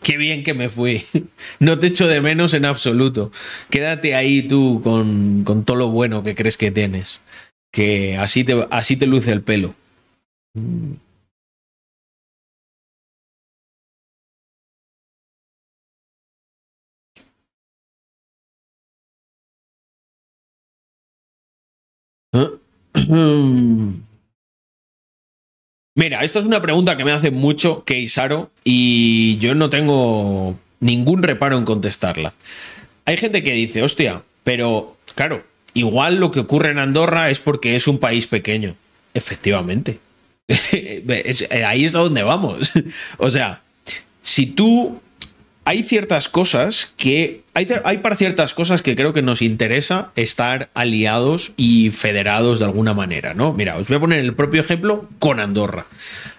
Qué 0.02 0.18
bien 0.18 0.44
que 0.44 0.54
me 0.54 0.70
fui. 0.70 1.04
No 1.60 1.78
te 1.80 1.88
echo 1.88 2.08
de 2.08 2.22
menos 2.22 2.54
en 2.54 2.66
absoluto. 2.66 3.32
Quédate 3.70 4.16
ahí 4.16 4.44
tú 4.44 4.82
con, 4.84 5.44
con 5.44 5.66
todo 5.66 5.78
lo 5.78 5.90
bueno 5.90 6.24
que 6.24 6.36
crees 6.36 6.58
que 6.58 6.72
tienes. 6.72 7.20
Que 7.72 8.18
así 8.18 8.44
te, 8.44 8.68
así 8.72 8.96
te 8.96 9.08
luce 9.08 9.32
el 9.32 9.42
pelo. 9.42 9.76
Mira, 26.00 26.24
esta 26.24 26.40
es 26.40 26.46
una 26.46 26.62
pregunta 26.62 26.96
que 26.96 27.04
me 27.04 27.12
hace 27.12 27.30
mucho 27.30 27.84
Keisaro 27.84 28.50
y 28.64 29.38
yo 29.40 29.54
no 29.54 29.70
tengo 29.70 30.58
ningún 30.80 31.24
reparo 31.24 31.58
en 31.58 31.66
contestarla. 31.66 32.32
Hay 33.04 33.18
gente 33.18 33.44
que 33.44 33.52
dice, 33.52 33.84
hostia, 33.84 34.22
pero 34.46 34.96
claro, 35.14 35.44
igual 35.74 36.16
lo 36.16 36.32
que 36.32 36.40
ocurre 36.40 36.72
en 36.72 36.80
Andorra 36.80 37.30
es 37.30 37.40
porque 37.40 37.76
es 37.76 37.86
un 37.90 38.00
país 38.00 38.28
pequeño. 38.28 38.76
Efectivamente. 39.14 40.00
Ahí 41.66 41.84
es 41.84 41.96
a 41.96 42.00
donde 42.00 42.24
vamos. 42.24 42.72
o 43.18 43.30
sea, 43.30 43.62
si 44.22 44.46
tú 44.46 45.02
hay 45.70 45.84
ciertas 45.84 46.30
cosas 46.30 46.96
que. 46.98 47.44
Hay, 47.54 47.98
para 48.00 48.16
ciertas 48.16 48.56
cosas 48.56 48.82
que 48.82 48.96
creo 48.96 49.14
que 49.14 49.22
nos 49.22 49.44
interesa 49.44 50.10
estar 50.16 50.70
aliados 50.74 51.52
y 51.58 51.92
federados 51.92 52.58
de 52.58 52.66
alguna 52.66 52.96
manera, 52.96 53.36
¿no? 53.36 53.54
Mira, 53.54 53.78
os 53.78 53.88
voy 53.88 53.98
a 53.98 54.00
poner 54.00 54.20
el 54.20 54.34
propio 54.34 54.62
ejemplo 54.62 55.08
con 55.20 55.40
Andorra. 55.40 55.86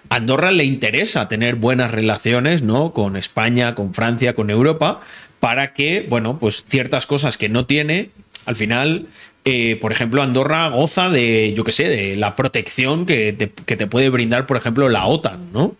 Andorra 0.09 0.51
le 0.51 0.65
interesa 0.65 1.29
tener 1.29 1.55
buenas 1.55 1.91
relaciones, 1.91 2.61
¿no? 2.61 2.91
Con 2.91 3.15
España, 3.15 3.73
con 3.73 3.93
Francia, 3.93 4.35
con 4.35 4.49
Europa, 4.49 4.99
para 5.39 5.73
que, 5.73 6.05
bueno, 6.09 6.37
pues 6.37 6.65
ciertas 6.67 7.05
cosas 7.05 7.37
que 7.37 7.47
no 7.47 7.65
tiene, 7.65 8.09
al 8.45 8.57
final 8.57 9.07
eh, 9.45 9.77
por 9.79 9.93
ejemplo, 9.93 10.21
Andorra 10.21 10.67
goza 10.67 11.09
de, 11.09 11.53
yo 11.55 11.63
qué 11.63 11.71
sé, 11.71 11.87
de 11.87 12.17
la 12.17 12.35
protección 12.35 13.05
que 13.05 13.31
te, 13.31 13.49
que 13.49 13.77
te, 13.77 13.87
puede 13.87 14.09
brindar, 14.09 14.45
por 14.45 14.57
ejemplo, 14.57 14.89
la 14.89 15.05
OTAN, 15.05 15.53
¿no? 15.53 15.77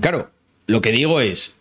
Claro, 0.00 0.30
lo 0.66 0.80
que 0.80 0.92
digo 0.92 1.20
es, 1.20 1.52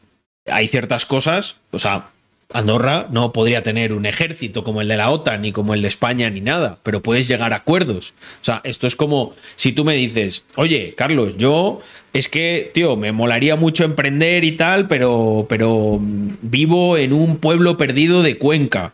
hay 0.51 0.67
ciertas 0.67 1.05
cosas, 1.05 1.57
o 1.71 1.79
sea, 1.79 2.09
Andorra 2.51 3.07
no 3.11 3.31
podría 3.31 3.61
tener 3.61 3.93
un 3.93 4.07
ejército 4.07 4.63
como 4.63 4.81
el 4.81 4.87
de 4.87 4.97
la 4.97 5.11
OTAN, 5.11 5.43
ni 5.43 5.51
como 5.51 5.75
el 5.75 5.83
de 5.83 5.87
España, 5.87 6.31
ni 6.31 6.41
nada, 6.41 6.79
pero 6.81 7.03
puedes 7.03 7.27
llegar 7.27 7.53
a 7.53 7.57
acuerdos. 7.57 8.13
O 8.41 8.45
sea, 8.45 8.61
esto 8.63 8.87
es 8.87 8.95
como 8.95 9.35
si 9.55 9.71
tú 9.71 9.85
me 9.85 9.95
dices, 9.95 10.43
oye, 10.55 10.95
Carlos, 10.97 11.37
yo 11.37 11.79
es 12.11 12.27
que, 12.27 12.71
tío, 12.73 12.95
me 12.95 13.11
molaría 13.11 13.55
mucho 13.55 13.83
emprender 13.83 14.43
y 14.43 14.53
tal, 14.53 14.87
pero, 14.87 15.45
pero 15.47 15.99
vivo 16.01 16.97
en 16.97 17.13
un 17.13 17.37
pueblo 17.37 17.77
perdido 17.77 18.23
de 18.23 18.39
Cuenca. 18.39 18.93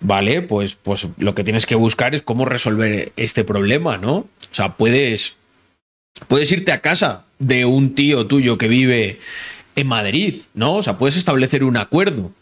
Vale, 0.00 0.42
pues, 0.42 0.74
pues 0.74 1.06
lo 1.16 1.34
que 1.36 1.44
tienes 1.44 1.64
que 1.64 1.76
buscar 1.76 2.14
es 2.14 2.22
cómo 2.22 2.44
resolver 2.44 3.12
este 3.16 3.44
problema, 3.44 3.98
¿no? 3.98 4.16
O 4.16 4.28
sea, 4.50 4.74
puedes, 4.74 5.36
puedes 6.26 6.50
irte 6.50 6.72
a 6.72 6.80
casa 6.80 7.24
de 7.38 7.64
un 7.66 7.94
tío 7.94 8.26
tuyo 8.26 8.58
que 8.58 8.66
vive 8.66 9.20
en 9.76 9.86
Madrid, 9.86 10.36
¿no? 10.54 10.74
O 10.76 10.82
sea, 10.82 10.98
puedes 10.98 11.16
establecer 11.16 11.62
un 11.62 11.76
acuerdo. 11.76 12.32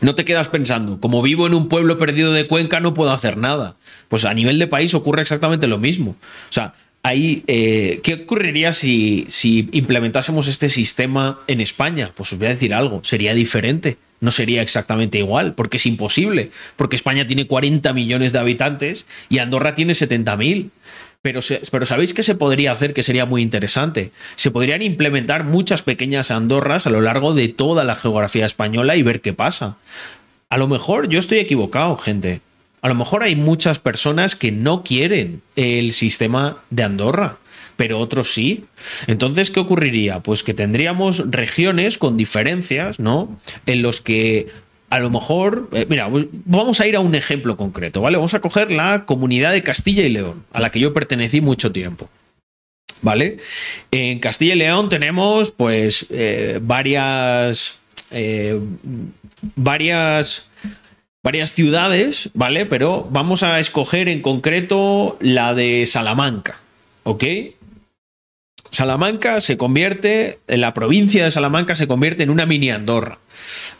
no 0.00 0.14
te 0.14 0.24
quedas 0.24 0.48
pensando, 0.48 1.00
como 1.00 1.22
vivo 1.22 1.46
en 1.46 1.54
un 1.54 1.68
pueblo 1.68 1.96
perdido 1.96 2.32
de 2.32 2.46
Cuenca 2.46 2.80
no 2.80 2.92
puedo 2.92 3.12
hacer 3.12 3.38
nada. 3.38 3.76
Pues 4.08 4.24
a 4.24 4.34
nivel 4.34 4.58
de 4.58 4.66
país 4.66 4.94
ocurre 4.94 5.22
exactamente 5.22 5.66
lo 5.66 5.78
mismo. 5.78 6.16
O 6.50 6.52
sea, 6.52 6.74
ahí, 7.02 7.44
eh, 7.46 8.00
¿qué 8.02 8.14
ocurriría 8.14 8.74
si, 8.74 9.26
implementásemos 9.72 10.48
este 10.48 10.68
sistema 10.68 11.40
en 11.46 11.60
España? 11.60 12.12
Pues 12.14 12.32
os 12.32 12.38
voy 12.38 12.48
a 12.48 12.50
decir 12.50 12.74
algo, 12.74 13.00
sería 13.04 13.32
diferente. 13.32 13.96
No 14.20 14.30
sería 14.30 14.62
exactamente 14.62 15.18
igual, 15.18 15.54
porque 15.54 15.76
es 15.76 15.86
imposible, 15.86 16.50
porque 16.76 16.96
España 16.96 17.26
tiene 17.26 17.46
40 17.46 17.92
millones 17.92 18.32
de 18.32 18.38
habitantes 18.38 19.04
y 19.28 19.38
Andorra 19.38 19.74
tiene 19.74 19.92
70.000. 19.92 20.70
Pero, 21.26 21.40
pero 21.72 21.86
¿sabéis 21.86 22.14
qué 22.14 22.22
se 22.22 22.36
podría 22.36 22.70
hacer 22.70 22.94
que 22.94 23.02
sería 23.02 23.26
muy 23.26 23.42
interesante? 23.42 24.12
Se 24.36 24.52
podrían 24.52 24.80
implementar 24.80 25.42
muchas 25.42 25.82
pequeñas 25.82 26.30
Andorras 26.30 26.86
a 26.86 26.90
lo 26.90 27.00
largo 27.00 27.34
de 27.34 27.48
toda 27.48 27.82
la 27.82 27.96
geografía 27.96 28.46
española 28.46 28.94
y 28.94 29.02
ver 29.02 29.20
qué 29.20 29.32
pasa. 29.32 29.76
A 30.50 30.56
lo 30.56 30.68
mejor 30.68 31.08
yo 31.08 31.18
estoy 31.18 31.38
equivocado, 31.38 31.96
gente. 31.96 32.42
A 32.80 32.86
lo 32.86 32.94
mejor 32.94 33.24
hay 33.24 33.34
muchas 33.34 33.80
personas 33.80 34.36
que 34.36 34.52
no 34.52 34.84
quieren 34.84 35.42
el 35.56 35.90
sistema 35.90 36.58
de 36.70 36.84
Andorra, 36.84 37.38
pero 37.76 37.98
otros 37.98 38.32
sí. 38.32 38.64
Entonces, 39.08 39.50
¿qué 39.50 39.58
ocurriría? 39.58 40.20
Pues 40.20 40.44
que 40.44 40.54
tendríamos 40.54 41.28
regiones 41.28 41.98
con 41.98 42.16
diferencias, 42.16 43.00
¿no? 43.00 43.36
En 43.66 43.82
los 43.82 44.00
que 44.00 44.46
a 44.88 44.98
lo 45.00 45.10
mejor, 45.10 45.68
eh, 45.72 45.86
mira, 45.88 46.08
vamos 46.44 46.80
a 46.80 46.86
ir 46.86 46.96
a 46.96 47.00
un 47.00 47.14
ejemplo 47.14 47.56
concreto, 47.56 48.00
¿vale? 48.00 48.16
Vamos 48.16 48.34
a 48.34 48.40
coger 48.40 48.70
la 48.70 49.04
comunidad 49.04 49.52
de 49.52 49.62
Castilla 49.62 50.04
y 50.04 50.10
León, 50.10 50.44
a 50.52 50.60
la 50.60 50.70
que 50.70 50.80
yo 50.80 50.94
pertenecí 50.94 51.40
mucho 51.40 51.72
tiempo. 51.72 52.08
¿Vale? 53.02 53.38
En 53.90 54.20
Castilla 54.20 54.54
y 54.54 54.58
León 54.58 54.88
tenemos, 54.88 55.50
pues, 55.50 56.06
eh, 56.10 56.58
varias. 56.62 57.78
Eh, 58.10 58.58
varias. 59.54 60.50
Varias 61.22 61.52
ciudades, 61.54 62.30
¿vale? 62.34 62.66
Pero 62.66 63.08
vamos 63.10 63.42
a 63.42 63.58
escoger 63.58 64.08
en 64.08 64.22
concreto 64.22 65.18
la 65.20 65.54
de 65.54 65.84
Salamanca, 65.84 66.60
¿ok? 67.02 67.24
Salamanca 68.76 69.40
se 69.40 69.56
convierte, 69.56 70.38
en 70.48 70.60
la 70.60 70.74
provincia 70.74 71.24
de 71.24 71.30
Salamanca 71.30 71.74
se 71.76 71.86
convierte 71.86 72.24
en 72.24 72.28
una 72.28 72.44
mini 72.44 72.68
Andorra. 72.68 73.16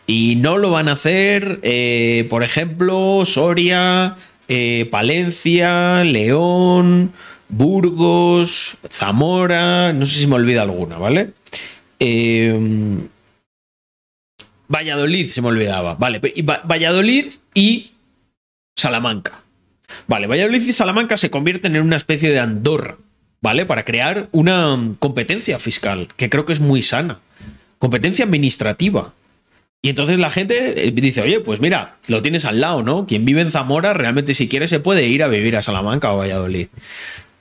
Y 0.06 0.36
no 0.36 0.56
lo 0.56 0.70
van 0.70 0.88
a 0.88 0.92
hacer, 0.92 1.60
eh, 1.64 2.26
por 2.30 2.42
ejemplo, 2.42 3.22
Soria, 3.26 4.16
eh, 4.48 4.88
Palencia, 4.90 6.02
León, 6.02 7.12
Burgos, 7.50 8.78
Zamora, 8.90 9.92
no 9.92 10.06
sé 10.06 10.20
si 10.20 10.26
me 10.26 10.36
olvida 10.36 10.62
alguna, 10.62 10.96
¿vale? 10.96 11.32
Em, 11.98 13.06
Valladolid 14.66 15.30
se 15.30 15.42
me 15.42 15.48
olvidaba, 15.48 15.96
vale, 15.96 16.22
Valladolid 16.64 17.26
y 17.52 17.92
Salamanca. 18.74 19.42
Vale, 20.06 20.26
Valladolid 20.26 20.62
y 20.62 20.72
Salamanca 20.72 21.18
se 21.18 21.30
convierten 21.30 21.76
en 21.76 21.82
una 21.82 21.98
especie 21.98 22.30
de 22.30 22.40
Andorra, 22.40 22.96
¿vale? 23.40 23.66
Para 23.66 23.84
crear 23.84 24.28
una 24.32 24.78
competencia 24.98 25.58
fiscal, 25.58 26.08
que 26.16 26.30
creo 26.30 26.44
que 26.44 26.52
es 26.52 26.60
muy 26.60 26.82
sana. 26.82 27.18
Competencia 27.78 28.24
administrativa. 28.24 29.12
Y 29.82 29.90
entonces 29.90 30.18
la 30.18 30.30
gente 30.30 30.86
eh, 30.86 30.90
dice, 30.90 31.20
oye, 31.20 31.40
pues 31.40 31.60
mira, 31.60 31.96
lo 32.08 32.22
tienes 32.22 32.44
al 32.44 32.60
lado, 32.60 32.82
¿no? 32.82 33.06
Quien 33.06 33.24
vive 33.24 33.40
en 33.40 33.50
Zamora 33.50 33.92
realmente 33.92 34.34
si 34.34 34.48
quiere 34.48 34.68
se 34.68 34.80
puede 34.80 35.06
ir 35.06 35.22
a 35.22 35.28
vivir 35.28 35.56
a 35.56 35.62
Salamanca 35.62 36.12
o 36.12 36.18
Valladolid. 36.18 36.68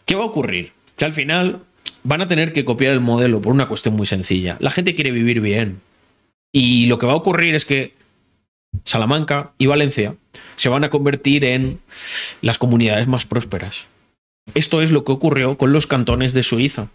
¿Qué 0.05 0.15
va 0.15 0.23
a 0.23 0.27
ocurrir? 0.27 0.71
Que 0.97 1.05
al 1.05 1.13
final 1.13 1.61
van 2.03 2.21
a 2.21 2.27
tener 2.27 2.53
que 2.53 2.63
copiar 2.63 2.91
el 2.91 2.99
modelo 2.99 3.41
por 3.41 3.53
una 3.53 3.67
cuestión 3.67 3.95
muy 3.95 4.05
sencilla. 4.05 4.57
La 4.59 4.69
gente 4.69 4.93
quiere 4.93 5.11
vivir 5.11 5.41
bien. 5.41 5.81
Y 6.51 6.85
lo 6.85 6.99
que 6.99 7.07
va 7.07 7.13
a 7.13 7.17
ocurrir 7.17 7.55
es 7.55 7.65
que 7.65 7.93
Salamanca 8.83 9.51
y 9.57 9.65
Valencia 9.65 10.15
se 10.55 10.69
van 10.69 10.83
a 10.83 10.89
convertir 10.89 11.43
en 11.43 11.79
las 12.41 12.57
comunidades 12.57 13.07
más 13.07 13.25
prósperas. 13.25 13.87
Esto 14.53 14.81
es 14.81 14.91
lo 14.91 15.03
que 15.03 15.11
ocurrió 15.11 15.57
con 15.57 15.73
los 15.73 15.87
cantones 15.87 16.33
de 16.33 16.43
Suiza 16.43 16.89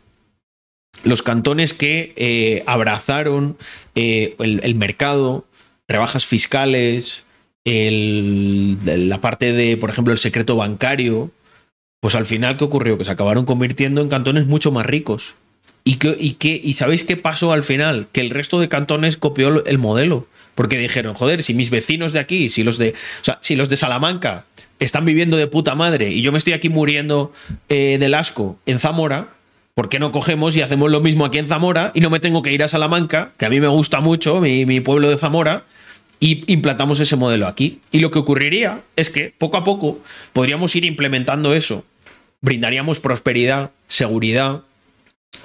los 1.04 1.22
cantones 1.22 1.74
que 1.74 2.12
eh, 2.16 2.62
abrazaron 2.66 3.56
eh, 3.94 4.34
el, 4.38 4.74
mercado, 4.74 5.46
rebajas 5.88 6.26
fiscales, 6.26 7.22
la 7.64 9.20
parte 9.20 9.52
de, 9.52 9.76
por 9.76 9.90
ejemplo, 9.90 10.12
el 10.12 10.18
secreto 10.18 10.56
bancario, 10.56 11.30
pues 12.00 12.14
al 12.14 12.26
final, 12.26 12.56
¿qué 12.56 12.64
ocurrió? 12.64 12.98
Que 12.98 13.04
se 13.04 13.10
acabaron 13.10 13.44
convirtiendo 13.44 14.00
en 14.00 14.08
cantones 14.08 14.46
mucho 14.46 14.72
más 14.72 14.86
ricos. 14.86 15.34
¿Y, 15.84 15.98
y, 16.06 16.36
¿Y 16.40 16.72
sabéis 16.74 17.04
qué 17.04 17.16
pasó 17.16 17.52
al 17.52 17.64
final? 17.64 18.06
Que 18.12 18.20
el 18.20 18.30
resto 18.30 18.60
de 18.60 18.68
cantones 18.68 19.16
copió 19.16 19.64
el 19.64 19.78
modelo. 19.78 20.26
Porque 20.54 20.78
dijeron, 20.78 21.14
joder, 21.14 21.42
si 21.42 21.54
mis 21.54 21.70
vecinos 21.70 22.12
de 22.12 22.18
aquí, 22.18 22.50
si 22.50 22.64
los 22.64 22.76
de, 22.76 22.94
si 23.40 23.56
los 23.56 23.70
de 23.70 23.76
Salamanca 23.78 24.44
están 24.80 25.04
viviendo 25.04 25.36
de 25.36 25.46
puta 25.46 25.74
madre 25.74 26.10
y 26.10 26.22
yo 26.22 26.32
me 26.32 26.38
estoy 26.38 26.54
aquí 26.54 26.68
muriendo 26.68 27.32
eh, 27.68 27.98
del 28.00 28.14
asco 28.14 28.58
en 28.66 28.78
Zamora, 28.78 29.28
¿por 29.74 29.88
qué 29.88 29.98
no 29.98 30.10
cogemos 30.10 30.56
y 30.56 30.62
hacemos 30.62 30.90
lo 30.90 31.00
mismo 31.00 31.24
aquí 31.24 31.38
en 31.38 31.46
Zamora 31.46 31.92
y 31.94 32.00
no 32.00 32.10
me 32.10 32.18
tengo 32.18 32.42
que 32.42 32.52
ir 32.52 32.62
a 32.62 32.68
Salamanca, 32.68 33.32
que 33.38 33.46
a 33.46 33.50
mí 33.50 33.60
me 33.60 33.68
gusta 33.68 34.00
mucho, 34.00 34.40
mi, 34.40 34.80
pueblo 34.80 35.10
de 35.10 35.18
Zamora, 35.18 35.64
y 36.18 36.50
implantamos 36.52 36.98
ese 37.00 37.16
modelo 37.16 37.46
aquí? 37.46 37.80
Y 37.92 38.00
lo 38.00 38.10
que 38.10 38.18
ocurriría 38.18 38.80
es 38.96 39.10
que 39.10 39.32
poco 39.36 39.58
a 39.58 39.64
poco 39.64 40.00
podríamos 40.32 40.74
ir 40.76 40.84
implementando 40.84 41.54
eso. 41.54 41.84
Brindaríamos 42.40 43.00
prosperidad, 43.00 43.70
seguridad, 43.86 44.62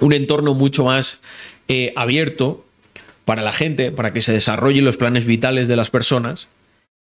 un 0.00 0.12
entorno 0.12 0.54
mucho 0.54 0.84
más 0.84 1.20
eh, 1.68 1.92
abierto 1.94 2.64
para 3.26 3.42
la 3.42 3.52
gente, 3.52 3.90
para 3.90 4.12
que 4.12 4.22
se 4.22 4.32
desarrollen 4.32 4.84
los 4.84 4.96
planes 4.96 5.26
vitales 5.26 5.68
de 5.68 5.76
las 5.76 5.90
personas 5.90 6.48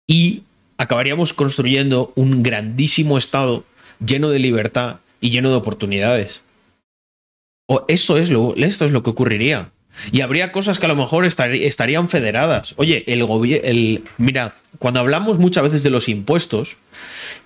y 0.08 0.44
acabaríamos 0.78 1.34
construyendo 1.34 2.12
un 2.16 2.44
grandísimo 2.44 3.18
estado 3.18 3.64
lleno 4.06 4.30
de 4.30 4.40
libertad 4.40 4.98
y 5.22 5.30
lleno 5.30 5.50
de 5.50 5.56
oportunidades 5.56 6.42
esto 7.88 8.18
es, 8.18 8.30
lo, 8.30 8.56
esto 8.56 8.86
es 8.86 8.92
lo 8.92 9.04
que 9.04 9.10
ocurriría. 9.10 9.70
Y 10.12 10.22
habría 10.22 10.52
cosas 10.52 10.80
que 10.80 10.86
a 10.86 10.90
lo 10.90 10.96
mejor 10.96 11.26
estarían 11.26 12.08
federadas. 12.08 12.74
Oye, 12.78 13.04
el 13.08 13.24
gobierno. 13.26 14.02
Mirad, 14.18 14.54
cuando 14.80 15.00
hablamos 15.00 15.38
muchas 15.38 15.64
veces 15.64 15.84
de 15.84 15.92
los 15.92 16.10
impuestos, 16.10 16.78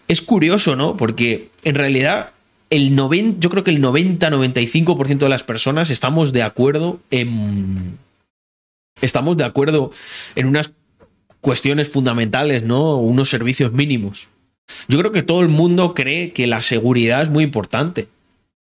es 0.07 0.21
curioso, 0.21 0.77
¿no? 0.77 0.95
Porque 0.95 1.49
en 1.63 1.75
realidad, 1.75 2.31
el 2.69 2.95
90, 2.95 3.39
yo 3.41 3.49
creo 3.49 3.65
que 3.65 3.71
el 3.71 3.81
90-95% 3.81 5.17
de 5.17 5.29
las 5.29 5.43
personas 5.43 5.89
estamos 5.89 6.31
de 6.31 6.43
acuerdo 6.43 6.99
en. 7.11 7.97
Estamos 9.01 9.35
de 9.35 9.43
acuerdo 9.43 9.91
en 10.35 10.47
unas 10.47 10.71
cuestiones 11.47 11.89
fundamentales, 11.89 12.63
¿no? 12.63 12.97
Unos 12.97 13.29
servicios 13.29 13.71
mínimos. 13.71 14.27
Yo 14.89 14.99
creo 14.99 15.13
que 15.13 15.23
todo 15.23 15.39
el 15.39 15.47
mundo 15.47 15.93
cree 15.93 16.33
que 16.33 16.45
la 16.45 16.61
seguridad 16.61 17.21
es 17.21 17.29
muy 17.29 17.45
importante. 17.45 18.09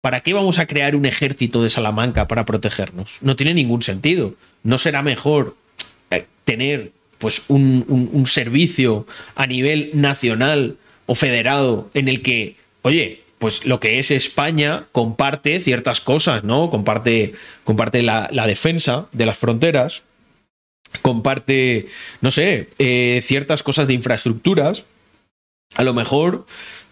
¿Para 0.01 0.23
qué 0.23 0.33
vamos 0.33 0.59
a 0.59 0.65
crear 0.65 0.97
un 0.97 1.05
ejército 1.05 1.63
de 1.63 1.69
Salamanca 1.69 2.27
para 2.29 2.47
protegernos? 2.47 3.19
No 3.21 3.37
tiene 3.37 3.53
ningún 3.53 3.83
sentido. 3.83 4.33
¿No 4.63 4.79
será 4.79 5.03
mejor 5.03 5.55
eh, 6.11 6.25
tener 6.45 6.93
pues 7.19 7.43
un, 7.49 8.25
servicio 8.25 9.07
a 9.35 9.47
nivel 9.47 9.91
nacional 9.93 10.77
o 11.05 11.15
federado 11.15 11.91
en 11.93 12.09
el 12.09 12.23
que, 12.23 12.57
oye, 12.81 13.21
pues 13.37 13.67
lo 13.67 13.81
que 13.81 13.99
es 13.99 14.11
España 14.11 14.87
comparte 14.93 15.61
ciertas 15.61 16.01
cosas, 16.01 16.43
¿no? 16.43 16.71
Comparte, 16.71 17.35
comparte 17.65 18.01
la, 18.01 18.47
defensa 18.47 19.09
de 19.13 19.27
las 19.27 19.37
fronteras, 19.37 20.05
comparte, 21.01 21.87
no 22.21 22.31
sé, 22.31 22.69
eh, 22.79 23.21
ciertas 23.25 23.63
cosas 23.63 23.87
de 23.87 23.95
infraestructuras. 23.95 24.85
A 25.75 25.85
lo 25.85 25.95
mejor 25.95 26.45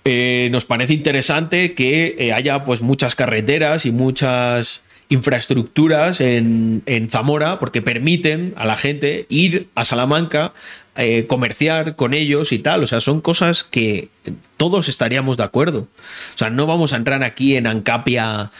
eh, 0.05 0.49
nos 0.53 0.65
parece 0.65 0.95
interesante 0.95 1.75
que 1.75 2.17
eh, 2.19 2.33
haya 2.33 2.65
pues 2.65 2.81
muchas 2.81 3.15
carreteras 3.15 3.85
y 3.85 3.93
muchas 3.93 4.83
infraestructuras 5.11 6.21
en, 6.21 6.83
Zamora 7.11 7.59
porque 7.59 7.83
permiten 7.83 8.55
a 8.57 8.65
la 8.65 8.77
gente 8.77 9.27
ir 9.29 9.69
a 9.75 9.85
Salamanca, 9.85 10.55
eh, 10.97 11.27
comerciar 11.27 11.97
con 11.97 12.15
ellos 12.15 12.53
y 12.53 12.59
tal. 12.59 12.83
O 12.83 12.87
sea, 12.87 13.01
son 13.01 13.21
cosas 13.21 13.65
que 13.65 14.09
todos 14.57 14.89
estaríamos 14.89 15.37
de 15.37 15.45
acuerdo. 15.45 15.89
O 16.35 16.39
sea, 16.39 16.51
no 16.51 16.67
vamos 16.67 16.93
a 16.93 16.97
entrar 16.97 17.23
aquí 17.23 17.57
en 17.57 17.67
Ancapia, 17.67 18.51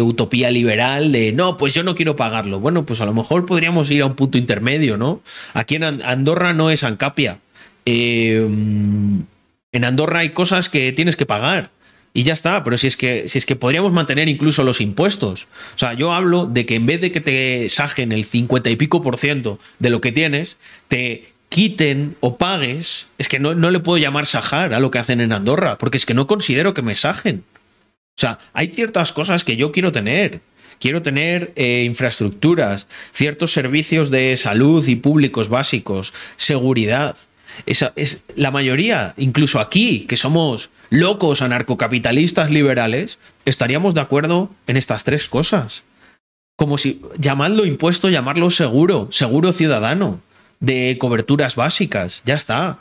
utopía 0.00 0.50
liberal 0.50 1.12
de 1.12 1.32
no, 1.32 1.56
pues 1.56 1.74
yo 1.74 1.82
no 1.82 1.94
quiero 1.94 2.16
pagarlo. 2.16 2.60
Bueno, 2.60 2.84
pues 2.84 3.00
a 3.00 3.06
lo 3.06 3.14
mejor 3.14 3.46
podríamos 3.46 3.90
ir 3.90 4.02
a 4.02 4.06
un 4.06 4.14
punto 4.14 4.38
intermedio, 4.38 4.96
¿no? 4.96 5.20
Aquí 5.52 5.76
en 5.76 5.84
Andorra 5.84 6.52
no 6.52 6.70
es 6.70 6.82
Ancapia. 6.84 7.38
Eh, 7.86 8.36
en 9.72 9.84
Andorra 9.84 10.20
hay 10.20 10.30
cosas 10.30 10.68
que 10.68 10.92
tienes 10.92 11.16
que 11.16 11.26
pagar. 11.26 11.70
Y 12.16 12.22
ya 12.22 12.32
está, 12.32 12.62
pero 12.62 12.78
si 12.78 12.86
es 12.86 12.96
que, 12.96 13.28
si 13.28 13.38
es 13.38 13.44
que 13.44 13.56
podríamos 13.56 13.92
mantener 13.92 14.28
incluso 14.28 14.62
los 14.62 14.80
impuestos. 14.80 15.48
O 15.74 15.78
sea, 15.78 15.94
yo 15.94 16.12
hablo 16.12 16.46
de 16.46 16.64
que 16.64 16.76
en 16.76 16.86
vez 16.86 17.00
de 17.00 17.10
que 17.10 17.20
te 17.20 17.68
sajen 17.68 18.12
el 18.12 18.24
50 18.24 18.70
y 18.70 18.76
pico 18.76 19.02
por 19.02 19.18
ciento 19.18 19.58
de 19.80 19.90
lo 19.90 20.00
que 20.00 20.12
tienes, 20.12 20.56
te 20.86 21.33
quiten 21.54 22.16
o 22.18 22.36
pagues. 22.36 23.06
Es 23.16 23.28
que 23.28 23.38
no, 23.38 23.54
no 23.54 23.70
le 23.70 23.78
puedo 23.78 23.96
llamar 23.98 24.26
sajar 24.26 24.74
a 24.74 24.80
lo 24.80 24.90
que 24.90 24.98
hacen 24.98 25.20
en 25.20 25.32
Andorra, 25.32 25.78
porque 25.78 25.98
es 25.98 26.04
que 26.04 26.12
no 26.12 26.26
considero 26.26 26.74
que 26.74 26.82
me 26.82 26.96
sajen. 26.96 27.44
O 28.16 28.20
sea, 28.20 28.40
hay 28.54 28.66
ciertas 28.70 29.12
cosas 29.12 29.44
que 29.44 29.56
yo 29.56 29.70
quiero 29.70 29.92
tener 29.92 30.40
quiero 30.80 31.02
tener 31.02 31.52
eh, 31.54 31.84
infraestructuras, 31.86 32.88
ciertos 33.12 33.52
servicios 33.52 34.10
de 34.10 34.36
salud 34.36 34.86
y 34.88 34.96
públicos 34.96 35.48
básicos, 35.48 36.12
seguridad. 36.36 37.16
Esa 37.66 37.92
es 37.94 38.24
la 38.34 38.50
mayoría, 38.50 39.14
incluso 39.16 39.60
aquí, 39.60 40.00
que 40.08 40.16
somos 40.16 40.70
locos 40.90 41.40
anarcocapitalistas 41.40 42.50
liberales, 42.50 43.20
estaríamos 43.44 43.94
de 43.94 44.00
acuerdo 44.00 44.50
en 44.66 44.76
estas 44.76 45.04
tres 45.04 45.28
cosas. 45.28 45.84
Como 46.56 46.76
si 46.76 47.00
llamarlo 47.16 47.64
impuesto, 47.64 48.10
llamarlo 48.10 48.50
seguro, 48.50 49.08
seguro 49.12 49.52
ciudadano, 49.52 50.20
de 50.64 50.96
coberturas 50.98 51.56
básicas, 51.56 52.22
ya 52.24 52.34
está. 52.34 52.78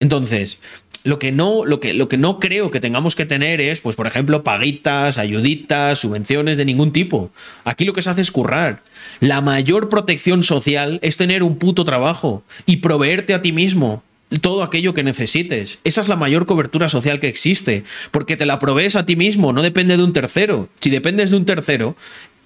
Entonces, 0.00 0.58
lo 1.04 1.18
que 1.18 1.32
no, 1.32 1.64
lo 1.64 1.80
que, 1.80 1.94
lo 1.94 2.08
que 2.08 2.16
no 2.16 2.40
creo 2.40 2.70
que 2.70 2.80
tengamos 2.80 3.14
que 3.14 3.26
tener 3.26 3.60
es, 3.60 3.80
pues, 3.80 3.94
por 3.94 4.06
ejemplo, 4.06 4.42
paguitas, 4.42 5.18
ayuditas, 5.18 5.98
subvenciones 5.98 6.56
de 6.56 6.64
ningún 6.64 6.92
tipo. 6.92 7.30
Aquí 7.64 7.84
lo 7.84 7.92
que 7.92 8.02
se 8.02 8.10
hace 8.10 8.22
es 8.22 8.30
currar. 8.30 8.82
La 9.20 9.40
mayor 9.40 9.88
protección 9.88 10.42
social 10.42 10.98
es 11.02 11.16
tener 11.16 11.42
un 11.42 11.58
puto 11.58 11.84
trabajo 11.84 12.42
y 12.66 12.76
proveerte 12.76 13.34
a 13.34 13.42
ti 13.42 13.52
mismo 13.52 14.02
todo 14.40 14.62
aquello 14.62 14.94
que 14.94 15.02
necesites. 15.02 15.78
Esa 15.84 16.00
es 16.00 16.08
la 16.08 16.16
mayor 16.16 16.46
cobertura 16.46 16.88
social 16.88 17.20
que 17.20 17.28
existe, 17.28 17.84
porque 18.10 18.36
te 18.36 18.46
la 18.46 18.58
provees 18.58 18.96
a 18.96 19.06
ti 19.06 19.14
mismo, 19.14 19.52
no 19.52 19.62
depende 19.62 19.96
de 19.96 20.02
un 20.02 20.12
tercero. 20.12 20.68
Si 20.80 20.90
dependes 20.90 21.30
de 21.30 21.36
un 21.36 21.44
tercero, 21.44 21.96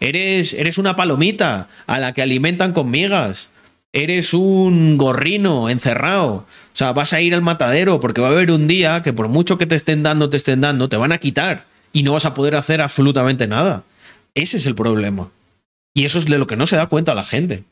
eres, 0.01 0.53
eres 0.53 0.79
una 0.79 0.97
palomita 0.97 1.69
a 1.87 1.99
la 1.99 2.13
que 2.13 2.23
alimentan 2.23 2.73
con 2.73 2.91
migas. 2.91 3.49
Eres 3.93 4.35
un 4.35 4.99
gorrino 4.99 5.71
encerrado. 5.71 6.33
O 6.35 6.47
sea, 6.75 6.93
vas 6.93 7.13
a 7.13 7.21
ir 7.21 7.35
al 7.35 7.43
matadero 7.43 8.01
porque 8.01 8.21
va 8.21 8.29
a 8.29 8.31
haber 8.33 8.51
un 8.51 8.69
día 8.69 9.03
que 9.03 9.13
por 9.13 9.29
mucho 9.29 9.59
que 9.59 9.67
te 9.67 9.75
estén 9.75 10.03
dando, 10.03 10.31
te 10.31 10.37
estén 10.37 10.61
dando, 10.61 10.89
te 10.89 10.97
van 10.97 11.13
a 11.13 11.19
quitar 11.19 11.65
y 11.93 12.03
no 12.03 12.13
vas 12.13 12.27
a 12.27 12.35
poder 12.35 12.55
hacer 12.55 12.81
absolutamente 12.81 13.47
nada. 13.47 13.83
Ese 14.35 14.59
es 14.59 14.67
el 14.67 14.75
problema. 14.75 15.31
Y 15.95 16.05
eso 16.05 16.19
es 16.19 16.27
de 16.27 16.39
lo 16.39 16.47
que 16.47 16.57
no 16.57 16.67
se 16.67 16.77
da 16.77 16.87
cuenta 16.87 17.15
la 17.15 17.25
gente. 17.25 17.65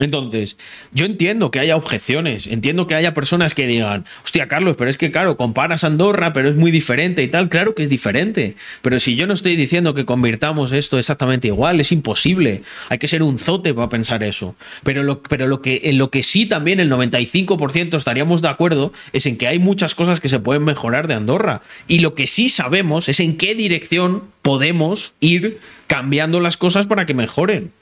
Entonces, 0.00 0.56
yo 0.92 1.06
entiendo 1.06 1.50
que 1.50 1.58
haya 1.58 1.74
objeciones, 1.74 2.46
entiendo 2.46 2.86
que 2.86 2.94
haya 2.94 3.14
personas 3.14 3.52
que 3.52 3.66
digan, 3.66 4.04
hostia, 4.22 4.46
Carlos, 4.46 4.76
pero 4.78 4.88
es 4.88 4.96
que, 4.96 5.10
claro, 5.10 5.36
comparas 5.36 5.82
Andorra, 5.82 6.32
pero 6.32 6.48
es 6.48 6.54
muy 6.54 6.70
diferente 6.70 7.24
y 7.24 7.26
tal. 7.26 7.48
Claro 7.48 7.74
que 7.74 7.82
es 7.82 7.88
diferente, 7.88 8.54
pero 8.80 9.00
si 9.00 9.16
yo 9.16 9.26
no 9.26 9.34
estoy 9.34 9.56
diciendo 9.56 9.94
que 9.94 10.04
convirtamos 10.04 10.70
esto 10.70 11.00
exactamente 11.00 11.48
igual, 11.48 11.80
es 11.80 11.90
imposible. 11.90 12.62
Hay 12.90 12.98
que 12.98 13.08
ser 13.08 13.24
un 13.24 13.40
zote 13.40 13.74
para 13.74 13.88
pensar 13.88 14.22
eso. 14.22 14.54
Pero, 14.84 15.02
lo, 15.02 15.20
pero 15.20 15.48
lo 15.48 15.62
que, 15.62 15.80
en 15.82 15.98
lo 15.98 16.12
que 16.12 16.22
sí 16.22 16.46
también 16.46 16.78
el 16.78 16.92
95% 16.92 17.96
estaríamos 17.96 18.40
de 18.40 18.50
acuerdo 18.50 18.92
es 19.12 19.26
en 19.26 19.36
que 19.36 19.48
hay 19.48 19.58
muchas 19.58 19.96
cosas 19.96 20.20
que 20.20 20.28
se 20.28 20.38
pueden 20.38 20.62
mejorar 20.62 21.08
de 21.08 21.14
Andorra. 21.14 21.60
Y 21.88 21.98
lo 21.98 22.14
que 22.14 22.28
sí 22.28 22.50
sabemos 22.50 23.08
es 23.08 23.18
en 23.18 23.36
qué 23.36 23.56
dirección 23.56 24.22
podemos 24.42 25.14
ir 25.18 25.58
cambiando 25.88 26.38
las 26.38 26.56
cosas 26.56 26.86
para 26.86 27.04
que 27.04 27.14
mejoren. 27.14 27.72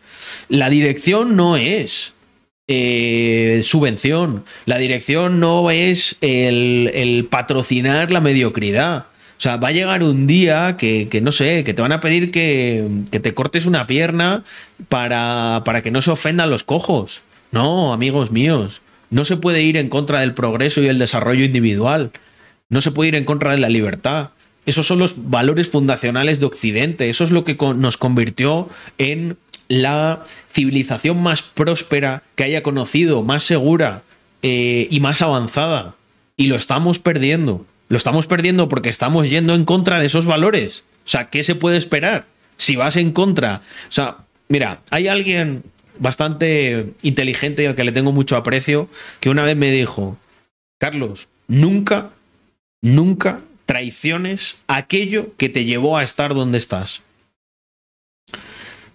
La 0.49 0.71
dirección 0.71 1.37
no 1.37 1.57
es 1.57 2.15
eh, 2.69 3.61
subvención, 3.63 4.45
la 4.65 4.79
dirección 4.79 5.39
no 5.39 5.71
es 5.71 6.17
el, 6.21 7.27
patrocinar 7.31 8.11
la 8.11 8.21
mediocridad. 8.21 9.07
O 9.39 9.41
sea, 9.41 9.59
va 9.59 9.69
a 9.69 9.73
llegar 9.73 10.03
un 10.03 10.27
día 10.27 10.77
que, 10.79 11.21
no 11.23 11.31
sé, 11.31 11.63
que 11.63 11.75
te 11.75 11.83
van 11.83 11.93
a 11.93 12.01
pedir 12.01 12.31
que, 12.31 12.89
que 13.11 13.21
te 13.21 13.35
cortes 13.35 13.67
una 13.67 13.87
pierna 13.87 14.45
para, 14.89 15.63
para 15.65 15.83
que 15.83 15.91
no 15.91 16.01
se 16.01 16.11
ofendan 16.11 16.51
los 16.51 16.65
cojos. 16.65 17.23
No, 17.53 17.93
amigos 17.93 18.31
míos, 18.31 18.81
no 19.11 19.25
se 19.25 19.37
puede 19.37 19.63
ir 19.63 19.77
en 19.77 19.89
contra 19.89 20.21
del 20.21 20.35
progreso 20.35 20.83
y 20.83 20.89
el 20.89 20.99
desarrollo 20.99 21.45
individual. 21.45 22.11
No 22.69 22.81
se 22.81 22.91
puede 22.91 23.09
ir 23.09 23.15
en 23.15 23.25
contra 23.25 23.53
de 23.53 23.59
la 23.59 23.69
libertad. 23.69 24.31
Esos 24.65 24.87
son 24.87 24.99
los 24.99 25.31
valores 25.31 25.71
fundacionales 25.71 26.41
de 26.41 26.47
Occidente. 26.47 27.09
Eso 27.09 27.23
es 27.23 27.31
lo 27.31 27.45
que 27.45 27.57
nos 27.77 27.97
convirtió 27.97 28.69
en 28.99 29.37
la 29.69 30.23
civilización 30.53 31.23
más 31.23 31.43
próspera 31.43 32.23
que 32.35 32.45
haya 32.45 32.63
conocido, 32.63 33.23
más 33.23 33.43
segura 33.43 34.03
eh, 34.43 34.87
y 34.91 35.01
más 35.01 35.23
avanzada. 35.23 35.95
Y 36.37 36.47
lo 36.47 36.57
estamos 36.57 36.99
perdiendo. 36.99 37.67
Lo 37.89 37.97
estamos 37.97 38.27
perdiendo 38.27 38.69
porque 38.69 38.89
estamos 38.89 39.31
yendo 39.31 39.55
en 39.55 39.65
contra 39.65 39.99
de 39.99 40.07
esos 40.07 40.27
valores. 40.27 40.85
O 41.05 41.09
sea, 41.09 41.31
¿qué 41.31 41.43
se 41.43 41.55
puede 41.55 41.77
esperar? 41.77 42.27
Si 42.57 42.77
vas 42.77 42.97
en 42.97 43.13
contra. 43.13 43.63
O 43.89 43.93
sea, 43.93 44.19
mira, 44.49 44.81
hay 44.91 45.09
alguien 45.09 45.63
bastante 45.99 46.93
inteligente 47.03 47.63
y 47.63 47.67
al 47.67 47.75
que 47.75 47.85
le 47.85 47.93
tengo 47.93 48.13
mucho 48.13 48.37
aprecio 48.37 48.89
que 49.21 49.31
una 49.31 49.43
vez 49.43 49.57
me 49.57 49.71
dijo, 49.71 50.17
Carlos, 50.79 51.29
nunca, 51.49 52.11
nunca 52.83 53.41
traiciones 53.67 54.57
aquello 54.69 55.35
que 55.37 55.49
te 55.49 55.65
llevó 55.65 55.97
a 55.97 56.05
estar 56.05 56.35
donde 56.35 56.59
estás. 56.59 57.03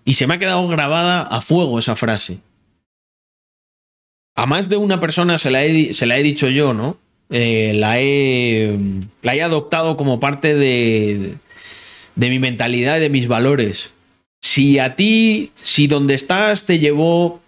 Y 0.06 0.16
se 0.16 0.28
me 0.28 0.36
ha 0.36 0.39
quedado 0.39 0.68
grabada 0.68 1.22
a 1.22 1.41
fuego 1.41 1.80
esa 1.80 1.95
frase. 1.95 2.39
A 4.36 4.45
más 4.45 4.70
de 4.70 4.78
una 4.78 4.99
persona 4.99 5.38
se 5.38 5.52
la 5.52 5.64
he, 5.64 5.93
se 5.93 6.06
la 6.06 6.18
he 6.18 6.24
dicho 6.24 6.49
yo, 6.49 6.74
¿no? 6.74 6.97
Eh, 7.30 7.74
la, 7.76 7.99
he, 7.99 8.78
la 9.22 9.36
he 9.36 9.41
adoptado 9.41 9.97
como 9.97 10.20
parte 10.20 10.56
de, 10.56 11.36
de 12.16 12.30
mi 12.30 12.39
mentalidad 12.39 12.97
y 12.97 13.02
de 13.02 13.10
mis 13.10 13.28
valores. 13.28 13.91
Si 14.41 14.80
a 14.80 14.95
ti, 14.95 15.52
si 15.56 15.88
donde 15.88 16.16
estás 16.16 16.66
te 16.66 16.80
llevó 16.80 17.41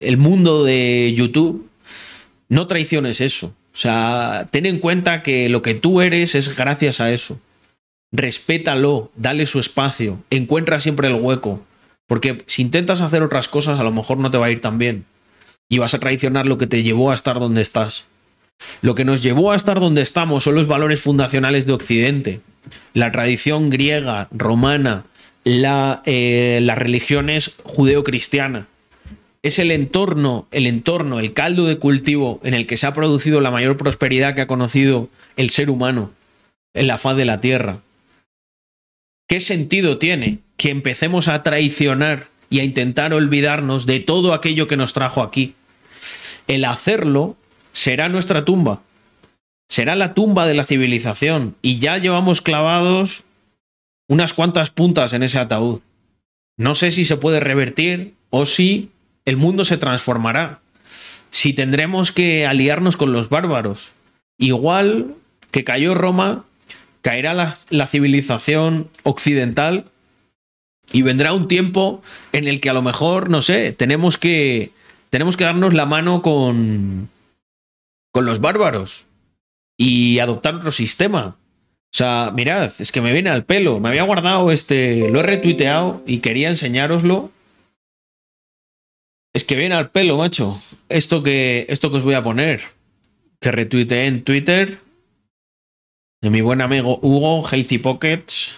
el 0.00 0.18
mundo 0.18 0.62
de 0.62 1.14
YouTube, 1.16 1.68
no 2.48 2.66
traiciones 2.66 3.20
eso. 3.20 3.54
O 3.72 3.78
sea, 3.78 4.48
ten 4.50 4.66
en 4.66 4.78
cuenta 4.78 5.22
que 5.22 5.48
lo 5.48 5.62
que 5.62 5.74
tú 5.74 6.00
eres 6.00 6.34
es 6.34 6.54
gracias 6.54 7.00
a 7.00 7.10
eso 7.12 7.40
respétalo, 8.16 9.10
dale 9.14 9.46
su 9.46 9.60
espacio, 9.60 10.18
encuentra 10.30 10.80
siempre 10.80 11.08
el 11.08 11.14
hueco. 11.14 11.62
Porque 12.06 12.38
si 12.46 12.62
intentas 12.62 13.00
hacer 13.00 13.22
otras 13.22 13.48
cosas, 13.48 13.78
a 13.78 13.82
lo 13.82 13.92
mejor 13.92 14.18
no 14.18 14.30
te 14.30 14.38
va 14.38 14.46
a 14.46 14.50
ir 14.50 14.60
tan 14.60 14.78
bien. 14.78 15.04
Y 15.68 15.78
vas 15.78 15.94
a 15.94 15.98
traicionar 15.98 16.46
lo 16.46 16.58
que 16.58 16.66
te 16.66 16.82
llevó 16.82 17.10
a 17.10 17.14
estar 17.14 17.38
donde 17.38 17.62
estás. 17.62 18.04
Lo 18.80 18.94
que 18.94 19.04
nos 19.04 19.22
llevó 19.22 19.52
a 19.52 19.56
estar 19.56 19.80
donde 19.80 20.02
estamos 20.02 20.44
son 20.44 20.54
los 20.54 20.66
valores 20.66 21.00
fundacionales 21.00 21.66
de 21.66 21.72
Occidente. 21.72 22.40
La 22.94 23.12
tradición 23.12 23.70
griega, 23.70 24.28
romana, 24.30 25.04
la, 25.44 26.02
eh, 26.06 26.60
las 26.62 26.78
religiones 26.78 27.54
judeo-cristiana. 27.64 28.68
Es 29.42 29.58
el 29.58 29.70
entorno, 29.70 30.46
el 30.52 30.66
entorno, 30.66 31.20
el 31.20 31.32
caldo 31.32 31.66
de 31.66 31.78
cultivo 31.78 32.40
en 32.44 32.54
el 32.54 32.66
que 32.66 32.76
se 32.76 32.86
ha 32.86 32.94
producido 32.94 33.40
la 33.40 33.50
mayor 33.50 33.76
prosperidad 33.76 34.34
que 34.34 34.40
ha 34.40 34.46
conocido 34.46 35.08
el 35.36 35.50
ser 35.50 35.70
humano 35.70 36.10
en 36.74 36.86
la 36.86 36.98
faz 36.98 37.16
de 37.16 37.24
la 37.24 37.40
tierra. 37.40 37.80
¿Qué 39.28 39.40
sentido 39.40 39.98
tiene 39.98 40.38
que 40.56 40.70
empecemos 40.70 41.26
a 41.28 41.42
traicionar 41.42 42.28
y 42.48 42.60
a 42.60 42.64
intentar 42.64 43.12
olvidarnos 43.12 43.84
de 43.84 43.98
todo 43.98 44.32
aquello 44.32 44.68
que 44.68 44.76
nos 44.76 44.92
trajo 44.92 45.22
aquí? 45.22 45.54
El 46.46 46.64
hacerlo 46.64 47.36
será 47.72 48.08
nuestra 48.08 48.44
tumba. 48.44 48.82
Será 49.68 49.96
la 49.96 50.14
tumba 50.14 50.46
de 50.46 50.54
la 50.54 50.64
civilización. 50.64 51.56
Y 51.60 51.78
ya 51.78 51.98
llevamos 51.98 52.40
clavados 52.40 53.24
unas 54.08 54.32
cuantas 54.32 54.70
puntas 54.70 55.12
en 55.12 55.24
ese 55.24 55.38
ataúd. 55.38 55.80
No 56.56 56.74
sé 56.76 56.92
si 56.92 57.04
se 57.04 57.16
puede 57.16 57.40
revertir 57.40 58.14
o 58.30 58.46
si 58.46 58.90
el 59.24 59.36
mundo 59.36 59.64
se 59.64 59.76
transformará. 59.76 60.60
Si 61.30 61.52
tendremos 61.52 62.12
que 62.12 62.46
aliarnos 62.46 62.96
con 62.96 63.12
los 63.12 63.28
bárbaros. 63.28 63.90
Igual 64.38 65.16
que 65.50 65.64
cayó 65.64 65.94
Roma 65.94 66.45
caerá 67.06 67.34
la, 67.34 67.86
civilización 67.86 68.90
occidental 69.04 69.84
y 70.90 71.02
vendrá 71.02 71.34
un 71.34 71.46
tiempo 71.46 72.02
en 72.32 72.48
el 72.48 72.60
que 72.60 72.68
a 72.68 72.72
lo 72.72 72.82
mejor, 72.82 73.30
no 73.30 73.42
sé, 73.42 73.70
tenemos 73.70 74.18
que, 74.18 74.72
tenemos 75.10 75.36
que 75.36 75.44
darnos 75.44 75.72
la 75.72 75.86
mano 75.86 76.20
con, 76.20 77.08
con 78.10 78.26
los 78.26 78.40
bárbaros 78.40 79.06
y 79.78 80.18
adoptar 80.18 80.56
otro 80.56 80.72
sistema. 80.72 81.36
O 81.94 81.96
sea, 81.96 82.32
mirad, 82.34 82.72
es 82.76 82.90
que 82.90 83.00
me 83.00 83.12
viene 83.12 83.30
al 83.30 83.44
pelo. 83.44 83.78
Me 83.78 83.90
había 83.90 84.02
guardado 84.02 84.50
este, 84.50 85.08
lo 85.08 85.20
he 85.20 85.22
retuiteado 85.22 86.02
y 86.08 86.18
quería 86.18 86.48
enseñároslo. 86.48 87.30
Es 89.32 89.44
que 89.44 89.54
viene 89.54 89.76
al 89.76 89.90
pelo, 89.92 90.16
macho. 90.16 90.60
Esto 90.88 91.22
que, 91.22 91.66
esto 91.68 91.92
que 91.92 91.98
os 91.98 92.02
voy 92.02 92.14
a 92.14 92.24
poner. 92.24 92.62
Que 93.40 93.52
retuiteé 93.52 94.06
en 94.06 94.24
Twitter 94.24 94.80
de 96.22 96.30
mi 96.30 96.40
buen 96.40 96.60
amigo 96.60 96.98
Hugo, 97.02 97.46
Healthy 97.46 97.78
Pockets. 97.78 98.56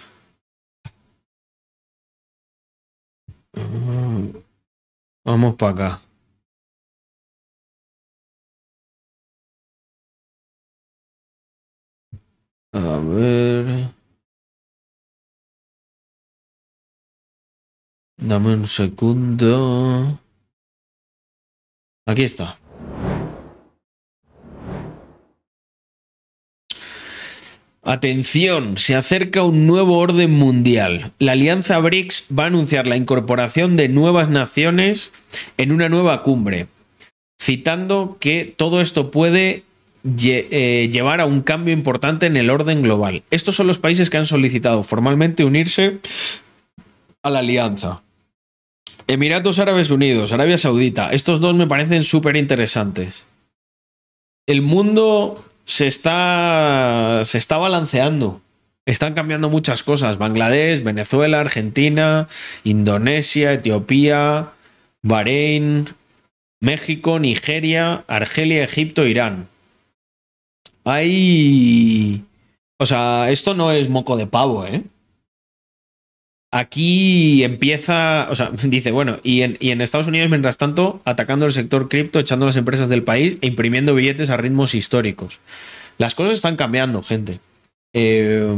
Mm, 3.53 4.31
vamos 5.25 5.55
para 5.55 5.71
acá. 5.71 6.01
A 12.73 12.99
ver. 12.99 13.89
Dame 18.17 18.53
un 18.53 18.67
segundo. 18.67 20.19
Aquí 22.05 22.23
está. 22.23 22.57
Atención, 27.89 28.77
se 28.77 28.95
acerca 28.95 29.41
un 29.41 29.65
nuevo 29.65 29.97
orden 29.97 30.29
mundial. 30.29 31.11
La 31.17 31.31
alianza 31.31 31.79
BRICS 31.79 32.27
va 32.37 32.43
a 32.43 32.45
anunciar 32.45 32.85
la 32.85 32.97
incorporación 32.97 33.75
de 33.77 33.89
nuevas 33.89 34.29
naciones 34.29 35.11
en 35.57 35.71
una 35.71 35.89
nueva 35.89 36.21
cumbre, 36.21 36.67
citando 37.41 38.17
que 38.19 38.53
todo 38.55 38.79
esto 38.81 39.09
puede 39.09 39.63
eh, 40.05 40.89
llevar 40.93 41.19
a 41.19 41.25
un 41.25 41.41
cambio 41.41 41.73
importante 41.73 42.27
en 42.27 42.37
el 42.37 42.51
orden 42.51 42.83
global. 42.83 43.23
Estos 43.31 43.55
son 43.55 43.65
los 43.65 43.79
países 43.79 44.11
que 44.11 44.17
han 44.17 44.27
solicitado 44.27 44.83
formalmente 44.83 45.43
unirse 45.43 45.97
a 47.23 47.31
la 47.31 47.39
alianza. 47.39 48.03
Emiratos 49.07 49.57
Árabes 49.57 49.89
Unidos, 49.89 50.31
Arabia 50.31 50.59
Saudita, 50.59 51.11
estos 51.11 51.39
dos 51.39 51.55
me 51.55 51.65
parecen 51.65 52.03
súper 52.03 52.37
interesantes. 52.37 53.25
El 54.45 54.61
mundo 54.61 55.43
se 55.69 55.85
está, 55.85 57.21
se 57.23 57.37
está 57.37 57.57
balanceando. 57.57 58.41
Están 58.87 59.13
cambiando 59.13 59.49
muchas 59.49 59.83
cosas. 59.83 60.17
Bangladesh, 60.17 60.83
Venezuela, 60.83 61.41
Argentina, 61.41 62.27
Indonesia, 62.63 63.53
Etiopía, 63.53 64.49
Bahrein, 65.03 65.89
México, 66.59 67.19
Nigeria, 67.19 68.03
Argelia, 68.07 68.63
Egipto, 68.63 69.05
Irán. 69.05 69.47
Hay... 70.85 72.23
O 72.79 72.87
sea, 72.87 73.29
esto 73.29 73.53
no 73.53 73.71
es 73.71 73.89
moco 73.89 74.17
de 74.17 74.25
pavo, 74.25 74.65
¿eh? 74.65 74.81
Aquí 76.51 77.43
empieza, 77.43 78.27
o 78.29 78.35
sea, 78.35 78.51
dice, 78.63 78.91
bueno, 78.91 79.17
y 79.23 79.41
en, 79.41 79.81
Estados 79.81 80.07
Unidos, 80.07 80.29
mientras 80.29 80.57
tanto, 80.57 81.01
atacando 81.05 81.45
el 81.45 81.53
sector 81.53 81.89
cripto, 81.89 82.19
echando 82.19 82.45
las 82.45 82.55
empresas 82.55 82.89
del 82.89 83.03
país 83.03 83.37
e 83.41 83.47
imprimiendo 83.47 83.93
billetes 83.93 84.29
a 84.29 84.37
ritmos 84.37 84.73
históricos. 84.73 85.39
Las 85.97 86.15
cosas 86.15 86.35
están 86.35 86.55
cambiando, 86.55 87.03
gente. 87.03 87.39
Eh, 87.93 88.55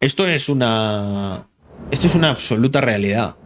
esto 0.00 0.26
es 0.26 0.48
una. 0.48 1.46
Esto 1.90 2.06
es 2.06 2.14
una 2.14 2.30
absoluta 2.30 2.80
realidad. 2.80 3.36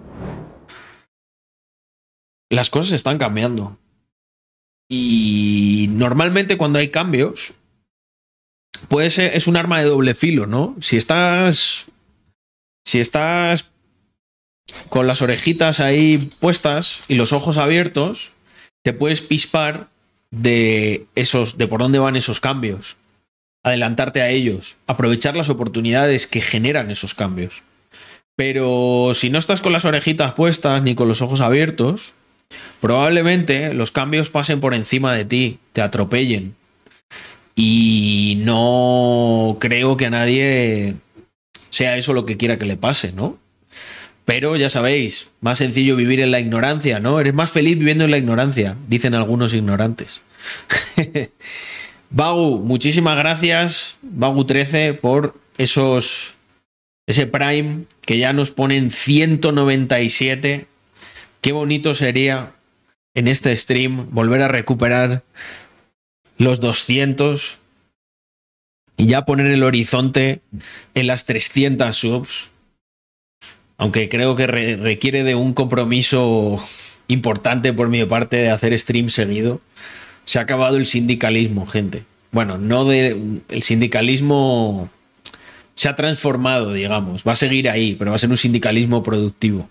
Las 2.50 2.70
cosas 2.70 2.92
están 2.92 3.18
cambiando. 3.18 3.78
Y 4.90 5.88
normalmente 5.90 6.56
cuando 6.56 6.78
hay 6.78 6.88
cambios, 6.88 7.54
puede 8.88 9.10
ser, 9.10 9.36
es 9.36 9.46
un 9.46 9.56
arma 9.56 9.80
de 9.80 9.88
doble 9.88 10.14
filo, 10.14 10.46
¿no? 10.46 10.76
Si 10.80 10.96
estás 10.96 11.91
si 12.84 13.00
estás 13.00 13.70
con 14.88 15.06
las 15.06 15.22
orejitas 15.22 15.80
ahí 15.80 16.30
puestas 16.40 17.02
y 17.08 17.14
los 17.14 17.32
ojos 17.32 17.56
abiertos, 17.56 18.32
te 18.82 18.92
puedes 18.92 19.20
pispar 19.20 19.88
de 20.30 21.06
esos, 21.14 21.58
de 21.58 21.66
por 21.66 21.80
dónde 21.80 21.98
van 21.98 22.16
esos 22.16 22.40
cambios, 22.40 22.96
adelantarte 23.62 24.22
a 24.22 24.30
ellos, 24.30 24.76
aprovechar 24.86 25.36
las 25.36 25.50
oportunidades 25.50 26.26
que 26.26 26.40
generan 26.40 26.90
esos 26.90 27.14
cambios. 27.14 27.62
Pero 28.34 29.12
si 29.14 29.30
no 29.30 29.38
estás 29.38 29.60
con 29.60 29.72
las 29.72 29.84
orejitas 29.84 30.32
puestas 30.32 30.82
ni 30.82 30.94
con 30.94 31.06
los 31.06 31.22
ojos 31.22 31.40
abiertos, 31.40 32.14
probablemente 32.80 33.74
los 33.74 33.90
cambios 33.90 34.30
pasen 34.30 34.60
por 34.60 34.74
encima 34.74 35.14
de 35.14 35.24
ti, 35.24 35.58
te 35.72 35.82
atropellen. 35.82 36.54
Y 37.54 38.40
no 38.44 39.58
creo 39.60 39.98
que 39.98 40.06
a 40.06 40.10
nadie 40.10 40.94
sea 41.72 41.96
eso 41.96 42.12
lo 42.12 42.26
que 42.26 42.36
quiera 42.36 42.58
que 42.58 42.66
le 42.66 42.76
pase, 42.76 43.12
¿no? 43.12 43.38
Pero 44.24 44.56
ya 44.56 44.70
sabéis, 44.70 45.30
más 45.40 45.58
sencillo 45.58 45.96
vivir 45.96 46.20
en 46.20 46.30
la 46.30 46.38
ignorancia, 46.38 47.00
¿no? 47.00 47.18
Eres 47.18 47.34
más 47.34 47.50
feliz 47.50 47.78
viviendo 47.78 48.04
en 48.04 48.12
la 48.12 48.18
ignorancia, 48.18 48.76
dicen 48.86 49.14
algunos 49.14 49.52
ignorantes. 49.54 50.20
Bagu, 52.10 52.60
muchísimas 52.60 53.16
gracias, 53.16 53.96
Bagu13, 54.04 55.00
por 55.00 55.34
esos. 55.56 56.34
ese 57.06 57.26
Prime 57.26 57.84
que 58.02 58.18
ya 58.18 58.32
nos 58.32 58.50
ponen 58.50 58.90
197. 58.90 60.66
Qué 61.40 61.52
bonito 61.52 61.94
sería 61.94 62.52
en 63.14 63.28
este 63.28 63.56
stream 63.56 64.08
volver 64.10 64.42
a 64.42 64.48
recuperar 64.48 65.22
los 66.36 66.60
200 66.60 67.61
y 68.96 69.06
ya 69.06 69.24
poner 69.24 69.46
el 69.46 69.62
horizonte 69.62 70.40
en 70.94 71.06
las 71.06 71.24
300 71.24 71.96
subs, 71.96 72.50
aunque 73.78 74.08
creo 74.08 74.36
que 74.36 74.46
requiere 74.46 75.24
de 75.24 75.34
un 75.34 75.54
compromiso 75.54 76.62
importante 77.08 77.72
por 77.72 77.88
mi 77.88 78.04
parte 78.04 78.36
de 78.36 78.50
hacer 78.50 78.78
stream 78.78 79.10
seguido, 79.10 79.60
se 80.24 80.38
ha 80.38 80.42
acabado 80.42 80.76
el 80.76 80.86
sindicalismo, 80.86 81.66
gente. 81.66 82.04
Bueno, 82.30 82.58
no 82.58 82.84
de. 82.84 83.40
El 83.48 83.62
sindicalismo 83.62 84.88
se 85.74 85.88
ha 85.88 85.96
transformado, 85.96 86.72
digamos. 86.72 87.22
Va 87.26 87.32
a 87.32 87.36
seguir 87.36 87.68
ahí, 87.68 87.94
pero 87.94 88.10
va 88.10 88.16
a 88.16 88.18
ser 88.18 88.30
un 88.30 88.36
sindicalismo 88.36 89.02
productivo. 89.02 89.68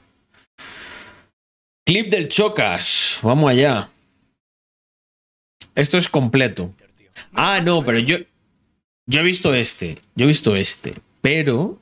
Clip 1.86 2.10
del 2.10 2.28
Chocas. 2.28 3.20
Vamos 3.24 3.50
allá. 3.50 3.90
Esto 5.74 5.98
es 5.98 6.10
completo. 6.10 6.74
Ah, 7.34 7.62
no, 7.64 7.84
pero 7.84 8.00
yo, 8.00 8.18
yo 9.12 9.20
he 9.20 9.24
visto 9.24 9.54
este, 9.54 10.00
yo 10.16 10.24
he 10.24 10.28
visto 10.28 10.56
este, 10.56 10.94
pero 11.22 11.78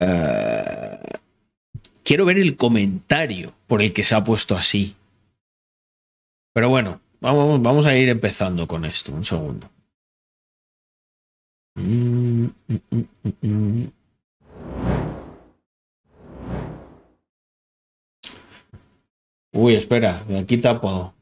uh, 0.00 1.18
quiero 2.02 2.24
ver 2.24 2.38
el 2.38 2.56
comentario 2.56 3.52
por 3.66 3.82
el 3.82 3.92
que 3.92 4.02
se 4.02 4.14
ha 4.14 4.24
puesto 4.24 4.56
así. 4.56 4.96
Pero 6.54 6.70
bueno, 6.70 7.00
vamos, 7.20 7.60
vamos 7.60 7.84
a 7.84 7.94
ir 7.94 8.08
empezando 8.08 8.66
con 8.66 8.86
esto, 8.86 9.12
un 9.12 9.24
segundo. 9.24 9.70
Uy, 19.52 19.74
espera, 19.74 20.24
aquí 20.40 20.56
tapo. 20.56 21.12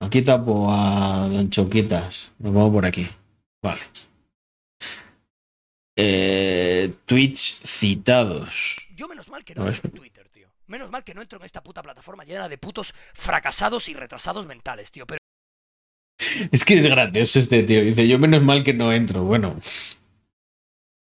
Aquí 0.00 0.22
tapo 0.22 0.70
a 0.70 1.28
Don 1.28 1.48
Choquitas. 1.48 2.32
Nos 2.38 2.52
vamos 2.52 2.72
por 2.72 2.86
aquí. 2.86 3.08
Vale. 3.62 3.82
Eh, 5.96 6.94
tweets 7.04 7.60
citados. 7.64 8.88
Yo 8.96 9.06
menos 9.08 9.28
mal 9.28 9.44
que 9.44 9.54
no 9.54 9.68
entro 9.68 9.90
en 9.90 9.96
Twitter, 9.96 10.28
tío. 10.30 10.48
Menos 10.66 10.90
mal 10.90 11.04
que 11.04 11.14
no 11.14 11.20
entro 11.20 11.38
en 11.38 11.44
esta 11.44 11.62
puta 11.62 11.82
plataforma 11.82 12.24
llena 12.24 12.48
de 12.48 12.58
putos 12.58 12.94
fracasados 13.12 13.88
y 13.88 13.94
retrasados 13.94 14.46
mentales, 14.46 14.90
tío. 14.90 15.06
Pero... 15.06 15.20
Es 16.52 16.64
que 16.64 16.78
es 16.78 16.86
gracioso 16.86 17.40
este 17.40 17.62
tío. 17.64 17.82
Dice, 17.82 18.08
yo 18.08 18.18
menos 18.18 18.42
mal 18.42 18.64
que 18.64 18.72
no 18.72 18.92
entro. 18.92 19.24
Bueno. 19.24 19.56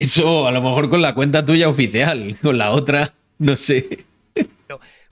Eso 0.01 0.49
a 0.49 0.51
lo 0.51 0.61
mejor 0.61 0.91
con 0.91 1.01
la 1.01 1.15
cuenta 1.15 1.45
tuya 1.45 1.69
oficial. 1.69 2.37
Con 2.43 2.59
la 2.59 2.73
otra, 2.73 3.15
no 3.39 3.55
sé. 3.55 4.05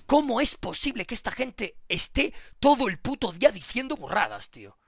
¿Cómo 0.06 0.40
es 0.40 0.56
posible 0.56 1.04
que 1.04 1.14
esta 1.14 1.30
gente 1.30 1.76
esté 1.88 2.34
todo 2.58 2.88
el 2.88 2.98
puto 2.98 3.30
día 3.30 3.52
diciendo 3.52 3.94
burradas, 3.94 4.50
tío? 4.50 4.79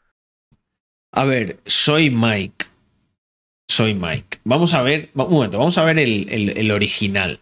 A 1.15 1.25
ver, 1.25 1.61
soy 1.67 2.11
Mike. 2.11 2.67
Soy 3.69 3.95
Mike. 3.95 4.41
Vamos 4.45 4.73
a 4.73 4.83
ver, 4.83 5.11
un 5.15 5.31
momento, 5.31 5.59
vamos 5.59 5.77
a 5.77 5.85
ver 5.85 5.99
el, 5.99 6.71
original. 6.71 7.39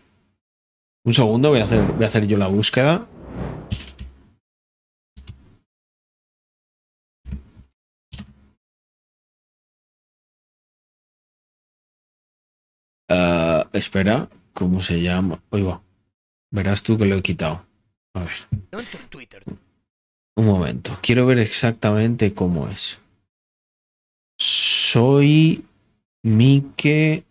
Un 1.05 1.15
segundo, 1.15 1.51
voy 1.51 1.61
a, 1.61 1.65
hacer, 1.65 1.81
voy 1.81 2.05
a 2.05 2.09
hacer 2.09 2.27
yo 2.27 2.37
la 2.37 2.49
búsqueda. 2.49 3.07
Uh, 13.09 13.67
espera, 13.73 14.29
¿cómo 14.53 14.81
se 14.81 15.01
llama? 15.01 15.43
Oiga, 15.51 15.81
verás 16.51 16.83
tú 16.83 16.99
que 16.99 17.07
lo 17.07 17.17
he 17.17 17.23
quitado. 17.23 17.65
A 18.15 18.21
ver. 18.21 18.83
Un 20.37 20.47
momento, 20.47 20.99
quiero 21.03 21.27
ver 21.27 21.39
exactamente 21.39 22.35
cómo 22.35 22.69
es. 22.69 23.01
Soy 24.93 25.65
Mike 26.25 27.23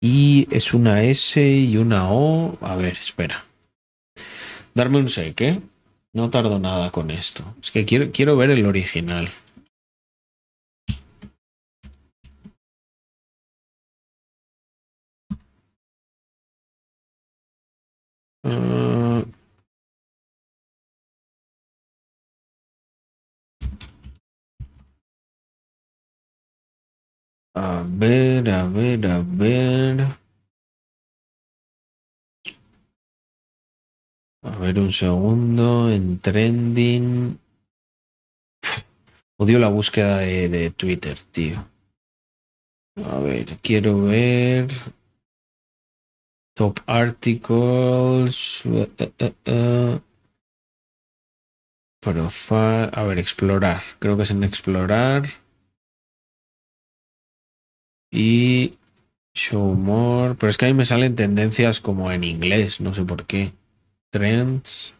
y 0.00 0.48
es 0.50 0.74
una 0.74 1.04
S 1.04 1.40
y 1.40 1.76
una 1.76 2.10
O. 2.10 2.58
A 2.60 2.74
ver, 2.74 2.94
espera. 2.94 3.44
Darme 4.74 4.98
un 4.98 5.08
sec. 5.08 5.60
No 6.12 6.30
tardo 6.30 6.58
nada 6.58 6.90
con 6.90 7.12
esto. 7.12 7.44
Es 7.62 7.70
que 7.70 7.84
quiero, 7.84 8.10
quiero 8.10 8.36
ver 8.36 8.50
el 8.50 8.66
original. 8.66 9.28
A 27.56 27.82
ver, 27.88 28.50
a 28.50 28.64
ver, 28.64 29.06
a 29.06 29.22
ver. 29.24 30.06
A 34.42 34.58
ver 34.58 34.78
un 34.78 34.92
segundo. 34.92 35.90
En 35.90 36.18
trending. 36.18 37.38
odio 39.38 39.58
la 39.58 39.68
búsqueda 39.68 40.18
de, 40.18 40.50
de 40.50 40.70
Twitter, 40.70 41.18
tío. 41.32 41.66
A 43.02 43.20
ver, 43.20 43.56
quiero 43.62 44.02
ver. 44.02 44.68
Top 46.54 46.80
articles. 46.86 48.66
Uh, 48.66 48.86
uh, 49.50 50.00
Profile. 52.02 52.90
A 52.92 53.02
ver, 53.04 53.18
explorar. 53.18 53.80
Creo 53.98 54.18
que 54.18 54.24
es 54.24 54.30
en 54.30 54.44
explorar. 54.44 55.45
Y 58.10 58.74
show 59.34 59.74
more. 59.74 60.34
Pero 60.34 60.50
es 60.50 60.56
que 60.56 60.66
ahí 60.66 60.74
me 60.74 60.84
salen 60.84 61.16
tendencias 61.16 61.80
como 61.80 62.10
en 62.12 62.24
inglés. 62.24 62.80
No 62.80 62.94
sé 62.94 63.04
por 63.04 63.26
qué. 63.26 63.52
Trends. 64.10 64.94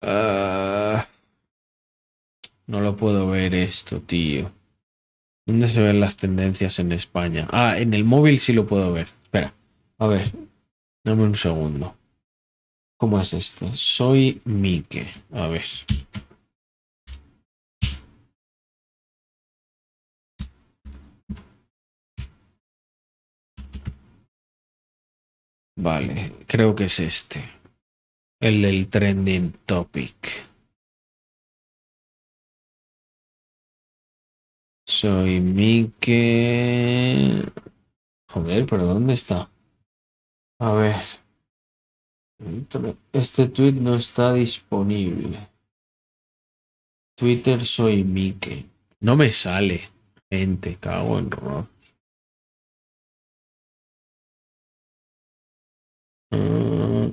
Ah, 0.00 1.06
no 2.66 2.80
lo 2.80 2.96
puedo 2.96 3.28
ver 3.28 3.54
esto, 3.54 4.00
tío. 4.00 4.52
¿Dónde 5.46 5.68
se 5.68 5.80
ven 5.80 6.00
las 6.00 6.16
tendencias 6.16 6.78
en 6.78 6.92
España? 6.92 7.48
Ah, 7.50 7.78
en 7.78 7.94
el 7.94 8.04
móvil 8.04 8.38
sí 8.38 8.52
lo 8.52 8.66
puedo 8.66 8.92
ver. 8.92 9.08
Espera. 9.24 9.54
A 9.98 10.06
ver. 10.06 10.30
Dame 11.04 11.24
un 11.24 11.34
segundo. 11.34 11.96
¿Cómo 12.98 13.20
es 13.20 13.32
esto? 13.32 13.72
Soy 13.72 14.40
Mike. 14.44 15.06
A 15.32 15.46
ver. 15.46 15.64
Vale, 25.80 26.32
creo 26.48 26.74
que 26.74 26.86
es 26.86 26.98
este. 26.98 27.40
El 28.40 28.62
del 28.62 28.88
trending 28.88 29.52
topic. 29.64 30.44
Soy 34.84 35.40
Mike. 35.40 36.72
Joder, 38.28 38.66
pero 38.66 38.86
¿dónde 38.86 39.14
está? 39.14 39.48
A 40.58 40.72
ver. 40.72 40.96
Este 43.12 43.46
tweet 43.46 43.74
no 43.74 43.94
está 43.94 44.34
disponible. 44.34 45.48
Twitter 47.16 47.64
soy 47.64 48.02
Mike. 48.02 48.66
No 48.98 49.14
me 49.14 49.30
sale. 49.30 49.82
Gente, 50.28 50.76
cago 50.76 51.20
en 51.20 51.30
rock. 51.30 51.70
Mm. 56.30 57.12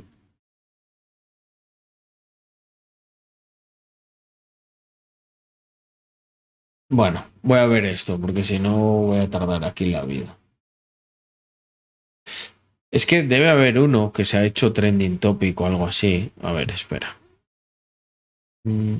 Bueno, 6.89 7.25
voy 7.41 7.59
a 7.59 7.65
ver 7.65 7.85
esto, 7.85 8.19
porque 8.19 8.43
si 8.43 8.59
no 8.59 8.77
voy 8.77 9.19
a 9.19 9.29
tardar 9.29 9.63
aquí 9.63 9.87
la 9.87 10.03
vida. 10.05 10.37
Es 12.91 13.05
que 13.05 13.23
debe 13.23 13.49
haber 13.49 13.79
uno 13.79 14.13
que 14.13 14.23
se 14.23 14.37
ha 14.37 14.45
hecho 14.45 14.71
trending 14.71 15.17
topic 15.17 15.59
o 15.59 15.65
algo 15.65 15.85
así. 15.85 16.31
A 16.41 16.53
ver, 16.53 16.71
espera. 16.71 17.17
Mm. 18.63 18.97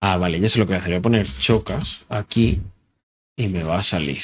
Ah, 0.00 0.16
vale, 0.16 0.40
ya 0.40 0.48
sé 0.48 0.58
lo 0.58 0.66
que 0.66 0.72
voy 0.72 0.76
a 0.76 0.80
hacer. 0.80 0.92
Voy 0.92 0.98
a 0.98 1.02
poner 1.02 1.26
chocas 1.26 2.04
aquí 2.08 2.60
y 3.36 3.48
me 3.48 3.62
va 3.62 3.78
a 3.78 3.82
salir. 3.82 4.22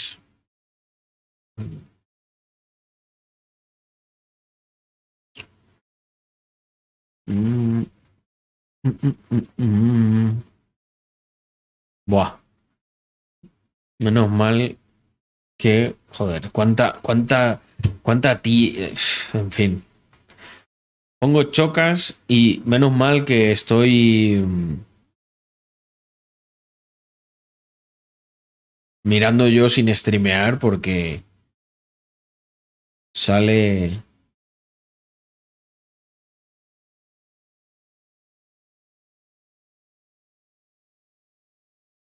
Mm. 1.57 1.92
Mm, 7.27 7.83
Buah. 12.07 12.39
Menos 14.01 14.31
mal 14.31 14.77
que, 15.57 15.95
joder, 16.11 16.51
cuánta, 16.51 16.99
cuánta 17.03 17.63
¿Cuánta 18.03 18.41
ti? 18.43 18.75
En 19.35 19.51
fin. 19.53 19.83
Pongo 21.21 21.45
chocas 21.45 22.21
y 22.27 22.63
menos 22.65 22.93
mal 22.93 23.25
que 23.25 23.53
estoy 23.53 24.43
mm, 24.45 24.75
mirando 29.05 29.47
yo 29.49 29.69
sin 29.69 29.95
streamear 29.95 30.59
porque 30.59 31.23
sale... 33.15 34.03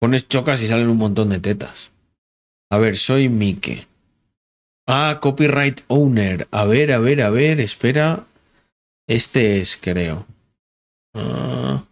Pones 0.01 0.27
chocas 0.27 0.63
y 0.63 0.67
salen 0.67 0.89
un 0.89 0.97
montón 0.97 1.29
de 1.29 1.39
tetas. 1.39 1.91
A 2.71 2.79
ver, 2.79 2.97
soy 2.97 3.29
Mike. 3.29 3.85
Ah, 4.87 5.19
copyright 5.21 5.81
owner. 5.89 6.47
A 6.49 6.65
ver, 6.65 6.91
a 6.91 6.97
ver, 6.97 7.21
a 7.21 7.29
ver, 7.29 7.61
espera. 7.61 8.25
Este 9.07 9.61
es, 9.61 9.77
creo. 9.77 10.25
Ah. 11.13 11.83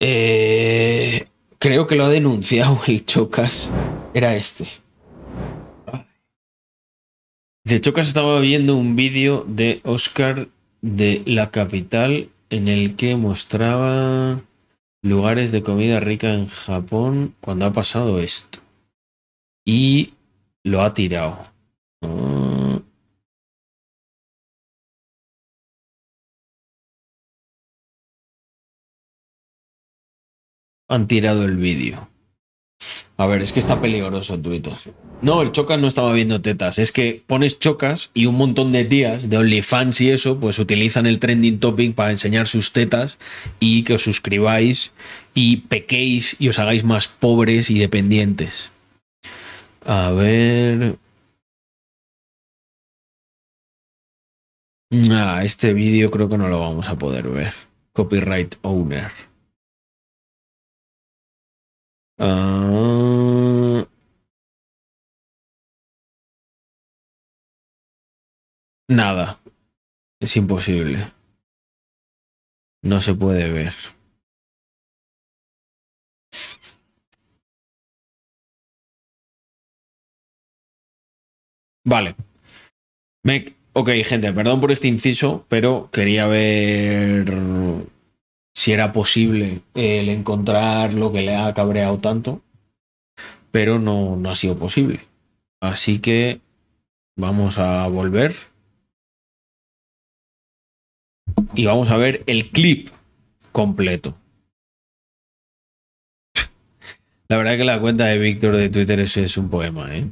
Eh, 0.00 1.26
creo 1.58 1.88
que 1.88 1.96
lo 1.96 2.04
ha 2.04 2.08
denunciado 2.08 2.80
el 2.86 3.04
Chocas. 3.04 3.72
Era 4.14 4.36
este. 4.36 4.68
De 7.64 7.80
Chocas 7.80 8.06
estaba 8.06 8.38
viendo 8.38 8.76
un 8.76 8.94
vídeo 8.94 9.44
de 9.48 9.80
Oscar 9.82 10.46
de 10.82 11.22
la 11.26 11.50
capital 11.50 12.28
en 12.50 12.68
el 12.68 12.94
que 12.94 13.16
mostraba 13.16 14.40
lugares 15.04 15.52
de 15.52 15.62
comida 15.62 16.00
rica 16.00 16.32
en 16.32 16.48
Japón 16.48 17.34
cuando 17.42 17.66
ha 17.66 17.72
pasado 17.72 18.20
esto 18.20 18.60
y 19.66 20.14
lo 20.64 20.80
ha 20.80 20.94
tirado. 20.94 21.46
Ah. 22.00 22.80
Han 30.88 31.06
tirado 31.06 31.44
el 31.44 31.58
vídeo. 31.58 32.13
A 33.16 33.26
ver, 33.26 33.42
es 33.42 33.52
que 33.52 33.60
está 33.60 33.80
peligroso 33.80 34.38
Twitter. 34.38 34.74
No, 35.22 35.40
el 35.42 35.52
Chocas 35.52 35.78
no 35.78 35.86
estaba 35.86 36.12
viendo 36.12 36.40
tetas. 36.40 36.80
Es 36.80 36.90
que 36.90 37.22
pones 37.26 37.60
Chocas 37.60 38.10
y 38.12 38.26
un 38.26 38.34
montón 38.34 38.72
de 38.72 38.84
tías 38.84 39.30
de 39.30 39.38
OnlyFans 39.38 40.00
y 40.00 40.10
eso, 40.10 40.40
pues 40.40 40.58
utilizan 40.58 41.06
el 41.06 41.20
trending 41.20 41.60
topic 41.60 41.94
para 41.94 42.10
enseñar 42.10 42.48
sus 42.48 42.72
tetas 42.72 43.18
y 43.60 43.84
que 43.84 43.94
os 43.94 44.02
suscribáis 44.02 44.92
y 45.32 45.58
pequéis 45.58 46.36
y 46.40 46.48
os 46.48 46.58
hagáis 46.58 46.82
más 46.82 47.06
pobres 47.06 47.70
y 47.70 47.78
dependientes. 47.78 48.70
A 49.86 50.10
ver. 50.10 50.96
Ah, 55.10 55.42
este 55.44 55.72
vídeo 55.72 56.10
creo 56.10 56.28
que 56.28 56.38
no 56.38 56.48
lo 56.48 56.58
vamos 56.58 56.88
a 56.88 56.98
poder 56.98 57.28
ver. 57.28 57.52
Copyright 57.92 58.56
owner. 58.62 59.12
Ah. 62.18 63.86
Nada. 68.88 69.40
Es 70.20 70.36
imposible. 70.36 70.98
No 72.82 73.00
se 73.00 73.14
puede 73.14 73.50
ver. 73.50 73.72
Vale. 81.84 82.16
Me... 83.24 83.54
Ok, 83.72 83.90
gente, 84.04 84.32
perdón 84.32 84.60
por 84.60 84.70
este 84.70 84.86
inciso, 84.88 85.44
pero 85.48 85.90
quería 85.92 86.26
ver 86.28 87.28
si 88.64 88.72
era 88.72 88.92
posible 88.92 89.60
el 89.74 90.08
encontrar 90.08 90.94
lo 90.94 91.12
que 91.12 91.20
le 91.20 91.36
ha 91.36 91.52
cabreado 91.52 91.98
tanto, 91.98 92.40
pero 93.50 93.78
no, 93.78 94.16
no 94.16 94.30
ha 94.30 94.36
sido 94.36 94.58
posible. 94.58 95.00
Así 95.60 95.98
que 95.98 96.40
vamos 97.14 97.58
a 97.58 97.86
volver 97.88 98.34
y 101.54 101.66
vamos 101.66 101.90
a 101.90 101.98
ver 101.98 102.24
el 102.26 102.48
clip 102.52 102.88
completo. 103.52 104.16
La 107.28 107.36
verdad 107.36 107.58
que 107.58 107.64
la 107.64 107.78
cuenta 107.78 108.06
de 108.06 108.16
Víctor 108.16 108.56
de 108.56 108.70
Twitter 108.70 108.98
es, 108.98 109.14
es 109.18 109.36
un 109.36 109.50
poema, 109.50 109.94
¿eh? 109.94 110.06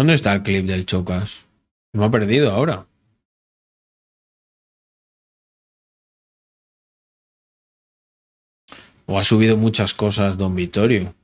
¿Dónde 0.00 0.14
está 0.14 0.32
el 0.32 0.42
clip 0.42 0.64
del 0.64 0.86
Chocas? 0.86 1.44
Me 1.92 2.02
ha 2.06 2.10
perdido 2.10 2.50
ahora. 2.50 2.86
O 9.04 9.18
ha 9.18 9.24
subido 9.24 9.58
muchas 9.58 9.92
cosas, 9.92 10.38
don 10.38 10.56
Vittorio. 10.56 11.14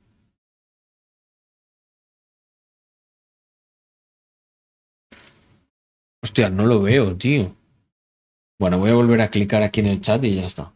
Hostia, 6.21 6.51
no 6.51 6.67
lo 6.67 6.79
veo, 6.79 7.17
tío. 7.17 7.55
Bueno, 8.59 8.77
voy 8.77 8.91
a 8.91 8.93
volver 8.93 9.21
a 9.21 9.31
clicar 9.31 9.63
aquí 9.63 9.79
en 9.79 9.87
el 9.87 10.01
chat 10.01 10.23
y 10.23 10.35
ya 10.35 10.45
está. 10.45 10.71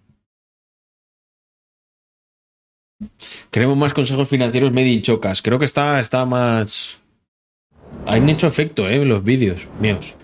Queremos 3.51 3.77
más 3.77 3.93
consejos 3.93 4.27
financieros 4.27 4.71
made 4.71 4.87
in 4.87 5.03
chocas. 5.03 5.43
Creo 5.43 5.59
que 5.59 5.65
está, 5.65 5.99
está 5.99 6.25
más. 6.25 7.00
Han 8.07 8.29
hecho 8.29 8.47
efecto, 8.47 8.89
¿eh? 8.89 9.05
Los 9.05 9.23
vídeos 9.23 9.61
míos. 9.79 10.15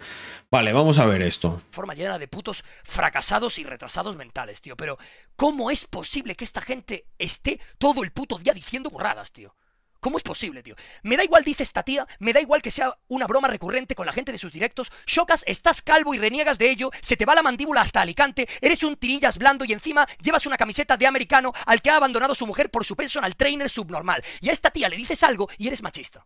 Vale, 0.50 0.74
vamos 0.74 0.98
a 0.98 1.06
ver 1.06 1.22
esto. 1.22 1.62
Forma 1.72 1.94
llena 1.94 2.18
de 2.18 2.28
putos 2.28 2.64
fracasados 2.84 3.60
y 3.60 3.64
retrasados 3.64 4.16
mentales, 4.16 4.62
tío. 4.62 4.76
Pero, 4.76 4.98
¿cómo 5.36 5.70
es 5.70 5.86
posible 5.86 6.36
que 6.36 6.46
esta 6.46 6.62
gente 6.62 7.06
esté 7.20 7.60
todo 7.78 8.04
el 8.04 8.12
puto 8.12 8.38
día 8.38 8.54
diciendo 8.54 8.90
burradas, 8.90 9.32
tío? 9.32 9.56
¿Cómo 10.00 10.18
es 10.18 10.24
posible, 10.24 10.64
tío? 10.64 10.76
Me 11.04 11.18
da 11.18 11.24
igual, 11.24 11.44
dice 11.44 11.64
esta 11.64 11.84
tía, 11.84 12.08
me 12.20 12.32
da 12.32 12.40
igual 12.40 12.62
que 12.62 12.72
sea 12.72 12.98
una 13.08 13.28
broma 13.28 13.48
recurrente 13.48 13.96
con 13.96 14.06
la 14.06 14.14
gente 14.14 14.32
de 14.32 14.38
sus 14.38 14.54
directos. 14.54 14.92
Chocas, 15.06 15.44
estás 15.48 15.82
calvo 15.82 16.14
y 16.14 16.18
reniegas 16.18 16.58
de 16.58 16.70
ello, 16.70 16.92
se 17.02 17.18
te 17.18 17.26
va 17.26 17.36
la 17.36 17.44
mandíbula 17.44 17.82
hasta 17.82 18.02
Alicante, 18.02 18.48
eres 18.62 18.84
un 18.84 18.96
tirillas 18.96 19.38
blando 19.38 19.66
y 19.66 19.74
encima 19.74 20.08
llevas 20.22 20.46
una 20.46 20.58
camiseta 20.58 20.98
de 20.98 21.08
americano 21.08 21.52
al 21.66 21.82
que 21.82 21.90
ha 21.90 21.98
abandonado 21.98 22.36
su 22.36 22.48
mujer 22.48 22.70
por 22.70 22.86
su 22.86 22.96
personal 22.96 23.36
trainer 23.36 23.70
subnormal. 23.70 24.24
Y 24.40 24.50
a 24.50 24.52
esta 24.54 24.72
tía 24.72 24.88
le 24.88 24.98
dices 24.98 25.24
algo 25.24 25.50
y 25.58 25.68
eres 25.68 25.82
machista. 25.82 26.26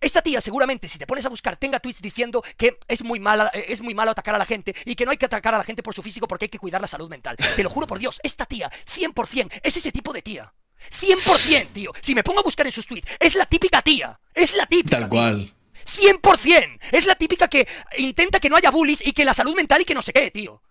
Esta 0.00 0.22
tía 0.22 0.40
seguramente 0.40 0.88
si 0.88 0.98
te 0.98 1.06
pones 1.06 1.24
a 1.26 1.28
buscar 1.28 1.56
tenga 1.56 1.80
tweets 1.80 2.02
diciendo 2.02 2.42
que 2.56 2.78
es 2.86 3.02
muy 3.02 3.18
mala, 3.20 3.50
eh, 3.54 3.66
es 3.68 3.80
muy 3.80 3.94
malo 3.94 4.10
atacar 4.10 4.34
a 4.34 4.38
la 4.38 4.44
gente 4.44 4.74
y 4.84 4.94
que 4.94 5.04
no 5.04 5.10
hay 5.10 5.16
que 5.16 5.26
atacar 5.26 5.54
a 5.54 5.58
la 5.58 5.64
gente 5.64 5.82
por 5.82 5.94
su 5.94 6.02
físico 6.02 6.28
porque 6.28 6.46
hay 6.46 6.48
que 6.50 6.58
cuidar 6.58 6.80
la 6.80 6.86
salud 6.86 7.08
mental. 7.08 7.36
Te 7.56 7.62
lo 7.62 7.70
juro 7.70 7.86
por 7.86 7.98
Dios, 7.98 8.20
esta 8.22 8.46
tía 8.46 8.70
100% 8.70 9.60
es 9.62 9.76
ese 9.76 9.92
tipo 9.92 10.12
de 10.12 10.22
tía. 10.22 10.52
100%, 10.90 11.72
tío. 11.72 11.92
Si 12.00 12.14
me 12.14 12.22
pongo 12.22 12.40
a 12.40 12.42
buscar 12.42 12.66
en 12.66 12.72
sus 12.72 12.86
tweets, 12.86 13.08
es 13.18 13.34
la 13.34 13.46
típica 13.46 13.82
tía. 13.82 14.18
Es 14.34 14.54
la 14.54 14.66
típica. 14.66 14.98
Tal 14.98 15.08
cual. 15.08 15.52
100%. 15.86 16.78
Es 16.92 17.06
la 17.06 17.14
típica 17.14 17.48
que 17.48 17.66
intenta 17.98 18.40
que 18.40 18.48
no 18.48 18.56
haya 18.56 18.70
bullies 18.70 19.06
y 19.06 19.12
que 19.12 19.24
la 19.24 19.34
salud 19.34 19.54
mental 19.54 19.82
y 19.82 19.84
que 19.84 19.94
no 19.94 20.02
sé 20.02 20.12
qué, 20.12 20.30
tío. 20.30 20.62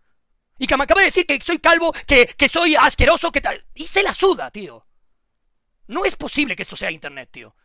Y 0.58 0.68
que 0.68 0.76
me 0.76 0.84
acaba 0.84 1.02
de 1.02 1.08
decir 1.08 1.26
que 1.26 1.40
soy 1.42 1.60
calvo, 1.60 1.94
que, 2.06 2.26
que 2.26 2.50
soy 2.50 2.76
asqueroso, 2.76 3.32
que 3.32 3.42
tal. 3.42 3.66
Y 3.76 3.88
se 3.88 4.04
la 4.04 4.14
suda, 4.14 4.52
tío. 4.52 4.86
No 5.88 6.06
es 6.06 6.16
posible 6.16 6.56
que 6.56 6.64
esto 6.64 6.76
sea 6.76 6.92
internet, 6.92 7.30
tío. 7.32 7.56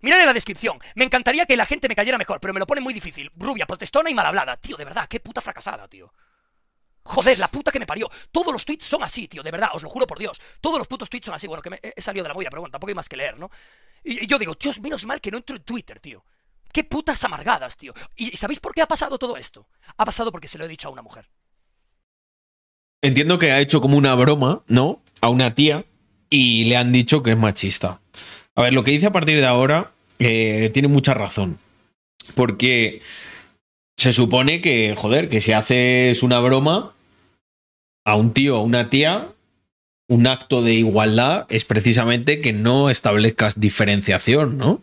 Mirad 0.00 0.20
en 0.20 0.26
la 0.26 0.32
descripción. 0.32 0.78
Me 0.94 1.04
encantaría 1.04 1.46
que 1.46 1.56
la 1.56 1.66
gente 1.66 1.88
me 1.88 1.96
cayera 1.96 2.18
mejor, 2.18 2.40
pero 2.40 2.54
me 2.54 2.60
lo 2.60 2.66
pone 2.66 2.80
muy 2.80 2.94
difícil. 2.94 3.30
Rubia, 3.36 3.66
protestona 3.66 4.10
y 4.10 4.14
mal 4.14 4.26
hablada. 4.26 4.56
Tío, 4.56 4.76
de 4.76 4.84
verdad, 4.84 5.06
qué 5.08 5.20
puta 5.20 5.40
fracasada, 5.40 5.88
tío. 5.88 6.12
Joder, 7.02 7.38
la 7.38 7.48
puta 7.48 7.72
que 7.72 7.78
me 7.78 7.86
parió. 7.86 8.10
Todos 8.30 8.52
los 8.52 8.64
tweets 8.64 8.86
son 8.86 9.02
así, 9.02 9.26
tío, 9.26 9.42
de 9.42 9.50
verdad, 9.50 9.70
os 9.72 9.82
lo 9.82 9.88
juro 9.88 10.06
por 10.06 10.18
Dios. 10.18 10.40
Todos 10.60 10.78
los 10.78 10.86
putos 10.86 11.08
tweets 11.08 11.26
son 11.26 11.34
así. 11.34 11.46
Bueno, 11.46 11.62
que 11.62 11.70
me 11.70 11.80
he 11.82 12.00
salido 12.00 12.22
de 12.22 12.28
la 12.28 12.34
movida, 12.34 12.50
pero 12.50 12.62
bueno, 12.62 12.72
tampoco 12.72 12.90
hay 12.90 12.94
más 12.94 13.08
que 13.08 13.16
leer, 13.16 13.38
¿no? 13.38 13.50
Y, 14.04 14.26
yo 14.26 14.38
digo, 14.38 14.54
Dios, 14.58 14.80
menos 14.80 15.04
mal 15.04 15.20
que 15.20 15.30
no 15.30 15.38
entro 15.38 15.56
en 15.56 15.62
Twitter, 15.62 16.00
tío. 16.00 16.24
Qué 16.72 16.84
putas 16.84 17.22
amargadas, 17.24 17.76
tío. 17.76 17.92
¿Y 18.16 18.36
sabéis 18.36 18.60
por 18.60 18.74
qué 18.74 18.82
ha 18.82 18.86
pasado 18.86 19.18
todo 19.18 19.36
esto? 19.36 19.66
Ha 19.96 20.04
pasado 20.04 20.30
porque 20.30 20.46
se 20.46 20.56
lo 20.56 20.64
he 20.64 20.68
dicho 20.68 20.88
a 20.88 20.92
una 20.92 21.02
mujer. 21.02 21.28
Entiendo 23.02 23.38
que 23.38 23.50
ha 23.50 23.60
hecho 23.60 23.80
como 23.80 23.96
una 23.96 24.14
broma, 24.14 24.62
¿no? 24.68 25.02
A 25.20 25.30
una 25.30 25.54
tía 25.54 25.86
y 26.28 26.64
le 26.64 26.76
han 26.76 26.92
dicho 26.92 27.22
que 27.22 27.32
es 27.32 27.36
machista. 27.36 28.00
A 28.60 28.64
ver, 28.64 28.74
lo 28.74 28.84
que 28.84 28.90
dice 28.90 29.06
a 29.06 29.12
partir 29.12 29.40
de 29.40 29.46
ahora 29.46 29.90
eh, 30.18 30.70
tiene 30.74 30.86
mucha 30.86 31.14
razón. 31.14 31.58
Porque 32.34 33.00
se 33.96 34.12
supone 34.12 34.60
que, 34.60 34.94
joder, 34.98 35.30
que 35.30 35.40
si 35.40 35.52
haces 35.52 36.22
una 36.22 36.40
broma 36.40 36.92
a 38.04 38.16
un 38.16 38.34
tío 38.34 38.58
o 38.58 38.62
una 38.62 38.90
tía, 38.90 39.28
un 40.08 40.26
acto 40.26 40.60
de 40.60 40.74
igualdad 40.74 41.46
es 41.48 41.64
precisamente 41.64 42.42
que 42.42 42.52
no 42.52 42.90
establezcas 42.90 43.58
diferenciación, 43.58 44.58
¿no? 44.58 44.82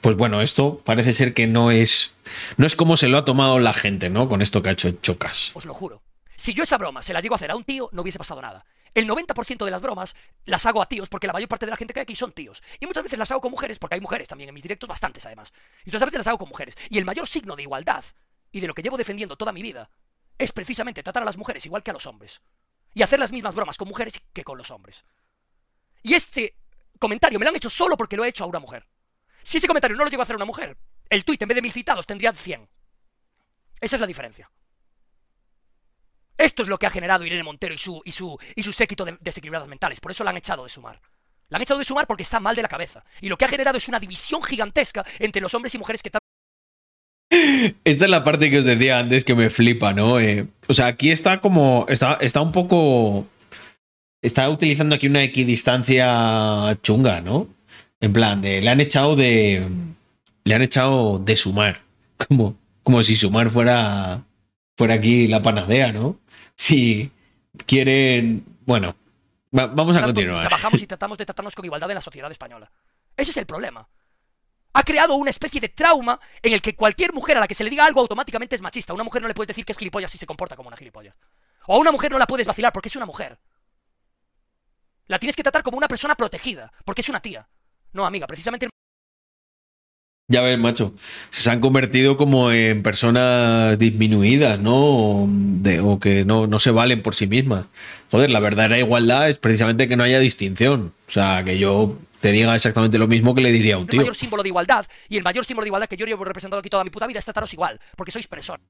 Pues 0.00 0.16
bueno, 0.16 0.40
esto 0.40 0.80
parece 0.82 1.12
ser 1.12 1.34
que 1.34 1.46
no 1.46 1.70
es 1.70 2.14
no 2.56 2.66
es 2.66 2.74
como 2.74 2.96
se 2.96 3.08
lo 3.08 3.18
ha 3.18 3.26
tomado 3.26 3.58
la 3.58 3.74
gente, 3.74 4.08
¿no? 4.08 4.30
Con 4.30 4.40
esto 4.40 4.62
que 4.62 4.70
ha 4.70 4.72
hecho 4.72 4.92
Chocas. 5.02 5.50
Os 5.52 5.66
lo 5.66 5.74
juro. 5.74 6.00
Si 6.36 6.54
yo 6.54 6.62
esa 6.62 6.78
broma 6.78 7.02
se 7.02 7.12
la 7.12 7.20
llego 7.20 7.34
a 7.34 7.36
hacer 7.36 7.50
a 7.50 7.56
un 7.56 7.64
tío, 7.64 7.90
no 7.92 8.00
hubiese 8.00 8.18
pasado 8.18 8.40
nada. 8.40 8.64
El 8.94 9.08
90% 9.08 9.64
de 9.64 9.70
las 9.70 9.82
bromas 9.82 10.14
las 10.46 10.64
hago 10.66 10.80
a 10.80 10.88
tíos 10.88 11.08
porque 11.08 11.26
la 11.26 11.32
mayor 11.32 11.48
parte 11.48 11.66
de 11.66 11.70
la 11.70 11.76
gente 11.76 11.92
que 11.92 12.00
hay 12.00 12.04
aquí 12.04 12.14
son 12.14 12.32
tíos. 12.32 12.62
Y 12.78 12.86
muchas 12.86 13.02
veces 13.02 13.18
las 13.18 13.30
hago 13.32 13.40
con 13.40 13.50
mujeres 13.50 13.78
porque 13.78 13.96
hay 13.96 14.00
mujeres 14.00 14.28
también 14.28 14.48
en 14.48 14.54
mis 14.54 14.62
directos, 14.62 14.88
bastantes 14.88 15.26
además. 15.26 15.52
Y 15.84 15.90
otras 15.90 16.04
veces 16.04 16.18
las 16.18 16.28
hago 16.28 16.38
con 16.38 16.48
mujeres. 16.48 16.76
Y 16.88 16.98
el 16.98 17.04
mayor 17.04 17.26
signo 17.26 17.56
de 17.56 17.62
igualdad 17.62 18.04
y 18.52 18.60
de 18.60 18.68
lo 18.68 18.74
que 18.74 18.82
llevo 18.82 18.96
defendiendo 18.96 19.36
toda 19.36 19.52
mi 19.52 19.62
vida 19.62 19.90
es 20.38 20.52
precisamente 20.52 21.02
tratar 21.02 21.22
a 21.22 21.26
las 21.26 21.36
mujeres 21.36 21.66
igual 21.66 21.82
que 21.82 21.90
a 21.90 21.94
los 21.94 22.06
hombres. 22.06 22.40
Y 22.94 23.02
hacer 23.02 23.18
las 23.18 23.32
mismas 23.32 23.54
bromas 23.54 23.76
con 23.76 23.88
mujeres 23.88 24.22
que 24.32 24.44
con 24.44 24.56
los 24.56 24.70
hombres. 24.70 25.04
Y 26.02 26.14
este 26.14 26.56
comentario 27.00 27.40
me 27.40 27.44
lo 27.44 27.50
han 27.50 27.56
hecho 27.56 27.70
solo 27.70 27.96
porque 27.96 28.16
lo 28.16 28.24
he 28.24 28.28
hecho 28.28 28.44
a 28.44 28.46
una 28.46 28.60
mujer. 28.60 28.86
Si 29.42 29.56
ese 29.56 29.66
comentario 29.66 29.96
no 29.96 30.04
lo 30.04 30.10
llego 30.10 30.22
a 30.22 30.24
hacer 30.24 30.34
a 30.34 30.36
una 30.36 30.44
mujer, 30.44 30.78
el 31.10 31.24
tuit 31.24 31.42
en 31.42 31.48
vez 31.48 31.56
de 31.56 31.62
mil 31.62 31.72
citados 31.72 32.06
tendría 32.06 32.32
100. 32.32 32.68
Esa 33.80 33.96
es 33.96 34.00
la 34.00 34.06
diferencia. 34.06 34.50
Esto 36.36 36.62
es 36.62 36.68
lo 36.68 36.78
que 36.78 36.86
ha 36.86 36.90
generado 36.90 37.24
Irene 37.24 37.42
Montero 37.42 37.74
y 37.74 37.78
su, 37.78 38.02
y 38.04 38.12
su, 38.12 38.38
y 38.56 38.62
su 38.62 38.72
séquito 38.72 39.04
de 39.04 39.16
desequilibradas 39.20 39.68
mentales. 39.68 40.00
Por 40.00 40.10
eso 40.10 40.24
la 40.24 40.30
han 40.30 40.36
echado 40.36 40.64
de 40.64 40.70
sumar. 40.70 41.00
La 41.48 41.56
han 41.56 41.62
echado 41.62 41.78
de 41.78 41.84
sumar 41.84 42.06
porque 42.06 42.22
está 42.22 42.40
mal 42.40 42.56
de 42.56 42.62
la 42.62 42.68
cabeza. 42.68 43.04
Y 43.20 43.28
lo 43.28 43.36
que 43.36 43.44
ha 43.44 43.48
generado 43.48 43.78
es 43.78 43.88
una 43.88 44.00
división 44.00 44.42
gigantesca 44.42 45.04
entre 45.18 45.40
los 45.40 45.54
hombres 45.54 45.74
y 45.74 45.78
mujeres 45.78 46.02
que 46.02 46.10
esta 47.84 48.04
es 48.04 48.10
la 48.10 48.24
parte 48.24 48.50
que 48.50 48.58
os 48.58 48.64
decía 48.64 48.98
antes 48.98 49.24
que 49.24 49.34
me 49.34 49.50
flipa, 49.50 49.92
¿no? 49.92 50.20
Eh, 50.20 50.46
o 50.68 50.74
sea, 50.74 50.86
aquí 50.86 51.10
está 51.10 51.40
como. 51.40 51.86
Está, 51.88 52.18
está 52.20 52.40
un 52.40 52.52
poco. 52.52 53.26
Está 54.22 54.48
utilizando 54.48 54.94
aquí 54.94 55.06
una 55.06 55.22
equidistancia 55.22 56.78
chunga, 56.82 57.20
¿no? 57.20 57.48
En 58.00 58.12
plan, 58.12 58.40
le 58.42 58.68
han 58.68 58.80
echado 58.80 59.16
de. 59.16 59.66
Le 60.44 60.54
han 60.54 60.62
echado 60.62 61.18
de 61.18 61.36
sumar. 61.36 61.82
Como, 62.28 62.56
como 62.82 63.02
si 63.02 63.16
sumar 63.16 63.50
fuera. 63.50 64.22
Fuera 64.76 64.94
aquí 64.94 65.26
la 65.26 65.42
panacea, 65.42 65.92
¿no? 65.92 66.18
Si 66.56 67.10
quieren. 67.66 68.44
Bueno, 68.66 68.94
vamos 69.50 69.96
a 69.96 70.02
continuar. 70.02 70.48
Trabajamos 70.48 70.82
y 70.82 70.86
tratamos 70.88 71.18
de 71.18 71.26
tratarnos 71.26 71.54
con 71.54 71.64
igualdad 71.64 71.90
en 71.90 71.96
la 71.96 72.00
sociedad 72.00 72.30
española. 72.30 72.70
Ese 73.16 73.30
es 73.30 73.36
el 73.36 73.46
problema 73.46 73.86
ha 74.74 74.82
creado 74.82 75.14
una 75.14 75.30
especie 75.30 75.60
de 75.60 75.68
trauma 75.68 76.20
en 76.42 76.52
el 76.52 76.60
que 76.60 76.74
cualquier 76.74 77.12
mujer 77.12 77.36
a 77.36 77.40
la 77.40 77.46
que 77.46 77.54
se 77.54 77.62
le 77.62 77.70
diga 77.70 77.86
algo 77.86 78.00
automáticamente 78.00 78.56
es 78.56 78.60
machista. 78.60 78.92
A 78.92 78.94
una 78.94 79.04
mujer 79.04 79.22
no 79.22 79.28
le 79.28 79.34
puedes 79.34 79.48
decir 79.48 79.64
que 79.64 79.72
es 79.72 79.78
gilipollas 79.78 80.10
si 80.10 80.18
se 80.18 80.26
comporta 80.26 80.56
como 80.56 80.68
una 80.68 80.76
gilipollas. 80.76 81.14
O 81.66 81.76
a 81.76 81.78
una 81.78 81.92
mujer 81.92 82.10
no 82.10 82.18
la 82.18 82.26
puedes 82.26 82.46
vacilar 82.46 82.72
porque 82.72 82.88
es 82.88 82.96
una 82.96 83.06
mujer. 83.06 83.38
La 85.06 85.18
tienes 85.18 85.36
que 85.36 85.44
tratar 85.44 85.62
como 85.62 85.78
una 85.78 85.86
persona 85.86 86.16
protegida, 86.16 86.72
porque 86.84 87.02
es 87.02 87.08
una 87.08 87.20
tía. 87.20 87.48
No, 87.92 88.04
amiga, 88.04 88.26
precisamente... 88.26 88.68
Ya 90.28 90.40
ves, 90.40 90.58
macho. 90.58 90.94
Se 91.30 91.50
han 91.50 91.60
convertido 91.60 92.16
como 92.16 92.50
en 92.50 92.82
personas 92.82 93.78
disminuidas, 93.78 94.58
¿no? 94.58 95.24
o 95.24 96.00
que 96.00 96.24
no, 96.24 96.46
no 96.46 96.58
se 96.58 96.70
valen 96.70 97.02
por 97.02 97.14
sí 97.14 97.26
mismas. 97.26 97.66
Joder, 98.10 98.30
la 98.30 98.40
verdadera 98.40 98.78
igualdad 98.78 99.28
es 99.28 99.36
precisamente 99.36 99.86
que 99.86 99.96
no 99.96 100.02
haya 100.02 100.18
distinción. 100.18 100.94
O 101.06 101.10
sea, 101.10 101.44
que 101.44 101.58
yo 101.58 101.98
te 102.20 102.32
diga 102.32 102.54
exactamente 102.54 102.96
lo 102.96 103.06
mismo 103.06 103.34
que 103.34 103.42
le 103.42 103.52
diría 103.52 103.74
a 103.74 103.78
un 103.78 103.86
tío. 103.86 104.00
El 104.00 104.06
mayor 104.06 104.16
símbolo 104.16 104.42
de 104.42 104.48
igualdad 104.48 104.86
y 105.10 105.18
el 105.18 105.22
mayor 105.22 105.44
símbolo 105.44 105.64
de 105.64 105.68
igualdad 105.68 105.88
que 105.88 105.98
yo 105.98 106.06
llevo 106.06 106.24
representado 106.24 106.60
aquí 106.60 106.70
toda 106.70 106.84
mi 106.84 106.88
puta 106.88 107.06
vida 107.06 107.18
es 107.18 107.24
trataros 107.26 107.52
igual, 107.52 107.78
porque 107.94 108.10
sois 108.10 108.26
personas. 108.26 108.66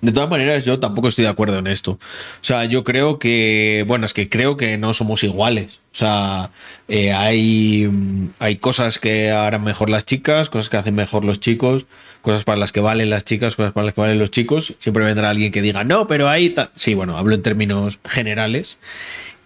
De 0.00 0.12
todas 0.12 0.30
maneras, 0.30 0.64
yo 0.64 0.78
tampoco 0.78 1.08
estoy 1.08 1.24
de 1.24 1.30
acuerdo 1.30 1.58
en 1.58 1.66
esto. 1.66 1.92
O 1.92 1.98
sea, 2.40 2.64
yo 2.64 2.84
creo 2.84 3.18
que, 3.18 3.84
bueno, 3.86 4.06
es 4.06 4.14
que 4.14 4.28
creo 4.28 4.56
que 4.56 4.78
no 4.78 4.94
somos 4.94 5.22
iguales. 5.24 5.80
O 5.92 5.96
sea, 5.96 6.50
eh, 6.88 7.12
hay, 7.12 7.90
hay 8.38 8.56
cosas 8.56 8.98
que 8.98 9.30
harán 9.30 9.62
mejor 9.62 9.90
las 9.90 10.06
chicas, 10.06 10.48
cosas 10.48 10.70
que 10.70 10.78
hacen 10.78 10.94
mejor 10.94 11.24
los 11.24 11.40
chicos, 11.40 11.86
cosas 12.22 12.44
para 12.44 12.58
las 12.58 12.72
que 12.72 12.80
valen 12.80 13.10
las 13.10 13.24
chicas, 13.24 13.56
cosas 13.56 13.72
para 13.72 13.86
las 13.86 13.94
que 13.94 14.00
valen 14.00 14.18
los 14.18 14.30
chicos. 14.30 14.74
Siempre 14.78 15.04
vendrá 15.04 15.30
alguien 15.30 15.52
que 15.52 15.62
diga, 15.62 15.84
no, 15.84 16.06
pero 16.06 16.28
hay... 16.28 16.54
Sí, 16.76 16.94
bueno, 16.94 17.18
hablo 17.18 17.34
en 17.34 17.42
términos 17.42 17.98
generales. 18.04 18.78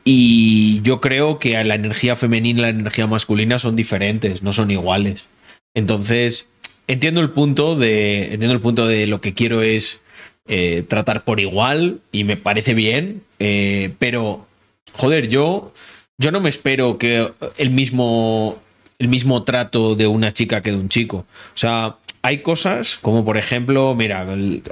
Y 0.05 0.83
yo 0.83 1.01
creo 1.01 1.39
que 1.39 1.63
la 1.65 1.75
energía 1.75 2.15
femenina 2.15 2.59
y 2.59 2.63
la 2.63 2.69
energía 2.69 3.07
masculina 3.07 3.59
son 3.59 3.75
diferentes, 3.75 4.43
no 4.43 4.53
son 4.53 4.71
iguales. 4.71 5.27
Entonces, 5.75 6.47
entiendo 6.87 7.21
el 7.21 7.31
punto 7.31 7.75
de. 7.75 8.35
Entiendo 8.35 8.53
el 8.53 8.61
punto 8.61 8.87
de 8.87 9.07
lo 9.07 9.23
que 9.23 9.33
quiero 9.33 9.63
es 9.63 10.03
eh, 10.47 10.85
tratar 10.87 11.25
por 11.25 11.41
igual. 11.41 12.01
Y 12.13 12.25
me 12.25 12.37
parece 12.37 12.75
bien. 12.75 13.23
Eh, 13.39 13.93
pero. 13.99 14.47
Joder, 14.93 15.29
yo. 15.29 15.73
Yo 16.19 16.31
no 16.31 16.41
me 16.41 16.49
espero 16.49 16.99
que 16.99 17.31
el 17.57 17.71
mismo. 17.71 18.59
El 18.99 19.09
mismo 19.09 19.43
trato 19.43 19.97
de 19.97 20.07
una 20.07 20.33
chica 20.33 20.63
que 20.63 20.71
de 20.71 20.77
un 20.77 20.89
chico. 20.89 21.27
O 21.55 21.59
sea, 21.59 21.97
hay 22.25 22.39
cosas 22.39 22.97
como 22.97 23.23
por 23.23 23.37
ejemplo, 23.37 23.95
mira, 23.95 24.27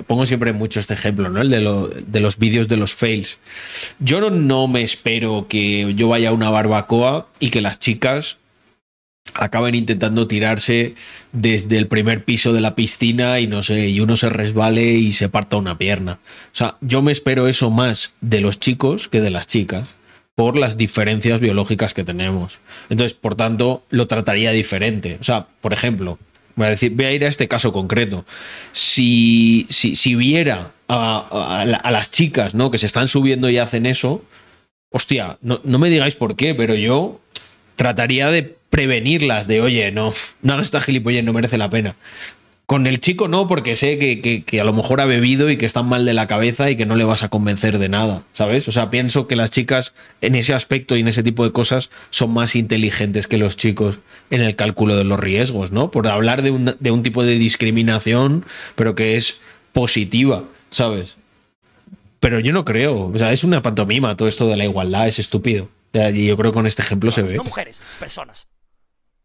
pongo 0.07 0.25
siempre 0.25 0.55
mucho 0.55 0.81
este 0.81 0.95
ejemplo, 0.95 1.29
¿no? 1.29 1.43
El 1.43 1.51
de, 1.51 2.03
de 2.07 2.21
los 2.21 2.39
vídeos 2.39 2.67
de 2.67 2.79
los 2.79 2.95
fails. 2.95 3.37
Yo 3.99 4.23
no, 4.23 4.31
no, 4.31 4.69
me 4.69 4.83
espero 4.83 5.47
que 5.51 5.93
yo 5.95 6.09
vaya 6.09 6.31
a 6.31 6.33
una 6.33 6.49
barbacoa 6.49 7.27
y 7.41 7.51
que 7.51 7.61
las 7.61 7.79
chicas 7.79 8.39
acaben 9.35 9.75
intentando 9.75 10.27
tirarse 10.27 10.95
desde 11.33 11.79
el 11.79 11.87
primer 11.87 12.25
piso 12.25 12.53
de 12.53 12.61
la 12.61 12.75
piscina 12.75 13.41
y 13.41 13.47
no 13.47 13.63
sé, 13.63 13.89
y 13.89 14.01
uno 14.01 14.17
se 14.17 14.29
resbale 14.29 14.93
y 14.93 15.13
se 15.13 15.29
parta 15.29 15.57
una 15.57 15.79
pierna. 15.79 16.19
O 16.23 16.57
sea, 16.57 16.77
yo 16.81 17.03
me 17.03 17.13
espero 17.13 17.49
eso 17.49 17.71
más 17.71 18.13
de 18.21 18.41
los 18.41 18.61
chicos 18.61 19.09
que 19.09 19.21
de 19.21 19.31
las 19.31 19.47
chicas 19.47 19.89
por 20.35 20.57
las 20.57 20.77
diferencias 20.77 21.41
biológicas 21.41 21.95
que 21.95 22.05
tenemos. 22.05 22.59
Entonces, 22.89 23.15
por 23.15 23.35
tanto, 23.35 23.85
lo 23.91 24.07
trataría 24.07 24.51
diferente. 24.53 25.19
O 25.21 25.25
sea, 25.25 25.47
por 25.61 25.73
ejemplo, 25.73 26.19
voy 26.55 26.67
a 26.67 26.71
decir, 26.71 26.93
voy 26.93 27.05
a 27.05 27.13
ir 27.13 27.25
a 27.25 27.29
este 27.29 27.49
caso 27.49 27.73
concreto. 27.73 28.25
Si, 28.73 29.67
si, 29.69 30.15
viera 30.15 30.73
a, 30.89 31.65
las 31.91 32.11
chicas, 32.11 32.55
¿no? 32.55 32.71
Que 32.71 32.79
se 32.79 32.87
están 32.87 33.09
subiendo 33.09 33.51
y 33.51 33.59
hacen 33.59 33.85
eso, 33.85 34.25
hostia, 34.91 35.39
no, 35.43 35.61
no 35.65 35.79
me 35.79 35.91
digáis 35.91 36.17
por 36.17 36.35
qué, 36.35 36.55
pero 36.55 36.75
yo 36.75 37.21
trataría 37.77 38.31
de 38.31 38.57
prevenirlas 38.73 39.47
de, 39.49 39.61
oye, 39.61 39.93
no, 39.93 40.15
no 40.41 40.55
hagas 40.55 40.69
esta 40.69 40.81
gilipollez, 40.81 41.23
no 41.23 41.35
merece 41.35 41.59
la 41.59 41.69
pena. 41.69 41.95
Con 42.65 42.87
el 42.87 43.01
chico 43.01 43.29
no, 43.29 43.47
porque 43.47 43.77
sé 43.77 43.99
que, 43.99 44.61
a 44.61 44.65
lo 44.65 44.73
mejor 44.73 45.03
ha 45.03 45.05
bebido 45.05 45.51
y 45.51 45.59
que 45.59 45.67
está 45.67 45.83
mal 45.83 46.07
de 46.07 46.15
la 46.15 46.27
cabeza 46.27 46.71
y 46.71 46.77
que 46.77 46.87
no 46.87 46.97
le 46.97 47.05
vas 47.05 47.23
a 47.23 47.29
convencer 47.29 47.77
de 47.79 47.91
nada, 47.91 48.23
¿sabes? 48.33 48.69
O 48.69 48.73
sea, 48.73 48.89
pienso 48.89 49.29
que 49.29 49.37
las 49.37 49.51
chicas 49.51 49.93
en 50.23 50.37
ese 50.37 50.55
aspecto 50.55 50.97
y 50.97 51.01
en 51.01 51.09
ese 51.09 51.23
tipo 51.23 51.45
de 51.45 51.53
cosas 51.53 51.91
son 52.09 52.33
más 52.33 52.57
inteligentes 52.57 53.27
que 53.27 53.37
los 53.37 53.59
chicos 53.59 53.99
en 54.31 54.41
el 54.41 54.57
cálculo 54.57 54.97
de 54.97 55.05
los 55.05 55.21
riesgos, 55.21 55.71
¿no? 55.71 55.91
Por 55.91 56.09
hablar 56.09 56.41
de 56.41 56.51
un, 56.51 56.75
de 56.81 56.91
un 56.91 57.03
tipo 57.03 57.25
de 57.25 57.35
discriminación, 57.35 58.47
pero 58.75 58.95
que 58.95 59.17
es 59.17 59.37
positiva, 59.75 60.45
¿sabes? 60.71 61.17
Pero 62.21 62.41
yo 62.41 62.55
no 62.55 62.65
creo, 62.65 63.11
o 63.13 63.19
sea, 63.19 63.33
es 63.33 63.45
una 63.45 63.61
pantomima 63.61 64.17
todo 64.17 64.29
esto 64.29 64.49
de 64.49 64.57
la 64.57 64.65
igualdad, 64.65 65.09
es 65.09 65.19
estúpido. 65.19 65.69
Y 65.93 66.27
yo 66.27 66.39
creo 66.39 66.53
que 66.53 66.55
con 66.55 66.67
este 66.67 66.81
ejemplo 66.81 67.11
se 67.11 67.21
ve. 67.21 67.37
No 67.37 67.45
mujeres, 67.45 67.79
personas. 68.01 68.47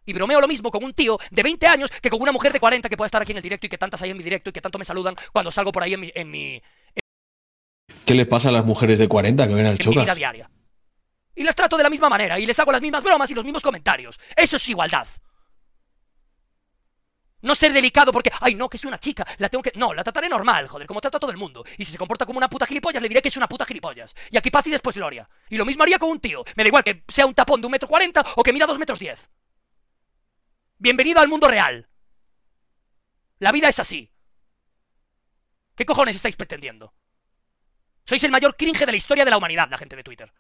Y 0.08 0.14
bromeo 0.14 0.40
lo 0.40 0.48
mismo 0.48 0.72
con 0.72 0.84
un 0.86 0.94
tío 0.94 1.20
de 1.30 1.44
20 1.44 1.68
años 1.68 1.92
que 2.02 2.10
con 2.10 2.22
una 2.22 2.32
mujer 2.32 2.54
de 2.54 2.62
40 2.62 2.88
que 2.88 2.96
puede 2.96 3.08
estar 3.08 3.22
aquí 3.22 3.34
en 3.34 3.38
el 3.38 3.44
directo 3.44 3.68
y 3.68 3.70
que 3.70 3.78
tantas 3.78 4.02
hay 4.02 4.10
en 4.10 4.18
mi 4.18 4.24
directo 4.24 4.50
y 4.50 4.54
que 4.54 4.62
tanto 4.62 4.80
me 4.80 4.86
saludan 4.86 5.16
cuando 5.34 5.52
salgo 5.52 5.72
por 5.72 5.84
ahí 5.84 5.94
en 5.94 6.00
mi... 6.00 6.12
En 6.16 6.32
mi 6.32 6.62
¿Qué 8.06 8.14
les 8.14 8.26
pasa 8.26 8.48
a 8.48 8.54
las 8.54 8.64
mujeres 8.64 9.00
de 9.00 9.10
40 9.10 9.48
que 9.48 9.54
ven 9.54 9.66
al 9.66 9.78
choque? 9.78 10.06
diaria. 10.16 10.50
Y 11.36 11.44
las 11.44 11.56
trato 11.56 11.76
de 11.76 11.84
la 11.84 11.90
misma 11.90 12.08
manera 12.08 12.40
y 12.40 12.46
les 12.46 12.58
hago 12.58 12.72
las 12.72 12.82
mismas 12.82 13.04
bromas 13.04 13.30
y 13.30 13.34
los 13.34 13.44
mismos 13.44 13.62
comentarios. 13.62 14.18
Eso 14.34 14.56
es 14.56 14.70
igualdad. 14.70 15.06
No 17.42 17.54
ser 17.54 17.74
delicado 17.74 18.14
porque, 18.14 18.32
ay 18.40 18.56
no, 18.56 18.70
que 18.70 18.78
es 18.78 18.86
una 18.86 18.98
chica, 18.98 19.28
la 19.40 19.50
tengo 19.50 19.62
que... 19.62 19.74
No, 19.76 19.94
la 19.94 20.06
trataré 20.06 20.30
normal, 20.30 20.70
joder, 20.70 20.88
como 20.88 21.02
trata 21.02 21.18
a 21.18 21.20
todo 21.20 21.32
el 21.32 21.38
mundo. 21.38 21.66
Y 21.78 21.84
si 21.84 21.92
se 21.92 21.98
comporta 21.98 22.26
como 22.26 22.38
una 22.38 22.50
puta 22.50 22.66
gilipollas, 22.66 23.04
le 23.04 23.10
diré 23.10 23.22
que 23.22 23.28
es 23.28 23.38
una 23.38 23.48
puta 23.48 23.66
gilipollas. 23.66 24.16
Y 24.32 24.38
aquí 24.38 24.50
paz 24.52 24.66
y 24.68 24.72
después 24.72 24.96
gloria. 24.96 25.30
Y 25.50 25.58
lo 25.58 25.66
mismo 25.66 25.84
haría 25.84 26.00
con 26.00 26.10
un 26.10 26.20
tío. 26.22 26.46
Me 26.56 26.64
da 26.64 26.68
igual 26.70 26.86
que 26.86 27.04
sea 27.10 27.26
un 27.26 27.34
tapón 27.34 27.60
de 27.60 27.68
un 27.68 27.72
metro 27.72 27.90
cuarenta 27.90 28.26
o 28.38 28.42
que 28.42 28.54
mida 28.54 28.66
dos 28.66 28.80
metros 28.80 29.00
diez. 29.00 29.30
Bienvenido 30.80 31.20
al 31.20 31.28
mundo 31.28 31.48
real. 31.48 31.88
La 33.40 33.52
vida 33.52 33.68
es 33.68 33.80
así. 33.80 34.12
¿Qué 35.76 35.86
cojones 35.86 36.16
estáis 36.16 36.36
pretendiendo? 36.36 36.94
Sois 38.06 38.24
el 38.24 38.32
mayor 38.32 38.56
cringe 38.56 38.86
de 38.86 38.92
la 38.92 38.98
historia 38.98 39.26
de 39.26 39.32
la 39.32 39.38
humanidad, 39.38 39.70
la 39.70 39.78
gente 39.78 39.96
de 39.96 40.04
Twitter. 40.04 40.32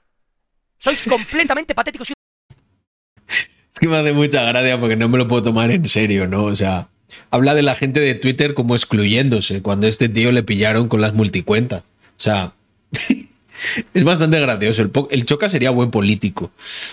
Sois 0.77 1.03
completamente 1.09 1.73
patéticos. 1.73 2.09
Es 2.09 3.79
que 3.79 3.87
me 3.87 3.97
hace 3.97 4.13
mucha 4.13 4.43
gracia 4.43 4.79
porque 4.79 4.95
no 4.95 5.09
me 5.09 5.17
lo 5.17 5.27
puedo 5.27 5.43
tomar 5.43 5.71
en 5.71 5.87
serio, 5.87 6.27
¿no? 6.27 6.45
O 6.45 6.55
sea, 6.55 6.89
habla 7.31 7.55
de 7.55 7.63
la 7.63 7.75
gente 7.75 7.99
de 7.99 8.15
Twitter 8.15 8.53
como 8.53 8.75
excluyéndose 8.75 9.61
cuando 9.61 9.87
a 9.87 9.89
este 9.89 10.07
tío 10.07 10.31
le 10.31 10.43
pillaron 10.43 10.87
con 10.87 11.01
las 11.01 11.13
multicuentas. 11.13 11.81
O 11.81 12.19
sea, 12.19 12.53
es 13.93 14.03
bastante 14.03 14.39
gracioso. 14.39 14.83
El, 14.83 14.91
el 15.09 15.25
Choca 15.25 15.49
sería 15.49 15.71
buen 15.71 15.89
político. 15.89 16.45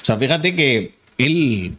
O 0.03 0.05
sea, 0.05 0.17
fíjate 0.17 0.55
que 0.55 0.95
él 1.19 1.77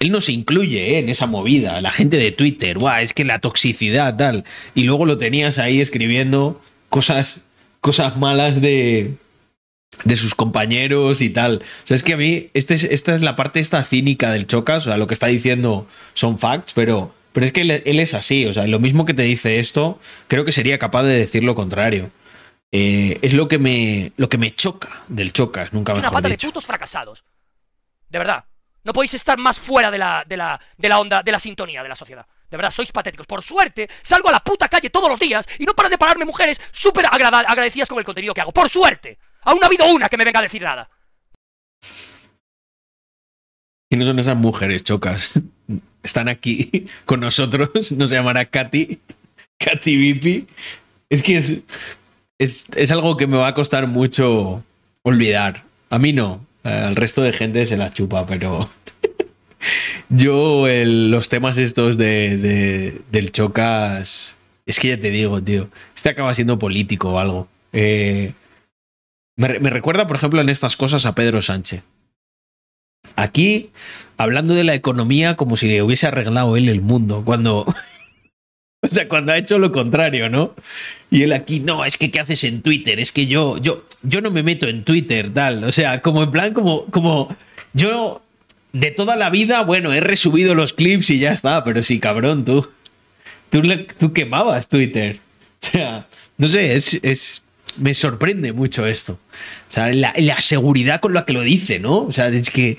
él 0.00 0.10
no 0.12 0.20
se 0.20 0.32
incluye 0.32 0.94
¿eh? 0.94 0.98
en 0.98 1.08
esa 1.08 1.26
movida. 1.26 1.80
La 1.80 1.90
gente 1.90 2.16
de 2.16 2.32
Twitter, 2.32 2.78
Guau, 2.78 3.02
es 3.02 3.12
que 3.12 3.24
la 3.24 3.40
toxicidad, 3.40 4.16
tal. 4.16 4.44
Y 4.74 4.84
luego 4.84 5.06
lo 5.06 5.18
tenías 5.18 5.58
ahí 5.58 5.80
escribiendo 5.80 6.60
cosas, 6.88 7.44
cosas 7.80 8.16
malas 8.16 8.60
de, 8.60 9.14
de 10.04 10.16
sus 10.16 10.34
compañeros 10.34 11.20
y 11.20 11.30
tal. 11.30 11.62
O 11.84 11.86
sea, 11.86 11.94
es 11.96 12.02
que 12.02 12.14
a 12.14 12.16
mí, 12.16 12.50
este 12.54 12.74
esta 12.74 13.14
es 13.14 13.22
la 13.22 13.36
parte 13.36 13.60
esta 13.60 13.82
cínica 13.84 14.30
del 14.30 14.46
Chocas. 14.46 14.86
O 14.86 14.90
sea, 14.90 14.96
lo 14.96 15.06
que 15.06 15.14
está 15.14 15.26
diciendo 15.26 15.86
son 16.14 16.38
facts, 16.38 16.72
pero, 16.74 17.12
pero 17.32 17.46
es 17.46 17.52
que 17.52 17.62
él, 17.62 17.98
es 17.98 18.14
así. 18.14 18.46
O 18.46 18.52
sea, 18.52 18.66
lo 18.66 18.78
mismo 18.78 19.04
que 19.04 19.14
te 19.14 19.22
dice 19.22 19.58
esto, 19.58 19.98
creo 20.28 20.44
que 20.44 20.52
sería 20.52 20.78
capaz 20.78 21.02
de 21.04 21.14
decir 21.14 21.42
lo 21.42 21.54
contrario. 21.54 22.10
Eh, 22.70 23.18
es 23.22 23.32
lo 23.32 23.48
que 23.48 23.58
me 23.58 24.12
lo 24.18 24.28
que 24.28 24.36
me 24.36 24.54
choca 24.54 24.90
del 25.08 25.32
Chocas, 25.32 25.72
nunca 25.72 25.94
mejor 25.94 26.10
Una 26.10 26.12
pata 26.12 26.28
de 26.28 26.36
putos 26.36 26.66
fracasados. 26.66 27.24
De 28.10 28.18
verdad. 28.18 28.44
No 28.88 28.94
podéis 28.94 29.12
estar 29.12 29.36
más 29.36 29.58
fuera 29.58 29.90
de 29.90 29.98
la, 29.98 30.24
de 30.26 30.34
la, 30.34 30.58
de 30.78 30.88
la 30.88 30.98
onda, 30.98 31.22
de 31.22 31.30
la 31.30 31.38
sintonía 31.38 31.82
de 31.82 31.90
la 31.90 31.94
sociedad. 31.94 32.24
De 32.50 32.56
verdad, 32.56 32.70
sois 32.70 32.90
patéticos. 32.90 33.26
Por 33.26 33.42
suerte, 33.42 33.86
salgo 34.00 34.30
a 34.30 34.32
la 34.32 34.40
puta 34.40 34.66
calle 34.66 34.88
todos 34.88 35.10
los 35.10 35.20
días 35.20 35.46
y 35.58 35.66
no 35.66 35.74
paran 35.74 35.90
de 35.90 35.98
pararme 35.98 36.24
mujeres 36.24 36.58
súper 36.70 37.04
agradecidas 37.04 37.86
con 37.86 37.98
el 37.98 38.06
contenido 38.06 38.32
que 38.32 38.40
hago. 38.40 38.50
Por 38.50 38.70
suerte. 38.70 39.18
Aún 39.42 39.58
no 39.58 39.64
ha 39.64 39.66
habido 39.66 39.84
una 39.92 40.08
que 40.08 40.16
me 40.16 40.24
venga 40.24 40.38
a 40.38 40.42
decir 40.42 40.62
nada. 40.62 40.88
No 43.90 44.06
son 44.06 44.18
esas 44.20 44.36
mujeres 44.38 44.82
chocas. 44.84 45.32
Están 46.02 46.30
aquí 46.30 46.86
con 47.04 47.20
nosotros. 47.20 47.92
No 47.92 48.06
se 48.06 48.14
llamará 48.14 48.46
Katy. 48.46 49.00
Katy 49.58 49.96
Vipi. 49.96 50.46
Es 51.10 51.22
que 51.22 51.36
es, 51.36 51.60
es, 52.38 52.64
es 52.74 52.90
algo 52.90 53.18
que 53.18 53.26
me 53.26 53.36
va 53.36 53.48
a 53.48 53.54
costar 53.54 53.86
mucho 53.86 54.64
olvidar. 55.02 55.64
A 55.90 55.98
mí 55.98 56.14
no. 56.14 56.47
Al 56.62 56.96
resto 56.96 57.22
de 57.22 57.32
gente 57.32 57.64
se 57.66 57.76
la 57.76 57.92
chupa, 57.92 58.26
pero 58.26 58.68
yo 60.08 60.66
los 60.68 61.28
temas 61.28 61.58
estos 61.58 61.96
de, 61.96 63.00
del 63.10 63.32
chocas, 63.32 64.34
es 64.66 64.78
que 64.78 64.88
ya 64.88 65.00
te 65.00 65.10
digo, 65.10 65.42
tío, 65.42 65.68
este 65.96 66.10
acaba 66.10 66.34
siendo 66.34 66.58
político 66.58 67.12
o 67.12 67.18
algo. 67.18 67.48
Eh, 67.72 68.32
me, 69.36 69.48
recuerda, 69.70 70.06
por 70.06 70.16
ejemplo, 70.16 70.40
en 70.40 70.48
estas 70.48 70.76
cosas 70.76 71.06
a 71.06 71.14
Pedro 71.14 71.40
Sánchez. 71.42 71.82
Aquí, 73.14 73.70
hablando 74.16 74.54
de 74.54 74.64
la 74.64 74.74
economía 74.74 75.36
como 75.36 75.56
si 75.56 75.80
hubiese 75.80 76.08
arreglado 76.08 76.56
él 76.56 76.68
el 76.68 76.80
mundo, 76.80 77.22
cuando... 77.24 77.64
o 78.82 78.88
sea, 78.88 79.08
cuando 79.08 79.32
ha 79.32 79.38
hecho 79.38 79.58
lo 79.58 79.72
contrario, 79.72 80.28
¿no? 80.28 80.54
Y 81.10 81.22
él 81.22 81.32
aquí, 81.32 81.60
no, 81.60 81.84
es 81.84 81.96
que 81.96 82.10
¿qué 82.10 82.20
haces 82.20 82.44
en 82.44 82.62
Twitter? 82.62 83.00
Es 83.00 83.12
que 83.12 83.26
yo, 83.26 83.58
yo, 83.58 83.84
yo 84.02 84.20
no 84.20 84.30
me 84.30 84.42
meto 84.42 84.68
en 84.68 84.84
Twitter, 84.84 85.32
tal. 85.32 85.64
O 85.64 85.72
sea, 85.72 86.00
como 86.02 86.22
en 86.22 86.30
plan, 86.30 86.54
como, 86.54 86.86
como, 86.86 87.34
yo 87.72 88.22
de 88.72 88.90
toda 88.90 89.16
la 89.16 89.30
vida, 89.30 89.62
bueno, 89.62 89.92
he 89.92 90.00
resubido 90.00 90.54
los 90.54 90.72
clips 90.72 91.10
y 91.10 91.18
ya 91.18 91.32
está, 91.32 91.64
pero 91.64 91.82
sí, 91.82 91.98
cabrón, 91.98 92.44
tú. 92.44 92.68
Tú, 93.50 93.62
tú 93.98 94.12
quemabas 94.12 94.68
Twitter. 94.68 95.20
O 95.60 95.66
sea, 95.66 96.06
no 96.36 96.46
sé, 96.46 96.76
es, 96.76 97.00
es 97.02 97.42
me 97.78 97.94
sorprende 97.94 98.52
mucho 98.52 98.86
esto. 98.86 99.14
O 99.14 99.70
sea, 99.70 99.92
la, 99.92 100.12
la, 100.16 100.40
seguridad 100.40 101.00
con 101.00 101.14
la 101.14 101.24
que 101.24 101.32
lo 101.32 101.42
dice, 101.42 101.78
¿no? 101.78 102.00
O 102.00 102.12
sea, 102.12 102.28
es 102.28 102.50
que, 102.50 102.78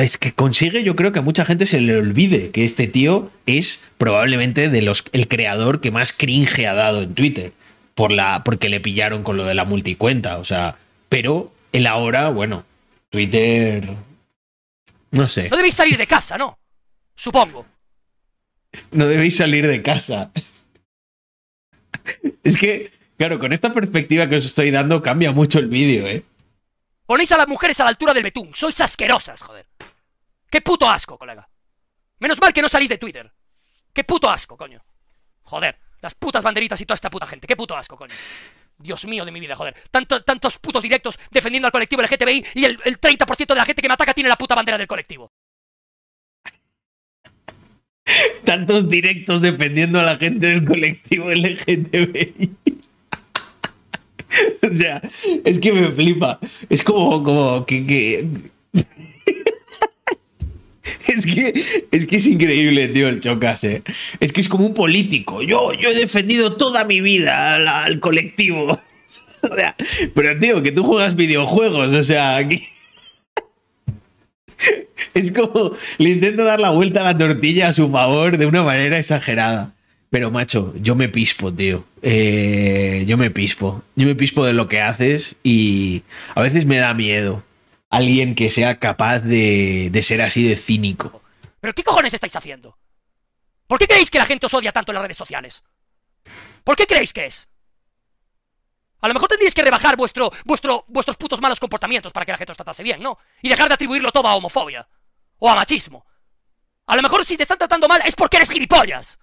es 0.00 0.18
que 0.18 0.32
consigue, 0.32 0.82
yo 0.82 0.96
creo 0.96 1.12
que 1.12 1.18
a 1.18 1.22
mucha 1.22 1.44
gente 1.44 1.66
se 1.66 1.80
le 1.80 1.96
olvide 1.96 2.50
que 2.50 2.64
este 2.64 2.86
tío 2.86 3.30
es 3.46 3.84
probablemente 3.98 4.68
de 4.68 4.82
los, 4.82 5.04
el 5.12 5.28
creador 5.28 5.80
que 5.80 5.90
más 5.90 6.12
cringe 6.12 6.66
ha 6.66 6.74
dado 6.74 7.02
en 7.02 7.14
Twitter. 7.14 7.52
Por 7.94 8.12
la, 8.12 8.44
porque 8.44 8.68
le 8.68 8.80
pillaron 8.80 9.22
con 9.22 9.38
lo 9.38 9.44
de 9.44 9.54
la 9.54 9.64
multicuenta. 9.64 10.36
O 10.36 10.44
sea, 10.44 10.76
pero 11.08 11.52
él 11.72 11.86
ahora, 11.86 12.28
bueno, 12.28 12.64
Twitter 13.08 13.88
no 15.10 15.28
sé. 15.28 15.48
No 15.48 15.56
debéis 15.56 15.74
salir 15.74 15.96
de 15.96 16.06
casa, 16.06 16.36
¿no? 16.36 16.58
Supongo. 17.14 17.66
No 18.90 19.06
debéis 19.06 19.36
salir 19.36 19.66
de 19.66 19.82
casa. 19.82 20.30
es 22.44 22.58
que, 22.58 22.92
claro, 23.16 23.38
con 23.38 23.52
esta 23.52 23.72
perspectiva 23.72 24.28
que 24.28 24.36
os 24.36 24.44
estoy 24.44 24.70
dando 24.70 25.02
cambia 25.02 25.32
mucho 25.32 25.58
el 25.58 25.68
vídeo, 25.68 26.06
¿eh? 26.06 26.24
Ponéis 27.06 27.30
a 27.32 27.36
las 27.36 27.48
mujeres 27.48 27.78
a 27.80 27.84
la 27.84 27.90
altura 27.90 28.12
del 28.12 28.24
betún. 28.24 28.50
Sois 28.52 28.80
asquerosas, 28.80 29.40
joder. 29.40 29.66
Qué 30.50 30.60
puto 30.60 30.88
asco, 30.88 31.18
colega. 31.18 31.48
Menos 32.18 32.40
mal 32.40 32.52
que 32.52 32.62
no 32.62 32.68
salís 32.68 32.88
de 32.88 32.98
Twitter. 32.98 33.32
Qué 33.92 34.04
puto 34.04 34.28
asco, 34.28 34.56
coño. 34.56 34.84
Joder, 35.42 35.78
las 36.00 36.14
putas 36.14 36.42
banderitas 36.42 36.80
y 36.80 36.86
toda 36.86 36.96
esta 36.96 37.10
puta 37.10 37.26
gente. 37.26 37.46
Qué 37.46 37.56
puto 37.56 37.76
asco, 37.76 37.96
coño. 37.96 38.14
Dios 38.78 39.06
mío 39.06 39.24
de 39.24 39.30
mi 39.30 39.40
vida, 39.40 39.54
joder. 39.54 39.74
tantos 39.90 40.58
putos 40.58 40.82
directos 40.82 41.18
defendiendo 41.30 41.66
al 41.66 41.72
colectivo 41.72 42.02
LGTBI 42.02 42.44
y 42.54 42.64
el, 42.64 42.78
el 42.84 43.00
30% 43.00 43.46
de 43.46 43.54
la 43.54 43.64
gente 43.64 43.80
que 43.80 43.88
me 43.88 43.94
ataca 43.94 44.12
tiene 44.12 44.28
la 44.28 44.36
puta 44.36 44.54
bandera 44.54 44.76
del 44.76 44.86
colectivo. 44.86 45.32
Tantos 48.44 48.88
directos 48.88 49.42
defendiendo 49.42 49.98
a 49.98 50.04
la 50.04 50.16
gente 50.16 50.46
del 50.46 50.64
colectivo 50.64 51.30
LGTBI. 51.30 52.56
o 54.62 54.76
sea, 54.76 55.02
es 55.44 55.58
que 55.58 55.72
me 55.72 55.90
flipa. 55.92 56.38
Es 56.68 56.82
como, 56.82 57.22
como 57.22 57.66
que... 57.66 58.26
Es 61.08 61.26
que, 61.26 61.52
es 61.90 62.06
que 62.06 62.16
es 62.16 62.26
increíble, 62.26 62.88
tío, 62.88 63.08
el 63.08 63.20
Chocas, 63.20 63.64
¿eh? 63.64 63.82
Es 64.20 64.32
que 64.32 64.40
es 64.40 64.48
como 64.48 64.66
un 64.66 64.74
político. 64.74 65.42
Yo, 65.42 65.72
yo 65.72 65.90
he 65.90 65.94
defendido 65.94 66.56
toda 66.56 66.84
mi 66.84 67.00
vida 67.00 67.84
al, 67.84 68.00
colectivo. 68.00 68.80
pero, 70.14 70.38
tío, 70.38 70.62
que 70.62 70.72
tú 70.72 70.84
juegas 70.84 71.16
videojuegos, 71.16 71.90
o 71.90 72.04
sea, 72.04 72.36
aquí. 72.36 72.64
es 75.14 75.32
como 75.32 75.72
le 75.98 76.10
intento 76.10 76.44
dar 76.44 76.60
la 76.60 76.70
vuelta 76.70 77.00
a 77.00 77.12
la 77.12 77.18
tortilla 77.18 77.68
a 77.68 77.72
su 77.72 77.90
favor 77.90 78.38
de 78.38 78.46
una 78.46 78.62
manera 78.62 78.98
exagerada. 78.98 79.75
Pero, 80.16 80.30
macho, 80.30 80.72
yo 80.76 80.94
me 80.94 81.10
pispo, 81.10 81.52
tío. 81.52 81.84
Eh, 82.00 83.04
yo 83.06 83.18
me 83.18 83.30
pispo. 83.30 83.82
Yo 83.96 84.06
me 84.06 84.14
pispo 84.14 84.46
de 84.46 84.54
lo 84.54 84.66
que 84.66 84.80
haces 84.80 85.36
y 85.42 86.04
a 86.34 86.40
veces 86.40 86.64
me 86.64 86.78
da 86.78 86.94
miedo 86.94 87.42
alguien 87.90 88.34
que 88.34 88.48
sea 88.48 88.78
capaz 88.78 89.18
de, 89.18 89.90
de 89.92 90.02
ser 90.02 90.22
así 90.22 90.48
de 90.48 90.56
cínico. 90.56 91.20
¿Pero 91.60 91.74
qué 91.74 91.84
cojones 91.84 92.14
estáis 92.14 92.34
haciendo? 92.34 92.78
¿Por 93.66 93.78
qué 93.78 93.86
creéis 93.86 94.10
que 94.10 94.16
la 94.16 94.24
gente 94.24 94.46
os 94.46 94.54
odia 94.54 94.72
tanto 94.72 94.90
en 94.90 94.94
las 94.94 95.02
redes 95.02 95.18
sociales? 95.18 95.62
¿Por 96.64 96.76
qué 96.76 96.86
creéis 96.86 97.12
que 97.12 97.26
es? 97.26 97.46
A 99.02 99.08
lo 99.08 99.12
mejor 99.12 99.28
tendríais 99.28 99.54
que 99.54 99.60
rebajar 99.60 99.98
vuestro, 99.98 100.32
vuestro, 100.46 100.86
vuestros 100.88 101.18
putos 101.18 101.42
malos 101.42 101.60
comportamientos 101.60 102.10
para 102.10 102.24
que 102.24 102.32
la 102.32 102.38
gente 102.38 102.52
os 102.52 102.56
tratase 102.56 102.82
bien, 102.82 103.02
¿no? 103.02 103.18
Y 103.42 103.50
dejar 103.50 103.68
de 103.68 103.74
atribuirlo 103.74 104.10
todo 104.12 104.28
a 104.28 104.34
homofobia. 104.34 104.88
O 105.40 105.50
a 105.50 105.54
machismo. 105.54 106.06
A 106.86 106.96
lo 106.96 107.02
mejor 107.02 107.26
si 107.26 107.36
te 107.36 107.42
están 107.42 107.58
tratando 107.58 107.86
mal 107.86 108.00
es 108.06 108.14
porque 108.14 108.38
eres 108.38 108.50
gilipollas. 108.50 109.18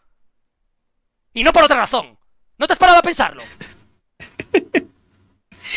Y 1.33 1.43
no 1.43 1.51
por 1.51 1.63
otra 1.63 1.77
razón. 1.77 2.17
¿No 2.57 2.67
te 2.67 2.73
has 2.73 2.79
parado 2.79 2.99
a 2.99 3.03
pensarlo? 3.03 3.43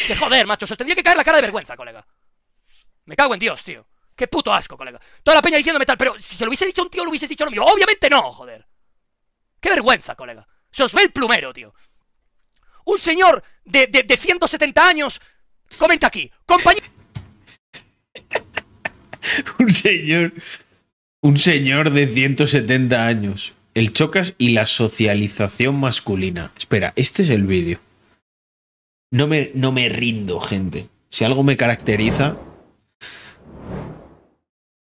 Que 0.06 0.16
joder, 0.16 0.46
macho, 0.46 0.66
se 0.66 0.74
os 0.74 0.78
tendría 0.78 0.96
que 0.96 1.02
caer 1.02 1.16
la 1.16 1.24
cara 1.24 1.36
de 1.38 1.42
vergüenza, 1.42 1.76
colega. 1.76 2.04
Me 3.04 3.16
cago 3.16 3.34
en 3.34 3.40
Dios, 3.40 3.62
tío. 3.62 3.86
Qué 4.14 4.26
puto 4.26 4.52
asco, 4.52 4.76
colega. 4.76 5.00
Toda 5.22 5.36
la 5.36 5.42
peña 5.42 5.58
diciéndome 5.58 5.86
tal, 5.86 5.96
pero 5.96 6.14
si 6.18 6.36
se 6.36 6.44
lo 6.44 6.48
hubiese 6.50 6.66
dicho 6.66 6.82
a 6.82 6.84
un 6.84 6.90
tío, 6.90 7.04
lo 7.04 7.10
hubiese 7.10 7.28
dicho 7.28 7.44
lo 7.44 7.50
mío. 7.50 7.64
Obviamente 7.64 8.10
no, 8.10 8.32
joder. 8.32 8.66
Qué 9.60 9.70
vergüenza, 9.70 10.14
colega. 10.14 10.46
Se 10.70 10.82
os 10.82 10.92
ve 10.92 11.02
el 11.02 11.12
plumero, 11.12 11.52
tío. 11.52 11.74
Un 12.84 12.98
señor 12.98 13.42
de, 13.64 13.86
de, 13.86 14.02
de 14.02 14.16
170 14.16 14.88
años 14.88 15.20
comenta 15.78 16.06
aquí. 16.08 16.30
Compañero. 16.44 16.86
un 19.58 19.70
señor. 19.70 20.32
Un 21.20 21.36
señor 21.36 21.90
de 21.90 22.06
170 22.06 23.06
años. 23.06 23.55
El 23.76 23.92
chocas 23.92 24.34
y 24.38 24.54
la 24.54 24.64
socialización 24.64 25.78
masculina. 25.78 26.50
Espera, 26.56 26.94
este 26.96 27.20
es 27.20 27.28
el 27.28 27.46
vídeo. 27.46 27.78
No 29.10 29.26
me, 29.26 29.50
no 29.52 29.70
me 29.70 29.90
rindo, 29.90 30.40
gente. 30.40 30.88
Si 31.10 31.26
algo 31.26 31.42
me 31.42 31.58
caracteriza. 31.58 32.38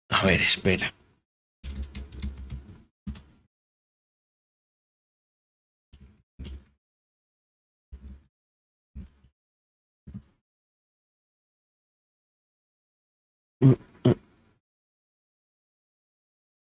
A 0.09 0.25
ver, 0.25 0.41
espera. 0.41 0.93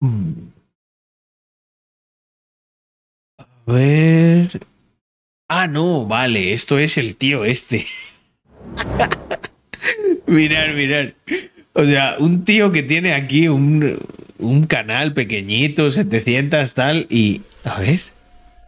A 0.01 0.58
ver. 3.73 4.61
Ah, 5.49 5.67
no, 5.67 6.07
vale, 6.07 6.53
esto 6.53 6.79
es 6.79 6.99
el 6.99 7.17
tío 7.17 7.45
este. 7.45 7.87
mirar, 10.27 10.75
mirar. 10.75 11.15
O 11.73 11.85
sea, 11.85 12.17
un 12.19 12.45
tío 12.45 12.73
que 12.73 12.83
tiene 12.83 13.15
aquí 13.15 13.49
un, 13.49 13.99
un 14.39 14.67
canal 14.67 15.15
pequeñito, 15.15 15.91
700 15.91 16.75
tal, 16.75 17.07
y... 17.09 17.43
A 17.65 17.81
ver. 17.81 18.01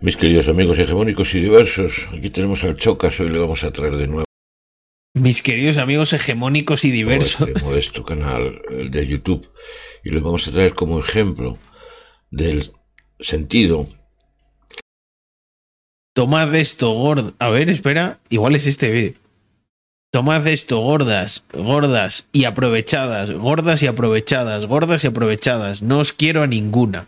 Mis 0.01 0.17
queridos 0.17 0.49
amigos 0.49 0.79
hegemónicos 0.79 1.35
y 1.35 1.41
diversos, 1.41 2.09
aquí 2.17 2.31
tenemos 2.31 2.65
al 2.65 2.77
Chocas, 2.77 3.21
hoy 3.21 3.29
le 3.29 3.39
vamos 3.39 3.63
a 3.65 3.73
traer 3.73 3.97
de 3.97 4.07
nuevo. 4.07 4.25
Mis 5.15 5.43
queridos 5.43 5.77
amigos 5.77 6.13
hegemónicos 6.13 6.85
y 6.85 6.91
diversos. 6.91 7.49
Este 7.49 7.63
modesto 7.63 8.05
canal 8.05 8.63
de 8.91 9.07
YouTube, 9.07 9.51
y 10.05 10.11
le 10.11 10.21
vamos 10.21 10.47
a 10.49 10.53
traer 10.53 10.73
como 10.73 11.01
ejemplo 11.01 11.59
del 12.31 12.71
sentido 13.19 13.85
Tomad 16.21 16.55
esto, 16.55 16.91
gordo. 16.91 17.33
A 17.39 17.49
ver, 17.49 17.71
espera. 17.71 18.19
Igual 18.29 18.55
es 18.55 18.67
este 18.67 18.91
vídeo. 18.91 19.15
Tomad 20.13 20.47
esto, 20.49 20.79
gordas, 20.81 21.45
gordas 21.51 22.29
y 22.31 22.45
aprovechadas, 22.45 23.31
gordas 23.31 23.83
y 23.83 23.87
aprovechadas, 23.87 24.67
gordas 24.67 25.03
y 25.03 25.07
aprovechadas. 25.07 25.81
No 25.81 25.99
os 25.99 26.13
quiero 26.13 26.43
a 26.43 26.47
ninguna. 26.47 27.07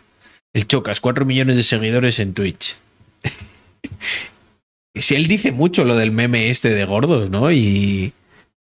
El 0.51 0.65
Chocas, 0.65 0.99
4 0.99 1.25
millones 1.25 1.57
de 1.57 1.61
seguidores 1.61 2.17
en 2.17 2.33
Twitch. 2.33 2.75
si 4.95 5.13
él 5.13 5.27
dice 5.27 5.51
mucho 5.51 5.83
lo 5.83 5.95
del 5.95 6.11
meme 6.11 6.49
este 6.49 6.69
de 6.69 6.83
gordos, 6.85 7.29
¿no? 7.29 7.51
Y 7.51 8.13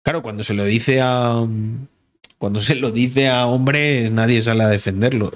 claro, 0.02 0.22
cuando 0.22 0.44
se 0.44 0.54
lo 0.54 0.64
dice 0.64 1.02
a. 1.02 1.46
Cuando 2.38 2.60
se 2.60 2.74
lo 2.74 2.90
dice 2.90 3.28
a 3.28 3.44
hombres, 3.44 4.10
nadie 4.12 4.40
sale 4.40 4.62
a 4.62 4.68
defenderlo. 4.68 5.30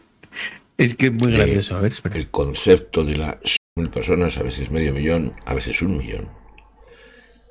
es 0.78 0.94
que 0.94 1.08
es 1.08 1.12
muy 1.12 1.32
gracioso. 1.32 1.76
A 1.76 1.82
ver, 1.82 1.92
espera. 1.92 2.16
El 2.16 2.30
concepto 2.30 3.04
de 3.04 3.18
la 3.18 3.38
mil 3.78 3.90
personas, 3.90 4.36
a 4.36 4.42
veces 4.42 4.70
medio 4.70 4.92
millón, 4.92 5.34
a 5.46 5.54
veces 5.54 5.80
un 5.82 5.96
millón. 5.96 6.28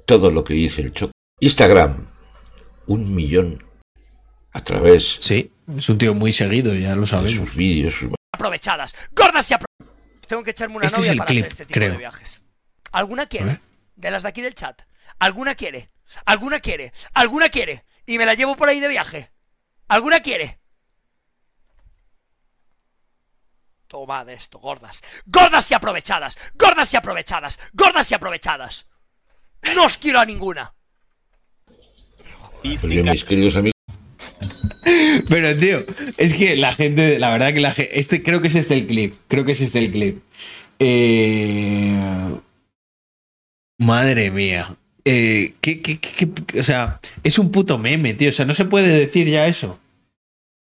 Todo 0.06 0.32
lo 0.32 0.44
que 0.44 0.54
dice 0.54 0.82
el 0.82 0.94
Choc. 0.94 1.12
Instagram, 1.40 2.08
un 2.88 3.16
millón. 3.16 3.64
A 4.54 4.64
través. 4.64 5.18
Sí, 5.20 5.52
es 5.76 5.90
un 5.90 5.98
tío 5.98 6.14
muy 6.14 6.34
seguido, 6.34 6.74
ya 6.74 6.96
lo 6.96 7.06
sabemos. 7.06 7.48
Sus 7.48 7.56
vídeos, 7.56 7.96
Aprovechadas, 8.34 8.96
gordas 9.12 9.50
y 9.52 9.54
aprovechadas. 9.56 10.26
Tengo 10.28 10.44
que 10.44 10.52
echarme 10.52 10.78
una 10.78 10.86
este 10.86 11.00
novia 11.00 11.16
para 11.16 11.32
hacer 11.32 11.46
este 11.48 11.66
tipo 11.66 11.80
de 11.80 11.98
viajes. 11.98 12.42
¿Alguna 12.92 13.26
quiere? 13.28 13.60
De 13.96 14.12
las 14.12 14.24
de 14.24 14.30
aquí 14.30 14.42
del 14.42 14.56
chat. 14.56 14.82
¿Alguna 15.20 15.56
quiere? 15.56 15.90
¿Alguna 16.26 16.60
quiere? 16.60 16.94
¿Alguna 17.14 17.50
quiere? 17.50 17.86
Y 18.06 18.18
me 18.18 18.26
la 18.26 18.34
llevo 18.34 18.56
por 18.56 18.70
ahí 18.70 18.80
de 18.80 18.88
viaje. 18.88 19.32
¿Alguna 19.88 20.20
quiere? 20.20 20.60
Tomad 23.88 24.30
esto, 24.30 24.60
gordas. 24.60 25.04
¡Gordas 25.26 25.72
y 25.72 25.74
aprovechadas! 25.74 26.38
¡Gordas 26.56 26.94
y 26.94 26.98
aprovechadas! 26.98 27.60
¡Gordas 27.74 28.12
y 28.12 28.16
aprovechadas! 28.16 28.88
¡No 29.76 29.86
os 29.86 29.98
quiero 29.98 30.20
a 30.20 30.26
ninguna! 30.26 30.74
Pues 32.62 32.84
mis 32.84 33.24
queridos 33.24 33.56
amigos. 33.56 33.74
Pero 35.30 35.56
tío, 35.58 35.86
es 36.18 36.34
que 36.34 36.56
la 36.58 36.74
gente, 36.74 37.20
la 37.20 37.32
verdad 37.32 37.54
que 37.54 37.62
la 37.62 37.72
gente, 37.72 38.00
este 38.00 38.24
creo 38.24 38.42
que 38.42 38.48
es 38.48 38.56
este 38.56 38.74
el 38.74 38.88
clip, 38.88 39.16
creo 39.28 39.46
que 39.46 39.54
es 39.54 39.62
este 39.62 39.80
el 39.80 39.92
clip. 39.92 40.22
Eh, 40.80 41.96
madre 43.80 44.32
mía, 44.32 44.76
eh, 45.06 45.54
¿qué, 45.62 45.82
qué, 45.82 46.00
qué, 46.00 46.60
o 46.60 46.64
sea, 46.64 47.00
es 47.24 47.40
un 47.40 47.52
puto 47.52 47.78
meme, 47.78 48.14
tío, 48.14 48.30
o 48.30 48.34
sea, 48.34 48.46
no 48.46 48.54
se 48.54 48.66
puede 48.66 48.90
decir 48.90 49.28
ya 49.28 49.48
eso. 49.48 49.80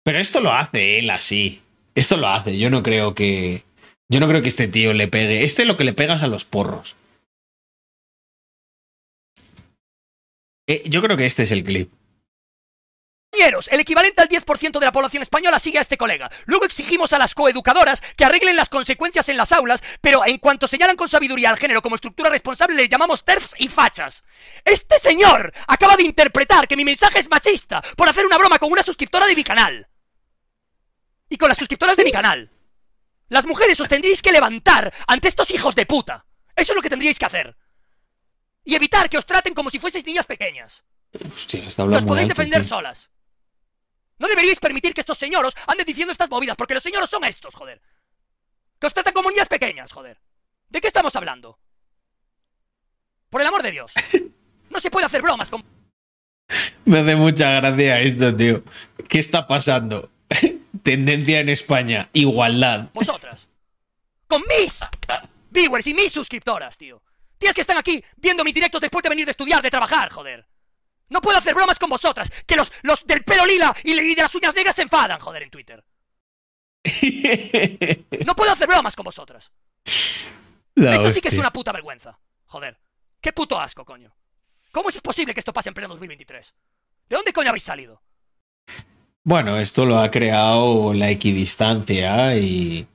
Pero 0.04 0.18
esto 0.18 0.40
lo 0.40 0.52
hace 0.52 0.98
él 0.98 1.10
así. 1.10 1.63
Esto 1.94 2.16
lo 2.16 2.28
hace. 2.28 2.58
Yo 2.58 2.70
no 2.70 2.82
creo 2.82 3.14
que. 3.14 3.62
Yo 4.08 4.20
no 4.20 4.28
creo 4.28 4.42
que 4.42 4.48
este 4.48 4.68
tío 4.68 4.92
le 4.92 5.08
pegue. 5.08 5.44
Este 5.44 5.62
es 5.62 5.68
lo 5.68 5.76
que 5.76 5.84
le 5.84 5.92
pegas 5.92 6.22
a 6.22 6.26
los 6.26 6.44
porros. 6.44 6.96
Eh, 10.66 10.82
yo 10.86 11.02
creo 11.02 11.16
que 11.16 11.26
este 11.26 11.42
es 11.42 11.50
el 11.50 11.64
clip. 11.64 11.90
El 13.70 13.80
equivalente 13.80 14.22
al 14.22 14.28
10% 14.28 14.78
de 14.78 14.86
la 14.86 14.92
población 14.92 15.22
española 15.22 15.58
sigue 15.58 15.76
a 15.76 15.82
este 15.82 15.98
colega. 15.98 16.30
Luego 16.46 16.64
exigimos 16.64 17.12
a 17.12 17.18
las 17.18 17.34
coeducadoras 17.34 18.00
que 18.16 18.24
arreglen 18.24 18.56
las 18.56 18.70
consecuencias 18.70 19.28
en 19.28 19.36
las 19.36 19.52
aulas, 19.52 19.82
pero 20.00 20.24
en 20.24 20.38
cuanto 20.38 20.66
señalan 20.66 20.96
con 20.96 21.10
sabiduría 21.10 21.50
al 21.50 21.58
género 21.58 21.82
como 21.82 21.96
estructura 21.96 22.30
responsable, 22.30 22.74
le 22.74 22.88
llamamos 22.88 23.22
TERFs 23.22 23.54
y 23.58 23.68
fachas. 23.68 24.24
Este 24.64 24.98
señor 24.98 25.52
acaba 25.66 25.96
de 25.96 26.04
interpretar 26.04 26.66
que 26.66 26.76
mi 26.76 26.84
mensaje 26.84 27.18
es 27.18 27.28
machista 27.28 27.82
por 27.96 28.08
hacer 28.08 28.24
una 28.24 28.38
broma 28.38 28.58
con 28.58 28.72
una 28.72 28.82
suscriptora 28.82 29.26
de 29.26 29.36
mi 29.36 29.44
canal 29.44 29.88
y 31.34 31.36
con 31.36 31.48
las 31.48 31.58
suscriptoras 31.58 31.96
de 31.96 32.04
mi 32.04 32.12
canal. 32.12 32.48
Las 33.28 33.44
mujeres 33.44 33.80
os 33.80 33.88
tendríais 33.88 34.22
que 34.22 34.30
levantar 34.30 34.94
ante 35.08 35.26
estos 35.26 35.50
hijos 35.50 35.74
de 35.74 35.84
puta. 35.84 36.24
Eso 36.54 36.70
es 36.70 36.76
lo 36.76 36.82
que 36.82 36.88
tendríais 36.88 37.18
que 37.18 37.24
hacer. 37.24 37.56
Y 38.62 38.76
evitar 38.76 39.10
que 39.10 39.18
os 39.18 39.26
traten 39.26 39.52
como 39.52 39.68
si 39.68 39.80
fueseis 39.80 40.06
niñas 40.06 40.26
pequeñas. 40.26 40.84
Hostia, 41.34 41.64
os 41.76 42.04
podéis 42.04 42.28
defender 42.28 42.64
solas. 42.64 43.10
No 44.18 44.28
deberíais 44.28 44.60
permitir 44.60 44.94
que 44.94 45.00
estos 45.00 45.18
señoros 45.18 45.54
anden 45.66 45.84
diciendo 45.84 46.12
estas 46.12 46.30
movidas, 46.30 46.56
porque 46.56 46.74
los 46.74 46.84
señoros 46.84 47.10
son 47.10 47.24
estos, 47.24 47.52
joder. 47.52 47.82
Que 48.78 48.86
os 48.86 48.94
tratan 48.94 49.12
como 49.12 49.28
niñas 49.28 49.48
pequeñas, 49.48 49.90
joder. 49.90 50.20
¿De 50.68 50.80
qué 50.80 50.86
estamos 50.86 51.16
hablando? 51.16 51.58
Por 53.28 53.40
el 53.40 53.48
amor 53.48 53.62
de 53.62 53.72
Dios. 53.72 53.92
No 54.70 54.80
se 54.80 54.90
puede 54.90 55.06
hacer 55.06 55.22
bromas 55.22 55.50
con... 55.50 55.62
Me 56.84 56.98
hace 56.98 57.14
mucha 57.14 57.52
gracia 57.60 58.00
esto, 58.00 58.34
tío. 58.34 58.64
¿Qué 59.08 59.20
está 59.20 59.46
pasando? 59.46 60.10
Tendencia 60.84 61.40
en 61.40 61.48
España, 61.48 62.10
igualdad. 62.12 62.90
Vosotras. 62.92 63.48
Con 64.26 64.42
mis 64.46 64.80
viewers 65.48 65.86
y 65.86 65.94
mis 65.94 66.12
suscriptoras, 66.12 66.76
tío. 66.76 67.02
Tías 67.38 67.54
que 67.54 67.62
están 67.62 67.78
aquí 67.78 68.04
viendo 68.16 68.44
mi 68.44 68.52
directo 68.52 68.78
después 68.78 69.02
de 69.02 69.08
venir 69.08 69.24
de 69.24 69.30
estudiar, 69.30 69.62
de 69.62 69.70
trabajar, 69.70 70.10
joder. 70.10 70.46
No 71.08 71.22
puedo 71.22 71.38
hacer 71.38 71.54
bromas 71.54 71.78
con 71.78 71.88
vosotras, 71.88 72.30
que 72.46 72.54
los, 72.54 72.70
los 72.82 73.06
del 73.06 73.24
pelo 73.24 73.46
lila 73.46 73.74
y, 73.82 74.14
de 74.14 74.22
las 74.22 74.34
uñas 74.34 74.54
negras 74.54 74.76
se 74.76 74.82
enfadan, 74.82 75.18
joder, 75.20 75.44
en 75.44 75.50
Twitter. 75.50 75.82
No 78.26 78.36
puedo 78.36 78.52
hacer 78.52 78.68
bromas 78.68 78.94
con 78.94 79.04
vosotras. 79.04 79.52
esto 79.84 81.12
sí 81.14 81.20
que 81.22 81.28
es 81.28 81.38
una 81.38 81.52
puta 81.52 81.72
vergüenza. 81.72 82.18
Joder. 82.44 82.78
Qué 83.22 83.32
puto 83.32 83.58
asco, 83.58 83.86
coño. 83.86 84.14
¿Cómo 84.70 84.90
es 84.90 85.00
posible 85.00 85.32
que 85.32 85.40
esto 85.40 85.52
pase 85.52 85.70
en 85.70 85.74
pleno 85.74 85.88
2023? 85.88 86.54
¿De 87.08 87.16
dónde 87.16 87.32
coño 87.32 87.48
habéis 87.48 87.64
salido? 87.64 88.02
Bueno, 89.24 89.58
esto 89.58 89.86
lo 89.86 90.00
ha 90.00 90.10
creado 90.10 90.92
la 90.92 91.08
equidistancia 91.10 92.36
y 92.36 92.86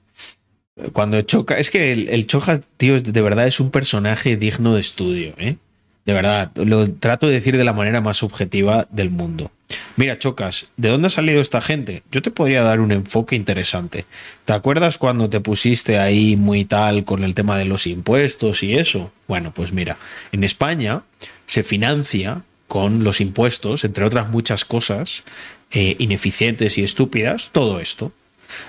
cuando 0.93 1.19
choca, 1.23 1.57
es 1.57 1.72
que 1.72 1.91
el, 1.91 2.27
Choja, 2.27 2.61
tío, 2.77 3.01
de 3.01 3.22
verdad 3.22 3.47
es 3.47 3.60
un 3.60 3.72
personaje 3.72 4.38
digno 4.38 4.76
de 4.76 4.81
estudio, 4.81 5.34
¿eh? 5.38 5.57
De 6.06 6.14
verdad, 6.14 6.51
lo 6.56 6.89
trato 6.91 7.27
de 7.27 7.34
decir 7.34 7.57
de 7.57 7.64
la 7.64 7.73
manera 7.73 7.99
más 8.01 8.23
objetiva 8.23 8.88
del 8.89 9.10
mundo. 9.10 9.51
Mira, 9.95 10.18
Chocas, 10.18 10.68
¿de 10.77 10.89
dónde 10.89 11.07
ha 11.07 11.11
salido 11.11 11.41
esta 11.41 11.61
gente? 11.61 12.03
Yo 12.11 12.22
te 12.22 12.31
podría 12.31 12.64
dar 12.64 12.80
un 12.80 12.91
enfoque 12.91 13.35
interesante. 13.35 14.06
¿Te 14.45 14.53
acuerdas 14.53 14.97
cuando 14.97 15.30
te 15.30 15.39
pusiste 15.39 15.99
ahí 15.99 16.35
muy 16.38 16.65
tal 16.65 17.06
con 17.06 17.23
el 17.23 17.35
tema 17.35 17.57
de 17.57 17.65
los 17.65 17.85
impuestos 17.85 18.64
y 18.64 18.76
eso? 18.76 19.11
Bueno, 19.27 19.51
pues 19.53 19.72
mira, 19.72 19.97
en 20.31 20.43
España 20.43 21.03
se 21.45 21.64
financia 21.64 22.43
con 22.68 23.03
los 23.03 23.19
impuestos, 23.19 23.84
entre 23.84 24.06
otras 24.06 24.30
muchas 24.30 24.64
cosas, 24.64 25.23
eh, 25.71 25.95
ineficientes 25.99 26.77
y 26.77 26.83
estúpidas, 26.83 27.49
todo 27.51 27.79
esto. 27.79 28.11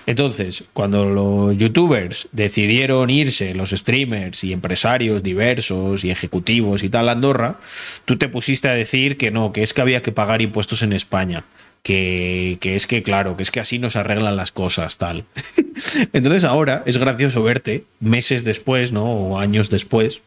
Entonces, 0.06 0.64
cuando 0.72 1.06
los 1.06 1.56
youtubers 1.56 2.28
decidieron 2.32 3.10
irse, 3.10 3.54
los 3.54 3.70
streamers 3.70 4.44
y 4.44 4.52
empresarios 4.52 5.22
diversos 5.22 6.04
y 6.04 6.10
ejecutivos 6.10 6.82
y 6.82 6.90
tal 6.90 7.08
a 7.08 7.12
Andorra, 7.12 7.58
tú 8.04 8.16
te 8.16 8.28
pusiste 8.28 8.68
a 8.68 8.74
decir 8.74 9.16
que 9.16 9.30
no, 9.30 9.52
que 9.52 9.62
es 9.62 9.72
que 9.72 9.80
había 9.80 10.02
que 10.02 10.12
pagar 10.12 10.42
impuestos 10.42 10.82
en 10.82 10.92
España. 10.92 11.44
Que, 11.82 12.58
que, 12.60 12.76
es 12.76 12.86
que, 12.86 13.02
claro, 13.02 13.38
que 13.38 13.42
es 13.42 13.50
que 13.50 13.58
así 13.58 13.78
nos 13.78 13.96
arreglan 13.96 14.36
las 14.36 14.52
cosas, 14.52 14.98
tal. 14.98 15.24
Entonces 16.12 16.44
ahora 16.44 16.82
es 16.84 16.98
gracioso 16.98 17.42
verte 17.42 17.84
meses 18.00 18.44
después, 18.44 18.92
¿no? 18.92 19.06
O 19.06 19.38
años 19.38 19.70
después, 19.70 20.20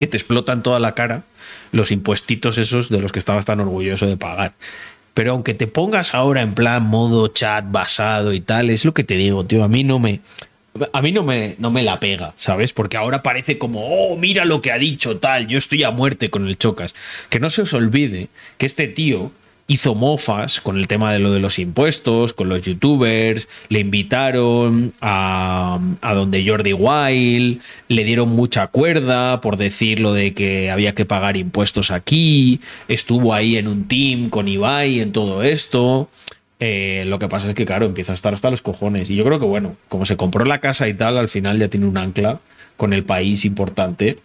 que 0.00 0.08
te 0.08 0.16
explotan 0.16 0.64
toda 0.64 0.80
la 0.80 0.96
cara 0.96 1.22
los 1.70 1.92
impuestitos 1.92 2.58
esos 2.58 2.88
de 2.88 3.00
los 3.00 3.12
que 3.12 3.20
estabas 3.20 3.44
tan 3.44 3.60
orgulloso 3.60 4.06
de 4.06 4.16
pagar. 4.16 4.54
Pero 5.14 5.32
aunque 5.32 5.54
te 5.54 5.66
pongas 5.66 6.14
ahora 6.14 6.42
en 6.42 6.54
plan 6.54 6.82
modo 6.82 7.28
chat 7.28 7.64
basado 7.70 8.32
y 8.32 8.40
tal, 8.40 8.70
es 8.70 8.84
lo 8.84 8.94
que 8.94 9.04
te 9.04 9.16
digo, 9.16 9.44
tío. 9.44 9.62
A 9.62 9.68
mí 9.68 9.84
no 9.84 9.98
me. 9.98 10.20
A 10.94 11.02
mí 11.02 11.12
no 11.12 11.22
me, 11.22 11.54
no 11.58 11.70
me 11.70 11.82
la 11.82 12.00
pega, 12.00 12.32
¿sabes? 12.36 12.72
Porque 12.72 12.96
ahora 12.96 13.22
parece 13.22 13.58
como, 13.58 13.80
oh, 13.86 14.16
mira 14.16 14.46
lo 14.46 14.62
que 14.62 14.72
ha 14.72 14.78
dicho 14.78 15.18
tal, 15.18 15.46
yo 15.46 15.58
estoy 15.58 15.82
a 15.82 15.90
muerte 15.90 16.30
con 16.30 16.48
el 16.48 16.56
Chocas. 16.56 16.94
Que 17.28 17.40
no 17.40 17.50
se 17.50 17.60
os 17.60 17.74
olvide 17.74 18.28
que 18.56 18.64
este 18.64 18.88
tío 18.88 19.32
hizo 19.66 19.94
mofas 19.94 20.60
con 20.60 20.76
el 20.76 20.88
tema 20.88 21.12
de 21.12 21.18
lo 21.18 21.32
de 21.32 21.40
los 21.40 21.58
impuestos, 21.58 22.32
con 22.32 22.48
los 22.48 22.62
youtubers, 22.62 23.48
le 23.68 23.80
invitaron 23.80 24.92
a, 25.00 25.80
donde 26.14 26.46
Jordi 26.46 26.72
Wild, 26.72 27.60
le 27.88 28.04
dieron 28.04 28.30
mucha 28.30 28.66
cuerda 28.66 29.40
por 29.40 29.56
decir 29.56 30.00
lo 30.00 30.12
de 30.12 30.34
que 30.34 30.70
había 30.70 30.94
que 30.94 31.04
pagar 31.04 31.36
impuestos 31.36 31.90
aquí, 31.90 32.60
estuvo 32.88 33.34
ahí 33.34 33.56
en 33.56 33.68
un 33.68 33.88
team 33.88 34.30
con 34.30 34.48
Ibai 34.48 35.00
en 35.00 35.12
todo 35.12 35.42
esto. 35.42 36.08
Eh, 36.60 37.04
lo 37.06 37.18
que 37.18 37.28
pasa 37.28 37.48
es 37.48 37.54
que, 37.54 37.66
claro, 37.66 37.86
empieza 37.86 38.12
a 38.12 38.14
estar 38.14 38.34
hasta 38.34 38.50
los 38.50 38.62
cojones. 38.62 39.10
Y 39.10 39.16
yo 39.16 39.24
creo 39.24 39.40
que, 39.40 39.46
bueno, 39.46 39.76
como 39.88 40.04
se 40.04 40.16
compró 40.16 40.44
la 40.44 40.60
casa 40.60 40.86
y 40.86 40.94
tal, 40.94 41.18
al 41.18 41.28
final 41.28 41.58
ya 41.58 41.68
tiene 41.68 41.86
un 41.86 41.96
ancla 41.96 42.40
con 42.76 42.92
el 42.92 43.04
país 43.04 43.44
importante 43.44 44.18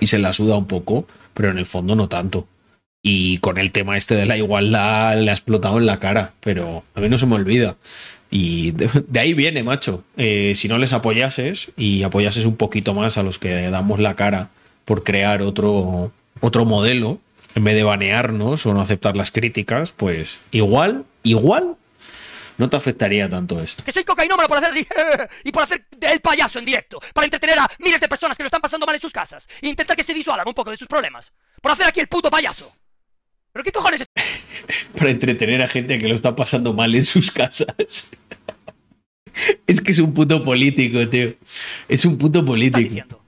y 0.00 0.06
se 0.06 0.18
la 0.18 0.32
suda 0.32 0.56
un 0.56 0.66
poco, 0.66 1.06
pero 1.34 1.50
en 1.50 1.58
el 1.58 1.66
fondo 1.66 1.96
no 1.96 2.08
tanto. 2.08 2.46
Y 3.06 3.36
con 3.38 3.58
el 3.58 3.70
tema 3.70 3.98
este 3.98 4.14
de 4.14 4.24
la 4.24 4.38
igualdad 4.38 5.18
le 5.18 5.30
ha 5.30 5.34
explotado 5.34 5.76
en 5.76 5.84
la 5.84 5.98
cara, 5.98 6.32
pero 6.40 6.84
a 6.94 7.00
mí 7.00 7.10
no 7.10 7.18
se 7.18 7.26
me 7.26 7.34
olvida. 7.34 7.76
Y 8.30 8.70
de, 8.70 9.20
ahí 9.20 9.34
viene, 9.34 9.62
macho. 9.62 10.02
Eh, 10.16 10.54
si 10.56 10.68
no 10.68 10.78
les 10.78 10.94
apoyases 10.94 11.70
y 11.76 12.02
apoyases 12.02 12.46
un 12.46 12.56
poquito 12.56 12.94
más 12.94 13.18
a 13.18 13.22
los 13.22 13.38
que 13.38 13.68
damos 13.68 14.00
la 14.00 14.16
cara 14.16 14.48
por 14.86 15.04
crear 15.04 15.42
otro, 15.42 16.12
otro 16.40 16.64
modelo, 16.64 17.18
en 17.54 17.64
vez 17.64 17.74
de 17.74 17.82
banearnos 17.82 18.64
o 18.64 18.72
no 18.72 18.80
aceptar 18.80 19.18
las 19.18 19.30
críticas, 19.30 19.92
pues 19.92 20.38
igual, 20.50 21.04
igual 21.24 21.76
no 22.56 22.70
te 22.70 22.76
afectaría 22.78 23.28
tanto 23.28 23.60
esto. 23.60 23.84
Que 23.84 23.92
soy 23.92 24.04
cocainómano 24.04 24.48
por 24.48 24.56
hacer 24.56 24.86
y 25.44 25.52
por 25.52 25.62
hacer 25.62 25.84
el 26.00 26.20
payaso 26.20 26.58
en 26.58 26.64
directo, 26.64 27.00
para 27.12 27.26
entretener 27.26 27.58
a 27.58 27.68
miles 27.80 28.00
de 28.00 28.08
personas 28.08 28.36
que 28.36 28.44
lo 28.44 28.48
están 28.48 28.62
pasando 28.62 28.86
mal 28.86 28.94
en 28.94 29.00
sus 29.00 29.12
casas 29.12 29.46
e 29.60 29.68
intentar 29.68 29.94
que 29.94 30.02
se 30.02 30.14
disuadan 30.14 30.48
un 30.48 30.54
poco 30.54 30.70
de 30.70 30.78
sus 30.78 30.88
problemas. 30.88 31.32
Por 31.60 31.70
hacer 31.70 31.86
aquí 31.86 32.00
el 32.00 32.08
puto 32.08 32.30
payaso. 32.30 32.74
¿Pero 33.54 33.62
qué 33.62 33.70
cojones 33.70 34.00
es? 34.00 34.08
Para 34.98 35.10
entretener 35.10 35.62
a 35.62 35.68
gente 35.68 35.96
que 36.00 36.08
lo 36.08 36.16
está 36.16 36.34
pasando 36.34 36.74
mal 36.74 36.92
en 36.92 37.04
sus 37.04 37.30
casas. 37.30 37.68
es 39.66 39.80
que 39.80 39.92
es 39.92 39.98
un 40.00 40.12
puto 40.12 40.42
político, 40.42 41.08
tío. 41.08 41.36
Es 41.88 42.04
un 42.04 42.18
puto 42.18 42.44
político. 42.44 43.22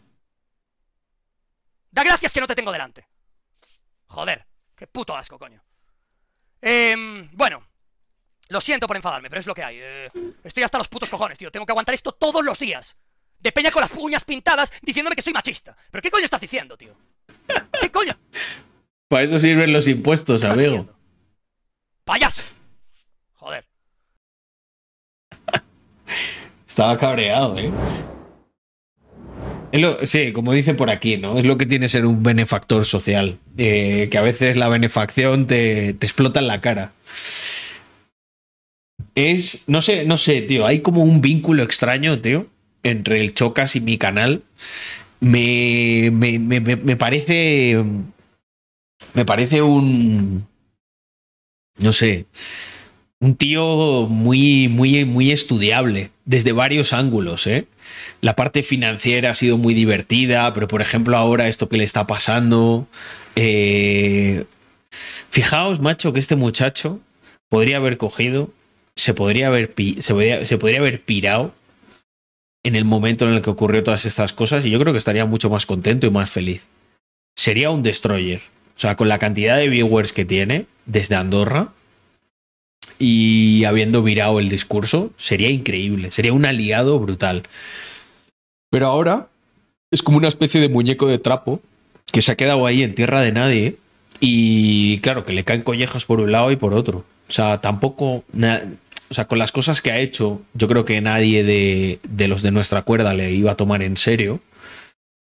Da 1.92 2.02
gracias 2.02 2.32
que 2.32 2.40
no 2.40 2.48
te 2.48 2.56
tengo 2.56 2.72
delante. 2.72 3.06
Joder, 4.08 4.44
qué 4.74 4.88
puto 4.88 5.16
asco, 5.16 5.38
coño. 5.38 5.62
Eh, 6.60 7.28
bueno, 7.32 7.64
lo 8.48 8.60
siento 8.60 8.88
por 8.88 8.96
enfadarme, 8.96 9.30
pero 9.30 9.38
es 9.38 9.46
lo 9.46 9.54
que 9.54 9.62
hay. 9.62 9.78
Eh, 9.80 10.08
estoy 10.42 10.64
hasta 10.64 10.78
los 10.78 10.88
putos 10.88 11.08
cojones, 11.08 11.38
tío. 11.38 11.52
Tengo 11.52 11.64
que 11.66 11.72
aguantar 11.72 11.94
esto 11.94 12.10
todos 12.10 12.44
los 12.44 12.58
días. 12.58 12.96
De 13.38 13.52
peña 13.52 13.70
con 13.70 13.80
las 13.80 13.92
uñas 13.92 14.24
pintadas 14.24 14.72
diciéndome 14.82 15.14
que 15.14 15.22
soy 15.22 15.32
machista. 15.32 15.76
¿Pero 15.88 16.02
qué 16.02 16.10
coño 16.10 16.24
estás 16.24 16.40
diciendo, 16.40 16.76
tío? 16.76 16.96
¿Qué 17.80 17.92
coño? 17.92 18.18
Para 19.08 19.22
eso 19.22 19.38
sirven 19.38 19.72
los 19.72 19.86
impuestos, 19.86 20.42
amigo. 20.42 20.88
¡Payaso! 22.04 22.42
Joder. 23.34 23.64
Estaba 26.68 26.96
cabreado, 26.96 27.56
¿eh? 27.58 27.70
sí, 30.04 30.32
como 30.32 30.52
dicen 30.52 30.76
por 30.76 30.90
aquí, 30.90 31.18
¿no? 31.18 31.38
Es 31.38 31.44
lo 31.44 31.56
que 31.56 31.66
tiene 31.66 31.88
ser 31.88 32.06
un 32.06 32.22
benefactor 32.22 32.84
social. 32.84 33.38
Eh, 33.58 34.08
que 34.10 34.18
a 34.18 34.22
veces 34.22 34.56
la 34.56 34.68
benefacción 34.68 35.46
te, 35.46 35.92
te, 35.94 36.06
explota 36.06 36.40
en 36.40 36.48
la 36.48 36.60
cara. 36.60 36.92
Es. 39.14 39.64
No 39.68 39.80
sé, 39.82 40.04
no 40.04 40.16
sé, 40.16 40.42
tío. 40.42 40.66
Hay 40.66 40.80
como 40.80 41.02
un 41.02 41.20
vínculo 41.20 41.62
extraño, 41.62 42.20
tío, 42.20 42.46
entre 42.82 43.20
el 43.20 43.34
Chocas 43.34 43.76
y 43.76 43.80
mi 43.80 43.98
canal. 43.98 44.42
me, 45.20 46.10
me, 46.12 46.38
me 46.38 46.96
parece 46.96 47.76
me 49.16 49.24
parece 49.24 49.62
un. 49.62 50.46
No 51.78 51.92
sé. 51.94 52.26
Un 53.18 53.34
tío 53.34 54.06
muy, 54.10 54.68
muy, 54.68 55.06
muy 55.06 55.30
estudiable 55.30 56.10
desde 56.26 56.52
varios 56.52 56.92
ángulos, 56.92 57.46
¿eh? 57.46 57.66
La 58.20 58.36
parte 58.36 58.62
financiera 58.62 59.30
ha 59.30 59.34
sido 59.34 59.56
muy 59.56 59.72
divertida, 59.72 60.52
pero 60.52 60.68
por 60.68 60.82
ejemplo, 60.82 61.16
ahora 61.16 61.48
esto 61.48 61.70
que 61.70 61.78
le 61.78 61.84
está 61.84 62.06
pasando. 62.06 62.86
Eh, 63.36 64.44
fijaos, 65.30 65.80
macho, 65.80 66.12
que 66.12 66.20
este 66.20 66.36
muchacho 66.36 67.00
podría 67.48 67.78
haber 67.78 67.96
cogido, 67.96 68.50
se 68.96 69.14
podría 69.14 69.46
haber, 69.46 69.72
se 70.00 70.12
podría, 70.12 70.46
se 70.46 70.58
podría 70.58 70.80
haber 70.80 71.00
pirado 71.00 71.54
en 72.64 72.76
el 72.76 72.84
momento 72.84 73.26
en 73.26 73.32
el 73.32 73.40
que 73.40 73.48
ocurrió 73.48 73.82
todas 73.82 74.04
estas 74.04 74.34
cosas 74.34 74.66
y 74.66 74.70
yo 74.70 74.78
creo 74.78 74.92
que 74.92 74.98
estaría 74.98 75.24
mucho 75.24 75.48
más 75.48 75.64
contento 75.64 76.06
y 76.06 76.10
más 76.10 76.30
feliz. 76.30 76.66
Sería 77.34 77.70
un 77.70 77.82
destroyer. 77.82 78.42
O 78.76 78.80
sea, 78.80 78.96
con 78.96 79.08
la 79.08 79.18
cantidad 79.18 79.56
de 79.56 79.68
viewers 79.68 80.12
que 80.12 80.24
tiene 80.24 80.66
desde 80.84 81.14
Andorra 81.14 81.68
y 82.98 83.64
habiendo 83.64 84.02
virado 84.02 84.38
el 84.38 84.48
discurso, 84.48 85.10
sería 85.16 85.50
increíble. 85.50 86.10
Sería 86.10 86.32
un 86.32 86.44
aliado 86.44 86.98
brutal. 86.98 87.44
Pero 88.70 88.86
ahora 88.86 89.28
es 89.90 90.02
como 90.02 90.18
una 90.18 90.28
especie 90.28 90.60
de 90.60 90.68
muñeco 90.68 91.06
de 91.06 91.18
trapo 91.18 91.60
que 92.12 92.20
se 92.20 92.32
ha 92.32 92.36
quedado 92.36 92.66
ahí 92.66 92.82
en 92.82 92.94
tierra 92.94 93.22
de 93.22 93.32
nadie 93.32 93.76
y 94.20 94.98
claro, 94.98 95.24
que 95.24 95.32
le 95.32 95.44
caen 95.44 95.62
collejas 95.62 96.04
por 96.04 96.20
un 96.20 96.32
lado 96.32 96.50
y 96.50 96.56
por 96.56 96.74
otro. 96.74 97.04
O 97.28 97.32
sea, 97.32 97.60
tampoco... 97.60 98.24
O 99.08 99.14
sea, 99.14 99.26
con 99.26 99.38
las 99.38 99.52
cosas 99.52 99.82
que 99.82 99.92
ha 99.92 100.00
hecho, 100.00 100.42
yo 100.52 100.66
creo 100.66 100.84
que 100.84 101.00
nadie 101.00 101.44
de, 101.44 102.00
de 102.02 102.26
los 102.26 102.42
de 102.42 102.50
nuestra 102.50 102.82
cuerda 102.82 103.14
le 103.14 103.30
iba 103.30 103.52
a 103.52 103.56
tomar 103.56 103.82
en 103.82 103.96
serio 103.96 104.40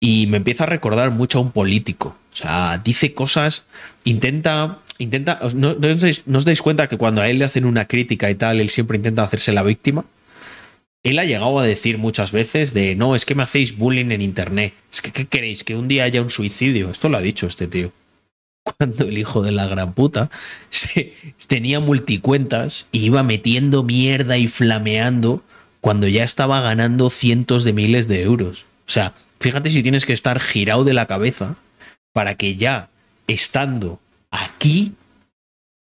y 0.00 0.26
me 0.26 0.38
empieza 0.38 0.64
a 0.64 0.66
recordar 0.66 1.10
mucho 1.10 1.38
a 1.38 1.42
un 1.42 1.52
político. 1.52 2.16
O 2.32 2.36
sea, 2.36 2.80
dice 2.82 3.12
cosas, 3.12 3.66
intenta, 4.04 4.78
intenta, 4.98 5.38
¿no, 5.54 5.72
os 5.72 6.44
dais, 6.44 6.62
cuenta 6.62 6.88
que 6.88 6.96
cuando 6.96 7.20
a 7.20 7.28
él 7.28 7.38
le 7.38 7.44
hacen 7.44 7.66
una 7.66 7.86
crítica 7.86 8.30
y 8.30 8.34
tal, 8.34 8.60
él 8.60 8.70
siempre 8.70 8.96
intenta 8.96 9.22
hacerse 9.22 9.52
la 9.52 9.62
víctima? 9.62 10.06
Él 11.02 11.18
ha 11.18 11.24
llegado 11.24 11.58
a 11.58 11.64
decir 11.64 11.98
muchas 11.98 12.32
veces 12.32 12.74
de, 12.74 12.94
no, 12.94 13.14
es 13.14 13.24
que 13.24 13.34
me 13.34 13.42
hacéis 13.42 13.76
bullying 13.76 14.10
en 14.10 14.22
Internet. 14.22 14.74
Es 14.92 15.00
que, 15.00 15.12
¿qué 15.12 15.26
queréis? 15.26 15.64
Que 15.64 15.76
un 15.76 15.88
día 15.88 16.04
haya 16.04 16.20
un 16.22 16.30
suicidio. 16.30 16.90
Esto 16.90 17.08
lo 17.08 17.16
ha 17.18 17.22
dicho 17.22 17.46
este 17.46 17.66
tío. 17.66 17.92
Cuando 18.62 19.04
el 19.04 19.16
hijo 19.16 19.42
de 19.42 19.52
la 19.52 19.66
gran 19.66 19.94
puta 19.94 20.30
tenía 21.46 21.80
multicuentas 21.80 22.86
y 22.92 23.06
iba 23.06 23.22
metiendo 23.22 23.82
mierda 23.82 24.36
y 24.38 24.48
flameando 24.48 25.42
cuando 25.80 26.06
ya 26.06 26.24
estaba 26.24 26.60
ganando 26.60 27.08
cientos 27.08 27.64
de 27.64 27.72
miles 27.72 28.06
de 28.06 28.22
euros. 28.22 28.66
O 28.86 28.90
sea, 28.90 29.14
Fíjate 29.40 29.70
si 29.70 29.82
tienes 29.82 30.04
que 30.04 30.12
estar 30.12 30.38
girado 30.38 30.84
de 30.84 30.92
la 30.92 31.06
cabeza 31.06 31.56
para 32.12 32.34
que 32.34 32.56
ya 32.56 32.90
estando 33.26 33.98
aquí 34.30 34.92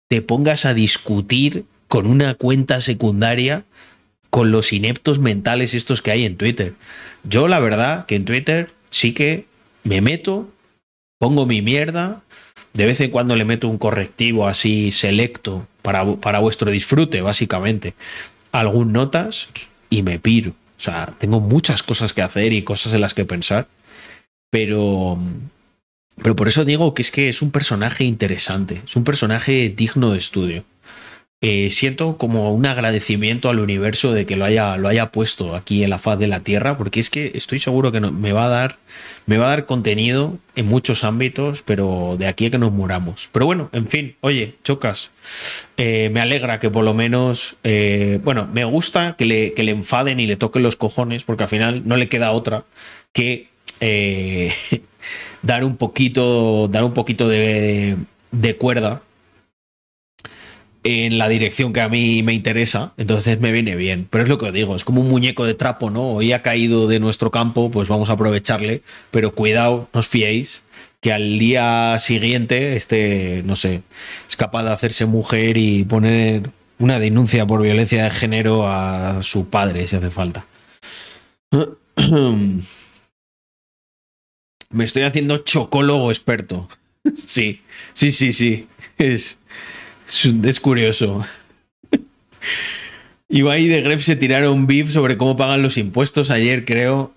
te 0.08 0.22
pongas 0.22 0.64
a 0.64 0.74
discutir 0.74 1.64
con 1.88 2.06
una 2.06 2.34
cuenta 2.34 2.80
secundaria 2.80 3.64
con 4.30 4.50
los 4.50 4.72
ineptos 4.72 5.20
mentales 5.20 5.74
estos 5.74 6.02
que 6.02 6.10
hay 6.10 6.24
en 6.24 6.36
Twitter. 6.36 6.74
Yo 7.22 7.46
la 7.46 7.60
verdad 7.60 8.06
que 8.06 8.16
en 8.16 8.24
Twitter 8.24 8.70
sí 8.90 9.14
que 9.14 9.46
me 9.84 10.00
meto, 10.00 10.50
pongo 11.18 11.46
mi 11.46 11.62
mierda, 11.62 12.22
de 12.72 12.86
vez 12.86 13.00
en 13.00 13.12
cuando 13.12 13.36
le 13.36 13.44
meto 13.44 13.68
un 13.68 13.78
correctivo 13.78 14.48
así 14.48 14.90
selecto 14.90 15.68
para, 15.82 16.04
para 16.16 16.40
vuestro 16.40 16.72
disfrute, 16.72 17.20
básicamente, 17.20 17.94
algún 18.50 18.92
notas 18.92 19.48
y 19.90 20.02
me 20.02 20.18
piro. 20.18 20.54
Sea, 20.84 21.14
tengo 21.18 21.40
muchas 21.40 21.82
cosas 21.82 22.12
que 22.12 22.20
hacer 22.20 22.52
y 22.52 22.62
cosas 22.62 22.92
en 22.92 23.00
las 23.00 23.14
que 23.14 23.24
pensar. 23.24 23.66
Pero, 24.50 25.18
Pero 26.22 26.36
por 26.36 26.46
eso 26.46 26.64
digo 26.64 26.92
que 26.92 27.00
es 27.00 27.10
que 27.10 27.30
es 27.30 27.40
un 27.40 27.50
personaje 27.50 28.04
interesante, 28.04 28.82
es 28.84 28.94
un 28.94 29.04
personaje 29.04 29.72
digno 29.74 30.12
de 30.12 30.18
estudio. 30.18 30.64
Eh, 31.46 31.68
siento 31.68 32.16
como 32.16 32.54
un 32.54 32.64
agradecimiento 32.64 33.50
al 33.50 33.58
universo 33.58 34.14
de 34.14 34.24
que 34.24 34.34
lo 34.34 34.46
haya, 34.46 34.78
lo 34.78 34.88
haya 34.88 35.12
puesto 35.12 35.54
aquí 35.54 35.84
en 35.84 35.90
la 35.90 35.98
faz 35.98 36.18
de 36.18 36.26
la 36.26 36.40
Tierra, 36.40 36.78
porque 36.78 37.00
es 37.00 37.10
que 37.10 37.32
estoy 37.34 37.58
seguro 37.58 37.92
que 37.92 38.00
me, 38.00 38.32
va 38.32 38.46
a 38.46 38.48
dar, 38.48 38.78
me 39.26 39.36
va 39.36 39.44
a 39.44 39.48
dar 39.50 39.66
contenido 39.66 40.38
en 40.56 40.64
muchos 40.64 41.04
ámbitos, 41.04 41.60
pero 41.60 42.16
de 42.18 42.28
aquí 42.28 42.46
a 42.46 42.50
que 42.50 42.56
nos 42.56 42.72
muramos. 42.72 43.28
Pero 43.30 43.44
bueno, 43.44 43.68
en 43.72 43.88
fin, 43.88 44.16
oye, 44.22 44.54
chocas, 44.64 45.10
eh, 45.76 46.08
me 46.14 46.22
alegra 46.22 46.60
que 46.60 46.70
por 46.70 46.82
lo 46.82 46.94
menos, 46.94 47.56
eh, 47.62 48.20
bueno, 48.24 48.48
me 48.50 48.64
gusta 48.64 49.14
que 49.18 49.26
le, 49.26 49.52
que 49.52 49.64
le 49.64 49.72
enfaden 49.72 50.20
y 50.20 50.26
le 50.26 50.36
toquen 50.36 50.62
los 50.62 50.76
cojones, 50.76 51.24
porque 51.24 51.42
al 51.42 51.50
final 51.50 51.82
no 51.84 51.98
le 51.98 52.08
queda 52.08 52.32
otra 52.32 52.64
que 53.12 53.48
dar 55.42 55.62
un 55.62 55.76
poquito, 55.76 56.68
dar 56.68 56.84
un 56.84 56.94
poquito 56.94 57.28
de, 57.28 57.96
de 58.32 58.56
cuerda 58.56 59.02
en 60.84 61.16
la 61.16 61.28
dirección 61.28 61.72
que 61.72 61.80
a 61.80 61.88
mí 61.88 62.22
me 62.22 62.34
interesa, 62.34 62.92
entonces 62.98 63.40
me 63.40 63.52
viene 63.52 63.74
bien. 63.74 64.06
Pero 64.08 64.24
es 64.24 64.30
lo 64.30 64.38
que 64.38 64.46
os 64.46 64.52
digo, 64.52 64.76
es 64.76 64.84
como 64.84 65.00
un 65.00 65.08
muñeco 65.08 65.46
de 65.46 65.54
trapo, 65.54 65.90
¿no? 65.90 66.10
Hoy 66.10 66.32
ha 66.32 66.42
caído 66.42 66.86
de 66.86 67.00
nuestro 67.00 67.30
campo, 67.30 67.70
pues 67.70 67.88
vamos 67.88 68.10
a 68.10 68.12
aprovecharle, 68.12 68.82
pero 69.10 69.34
cuidado, 69.34 69.88
no 69.94 70.00
os 70.00 70.06
fiéis, 70.06 70.62
que 71.00 71.12
al 71.12 71.38
día 71.38 71.96
siguiente 71.98 72.76
este, 72.76 73.42
no 73.46 73.56
sé, 73.56 73.82
es 74.28 74.36
capaz 74.36 74.62
de 74.64 74.70
hacerse 74.72 75.06
mujer 75.06 75.56
y 75.56 75.84
poner 75.84 76.50
una 76.78 76.98
denuncia 76.98 77.46
por 77.46 77.62
violencia 77.62 78.04
de 78.04 78.10
género 78.10 78.68
a 78.68 79.22
su 79.22 79.48
padre, 79.48 79.86
si 79.86 79.96
hace 79.96 80.10
falta. 80.10 80.44
Me 84.70 84.84
estoy 84.84 85.02
haciendo 85.04 85.38
chocólogo 85.38 86.10
experto. 86.10 86.68
Sí, 87.26 87.60
sí, 87.92 88.12
sí, 88.12 88.32
sí. 88.32 88.66
Es, 88.96 89.38
es 90.06 90.60
curioso. 90.60 91.24
Ibai 93.28 93.64
y 93.64 93.68
de 93.68 93.80
Gref 93.82 94.02
se 94.02 94.16
tiraron 94.16 94.66
beef 94.66 94.90
sobre 94.90 95.16
cómo 95.16 95.36
pagan 95.36 95.62
los 95.62 95.78
impuestos 95.78 96.30
ayer, 96.30 96.64
creo. 96.64 97.12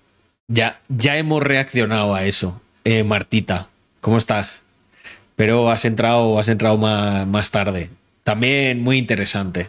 Ya, 0.48 0.80
ya 0.88 1.16
hemos 1.18 1.42
reaccionado 1.42 2.14
a 2.14 2.24
eso. 2.24 2.60
Eh, 2.84 3.04
Martita, 3.04 3.68
¿cómo 4.00 4.18
estás? 4.18 4.62
Pero 5.36 5.70
has 5.70 5.84
entrado, 5.84 6.38
has 6.38 6.48
entrado 6.48 6.78
más, 6.78 7.26
más 7.26 7.50
tarde. 7.50 7.90
También 8.24 8.82
muy 8.82 8.98
interesante. 8.98 9.68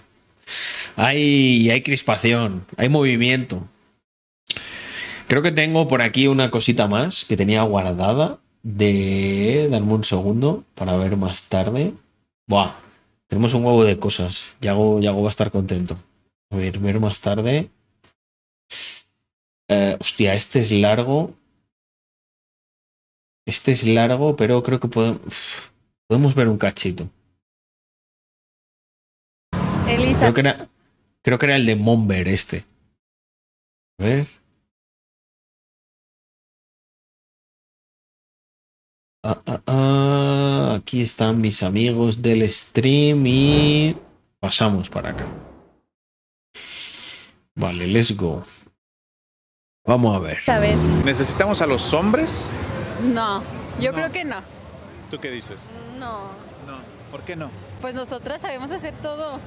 Hay, 0.95 1.69
hay 1.69 1.81
crispación, 1.81 2.65
hay 2.77 2.89
movimiento. 2.89 3.67
Creo 5.27 5.41
que 5.43 5.51
tengo 5.51 5.87
por 5.87 6.01
aquí 6.01 6.27
una 6.27 6.49
cosita 6.49 6.87
más 6.87 7.23
que 7.25 7.37
tenía 7.37 7.61
guardada. 7.61 8.39
De. 8.63 9.69
Darme 9.71 9.93
un 9.93 10.03
segundo 10.03 10.63
para 10.75 10.97
ver 10.97 11.15
más 11.15 11.43
tarde. 11.43 11.93
Buah, 12.47 12.73
tenemos 13.29 13.53
un 13.53 13.63
huevo 13.63 13.85
de 13.85 13.99
cosas. 13.99 14.53
Yago, 14.59 14.99
Yago 14.99 15.21
va 15.21 15.29
a 15.29 15.29
estar 15.29 15.51
contento. 15.51 15.95
A 16.51 16.57
ver, 16.57 16.79
ver 16.79 16.99
más 16.99 17.21
tarde. 17.21 17.69
Eh, 19.67 19.97
hostia, 19.99 20.33
este 20.33 20.61
es 20.61 20.71
largo. 20.71 21.35
Este 23.45 23.71
es 23.71 23.83
largo, 23.83 24.35
pero 24.35 24.63
creo 24.63 24.79
que 24.79 24.87
podemos, 24.87 25.21
podemos 26.07 26.33
ver 26.33 26.47
un 26.47 26.57
cachito. 26.57 27.07
Elisa. 29.87 30.19
Creo 30.19 30.33
que, 30.33 30.41
era, 30.41 30.69
creo 31.21 31.37
que 31.37 31.45
era 31.45 31.55
el 31.55 31.65
de 31.67 31.75
Momber 31.75 32.27
este. 32.27 32.65
A 33.99 34.03
ver. 34.03 34.38
Ah, 39.21 39.41
ah, 39.45 39.61
ah, 39.67 40.75
aquí 40.77 41.01
están 41.01 41.41
mis 41.41 41.61
amigos 41.61 42.21
del 42.21 42.49
stream 42.49 43.27
y 43.27 43.97
pasamos 44.39 44.89
para 44.89 45.09
acá. 45.09 45.25
Vale, 47.53 47.87
let's 47.87 48.15
go. 48.15 48.41
Vamos 49.85 50.15
a 50.15 50.19
ver. 50.19 50.39
A 50.47 50.59
ver. 50.59 50.77
¿Necesitamos 51.03 51.61
a 51.61 51.67
los 51.67 51.93
hombres? 51.93 52.49
No, 53.03 53.43
yo 53.79 53.93
creo 53.93 54.09
que 54.09 54.23
no. 54.23 54.37
¿Tú 55.11 55.19
qué 55.19 55.29
dices? 55.31 55.59
No. 55.97 56.27
No. 56.65 56.79
¿Por 57.11 57.23
qué 57.23 57.35
no? 57.35 57.49
Pues 57.81 57.93
nosotras 57.95 58.41
sabemos 58.41 58.71
hacer 58.71 58.93
todo. 59.01 59.39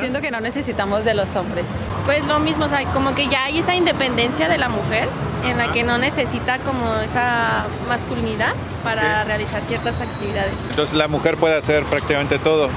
Siento 0.00 0.20
que 0.20 0.32
no 0.32 0.40
necesitamos 0.40 1.04
de 1.04 1.14
los 1.14 1.36
hombres. 1.36 1.66
Pues 2.04 2.24
lo 2.26 2.40
mismo, 2.40 2.64
o 2.64 2.68
sea, 2.68 2.84
como 2.92 3.14
que 3.14 3.28
ya 3.28 3.44
hay 3.44 3.58
esa 3.60 3.76
independencia 3.76 4.48
de 4.48 4.58
la 4.58 4.68
mujer 4.68 5.08
en 5.48 5.56
la 5.56 5.70
que 5.72 5.84
no 5.84 5.96
necesita 5.96 6.58
como 6.58 6.96
esa 6.96 7.64
masculinidad 7.88 8.54
para 8.82 9.22
realizar 9.22 9.62
ciertas 9.62 10.00
actividades. 10.00 10.54
Entonces 10.70 10.96
la 10.96 11.06
mujer 11.06 11.36
puede 11.36 11.56
hacer 11.56 11.84
prácticamente 11.84 12.40
todo. 12.40 12.68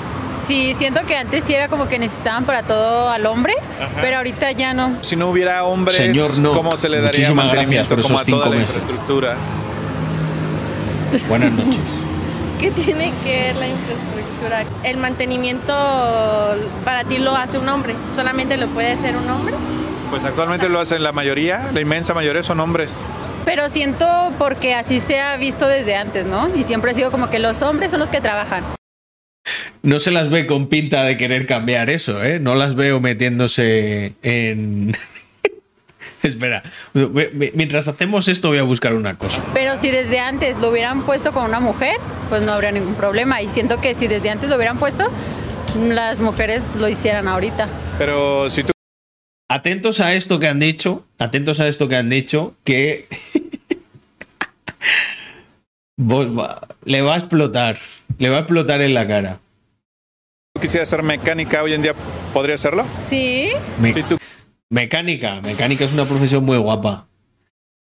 Sí, 0.45 0.75
siento 0.77 1.01
que 1.05 1.17
antes 1.17 1.43
sí 1.43 1.53
era 1.55 1.69
como 1.69 1.87
que 1.87 1.97
necesitaban 1.97 2.45
para 2.45 2.61
todo 2.63 3.09
al 3.09 3.25
hombre, 3.25 3.53
pero 4.01 4.17
ahorita 4.17 4.51
ya 4.51 4.73
no. 4.75 4.91
Si 5.01 5.15
no 5.15 5.29
hubiera 5.29 5.63
hombres, 5.63 5.97
Señor, 5.97 6.37
no. 6.39 6.53
¿cómo 6.53 6.77
se 6.77 6.87
le 6.87 6.97
daría 7.01 7.21
Muchísimas 7.21 7.45
mantenimiento 7.47 7.95
gracias 7.95 8.03
por 8.03 8.03
como 8.03 8.19
a 8.19 8.21
esos 8.21 8.31
toda 8.31 8.45
cinco 8.45 8.55
la 8.55 8.61
meses. 8.61 8.75
infraestructura? 8.77 9.35
Buenas 11.27 11.51
noches. 11.51 11.79
¿Qué 12.59 12.71
tiene 12.71 13.13
que 13.23 13.31
ver 13.31 13.55
la 13.55 13.69
infraestructura? 13.69 14.65
El 14.83 14.97
mantenimiento 14.97 15.73
para 16.83 17.05
ti 17.05 17.17
lo 17.17 17.33
hace 17.35 17.57
un 17.57 17.69
hombre, 17.69 17.95
solamente 18.13 18.57
lo 18.57 18.67
puede 18.67 18.91
hacer 18.91 19.15
un 19.15 19.29
hombre. 19.29 19.55
Pues 20.09 20.25
actualmente 20.25 20.67
lo 20.67 20.79
hacen 20.79 21.01
la 21.01 21.13
mayoría, 21.13 21.69
la 21.73 21.79
inmensa 21.79 22.13
mayoría 22.13 22.43
son 22.43 22.59
hombres. 22.59 22.99
Pero 23.45 23.69
siento 23.69 24.05
porque 24.37 24.75
así 24.75 24.99
se 24.99 25.21
ha 25.21 25.37
visto 25.37 25.67
desde 25.67 25.95
antes, 25.95 26.25
¿no? 26.25 26.53
Y 26.53 26.63
siempre 26.63 26.91
ha 26.91 26.93
sido 26.93 27.11
como 27.11 27.29
que 27.29 27.39
los 27.39 27.61
hombres 27.61 27.91
son 27.91 28.01
los 28.01 28.09
que 28.09 28.19
trabajan. 28.19 28.65
No 29.81 29.99
se 29.99 30.11
las 30.11 30.29
ve 30.29 30.45
con 30.45 30.67
pinta 30.67 31.05
de 31.05 31.15
querer 31.15 31.45
cambiar 31.45 31.89
eso, 31.89 32.21
¿eh? 32.21 32.39
No 32.39 32.55
las 32.55 32.75
veo 32.75 32.99
metiéndose 32.99 34.15
en... 34.21 34.97
Espera, 36.23 36.63
mientras 37.53 37.87
hacemos 37.87 38.27
esto 38.27 38.49
voy 38.49 38.57
a 38.57 38.63
buscar 38.63 38.93
una 38.93 39.17
cosa. 39.17 39.41
Pero 39.53 39.75
si 39.77 39.89
desde 39.89 40.19
antes 40.19 40.57
lo 40.57 40.69
hubieran 40.69 41.03
puesto 41.03 41.31
con 41.31 41.45
una 41.45 41.59
mujer, 41.59 41.95
pues 42.29 42.41
no 42.43 42.53
habría 42.53 42.71
ningún 42.71 42.95
problema. 42.95 43.41
Y 43.41 43.49
siento 43.49 43.79
que 43.79 43.95
si 43.95 44.07
desde 44.07 44.29
antes 44.29 44.49
lo 44.49 44.57
hubieran 44.57 44.77
puesto, 44.77 45.09
las 45.77 46.19
mujeres 46.19 46.65
lo 46.75 46.89
hicieran 46.89 47.27
ahorita. 47.27 47.67
Pero 47.97 48.49
si 48.49 48.63
tú... 48.63 48.71
Atentos 49.51 49.99
a 49.99 50.13
esto 50.13 50.37
que 50.39 50.47
han 50.47 50.59
dicho, 50.59 51.05
atentos 51.17 51.59
a 51.59 51.67
esto 51.67 51.87
que 51.87 51.95
han 51.95 52.09
dicho, 52.09 52.53
que 52.63 53.07
le 56.85 57.01
va 57.01 57.15
a 57.15 57.17
explotar, 57.17 57.79
le 58.19 58.29
va 58.29 58.37
a 58.37 58.39
explotar 58.41 58.81
en 58.81 58.93
la 58.93 59.07
cara. 59.07 59.39
¿Tú 60.53 60.61
quisieras 60.61 60.87
ser 60.89 61.01
mecánica 61.01 61.63
hoy 61.63 61.73
en 61.73 61.81
día, 61.81 61.95
podría 62.31 62.55
hacerlo? 62.55 62.85
Sí. 63.07 63.49
Me 63.81 63.89
Mecánica, 64.71 65.41
mecánica 65.41 65.85
es 65.85 65.93
una 65.93 66.05
profesión 66.05 66.45
muy 66.45 66.57
guapa. 66.57 67.07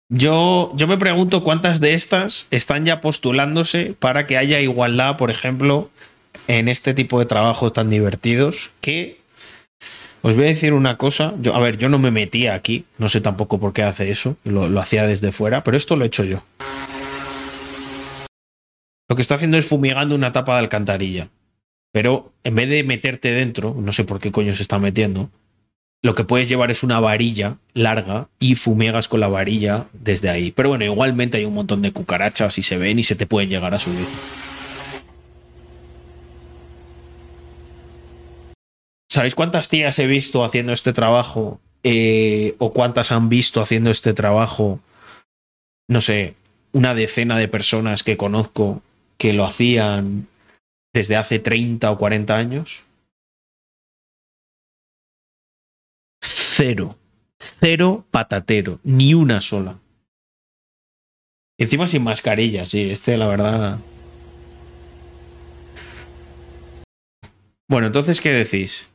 Yo, 0.09 0.71
yo 0.75 0.87
me 0.87 0.97
pregunto 0.97 1.43
cuántas 1.43 1.79
de 1.79 1.93
estas 1.93 2.47
están 2.49 2.85
ya 2.85 3.01
postulándose 3.01 3.95
para 3.97 4.25
que 4.25 4.37
haya 4.37 4.59
igualdad, 4.59 5.15
por 5.15 5.29
ejemplo, 5.29 5.91
en 6.47 6.67
este 6.67 6.95
tipo 6.95 7.19
de 7.19 7.27
trabajos 7.27 7.71
tan 7.71 7.91
divertidos 7.91 8.71
que 8.81 9.21
os 10.23 10.35
voy 10.35 10.45
a 10.45 10.47
decir 10.47 10.73
una 10.73 10.97
cosa. 10.97 11.35
Yo, 11.39 11.55
a 11.55 11.59
ver, 11.59 11.77
yo 11.77 11.87
no 11.87 11.99
me 11.99 12.09
metía 12.09 12.55
aquí, 12.55 12.83
no 12.97 13.09
sé 13.09 13.21
tampoco 13.21 13.59
por 13.59 13.73
qué 13.73 13.83
hace 13.83 14.09
eso, 14.09 14.35
lo, 14.43 14.67
lo 14.67 14.79
hacía 14.79 15.05
desde 15.05 15.31
fuera, 15.31 15.63
pero 15.63 15.77
esto 15.77 15.95
lo 15.95 16.03
he 16.03 16.07
hecho 16.07 16.23
yo. 16.23 16.43
Lo 19.07 19.15
que 19.15 19.21
está 19.21 19.35
haciendo 19.35 19.57
es 19.57 19.67
fumigando 19.67 20.15
una 20.15 20.31
tapa 20.31 20.53
de 20.53 20.59
alcantarilla. 20.59 21.29
Pero 21.93 22.31
en 22.43 22.55
vez 22.55 22.69
de 22.69 22.83
meterte 22.83 23.31
dentro, 23.31 23.75
no 23.77 23.93
sé 23.93 24.03
por 24.03 24.19
qué 24.19 24.31
coño 24.31 24.55
se 24.55 24.61
está 24.61 24.79
metiendo, 24.79 25.29
lo 26.03 26.15
que 26.15 26.23
puedes 26.23 26.49
llevar 26.49 26.71
es 26.71 26.83
una 26.83 26.99
varilla 26.99 27.57
larga 27.73 28.27
y 28.39 28.55
fumegas 28.55 29.07
con 29.07 29.19
la 29.19 29.27
varilla 29.27 29.85
desde 29.93 30.29
ahí. 30.29 30.51
Pero 30.51 30.69
bueno, 30.69 30.85
igualmente 30.85 31.37
hay 31.37 31.45
un 31.45 31.53
montón 31.53 31.81
de 31.81 31.91
cucarachas 31.91 32.57
y 32.57 32.63
se 32.63 32.77
ven 32.77 32.97
y 32.97 33.03
se 33.03 33.15
te 33.15 33.27
pueden 33.27 33.49
llegar 33.49 33.73
a 33.73 33.79
subir. 33.79 34.07
¿Sabéis 39.11 39.35
cuántas 39.35 39.69
tías 39.69 39.99
he 39.99 40.07
visto 40.07 40.43
haciendo 40.43 40.73
este 40.73 40.93
trabajo? 40.93 41.59
Eh, 41.83 42.55
¿O 42.57 42.73
cuántas 42.73 43.11
han 43.11 43.29
visto 43.29 43.61
haciendo 43.61 43.91
este 43.91 44.13
trabajo? 44.13 44.79
No 45.87 46.01
sé, 46.01 46.35
una 46.71 46.95
decena 46.95 47.37
de 47.37 47.47
personas 47.47 48.03
que 48.03 48.17
conozco 48.17 48.81
que 49.17 49.33
lo 49.33 49.45
hacían 49.45 50.27
desde 50.93 51.17
hace 51.17 51.39
30 51.39 51.91
o 51.91 51.97
40 51.97 52.35
años. 52.35 52.83
Cero. 56.63 56.95
Cero 57.39 58.05
patatero. 58.11 58.79
Ni 58.83 59.15
una 59.15 59.41
sola. 59.41 59.79
Encima 61.57 61.88
sin 61.88 62.03
mascarilla, 62.03 62.67
sí. 62.67 62.91
Este, 62.91 63.17
la 63.17 63.25
verdad. 63.25 63.79
Bueno, 67.67 67.88
entonces, 67.88 68.21
¿qué 68.21 68.31
decís? 68.31 68.88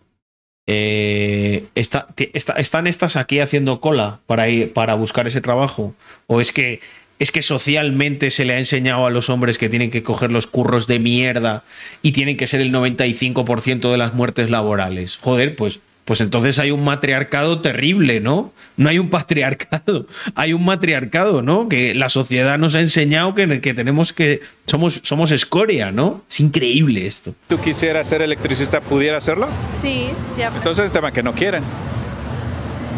Eh, 0.68 1.66
está, 1.74 2.06
está, 2.34 2.52
¿Están 2.52 2.86
estas 2.86 3.16
aquí 3.16 3.40
haciendo 3.40 3.80
cola 3.80 4.20
para, 4.26 4.48
ir, 4.48 4.72
para 4.72 4.94
buscar 4.94 5.26
ese 5.26 5.40
trabajo? 5.40 5.92
¿O 6.28 6.40
es 6.40 6.52
que 6.52 6.78
es 7.18 7.32
que 7.32 7.42
socialmente 7.42 8.30
se 8.30 8.44
le 8.44 8.52
ha 8.52 8.58
enseñado 8.58 9.06
a 9.06 9.10
los 9.10 9.28
hombres 9.28 9.58
que 9.58 9.68
tienen 9.68 9.90
que 9.90 10.04
coger 10.04 10.30
los 10.30 10.46
curros 10.46 10.86
de 10.86 11.00
mierda 11.00 11.64
y 12.02 12.12
tienen 12.12 12.36
que 12.36 12.46
ser 12.46 12.60
el 12.60 12.72
95% 12.72 13.90
de 13.90 13.96
las 13.96 14.14
muertes 14.14 14.50
laborales. 14.50 15.16
Joder, 15.16 15.56
pues, 15.56 15.80
pues 16.06 16.22
entonces 16.22 16.58
hay 16.58 16.70
un 16.70 16.82
matriarcado 16.84 17.60
terrible, 17.60 18.20
¿no? 18.20 18.52
No 18.78 18.88
hay 18.88 18.98
un 18.98 19.10
patriarcado, 19.10 20.06
hay 20.34 20.54
un 20.54 20.64
matriarcado, 20.64 21.42
¿no? 21.42 21.68
Que 21.68 21.94
la 21.94 22.08
sociedad 22.08 22.56
nos 22.56 22.74
ha 22.74 22.80
enseñado 22.80 23.34
que, 23.34 23.60
que 23.60 23.74
tenemos 23.74 24.14
que. 24.14 24.40
Somos, 24.66 25.00
somos 25.02 25.32
escoria, 25.32 25.90
¿no? 25.90 26.22
Es 26.30 26.40
increíble 26.40 27.06
esto. 27.06 27.34
¿Tú 27.48 27.60
quisieras 27.60 28.08
ser 28.08 28.22
electricista, 28.22 28.80
pudiera 28.80 29.18
hacerlo? 29.18 29.48
Sí, 29.74 30.08
sí. 30.34 30.40
Entonces 30.42 30.86
el 30.86 30.92
tema 30.92 31.12
que 31.12 31.22
no 31.22 31.34
quieren. 31.34 31.62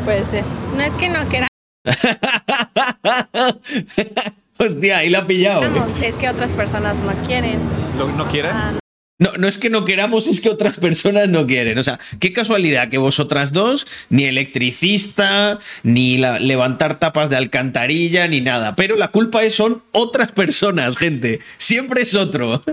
Puede 0.04 0.24
ser. 0.26 0.44
No 0.76 0.82
es 0.82 0.94
que 0.94 1.08
no 1.08 1.26
quieran 1.28 1.48
Hostia, 4.58 4.98
ahí 4.98 5.08
la 5.08 5.20
ha 5.20 5.26
pillado. 5.26 5.64
¿eh? 5.64 5.70
es 6.02 6.16
que 6.16 6.28
otras 6.28 6.52
personas 6.52 6.98
no 6.98 7.12
quieren. 7.26 7.58
¿No, 7.96 8.28
quieren? 8.28 8.52
Ah, 8.52 8.74
no, 9.18 9.32
no 9.36 9.48
es 9.48 9.58
que 9.58 9.68
no 9.68 9.84
queramos, 9.84 10.28
es 10.28 10.40
que 10.40 10.48
otras 10.48 10.78
personas 10.78 11.28
no 11.28 11.46
quieren. 11.46 11.76
O 11.78 11.82
sea, 11.82 11.98
qué 12.20 12.32
casualidad 12.32 12.88
que 12.88 12.98
vosotras 12.98 13.52
dos, 13.52 13.86
ni 14.10 14.24
electricista, 14.24 15.58
ni 15.82 16.18
levantar 16.18 17.00
tapas 17.00 17.28
de 17.28 17.36
alcantarilla, 17.36 18.28
ni 18.28 18.40
nada. 18.40 18.76
Pero 18.76 18.96
la 18.96 19.08
culpa 19.08 19.42
es 19.42 19.56
son 19.56 19.82
otras 19.90 20.30
personas, 20.30 20.96
gente. 20.96 21.40
Siempre 21.56 22.02
es 22.02 22.14
otro. 22.14 22.62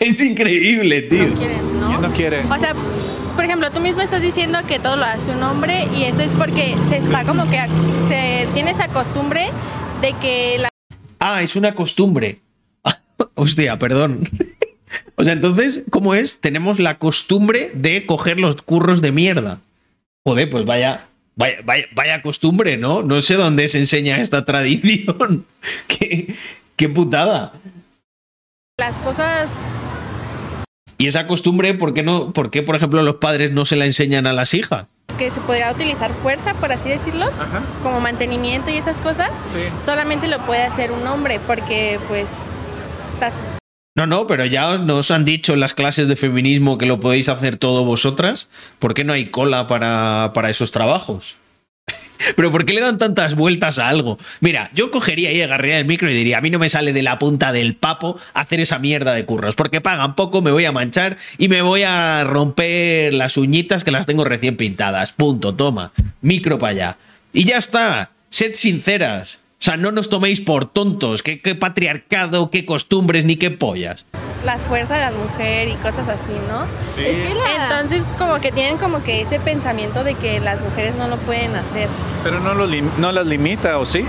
Es 0.00 0.22
increíble, 0.22 1.02
tío. 1.02 1.26
No 1.28 1.34
quieren, 1.36 1.80
¿no? 1.80 2.00
no 2.00 2.12
quiere? 2.12 2.40
O 2.40 2.58
sea, 2.58 2.74
por 3.34 3.44
ejemplo, 3.44 3.70
tú 3.70 3.80
mismo 3.80 4.00
estás 4.00 4.22
diciendo 4.22 4.58
que 4.66 4.78
todo 4.78 4.96
lo 4.96 5.04
hace 5.04 5.32
un 5.32 5.42
hombre 5.42 5.86
y 5.94 6.04
eso 6.04 6.22
es 6.22 6.32
porque 6.32 6.74
se 6.88 6.96
está 6.96 7.24
como 7.24 7.48
que 7.50 7.60
se 8.08 8.48
tiene 8.54 8.70
esa 8.70 8.88
costumbre 8.88 9.50
de 10.00 10.14
que 10.14 10.56
la... 10.58 10.68
Ah, 11.20 11.42
es 11.42 11.56
una 11.56 11.74
costumbre. 11.74 12.40
Hostia, 13.34 13.78
perdón. 13.78 14.26
O 15.16 15.24
sea, 15.24 15.32
entonces, 15.32 15.82
¿cómo 15.90 16.14
es? 16.14 16.40
Tenemos 16.40 16.78
la 16.78 16.98
costumbre 16.98 17.70
de 17.74 18.06
coger 18.06 18.38
los 18.40 18.60
curros 18.62 19.00
de 19.00 19.12
mierda. 19.12 19.60
Joder, 20.24 20.50
pues 20.50 20.64
vaya, 20.64 21.08
vaya, 21.34 21.58
vaya, 21.94 22.22
costumbre, 22.22 22.76
¿no? 22.76 23.02
No 23.02 23.20
sé 23.22 23.34
dónde 23.34 23.68
se 23.68 23.78
enseña 23.78 24.20
esta 24.20 24.44
tradición. 24.44 25.44
qué, 25.86 26.34
qué 26.76 26.88
putada. 26.88 27.52
Las 28.78 28.96
cosas 28.96 29.50
y 30.98 31.06
esa 31.06 31.26
costumbre, 31.26 31.74
¿por 31.74 31.92
qué, 31.92 32.02
no, 32.02 32.32
¿por 32.32 32.50
qué, 32.50 32.62
por 32.62 32.74
ejemplo, 32.74 33.02
los 33.02 33.16
padres 33.16 33.52
no 33.52 33.64
se 33.64 33.76
la 33.76 33.84
enseñan 33.84 34.26
a 34.26 34.32
las 34.32 34.54
hijas? 34.54 34.86
Que 35.18 35.30
se 35.30 35.40
podría 35.40 35.70
utilizar 35.70 36.12
fuerza, 36.12 36.54
por 36.54 36.72
así 36.72 36.88
decirlo, 36.88 37.26
como 37.82 38.00
mantenimiento 38.00 38.70
y 38.70 38.76
esas 38.76 38.98
cosas, 39.00 39.30
solamente 39.84 40.26
lo 40.26 40.38
puede 40.40 40.62
hacer 40.62 40.92
un 40.92 41.06
hombre, 41.06 41.38
porque 41.46 41.98
pues 42.08 42.30
No, 43.96 44.06
no, 44.06 44.26
pero 44.26 44.44
ya 44.44 44.76
nos 44.76 45.10
han 45.10 45.24
dicho 45.24 45.54
en 45.54 45.60
las 45.60 45.72
clases 45.72 46.06
de 46.06 46.16
feminismo 46.16 46.76
que 46.76 46.84
lo 46.84 47.00
podéis 47.00 47.30
hacer 47.30 47.56
todo 47.56 47.86
vosotras. 47.86 48.46
¿Por 48.78 48.92
qué 48.92 49.04
no 49.04 49.14
hay 49.14 49.30
cola 49.30 49.66
para, 49.66 50.32
para 50.34 50.50
esos 50.50 50.70
trabajos? 50.70 51.36
Pero 52.36 52.50
¿por 52.50 52.66
qué 52.66 52.74
le 52.74 52.82
dan 52.82 52.98
tantas 52.98 53.34
vueltas 53.34 53.78
a 53.78 53.88
algo? 53.88 54.18
Mira, 54.40 54.70
yo 54.74 54.90
cogería 54.90 55.32
y 55.32 55.40
agarraría 55.40 55.78
el 55.78 55.86
micro 55.86 56.10
y 56.10 56.14
diría, 56.14 56.38
a 56.38 56.40
mí 56.42 56.50
no 56.50 56.58
me 56.58 56.68
sale 56.68 56.92
de 56.92 57.02
la 57.02 57.18
punta 57.18 57.52
del 57.52 57.74
papo 57.74 58.18
hacer 58.34 58.60
esa 58.60 58.78
mierda 58.78 59.14
de 59.14 59.24
curros, 59.24 59.54
porque 59.54 59.80
pagan 59.80 60.14
poco, 60.14 60.42
me 60.42 60.50
voy 60.50 60.66
a 60.66 60.72
manchar 60.72 61.16
y 61.38 61.48
me 61.48 61.62
voy 61.62 61.84
a 61.84 62.24
romper 62.24 63.14
las 63.14 63.36
uñitas 63.36 63.82
que 63.82 63.92
las 63.92 64.04
tengo 64.04 64.24
recién 64.24 64.56
pintadas. 64.56 65.12
Punto, 65.12 65.54
toma, 65.54 65.92
micro 66.20 66.58
para 66.58 66.72
allá. 66.72 66.96
Y 67.32 67.44
ya 67.44 67.58
está, 67.58 68.10
sed 68.28 68.54
sinceras. 68.54 69.40
O 69.58 69.64
sea, 69.66 69.76
no 69.76 69.90
nos 69.90 70.10
toméis 70.10 70.40
por 70.42 70.66
tontos. 70.66 71.22
¿Qué, 71.22 71.54
patriarcado, 71.54 72.50
qué 72.50 72.66
costumbres, 72.66 73.24
ni 73.24 73.36
qué 73.36 73.50
pollas? 73.50 74.04
Las 74.44 74.62
fuerzas 74.62 74.98
de 74.98 75.04
la 75.06 75.12
mujer 75.12 75.68
y 75.68 75.74
cosas 75.76 76.08
así, 76.08 76.34
¿no? 76.48 76.66
Sí. 76.94 77.04
Entonces, 77.06 78.04
como 78.18 78.38
que 78.38 78.52
tienen 78.52 78.76
como 78.76 79.02
que 79.02 79.22
ese 79.22 79.40
pensamiento 79.40 80.04
de 80.04 80.14
que 80.14 80.40
las 80.40 80.60
mujeres 80.60 80.94
no 80.96 81.08
lo 81.08 81.16
pueden 81.16 81.56
hacer. 81.56 81.88
Pero 82.22 82.38
no, 82.40 82.54
lo 82.54 82.68
no 82.98 83.12
las 83.12 83.26
limita, 83.26 83.78
¿o 83.78 83.86
sí? 83.86 84.04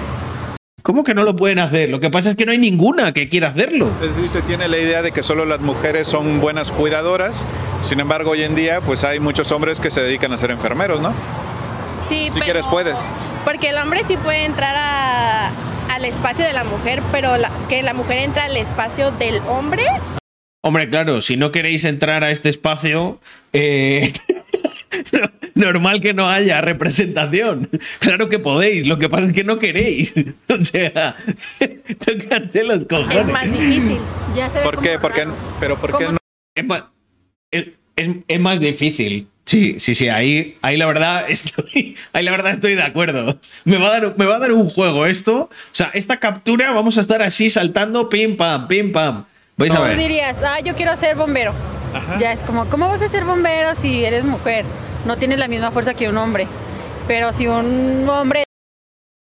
¿Cómo 0.84 1.04
que 1.04 1.14
no 1.14 1.24
lo 1.24 1.36
pueden 1.36 1.60
hacer? 1.60 1.90
Lo 1.90 2.00
que 2.00 2.10
pasa 2.10 2.30
es 2.30 2.36
que 2.36 2.46
no 2.46 2.52
hay 2.52 2.58
ninguna 2.58 3.12
que 3.14 3.28
quiera 3.28 3.50
hacerlo. 3.50 3.90
Es 4.02 4.16
decir, 4.16 4.30
se 4.30 4.42
tiene 4.42 4.68
la 4.68 4.78
idea 4.78 5.02
de 5.02 5.12
que 5.12 5.24
solo 5.24 5.46
las 5.46 5.60
mujeres 5.60 6.08
son 6.08 6.40
buenas 6.40 6.72
cuidadoras. 6.72 7.46
Sin 7.82 8.00
embargo, 8.00 8.32
hoy 8.32 8.44
en 8.44 8.56
día, 8.56 8.80
pues 8.82 9.04
hay 9.04 9.20
muchos 9.20 9.52
hombres 9.52 9.80
que 9.80 9.92
se 9.92 10.02
dedican 10.02 10.32
a 10.34 10.38
ser 10.38 10.52
enfermeros, 10.52 11.02
¿no? 11.02 11.14
Sí, 12.08 12.30
si 12.32 12.40
quieres 12.40 12.66
puedes. 12.68 13.00
Porque 13.44 13.70
el 13.70 13.78
hombre 13.78 14.04
sí 14.04 14.18
puede 14.18 14.46
entrar 14.46 14.76
al 15.90 16.06
espacio 16.06 16.46
de 16.46 16.54
la 16.54 16.64
mujer, 16.64 17.02
pero 17.12 17.34
que 17.70 17.84
la 17.84 17.94
mujer 17.94 18.20
entra 18.20 18.46
al 18.46 18.58
espacio 18.58 19.12
del 19.12 19.40
hombre. 19.48 19.86
Hombre, 20.64 20.90
claro, 20.90 21.22
si 21.22 21.38
no 21.38 21.52
queréis 21.52 21.86
entrar 21.86 22.24
a 22.24 22.32
este 22.32 22.50
espacio, 22.50 23.20
eh, 23.54 24.12
normal 25.56 26.02
que 26.02 26.14
no 26.14 26.28
haya 26.28 26.62
representación. 26.62 27.70
Claro 28.00 28.30
que 28.30 28.40
podéis, 28.40 28.88
lo 28.88 29.00
que 29.00 29.10
pasa 29.10 29.28
es 29.28 29.34
que 29.34 29.44
no 29.44 29.60
queréis. 29.60 30.14
O 30.50 30.64
sea, 30.64 31.16
tócate 32.06 32.64
los 32.64 32.86
cojones. 32.86 33.18
Es 33.18 33.28
más 33.28 33.52
difícil. 33.52 34.00
¿Por 34.64 34.82
qué? 34.82 34.98
pero 35.60 35.78
¿por 35.78 35.98
qué 35.98 36.08
no? 36.08 36.18
es 38.28 38.40
más 38.40 38.60
difícil. 38.60 39.28
Sí, 39.48 39.80
sí, 39.80 39.96
sí, 39.96 40.10
ahí, 40.10 40.58
ahí 40.62 40.76
la 40.76 40.86
verdad 40.86 41.24
estoy, 41.30 41.96
ahí 42.12 42.26
la 42.26 42.32
verdad 42.32 42.52
estoy 42.52 42.76
de 42.76 42.84
acuerdo. 42.84 43.40
Me 43.64 43.78
va, 43.78 43.88
a 43.88 43.92
dar, 43.92 44.14
me 44.18 44.26
va 44.26 44.36
a 44.36 44.40
dar 44.40 44.52
un 44.52 44.70
juego 44.70 45.06
esto. 45.06 45.44
O 45.44 45.50
sea, 45.72 45.90
esta 45.94 46.18
captura 46.18 46.72
vamos 46.74 46.98
a 46.98 47.02
estar 47.02 47.22
así 47.22 47.50
saltando, 47.50 48.10
pim 48.10 48.36
pam, 48.36 48.68
pim 48.68 48.92
pam. 48.92 49.24
Vais 49.56 49.74
a 49.74 49.80
ver. 49.80 49.94
Tú 49.94 50.02
dirías, 50.02 50.38
ah, 50.44 50.60
yo 50.60 50.76
quiero 50.76 50.96
ser 50.98 51.16
bombero. 51.16 51.54
Ya 52.20 52.34
es 52.34 52.42
como, 52.42 52.70
¿cómo 52.70 52.90
vas 52.90 53.02
a 53.02 53.08
ser 53.08 53.24
bombero 53.24 53.74
si 53.74 54.04
eres 54.04 54.26
mujer? 54.26 54.66
No 55.06 55.16
tienes 55.16 55.40
la 55.40 55.48
misma 55.48 55.72
fuerza 55.72 55.94
que 55.94 56.10
un 56.10 56.18
hombre. 56.18 56.46
Pero 57.08 57.32
si 57.32 57.48
un 57.48 58.06
hombre 58.10 58.44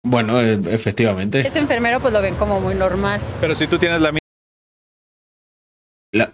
bueno, 0.02 0.38
e, 0.40 0.60
efectivamente. 0.66 1.46
Es 1.46 1.56
enfermero, 1.56 1.98
pues 2.00 2.12
lo 2.12 2.20
ven 2.20 2.34
como 2.34 2.60
muy 2.60 2.74
normal. 2.74 3.20
Pero 3.40 3.54
si 3.54 3.66
tú 3.66 3.78
tienes 3.78 4.02
la 4.02 4.12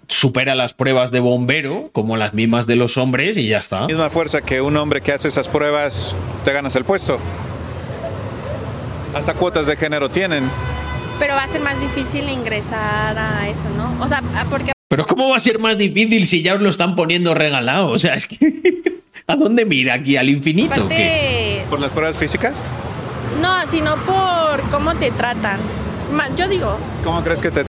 supera 0.08 0.54
las 0.54 0.72
pruebas 0.72 1.10
de 1.10 1.20
bombero 1.20 1.90
como 1.92 2.16
las 2.16 2.32
mismas 2.32 2.66
de 2.66 2.76
los 2.76 2.96
hombres 2.96 3.36
y 3.36 3.48
ya 3.48 3.58
está. 3.58 3.86
Misma 3.86 4.08
fuerza 4.08 4.40
que 4.40 4.60
un 4.60 4.76
hombre 4.76 5.02
que 5.02 5.12
hace 5.12 5.28
esas 5.28 5.48
pruebas 5.48 6.16
te 6.44 6.52
ganas 6.52 6.74
el 6.76 6.84
puesto. 6.84 7.18
Hasta 9.14 9.34
cuotas 9.34 9.66
de 9.66 9.76
género 9.76 10.10
tienen. 10.10 10.50
Pero 11.18 11.34
va 11.34 11.44
a 11.44 11.48
ser 11.48 11.60
más 11.60 11.80
difícil 11.80 12.28
ingresar 12.28 13.18
a 13.18 13.48
eso, 13.48 13.68
¿no? 13.76 14.02
O 14.02 14.08
sea, 14.08 14.22
porque... 14.50 14.72
Pero 14.88 15.04
¿cómo 15.04 15.30
va 15.30 15.36
a 15.36 15.40
ser 15.40 15.58
más 15.58 15.76
difícil 15.76 16.26
si 16.26 16.42
ya 16.42 16.54
os 16.54 16.62
lo 16.62 16.68
están 16.68 16.96
poniendo 16.96 17.34
regalado? 17.34 17.88
O 17.88 17.98
sea, 17.98 18.14
es 18.14 18.26
que... 18.26 18.38
¿A 19.26 19.34
dónde 19.34 19.64
mira 19.64 19.94
aquí? 19.94 20.16
¿Al 20.16 20.28
infinito? 20.28 20.88
¿Por 21.68 21.80
las 21.80 21.90
pruebas 21.90 22.16
físicas? 22.16 22.70
No, 23.40 23.66
sino 23.66 23.96
por 24.04 24.60
cómo 24.70 24.94
te 24.94 25.10
tratan. 25.10 25.58
Yo 26.36 26.48
digo... 26.48 26.78
¿Cómo 27.02 27.22
crees 27.24 27.42
que 27.42 27.50
te... 27.50 27.66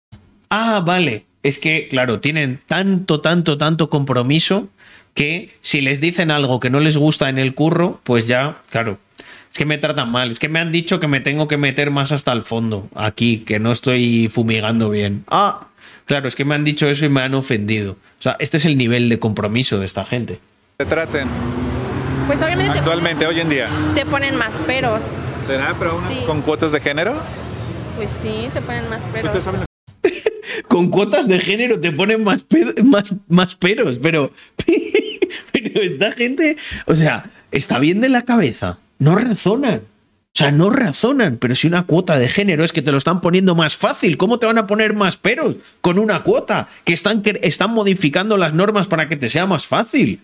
Ah, 0.51 0.83
vale 0.85 1.34
es 1.45 1.59
que, 1.59 1.87
claro, 1.89 2.21
tienen 2.21 2.59
tanto, 2.67 3.21
tanto, 3.21 3.57
tanto 3.59 3.91
compromiso 3.91 4.69
que 5.13 5.55
si 5.61 5.83
les 5.83 6.01
dicen 6.01 6.33
algo 6.33 6.59
que 6.59 6.71
no 6.71 6.81
les 6.81 6.97
gusta 6.97 7.29
en 7.29 7.39
el 7.39 7.55
curro, 7.55 8.01
pues 8.03 8.27
ya, 8.27 8.63
claro, 8.71 8.99
es 9.53 9.59
que 9.59 9.67
me 9.67 9.79
tratan 9.79 10.11
mal, 10.11 10.31
es 10.31 10.39
que 10.39 10.49
me 10.49 10.59
han 10.59 10.73
dicho 10.73 10.99
que 10.99 11.07
me 11.07 11.21
tengo 11.21 11.47
que 11.47 11.59
meter 11.59 11.91
más 11.91 12.13
hasta 12.13 12.33
el 12.33 12.43
fondo, 12.43 12.89
aquí, 12.97 13.41
que 13.41 13.61
no 13.61 13.71
estoy 13.71 14.29
fumigando 14.29 14.89
bien. 14.89 15.25
Ah, 15.29 15.69
claro, 16.07 16.27
es 16.27 16.35
que 16.35 16.47
me 16.47 16.55
han 16.55 16.65
dicho 16.65 16.89
eso 16.89 17.05
y 17.05 17.11
me 17.11 17.21
han 17.21 17.35
ofendido. 17.35 17.93
O 17.93 18.23
sea, 18.23 18.37
este 18.41 18.57
es 18.57 18.65
el 18.65 18.79
nivel 18.79 19.11
de 19.11 19.19
compromiso 19.19 19.79
de 19.79 19.87
esta 19.87 20.05
gente. 20.05 20.41
Te 20.79 20.87
traten. 20.87 21.29
Pues 22.27 22.41
obviamente. 22.41 22.79
Actualmente, 22.79 23.27
hoy 23.27 23.39
en 23.39 23.51
día. 23.51 23.69
Te 23.95 24.07
ponen 24.07 24.35
más 24.35 24.59
peros. 24.61 25.05
¿Será? 25.47 25.77
¿Pero 25.79 26.01
con 26.27 26.41
cuotas 26.41 26.73
de 26.73 26.81
género? 26.81 27.15
Pues 27.97 28.09
sí, 28.09 28.49
te 28.53 28.63
ponen 28.63 28.89
más 28.89 29.07
peros 29.07 29.45
con 30.75 30.91
cuotas 30.91 31.29
de 31.29 31.39
género 31.39 31.79
te 31.79 31.93
ponen 31.93 32.25
más, 32.25 32.45
más, 32.83 33.15
más 33.29 33.55
peros, 33.55 34.01
pero, 34.03 34.33
pero 35.53 35.81
esta 35.81 36.11
gente, 36.11 36.57
o 36.87 36.97
sea, 36.97 37.31
está 37.53 37.79
bien 37.79 38.01
de 38.01 38.09
la 38.09 38.23
cabeza, 38.23 38.81
no 38.99 39.15
razonan. 39.15 39.83
O 39.83 40.37
sea, 40.37 40.51
no 40.51 40.71
razonan, 40.71 41.37
pero 41.37 41.55
si 41.55 41.69
una 41.69 41.85
cuota 41.85 42.19
de 42.19 42.29
género 42.29 42.65
es 42.65 42.73
que 42.73 42.83
te 42.83 42.91
lo 42.91 42.99
están 42.99 43.21
poniendo 43.21 43.55
más 43.55 43.77
fácil, 43.77 44.17
¿cómo 44.17 44.41
te 44.41 44.47
van 44.47 44.59
a 44.59 44.67
poner 44.67 44.95
más 44.95 45.17
peros 45.17 45.55
con 45.81 45.97
una 45.97 46.25
cuota? 46.25 46.67
Que 46.83 46.93
están, 46.93 47.23
que 47.23 47.39
están 47.45 47.71
modificando 47.71 48.37
las 48.37 48.53
normas 48.53 48.89
para 48.89 49.09
que 49.09 49.15
te 49.15 49.29
sea 49.29 49.47
más 49.47 49.69
fácil. 49.69 50.23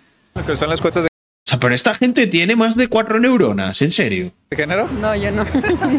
Son 0.56 0.68
las 0.68 0.81
cuotas 0.81 1.05
de 1.05 1.10
sea, 1.51 1.60
pero 1.60 1.74
esta 1.74 1.94
gente 1.94 2.27
tiene 2.27 2.56
más 2.56 2.77
de 2.77 2.89
cuatro 2.89 3.18
neuronas, 3.18 3.82
¿en 3.82 3.93
serio? 3.93 4.32
¿De 4.51 4.56
género? 4.56 4.89
No, 5.01 5.14
yo 5.16 5.31
no. 5.31 5.44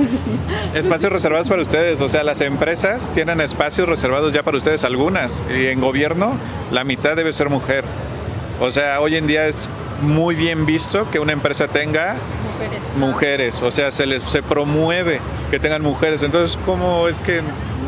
espacios 0.73 1.11
reservados 1.11 1.48
para 1.48 1.61
ustedes, 1.61 2.02
o 2.02 2.10
sea, 2.10 2.23
las 2.23 2.41
empresas 2.41 3.11
tienen 3.14 3.41
espacios 3.41 3.88
reservados 3.88 4.34
ya 4.34 4.44
para 4.44 4.57
ustedes, 4.57 4.84
algunas, 4.84 5.44
y 5.53 5.68
en 5.68 5.82
gobierno 5.82 6.38
la 6.72 6.84
mitad 6.84 7.15
debe 7.15 7.34
ser 7.34 7.49
mujer. 7.49 7.84
O 8.60 8.72
sea, 8.72 9.02
hoy 9.02 9.18
en 9.18 9.28
día 9.28 9.48
es 9.48 9.69
muy 10.02 10.36
bien 10.36 10.65
visto 10.65 11.10
que 11.11 11.19
una 11.19 11.34
empresa 11.34 11.68
tenga 11.68 12.15
Mujeres, 12.98 13.61
o 13.61 13.72
sea, 13.72 13.90
se 13.90 14.06
les 14.06 14.22
se 14.23 14.44
promueve 14.44 15.19
que 15.49 15.60
tengan 15.60 15.82
mujeres. 15.82 16.23
Entonces, 16.23 16.60
¿cómo 16.65 17.07
es 17.07 17.22
que 17.22 17.41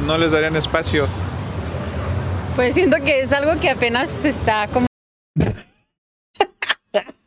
no 0.06 0.18
les 0.18 0.32
darían 0.32 0.56
espacio? 0.56 1.08
Pues 2.56 2.74
siento 2.74 2.98
que 3.04 3.22
es 3.22 3.32
algo 3.34 3.60
que 3.60 3.70
apenas 3.70 4.10
se 4.22 4.30
está 4.30 4.68
como 4.68 4.88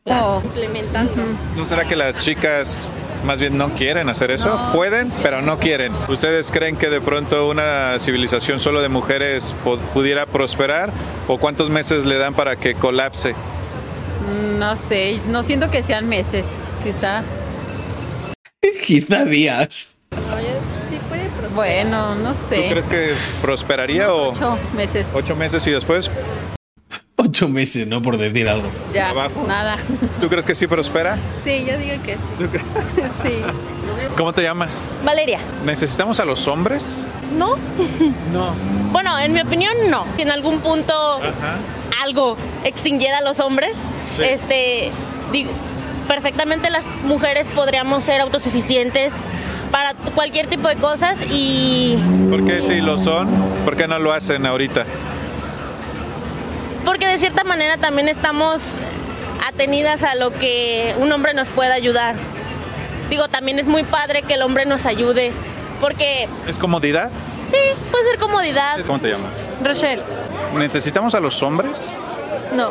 implementando. 0.06 1.22
¿No 1.56 1.66
será 1.66 1.86
que 1.86 1.96
las 1.96 2.16
chicas 2.18 2.86
más 3.24 3.40
bien 3.40 3.58
no 3.58 3.70
quieren 3.70 4.08
hacer 4.08 4.30
eso? 4.30 4.58
Pueden, 4.72 5.10
pero 5.22 5.42
no 5.42 5.58
quieren. 5.58 5.92
¿Ustedes 6.08 6.50
creen 6.50 6.76
que 6.76 6.88
de 6.88 7.00
pronto 7.00 7.48
una 7.48 7.98
civilización 7.98 8.60
solo 8.60 8.82
de 8.82 8.88
mujeres 8.88 9.54
pudiera 9.94 10.26
prosperar? 10.26 10.92
¿O 11.28 11.38
cuántos 11.38 11.70
meses 11.70 12.04
le 12.04 12.18
dan 12.18 12.34
para 12.34 12.56
que 12.56 12.74
colapse? 12.74 13.34
No 14.58 14.76
sé, 14.76 15.20
no 15.28 15.42
siento 15.42 15.70
que 15.70 15.82
sean 15.82 16.08
meses, 16.08 16.46
quizá. 16.82 17.22
quizá 18.84 19.24
días. 19.24 19.98
sí 20.88 20.98
puede 21.08 21.28
Bueno, 21.54 22.14
no 22.14 22.34
sé. 22.34 22.62
¿Tú 22.62 22.70
crees 22.70 22.88
que 22.88 23.12
prosperaría 23.42 24.12
o...? 24.12 24.30
Ocho 24.30 24.58
meses. 24.74 25.06
Ocho 25.12 25.36
meses 25.36 25.66
y 25.66 25.72
después 25.72 26.10
ocho 27.26 27.48
meses, 27.48 27.86
¿no? 27.86 28.02
Por 28.02 28.18
decir 28.18 28.48
algo. 28.48 28.68
Ya, 28.92 29.12
nada. 29.46 29.76
¿Tú 30.20 30.28
crees 30.28 30.46
que 30.46 30.54
sí 30.54 30.66
prospera? 30.66 31.18
Sí, 31.42 31.64
yo 31.68 31.76
digo 31.78 32.02
que 32.02 32.16
sí. 32.16 33.22
sí. 33.22 33.42
¿Cómo 34.16 34.32
te 34.32 34.42
llamas? 34.42 34.80
Valeria. 35.04 35.38
¿Necesitamos 35.64 36.20
a 36.20 36.24
los 36.24 36.46
hombres? 36.48 36.98
No. 37.36 37.56
No. 38.32 38.54
Bueno, 38.92 39.18
en 39.18 39.32
mi 39.32 39.40
opinión, 39.40 39.72
no. 39.88 40.04
Si 40.16 40.22
en 40.22 40.30
algún 40.30 40.60
punto 40.60 41.20
algo 42.02 42.36
extinguiera 42.64 43.18
a 43.18 43.20
los 43.22 43.40
hombres, 43.40 43.72
este, 44.20 44.90
perfectamente 46.06 46.70
las 46.70 46.84
mujeres 47.04 47.46
podríamos 47.54 48.04
ser 48.04 48.20
autosuficientes 48.20 49.14
para 49.70 49.94
cualquier 50.14 50.48
tipo 50.48 50.68
de 50.68 50.76
cosas 50.76 51.18
y... 51.30 51.98
¿Por 52.30 52.44
qué 52.44 52.62
si 52.62 52.80
lo 52.80 52.98
son? 52.98 53.28
¿Por 53.64 53.76
qué 53.76 53.88
no 53.88 53.98
lo 53.98 54.12
hacen 54.12 54.44
ahorita? 54.46 54.84
Porque 56.86 57.08
de 57.08 57.18
cierta 57.18 57.42
manera 57.42 57.76
también 57.76 58.08
estamos 58.08 58.62
atenidas 59.46 60.04
a 60.04 60.14
lo 60.14 60.30
que 60.30 60.94
un 60.98 61.10
hombre 61.10 61.34
nos 61.34 61.50
pueda 61.50 61.74
ayudar. 61.74 62.14
Digo, 63.10 63.28
también 63.28 63.58
es 63.58 63.66
muy 63.66 63.82
padre 63.82 64.22
que 64.22 64.34
el 64.34 64.42
hombre 64.42 64.66
nos 64.66 64.86
ayude, 64.86 65.32
porque... 65.80 66.28
¿Es 66.46 66.58
comodidad? 66.58 67.10
Sí, 67.50 67.58
puede 67.90 68.04
ser 68.04 68.18
comodidad. 68.18 68.78
¿Cómo 68.86 69.00
te 69.00 69.10
llamas? 69.10 69.36
Rochelle. 69.62 70.02
¿Necesitamos 70.54 71.14
a 71.16 71.20
los 71.20 71.42
hombres? 71.42 71.92
No. 72.54 72.70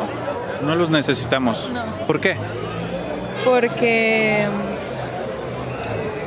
No 0.62 0.74
los 0.74 0.88
necesitamos. 0.88 1.70
No. 1.70 1.84
¿Por 2.06 2.18
qué? 2.18 2.36
Porque... 3.44 4.48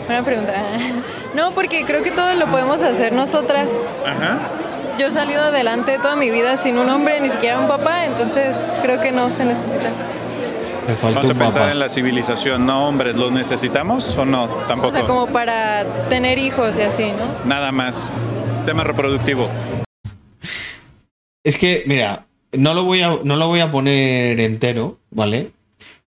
Buena 0.06 0.24
pregunta. 0.24 0.54
No, 1.32 1.52
porque 1.52 1.86
creo 1.86 2.02
que 2.02 2.10
todo 2.10 2.34
lo 2.34 2.48
podemos 2.48 2.82
hacer 2.82 3.14
nosotras. 3.14 3.70
Ajá 4.04 4.40
yo 5.00 5.08
he 5.08 5.12
salido 5.12 5.42
adelante 5.42 5.98
toda 5.98 6.18
mi 6.18 6.30
vida 6.30 6.58
sin 6.58 6.78
un 6.78 6.90
hombre, 6.90 7.22
ni 7.22 7.30
siquiera 7.30 7.58
un 7.58 7.68
papá, 7.68 8.06
entonces 8.06 8.54
creo 8.82 9.00
que 9.00 9.12
no 9.12 9.32
se 9.32 9.46
necesita. 9.46 9.92
Vamos 11.02 11.30
a 11.30 11.34
pensar 11.34 11.72
en 11.72 11.80
la 11.80 11.88
civilización, 11.88 12.66
no 12.66 12.88
hombres, 12.88 13.16
¿los 13.16 13.32
necesitamos 13.32 14.18
o 14.18 14.26
no? 14.26 14.48
Tampoco. 14.68 14.90
O 14.90 14.92
sea, 14.92 15.08
como 15.08 15.28
para 15.28 15.86
tener 16.10 16.38
hijos 16.38 16.78
y 16.78 16.82
así, 16.82 17.12
¿no? 17.12 17.48
Nada 17.48 17.72
más. 17.72 18.06
Tema 18.66 18.84
reproductivo. 18.84 19.50
Es 21.44 21.58
que, 21.58 21.84
mira, 21.86 22.26
no 22.52 22.74
lo 22.74 22.84
voy 22.84 23.02
a, 23.02 23.20
no 23.24 23.36
lo 23.36 23.48
voy 23.48 23.62
a 23.62 23.72
poner 23.72 24.40
entero, 24.40 24.98
¿vale? 25.12 25.52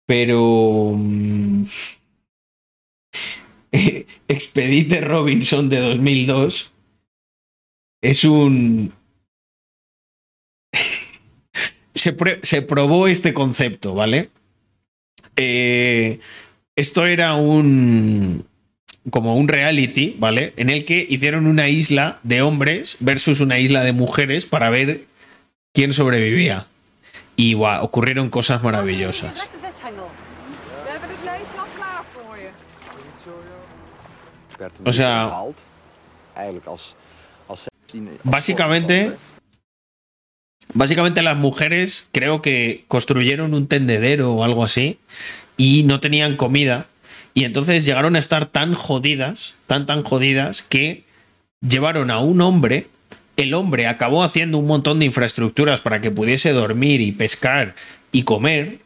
Pero. 0.06 0.94
Mm, 0.96 1.64
Expedite 4.28 5.00
Robinson 5.02 5.68
de 5.68 5.80
2002 5.80 6.72
es 8.02 8.24
un... 8.24 8.92
se, 11.94 12.62
probó 12.62 13.06
este 13.06 13.32
concepto, 13.32 13.94
¿vale? 13.94 14.30
Eh, 15.36 16.18
esto 16.76 17.06
era 17.06 17.36
un... 17.36 18.44
como 19.10 19.36
un 19.36 19.48
reality, 19.48 20.16
¿vale? 20.18 20.52
En 20.56 20.68
el 20.68 20.84
que 20.84 21.06
hicieron 21.08 21.46
una 21.46 21.68
isla 21.68 22.18
de 22.24 22.42
hombres 22.42 22.96
versus 23.00 23.40
una 23.40 23.58
isla 23.58 23.84
de 23.84 23.92
mujeres 23.92 24.44
para 24.44 24.68
ver 24.68 25.04
quién 25.72 25.92
sobrevivía. 25.92 26.66
Y 27.36 27.54
ocurrieron 27.54 28.28
cosas 28.28 28.62
maravillosas. 28.62 29.48
O 34.84 34.92
sea, 34.92 35.32
Básicamente, 38.24 39.12
básicamente 40.74 41.22
las 41.22 41.36
mujeres 41.36 42.08
creo 42.12 42.42
que 42.42 42.84
construyeron 42.88 43.54
un 43.54 43.66
tendedero 43.66 44.32
o 44.32 44.44
algo 44.44 44.64
así 44.64 44.98
y 45.56 45.82
no 45.84 46.00
tenían 46.00 46.36
comida. 46.36 46.86
Y 47.34 47.44
entonces 47.44 47.84
llegaron 47.84 48.16
a 48.16 48.18
estar 48.18 48.46
tan 48.46 48.74
jodidas, 48.74 49.54
tan 49.66 49.86
tan 49.86 50.02
jodidas 50.02 50.62
que 50.62 51.04
llevaron 51.66 52.10
a 52.10 52.18
un 52.18 52.40
hombre, 52.40 52.88
el 53.36 53.54
hombre 53.54 53.86
acabó 53.86 54.22
haciendo 54.22 54.58
un 54.58 54.66
montón 54.66 54.98
de 54.98 55.06
infraestructuras 55.06 55.80
para 55.80 56.00
que 56.00 56.10
pudiese 56.10 56.52
dormir 56.52 57.00
y 57.00 57.12
pescar 57.12 57.74
y 58.10 58.24
comer. 58.24 58.78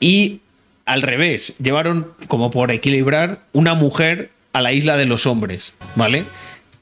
Y 0.00 0.40
al 0.84 1.02
revés, 1.02 1.54
llevaron 1.62 2.12
como 2.26 2.50
por 2.50 2.70
equilibrar 2.72 3.42
una 3.52 3.74
mujer 3.74 4.30
a 4.52 4.62
la 4.62 4.72
isla 4.72 4.96
de 4.96 5.06
los 5.06 5.26
hombres, 5.26 5.74
¿vale? 5.94 6.24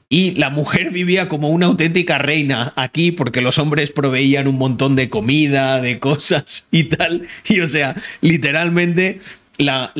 Y 0.09 0.35
la 0.35 0.49
mujer 0.49 0.91
vivía 0.91 1.27
como 1.29 1.49
una 1.49 1.67
auténtica 1.67 2.17
reina 2.17 2.73
aquí 2.75 3.11
porque 3.11 3.41
los 3.41 3.57
hombres 3.57 3.91
proveían 3.91 4.47
un 4.47 4.57
montón 4.57 4.95
de 4.95 5.09
comida, 5.09 5.81
de 5.81 5.99
cosas 5.99 6.67
y 6.71 6.85
tal. 6.85 7.27
Y 7.47 7.59
o 7.61 7.67
sea, 7.67 7.95
literalmente 8.21 9.19
la, 9.57 9.91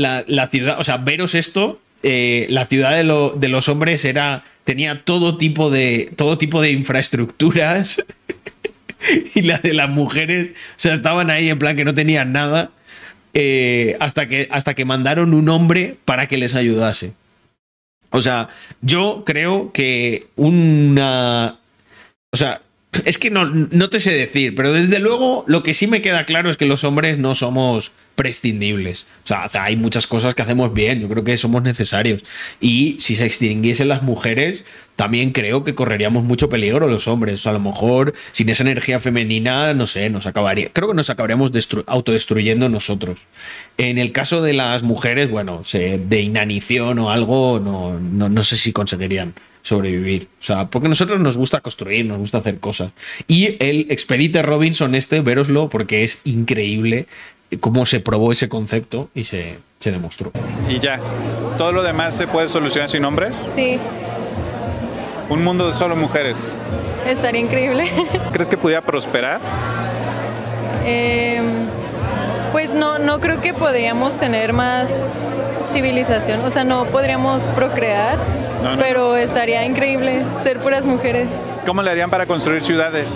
ciudad, 0.51 0.79
o 0.79 0.83
sea, 0.83 0.97
veros 0.97 1.35
esto, 1.35 1.79
eh, 2.03 2.45
la 2.49 2.65
ciudad 2.65 2.91
de, 2.91 3.31
de, 3.39 3.47
los 3.47 3.69
hombres 3.69 4.05
era, 4.05 4.43
tenía 4.63 5.03
todo 5.03 5.37
tipo 5.37 5.69
de, 5.69 6.11
todo 6.15 6.37
tipo 6.37 6.61
de 6.61 6.71
infraestructuras. 6.71 8.03
y 9.35 9.43
la 9.43 9.57
de 9.59 9.73
las 9.73 9.89
mujeres, 9.89 10.49
o 10.49 10.53
sea, 10.77 10.93
estaban 10.93 11.29
ahí 11.29 11.49
en 11.49 11.59
plan 11.59 11.75
que 11.75 11.85
no 11.85 11.93
tenían 11.93 12.31
nada. 12.31 12.71
Eh, 13.33 13.95
hasta, 13.99 14.27
que, 14.27 14.47
hasta 14.49 14.73
que 14.73 14.83
mandaron 14.83 15.35
un 15.35 15.47
hombre 15.49 15.95
para 16.05 16.27
que 16.27 16.37
les 16.37 16.55
ayudase. 16.55 17.13
O 18.11 18.21
sea, 18.21 18.49
yo 18.81 19.23
creo 19.25 19.71
que 19.73 20.27
una... 20.35 21.59
O 22.31 22.37
sea, 22.37 22.61
es 23.05 23.17
que 23.17 23.29
no, 23.29 23.45
no 23.45 23.89
te 23.89 23.99
sé 23.99 24.13
decir, 24.13 24.55
pero 24.55 24.73
desde 24.73 24.99
luego 24.99 25.43
lo 25.47 25.63
que 25.63 25.73
sí 25.73 25.87
me 25.87 26.01
queda 26.01 26.25
claro 26.25 26.49
es 26.49 26.57
que 26.57 26.65
los 26.65 26.83
hombres 26.83 27.17
no 27.17 27.35
somos 27.35 27.91
prescindibles. 28.15 29.05
O 29.23 29.27
sea, 29.27 29.47
hay 29.63 29.75
muchas 29.75 30.07
cosas 30.07 30.33
que 30.33 30.41
hacemos 30.41 30.73
bien, 30.73 30.99
yo 30.99 31.09
creo 31.09 31.23
que 31.23 31.37
somos 31.37 31.63
necesarios. 31.63 32.23
Y 32.59 32.97
si 32.99 33.15
se 33.15 33.25
extinguiesen 33.25 33.89
las 33.89 34.01
mujeres, 34.01 34.63
también 34.97 35.31
creo 35.31 35.63
que 35.63 35.75
correríamos 35.75 36.23
mucho 36.23 36.49
peligro 36.49 36.87
los 36.87 37.07
hombres. 37.07 37.35
O 37.35 37.37
sea, 37.43 37.51
a 37.51 37.53
lo 37.53 37.59
mejor 37.59 38.13
sin 38.31 38.49
esa 38.49 38.63
energía 38.63 38.99
femenina, 38.99 39.73
no 39.75 39.85
sé, 39.85 40.09
nos 40.09 40.25
acabaría. 40.25 40.69
Creo 40.73 40.89
que 40.89 40.95
nos 40.95 41.09
acabaríamos 41.11 41.51
autodestruyendo 41.85 42.67
nosotros. 42.67 43.19
En 43.77 43.99
el 43.99 44.11
caso 44.11 44.41
de 44.41 44.53
las 44.53 44.81
mujeres, 44.81 45.29
bueno, 45.29 45.61
de 45.71 46.21
inanición 46.21 46.97
o 46.97 47.11
algo, 47.11 47.61
no, 47.63 47.99
no, 47.99 48.27
no 48.27 48.43
sé 48.43 48.57
si 48.57 48.73
conseguirían 48.73 49.35
sobrevivir. 49.61 50.29
O 50.41 50.43
sea, 50.43 50.65
porque 50.65 50.87
a 50.87 50.89
nosotros 50.89 51.19
nos 51.19 51.37
gusta 51.37 51.61
construir, 51.61 52.03
nos 52.05 52.17
gusta 52.17 52.39
hacer 52.39 52.59
cosas. 52.59 52.91
Y 53.27 53.55
el 53.63 53.85
Expedite 53.91 54.41
Robinson 54.41 54.95
este, 54.95 55.21
veroslo, 55.21 55.69
porque 55.69 56.03
es 56.03 56.21
increíble 56.25 57.05
cómo 57.59 57.85
se 57.85 57.99
probó 57.99 58.31
ese 58.31 58.49
concepto 58.49 59.11
y 59.13 59.25
se, 59.25 59.59
se 59.79 59.91
demostró. 59.91 60.31
Y 60.67 60.79
ya, 60.79 60.99
¿todo 61.55 61.71
lo 61.71 61.83
demás 61.83 62.17
se 62.17 62.25
puede 62.25 62.49
solucionar 62.49 62.89
sin 62.89 63.05
hombres? 63.05 63.35
Sí. 63.55 63.77
Un 65.29 65.43
mundo 65.43 65.67
de 65.67 65.73
solo 65.73 65.95
mujeres. 65.95 66.53
Estaría 67.05 67.41
increíble. 67.41 67.89
¿Crees 68.31 68.49
que 68.49 68.57
pudiera 68.57 68.81
prosperar? 68.81 69.41
Em, 70.85 71.67
pues 72.51 72.73
no, 72.73 72.97
no 72.99 73.19
creo 73.19 73.41
que 73.41 73.53
podríamos 73.53 74.17
tener 74.17 74.53
más 74.53 74.89
civilización, 75.69 76.43
o 76.45 76.49
sea, 76.49 76.63
no 76.63 76.85
podríamos 76.85 77.43
procrear, 77.47 78.17
pero 78.79 79.17
estaría 79.17 79.65
increíble 79.65 80.23
ser 80.43 80.59
puras 80.59 80.85
mujeres. 80.85 81.27
¿Cómo 81.65 81.81
le 81.81 81.91
harían 81.91 82.09
para 82.09 82.25
construir 82.25 82.63
ciudades? 82.63 83.13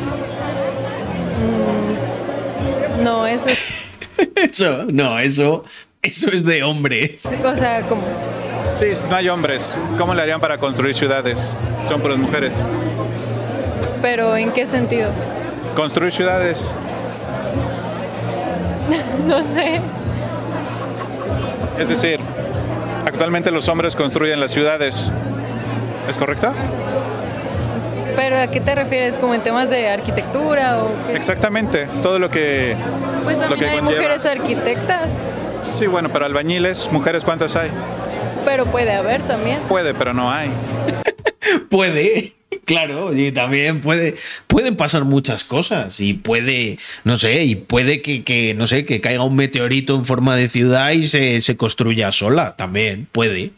Mm, 1.40 3.04
no, 3.04 3.26
eso 3.26 3.48
Eso, 4.36 4.86
no, 4.86 5.18
eso, 5.20 5.64
eso 6.02 6.32
es 6.32 6.44
de 6.46 6.64
hombres. 6.64 7.26
O 7.44 7.56
sea, 7.56 7.84
como... 7.84 8.04
Sí, 8.77 8.93
no 9.10 9.15
hay 9.15 9.30
hombres. 9.30 9.76
¿Cómo 9.98 10.14
le 10.14 10.22
harían 10.22 10.39
para 10.39 10.57
construir 10.57 10.93
ciudades? 10.95 11.48
Son 11.88 12.02
puras 12.02 12.18
mujeres. 12.18 12.56
¿Pero 14.02 14.35
en 14.35 14.52
qué 14.52 14.65
sentido? 14.65 15.10
Construir 15.76 16.11
ciudades. 16.11 16.72
no 19.27 19.39
sé. 19.53 19.81
Es 21.80 21.89
decir, 21.89 22.19
Actualmente 23.06 23.52
los 23.52 23.68
hombres 23.68 23.95
construyen 23.95 24.39
las 24.39 24.52
ciudades. 24.52 25.11
¿Es 26.07 26.18
correcto? 26.18 26.53
¿Pero 28.15 28.38
a 28.38 28.48
qué 28.48 28.60
te 28.60 28.76
refieres? 28.76 29.15
¿Como 29.19 29.34
en 29.34 29.41
temas 29.41 29.69
de 29.69 29.89
arquitectura 29.89 30.84
o 30.84 30.91
qué? 31.07 31.15
Exactamente, 31.15 31.88
todo 32.03 32.19
lo 32.19 32.30
que... 32.30 32.76
Pues 33.23 33.38
también 33.38 33.49
lo 33.49 33.56
que 33.57 33.65
hay 33.65 33.80
conlleva. 33.80 33.98
mujeres 34.02 34.26
arquitectas, 34.26 35.14
Sí, 35.77 35.85
bueno, 35.85 36.10
pero 36.11 36.26
albañiles, 36.26 36.91
mujeres, 36.91 37.23
¿cuántas 37.23 37.56
hay? 37.56 37.69
Pero 38.45 38.65
puede 38.65 38.91
haber 38.91 39.22
también. 39.22 39.61
Puede, 39.68 39.93
pero 39.93 40.13
no 40.13 40.31
hay. 40.31 40.49
Puede, 41.69 42.34
claro, 42.65 43.15
y 43.18 43.31
también 43.31 43.81
puede, 43.81 44.15
pueden 44.47 44.76
pasar 44.76 45.05
muchas 45.05 45.43
cosas 45.43 45.99
y 45.99 46.13
puede, 46.13 46.77
no 47.03 47.15
sé, 47.15 47.43
y 47.45 47.55
puede 47.55 48.01
que, 48.01 48.23
que, 48.23 48.53
no 48.53 48.68
sé, 48.68 48.85
que 48.85 49.01
caiga 49.01 49.23
un 49.23 49.35
meteorito 49.35 49.95
en 49.95 50.05
forma 50.05 50.35
de 50.35 50.47
ciudad 50.47 50.91
y 50.91 51.03
se, 51.03 51.41
se 51.41 51.57
construya 51.57 52.11
sola, 52.11 52.55
también 52.55 53.07
puede. 53.11 53.51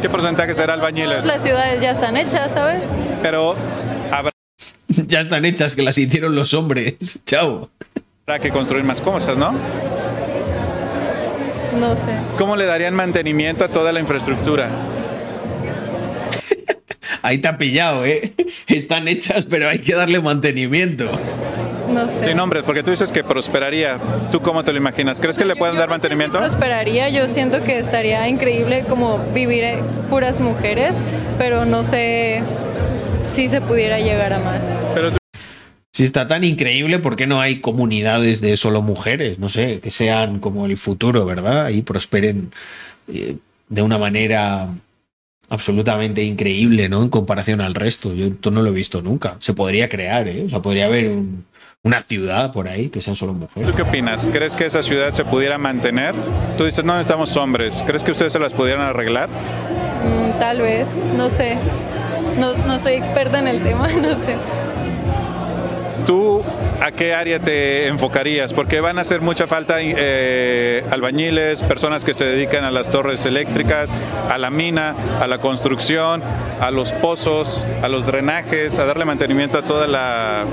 ¿Qué 0.00 0.08
porcentaje 0.08 0.54
será 0.54 0.74
albañiles? 0.74 1.24
Las 1.24 1.42
ciudades 1.42 1.80
ya 1.80 1.90
están 1.90 2.16
hechas, 2.16 2.52
¿sabes? 2.52 2.82
Pero 3.22 3.56
habrá 4.10 4.30
Ya 5.06 5.20
están 5.20 5.44
hechas, 5.44 5.76
que 5.76 5.82
las 5.82 5.98
hicieron 5.98 6.34
los 6.34 6.54
hombres. 6.54 7.20
Chao. 7.26 7.70
que 8.40 8.50
construir 8.50 8.84
más 8.84 9.00
cosas, 9.00 9.36
¿no? 9.36 9.54
No 11.80 11.96
sé. 11.96 12.10
¿Cómo 12.36 12.56
le 12.56 12.66
darían 12.66 12.94
mantenimiento 12.94 13.64
a 13.64 13.68
toda 13.68 13.92
la 13.92 14.00
infraestructura? 14.00 14.68
Ahí 17.22 17.38
te 17.38 17.48
ha 17.48 17.58
pillado, 17.58 18.04
¿eh? 18.04 18.32
Están 18.68 19.08
hechas, 19.08 19.46
pero 19.46 19.68
hay 19.68 19.80
que 19.80 19.94
darle 19.94 20.20
mantenimiento. 20.20 21.10
No 21.92 22.08
sé. 22.08 22.24
Sin 22.24 22.36
nombres, 22.36 22.62
porque 22.64 22.82
tú 22.82 22.90
dices 22.92 23.10
que 23.10 23.24
prosperaría. 23.24 23.98
¿Tú 24.30 24.40
cómo 24.40 24.62
te 24.62 24.72
lo 24.72 24.78
imaginas? 24.78 25.20
¿Crees 25.20 25.36
que 25.38 25.44
le 25.44 25.56
pueden 25.56 25.76
dar 25.76 25.88
mantenimiento? 25.88 26.38
Prosperaría, 26.38 27.08
yo 27.08 27.26
siento 27.26 27.64
que 27.64 27.78
estaría 27.78 28.28
increíble 28.28 28.84
como 28.88 29.18
vivir 29.34 29.64
eh, 29.64 29.78
puras 30.08 30.38
mujeres, 30.38 30.92
pero 31.38 31.64
no 31.64 31.82
sé 31.82 32.42
si 33.26 33.48
se 33.48 33.60
pudiera 33.60 33.98
llegar 33.98 34.32
a 34.32 34.38
más. 34.38 34.62
Pero 34.94 35.10
tú- 35.12 35.19
Si 35.92 36.04
está 36.04 36.28
tan 36.28 36.44
increíble, 36.44 36.98
¿por 37.00 37.16
qué 37.16 37.26
no 37.26 37.40
hay 37.40 37.60
comunidades 37.60 38.40
de 38.40 38.56
solo 38.56 38.80
mujeres? 38.80 39.38
No 39.40 39.48
sé, 39.48 39.80
que 39.80 39.90
sean 39.90 40.38
como 40.38 40.66
el 40.66 40.76
futuro, 40.76 41.24
¿verdad? 41.26 41.70
Y 41.70 41.82
prosperen 41.82 42.52
eh, 43.12 43.36
de 43.68 43.82
una 43.82 43.98
manera 43.98 44.68
absolutamente 45.48 46.22
increíble, 46.22 46.88
¿no? 46.88 47.02
En 47.02 47.08
comparación 47.08 47.60
al 47.60 47.74
resto. 47.74 48.14
Yo 48.14 48.26
esto 48.26 48.50
no 48.52 48.62
lo 48.62 48.68
he 48.70 48.72
visto 48.72 49.02
nunca. 49.02 49.36
Se 49.40 49.52
podría 49.52 49.88
crear, 49.88 50.28
¿eh? 50.28 50.44
O 50.46 50.48
sea, 50.48 50.60
podría 50.62 50.84
haber 50.86 51.08
un- 51.08 51.44
una 51.82 52.02
ciudad 52.02 52.52
por 52.52 52.68
ahí 52.68 52.88
que 52.88 53.00
sean 53.00 53.16
solo 53.16 53.32
mujeres. 53.32 53.68
¿Tú 53.70 53.76
qué 53.76 53.82
opinas? 53.82 54.28
¿Crees 54.32 54.54
que 54.54 54.66
esa 54.66 54.82
ciudad 54.84 55.10
se 55.12 55.24
pudiera 55.24 55.58
mantener? 55.58 56.14
Tú 56.56 56.66
dices, 56.66 56.84
no 56.84 56.92
necesitamos 56.92 57.36
hombres. 57.36 57.82
¿Crees 57.86 58.04
que 58.04 58.12
ustedes 58.12 58.32
se 58.32 58.38
las 58.38 58.52
pudieran 58.52 58.86
arreglar? 58.86 59.28
Mm, 59.28 60.38
tal 60.38 60.60
vez, 60.60 60.88
no 61.16 61.28
sé. 61.30 61.56
No, 62.38 62.56
no 62.58 62.78
soy 62.78 62.92
experta 62.92 63.38
en 63.40 63.48
el 63.48 63.60
tema, 63.62 63.88
no 63.92 64.10
sé. 64.24 64.36
¿Tú 66.06 66.42
a 66.80 66.90
qué 66.92 67.14
área 67.14 67.38
te 67.40 67.86
enfocarías? 67.86 68.52
Porque 68.52 68.80
van 68.80 68.98
a 68.98 69.02
hacer 69.02 69.20
mucha 69.20 69.46
falta 69.46 69.76
eh, 69.80 70.84
albañiles, 70.90 71.62
personas 71.62 72.04
que 72.04 72.14
se 72.14 72.24
dedican 72.24 72.64
a 72.64 72.70
las 72.70 72.88
torres 72.88 73.24
eléctricas, 73.26 73.92
a 74.30 74.38
la 74.38 74.50
mina, 74.50 74.94
a 75.20 75.26
la 75.26 75.38
construcción, 75.38 76.22
a 76.60 76.70
los 76.70 76.92
pozos, 76.92 77.66
a 77.82 77.88
los 77.88 78.06
drenajes, 78.06 78.78
a 78.78 78.84
darle 78.84 79.04
mantenimiento 79.04 79.58
a 79.58 79.62
toda 79.62 79.86
la, 79.86 80.44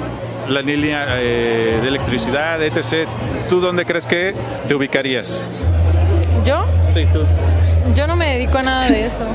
la 0.49 0.61
línea 0.61 1.06
eh, 1.19 1.80
de 1.82 1.88
electricidad, 1.88 2.61
etc. 2.64 3.07
¿Tú 3.49 3.60
dónde 3.60 3.86
crees 3.86 4.07
que 4.07 4.34
te 4.68 4.76
ubicarías? 4.76 5.41
¿Yo? 6.45 6.65
Sí, 6.94 7.06
tú. 7.11 7.19
Yo 7.95 8.07
no 8.07 8.15
me 8.15 8.36
dedico 8.36 8.57
a 8.57 8.64
nada 8.64 8.90
de 8.90 9.06
eso. 9.06 9.26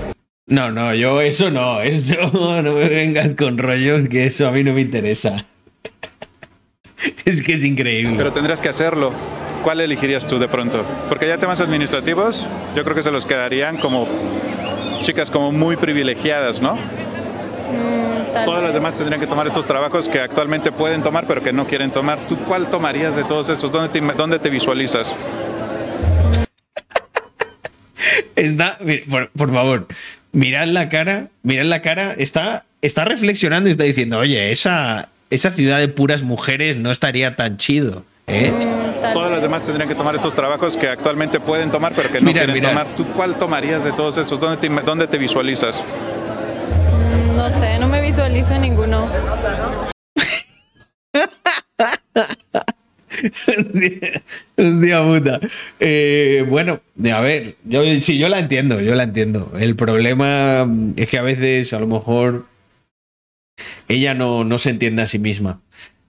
No, 0.46 0.70
no, 0.70 0.94
yo 0.94 1.20
eso 1.20 1.50
no, 1.50 1.80
eso 1.82 2.14
no 2.32 2.72
me 2.72 2.88
vengas 2.88 3.32
con 3.36 3.58
rollos, 3.58 4.08
que 4.08 4.26
eso 4.26 4.48
a 4.48 4.50
mí 4.52 4.62
no 4.62 4.72
me 4.72 4.82
interesa. 4.82 5.46
Es 7.24 7.42
que 7.42 7.54
es 7.54 7.64
increíble. 7.64 8.14
Pero 8.16 8.32
tendrás 8.32 8.60
que 8.60 8.68
hacerlo. 8.68 9.12
¿Cuál 9.62 9.80
elegirías 9.80 10.26
tú 10.26 10.38
de 10.38 10.48
pronto? 10.48 10.84
Porque 11.08 11.28
ya 11.28 11.38
temas 11.38 11.60
administrativos, 11.60 12.46
yo 12.74 12.82
creo 12.82 12.96
que 12.96 13.02
se 13.02 13.12
los 13.12 13.26
quedarían 13.26 13.78
como 13.78 14.08
chicas 15.00 15.30
como 15.30 15.52
muy 15.52 15.76
privilegiadas, 15.76 16.60
¿no? 16.60 16.74
Mm, 16.74 18.44
Todas 18.44 18.62
las 18.62 18.74
demás 18.74 18.96
tendrían 18.96 19.20
que 19.20 19.26
tomar 19.26 19.46
estos 19.46 19.66
trabajos 19.66 20.08
que 20.08 20.20
actualmente 20.20 20.72
pueden 20.72 21.02
tomar, 21.02 21.26
pero 21.26 21.42
que 21.42 21.52
no 21.52 21.66
quieren 21.66 21.92
tomar. 21.92 22.18
¿Tú 22.26 22.38
cuál 22.38 22.68
tomarías 22.70 23.14
de 23.14 23.24
todos 23.24 23.48
esos? 23.50 23.70
¿Dónde 23.70 23.88
te, 23.88 24.00
dónde 24.14 24.38
te 24.40 24.50
visualizas? 24.50 25.14
Está, 28.34 28.78
por 29.36 29.52
favor, 29.52 29.86
mirad 30.32 30.66
la 30.66 30.88
cara, 30.88 31.28
mirad 31.42 31.66
la 31.66 31.82
cara, 31.82 32.14
está, 32.16 32.64
está 32.80 33.04
reflexionando 33.04 33.68
y 33.68 33.72
está 33.72 33.84
diciendo, 33.84 34.18
oye, 34.18 34.50
esa, 34.50 35.10
esa 35.34 35.50
ciudad 35.50 35.78
de 35.78 35.88
puras 35.88 36.22
mujeres 36.22 36.76
no 36.76 36.90
estaría 36.90 37.36
tan 37.36 37.56
chido. 37.56 38.04
¿eh? 38.26 38.52
Todas 39.14 39.30
las 39.30 39.42
demás 39.42 39.62
tendrían 39.64 39.88
que 39.88 39.94
tomar 39.94 40.14
estos 40.14 40.34
trabajos 40.34 40.76
que 40.76 40.88
actualmente 40.88 41.40
pueden 41.40 41.70
tomar, 41.70 41.92
pero 41.94 42.10
que 42.10 42.20
no 42.20 42.26
Mirad, 42.26 42.44
quieren 42.44 42.62
tomar. 42.62 42.86
¿Tú 42.94 43.06
cuál 43.16 43.36
tomarías 43.36 43.84
de 43.84 43.92
todos 43.92 44.18
esos? 44.18 44.38
¿Dónde 44.38 44.56
te, 44.56 44.68
dónde 44.82 45.06
te 45.06 45.18
visualizas? 45.18 45.82
Mm, 45.82 47.36
No 47.36 47.50
sé, 47.50 47.78
no 47.78 47.88
me 47.88 48.00
visualizo 48.00 48.54
en 48.54 48.60
ninguno. 48.62 49.08
Hostia 54.56 55.02
puta. 55.02 55.40
Eh, 55.80 56.44
bueno, 56.48 56.80
a 57.12 57.20
ver, 57.20 57.56
yo 57.64 57.82
sí, 58.00 58.18
yo 58.18 58.28
la 58.28 58.38
entiendo, 58.38 58.80
yo 58.80 58.94
la 58.94 59.02
entiendo. 59.04 59.52
El 59.58 59.76
problema 59.76 60.68
es 60.96 61.08
que 61.08 61.18
a 61.18 61.22
veces, 61.22 61.72
a 61.72 61.80
lo 61.80 61.86
mejor, 61.86 62.46
ella 63.88 64.14
no, 64.14 64.44
no 64.44 64.58
se 64.58 64.70
entiende 64.70 65.02
a 65.02 65.06
sí 65.06 65.18
misma. 65.18 65.60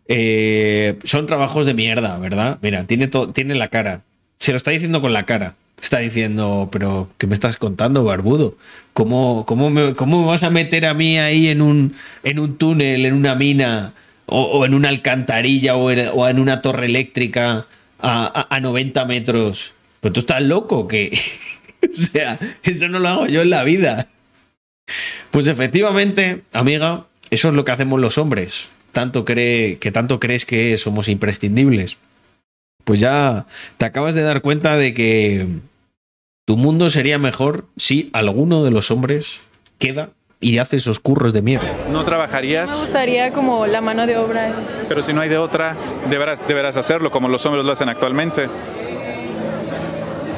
Eh, 0.07 0.99
son 1.03 1.27
trabajos 1.27 1.65
de 1.65 1.73
mierda, 1.73 2.17
¿verdad? 2.17 2.59
Mira, 2.61 2.85
tiene, 2.85 3.09
tiene 3.33 3.55
la 3.55 3.69
cara. 3.69 4.01
Se 4.39 4.51
lo 4.51 4.57
está 4.57 4.71
diciendo 4.71 5.01
con 5.01 5.13
la 5.13 5.25
cara. 5.25 5.55
Está 5.81 5.99
diciendo, 5.99 6.69
pero 6.71 7.09
¿qué 7.17 7.27
me 7.27 7.33
estás 7.33 7.57
contando, 7.57 8.03
barbudo? 8.05 8.55
¿Cómo, 8.93 9.45
cómo, 9.45 9.69
me, 9.69 9.95
cómo 9.95 10.21
me 10.21 10.27
vas 10.27 10.43
a 10.43 10.49
meter 10.49 10.85
a 10.85 10.93
mí 10.93 11.17
ahí 11.17 11.49
en 11.49 11.61
un, 11.61 11.93
en 12.23 12.39
un 12.39 12.57
túnel, 12.57 13.05
en 13.05 13.13
una 13.13 13.35
mina, 13.35 13.93
o, 14.25 14.65
en 14.65 14.73
una 14.75 14.87
alcantarilla, 14.89 15.75
o 15.75 15.91
en, 15.91 16.39
una 16.39 16.61
torre 16.61 16.85
eléctrica 16.85 17.65
a, 17.99 18.47
a- 18.49 18.55
a 18.55 18.59
90 18.61 19.03
metros? 19.05 19.73
Pero 19.99 20.13
tú 20.13 20.19
estás 20.21 20.41
loco, 20.43 20.87
que 20.87 21.17
o 21.83 21.93
sea, 21.95 22.39
eso 22.63 22.87
no 22.87 22.99
lo 22.99 23.09
hago 23.09 23.27
yo 23.27 23.41
en 23.41 23.49
la 23.49 23.63
vida. 23.65 24.07
Pues 25.31 25.47
efectivamente, 25.47 26.43
amiga, 26.53 27.07
eso 27.33 27.49
es 27.49 27.53
lo 27.53 27.65
que 27.65 27.71
hacemos 27.71 27.99
los 27.99 28.17
hombres. 28.17 28.69
Tanto 28.91 29.25
cree, 29.25 29.77
que 29.79 29.91
tanto 29.91 30.19
crees 30.19 30.45
que 30.45 30.77
somos 30.77 31.07
imprescindibles. 31.09 31.97
Pues 32.83 32.99
ya 32.99 33.45
te 33.77 33.85
acabas 33.85 34.13
de 34.15 34.21
dar 34.21 34.41
cuenta 34.41 34.75
de 34.77 34.93
que 34.93 35.47
tu 36.45 36.57
mundo 36.57 36.89
sería 36.89 37.17
mejor 37.17 37.65
si 37.77 38.09
alguno 38.13 38.63
de 38.63 38.71
los 38.71 38.91
hombres 38.91 39.39
queda 39.79 40.09
y 40.39 40.57
hace 40.57 40.75
esos 40.75 40.99
curros 40.99 41.31
de 41.31 41.41
mierda. 41.41 41.71
¿No 41.89 41.99
Me 41.99 42.05
trabajarías? 42.05 42.77
gustaría 42.77 43.31
como 43.31 43.65
la 43.65 43.79
mano 43.79 44.05
de 44.05 44.17
obra. 44.17 44.53
Pero 44.89 45.01
si 45.01 45.13
no 45.13 45.21
hay 45.21 45.29
de 45.29 45.37
otra, 45.37 45.77
deberás, 46.09 46.45
deberás 46.47 46.75
hacerlo 46.75 47.09
como 47.11 47.29
los 47.29 47.45
hombres 47.45 47.63
lo 47.65 47.71
hacen 47.71 47.87
actualmente. 47.87 48.47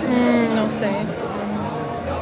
Mm, 0.08 0.56
no 0.56 0.70
sé. 0.70 0.92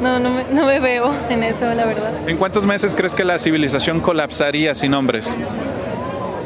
No, 0.03 0.19
no 0.19 0.29
me, 0.31 0.43
no 0.51 0.65
me 0.67 0.79
veo 0.81 1.13
en 1.29 1.43
eso, 1.43 1.73
la 1.73 1.85
verdad. 1.85 2.11
¿En 2.27 2.35
cuántos 2.37 2.65
meses 2.65 2.93
crees 2.93 3.15
que 3.15 3.23
la 3.23 3.39
civilización 3.39 4.01
colapsaría 4.01 4.75
sin 4.75 4.93
hombres? 4.93 5.37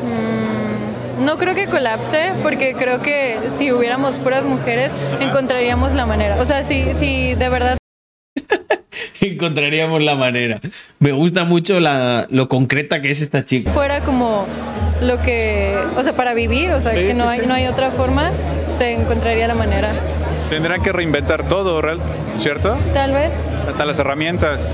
Mm, 0.03 1.25
no 1.25 1.37
creo 1.37 1.55
que 1.55 1.67
colapse, 1.67 2.33
porque 2.43 2.75
creo 2.75 3.01
que 3.01 3.39
si 3.57 3.71
hubiéramos 3.71 4.15
puras 4.19 4.43
mujeres, 4.45 4.91
encontraríamos 5.19 5.93
la 5.93 6.05
manera. 6.05 6.37
O 6.39 6.45
sea, 6.45 6.63
si, 6.63 6.93
si 6.93 7.33
de 7.33 7.49
verdad 7.49 7.77
Encontraríamos 9.21 10.03
la 10.03 10.15
manera. 10.15 10.59
Me 10.99 11.11
gusta 11.11 11.43
mucho 11.43 11.79
la, 11.79 12.27
lo 12.29 12.47
concreta 12.49 13.01
que 13.01 13.09
es 13.09 13.21
esta 13.21 13.43
chica. 13.43 13.71
fuera 13.71 14.03
como 14.03 14.45
lo 15.01 15.21
que, 15.21 15.75
o 15.95 16.03
sea, 16.03 16.15
para 16.15 16.33
vivir, 16.33 16.71
o 16.71 16.79
sea, 16.79 16.91
Sí, 16.93 16.99
que 16.99 17.13
no, 17.13 17.23
sí, 17.25 17.29
hay, 17.31 17.39
sí. 17.41 17.45
no 17.47 17.53
hay 17.55 17.67
otra 17.67 17.91
forma, 17.91 18.31
se 18.77 18.93
encontraría 18.93 19.47
la 19.47 19.55
manera. 19.55 19.93
Tendrán 20.49 20.81
que 20.81 20.91
reinventar 20.93 21.47
todo, 21.47 21.81
¿real? 21.81 21.99
¿cierto? 22.37 22.77
Tal 22.93 23.11
vez, 23.11 23.45
Hasta 23.67 23.85
las 23.85 23.99
herramientas. 23.99 24.67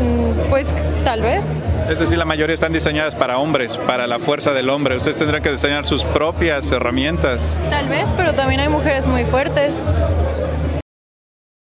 mm, 0.00 0.48
pues 0.50 0.66
tal 1.04 1.20
vez. 1.22 1.46
Es 1.90 2.00
decir, 2.00 2.18
la 2.18 2.24
mayoría 2.24 2.54
están 2.54 2.72
diseñadas 2.72 3.14
para 3.14 3.38
hombres, 3.38 3.76
para 3.78 4.06
la 4.06 4.18
fuerza 4.18 4.52
del 4.52 4.70
hombre. 4.70 4.96
Ustedes 4.96 5.16
tendrán 5.18 5.42
que 5.42 5.50
diseñar 5.52 5.84
sus 5.86 6.02
propias 6.04 6.70
herramientas. 6.72 7.56
Tal 7.70 7.88
vez, 7.88 8.10
pero 8.16 8.32
también 8.34 8.60
hay 8.60 8.68
mujeres 8.68 9.06
muy 9.06 9.24
fuertes. 9.24 9.82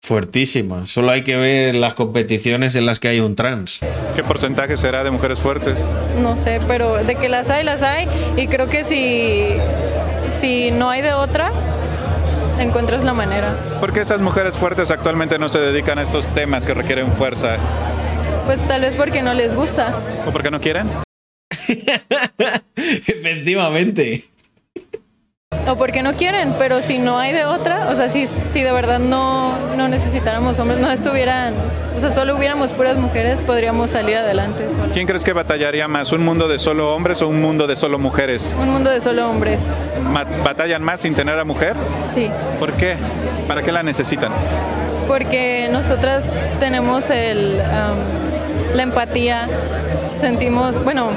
Fuertísima. 0.05 0.85
Solo 0.85 1.11
hay 1.11 1.23
que 1.23 1.35
ver 1.37 1.75
las 1.75 1.93
competiciones 1.93 2.75
en 2.75 2.85
las 2.85 2.99
que 2.99 3.07
hay 3.07 3.19
un 3.21 3.35
trans. 3.35 3.79
¿Qué 4.15 4.23
porcentaje 4.23 4.75
será 4.77 5.03
de 5.03 5.11
mujeres 5.11 5.39
fuertes? 5.39 5.89
No 6.21 6.35
sé, 6.37 6.59
pero 6.67 6.95
de 7.03 7.15
que 7.15 7.29
las 7.29 7.49
hay, 7.49 7.63
las 7.63 7.81
hay. 7.81 8.07
Y 8.35 8.47
creo 8.47 8.67
que 8.69 8.83
si, 8.83 9.47
si 10.39 10.71
no 10.71 10.89
hay 10.89 11.01
de 11.01 11.13
otra, 11.13 11.51
encuentras 12.59 13.03
la 13.03 13.13
manera. 13.13 13.55
¿Por 13.79 13.93
qué 13.93 14.01
esas 14.01 14.21
mujeres 14.21 14.57
fuertes 14.57 14.91
actualmente 14.91 15.39
no 15.39 15.49
se 15.49 15.59
dedican 15.59 15.99
a 15.99 16.03
estos 16.03 16.31
temas 16.33 16.65
que 16.65 16.73
requieren 16.73 17.11
fuerza? 17.11 17.57
Pues 18.45 18.65
tal 18.67 18.81
vez 18.81 18.95
porque 18.95 19.21
no 19.21 19.33
les 19.33 19.55
gusta. 19.55 19.95
¿O 20.27 20.31
porque 20.31 20.51
no 20.51 20.59
quieren? 20.59 20.89
Efectivamente. 22.75 24.25
O 25.67 25.75
porque 25.75 26.03
no 26.03 26.13
quieren, 26.13 26.55
pero 26.57 26.81
si 26.81 26.99
no 26.99 27.17
hay 27.17 27.33
de 27.33 27.45
otra, 27.45 27.89
o 27.89 27.95
sea, 27.95 28.09
si, 28.09 28.27
si 28.51 28.61
de 28.61 28.71
verdad 28.71 28.99
no, 28.99 29.53
no 29.75 29.87
necesitáramos 29.87 30.59
hombres, 30.59 30.79
no 30.79 30.91
estuvieran, 30.91 31.53
o 31.95 31.99
sea, 31.99 32.11
solo 32.11 32.35
hubiéramos 32.35 32.73
puras 32.73 32.97
mujeres, 32.97 33.41
podríamos 33.41 33.91
salir 33.91 34.17
adelante. 34.17 34.67
¿Quién 34.91 35.07
crees 35.07 35.23
que 35.23 35.31
batallaría 35.33 35.87
más, 35.87 36.11
un 36.11 36.23
mundo 36.23 36.47
de 36.47 36.59
solo 36.59 36.93
hombres 36.93 37.21
o 37.21 37.27
un 37.27 37.41
mundo 37.41 37.65
de 37.67 37.75
solo 37.75 37.97
mujeres? 37.97 38.53
Un 38.59 38.69
mundo 38.69 38.89
de 38.89 38.99
solo 38.99 39.29
hombres. 39.29 39.61
¿Batallan 40.43 40.83
más 40.83 40.99
sin 40.99 41.15
tener 41.15 41.39
a 41.39 41.45
mujer? 41.45 41.75
Sí. 42.13 42.29
¿Por 42.59 42.73
qué? 42.73 42.95
¿Para 43.47 43.63
qué 43.63 43.71
la 43.71 43.83
necesitan? 43.83 44.31
Porque 45.07 45.69
nosotras 45.71 46.29
tenemos 46.59 47.09
el, 47.09 47.57
la 47.57 48.83
empatía, 48.83 49.47
sentimos, 50.19 50.83
bueno... 50.83 51.09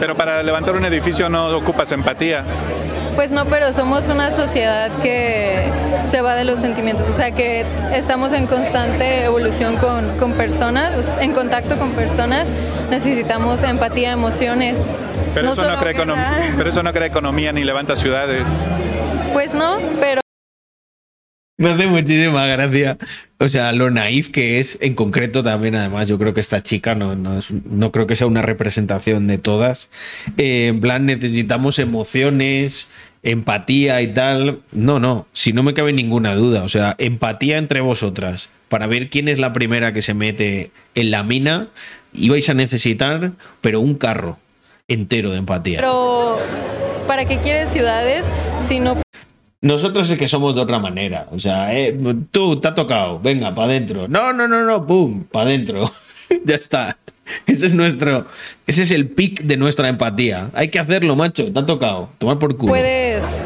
Pero 0.00 0.16
para 0.16 0.42
levantar 0.42 0.74
un 0.74 0.84
edificio 0.84 1.28
no 1.28 1.56
ocupas 1.56 1.92
empatía. 1.92 2.44
Pues 3.14 3.30
no, 3.30 3.44
pero 3.46 3.72
somos 3.72 4.08
una 4.08 4.30
sociedad 4.30 4.90
que 5.00 5.70
se 6.04 6.20
va 6.20 6.34
de 6.34 6.44
los 6.44 6.58
sentimientos, 6.60 7.08
o 7.08 7.12
sea 7.12 7.30
que 7.30 7.64
estamos 7.92 8.32
en 8.32 8.46
constante 8.46 9.24
evolución 9.24 9.76
con, 9.76 10.32
personas, 10.32 11.12
en 11.20 11.32
contacto 11.32 11.78
con 11.78 11.92
personas, 11.92 12.48
necesitamos 12.90 13.62
empatía, 13.62 14.10
emociones. 14.10 14.80
Pero, 15.32 15.52
eso 15.52 15.64
no 15.64 15.78
crea 15.78 15.94
pero 16.56 16.70
eso 16.70 16.82
no 16.82 16.92
crea 16.92 17.06
economía 17.06 17.52
ni 17.52 17.62
levanta 17.62 17.94
ciudades. 17.94 18.48
Pues 19.32 19.54
no, 19.54 19.78
pero... 20.00 20.23
Me 21.56 21.70
hace 21.70 21.86
muchísima 21.86 22.46
gracia. 22.46 22.98
O 23.38 23.48
sea, 23.48 23.70
lo 23.72 23.88
naif 23.90 24.30
que 24.30 24.58
es, 24.58 24.76
en 24.80 24.94
concreto 24.94 25.44
también, 25.44 25.76
además, 25.76 26.08
yo 26.08 26.18
creo 26.18 26.34
que 26.34 26.40
esta 26.40 26.62
chica 26.62 26.96
no, 26.96 27.14
no, 27.14 27.92
creo 27.92 28.06
que 28.08 28.16
sea 28.16 28.26
una 28.26 28.42
representación 28.42 29.28
de 29.28 29.38
todas. 29.38 29.88
Eh, 30.36 30.68
en 30.68 30.80
plan, 30.80 31.06
necesitamos 31.06 31.78
emociones, 31.78 32.88
empatía 33.22 34.02
y 34.02 34.12
tal. 34.12 34.62
No, 34.72 34.98
no, 34.98 35.28
si 35.32 35.52
no 35.52 35.62
me 35.62 35.74
cabe 35.74 35.92
ninguna 35.92 36.34
duda. 36.34 36.64
O 36.64 36.68
sea, 36.68 36.96
empatía 36.98 37.58
entre 37.58 37.80
vosotras. 37.80 38.50
Para 38.68 38.88
ver 38.88 39.08
quién 39.08 39.28
es 39.28 39.38
la 39.38 39.52
primera 39.52 39.92
que 39.92 40.02
se 40.02 40.14
mete 40.14 40.72
en 40.96 41.12
la 41.12 41.22
mina, 41.22 41.68
ibais 42.12 42.50
a 42.50 42.54
necesitar, 42.54 43.30
pero 43.60 43.78
un 43.78 43.94
carro 43.94 44.38
entero 44.88 45.30
de 45.30 45.38
empatía. 45.38 45.78
Pero, 45.78 46.38
¿para 47.06 47.24
qué 47.26 47.38
quieres 47.38 47.70
ciudades 47.70 48.26
si 48.66 48.80
no 48.80 49.04
nosotros 49.64 50.10
es 50.10 50.18
que 50.18 50.28
somos 50.28 50.54
de 50.54 50.60
otra 50.60 50.78
manera. 50.78 51.26
O 51.32 51.38
sea, 51.38 51.74
eh, 51.74 51.98
tú 52.30 52.60
te 52.60 52.68
ha 52.68 52.74
tocado, 52.74 53.18
venga, 53.18 53.54
para 53.54 53.68
adentro. 53.68 54.06
No, 54.08 54.34
no, 54.34 54.46
no, 54.46 54.62
no, 54.62 54.86
pum, 54.86 55.24
para 55.24 55.46
adentro. 55.46 55.90
ya 56.44 56.56
está. 56.56 56.98
Ese 57.46 57.64
es 57.64 57.72
nuestro. 57.72 58.26
Ese 58.66 58.82
es 58.82 58.90
el 58.90 59.08
pic 59.08 59.40
de 59.40 59.56
nuestra 59.56 59.88
empatía. 59.88 60.50
Hay 60.52 60.68
que 60.68 60.78
hacerlo, 60.78 61.16
macho. 61.16 61.50
Te 61.50 61.58
ha 61.58 61.64
tocado. 61.64 62.10
Tomar 62.18 62.38
por 62.38 62.58
culo. 62.58 62.72
Puedes 62.72 63.42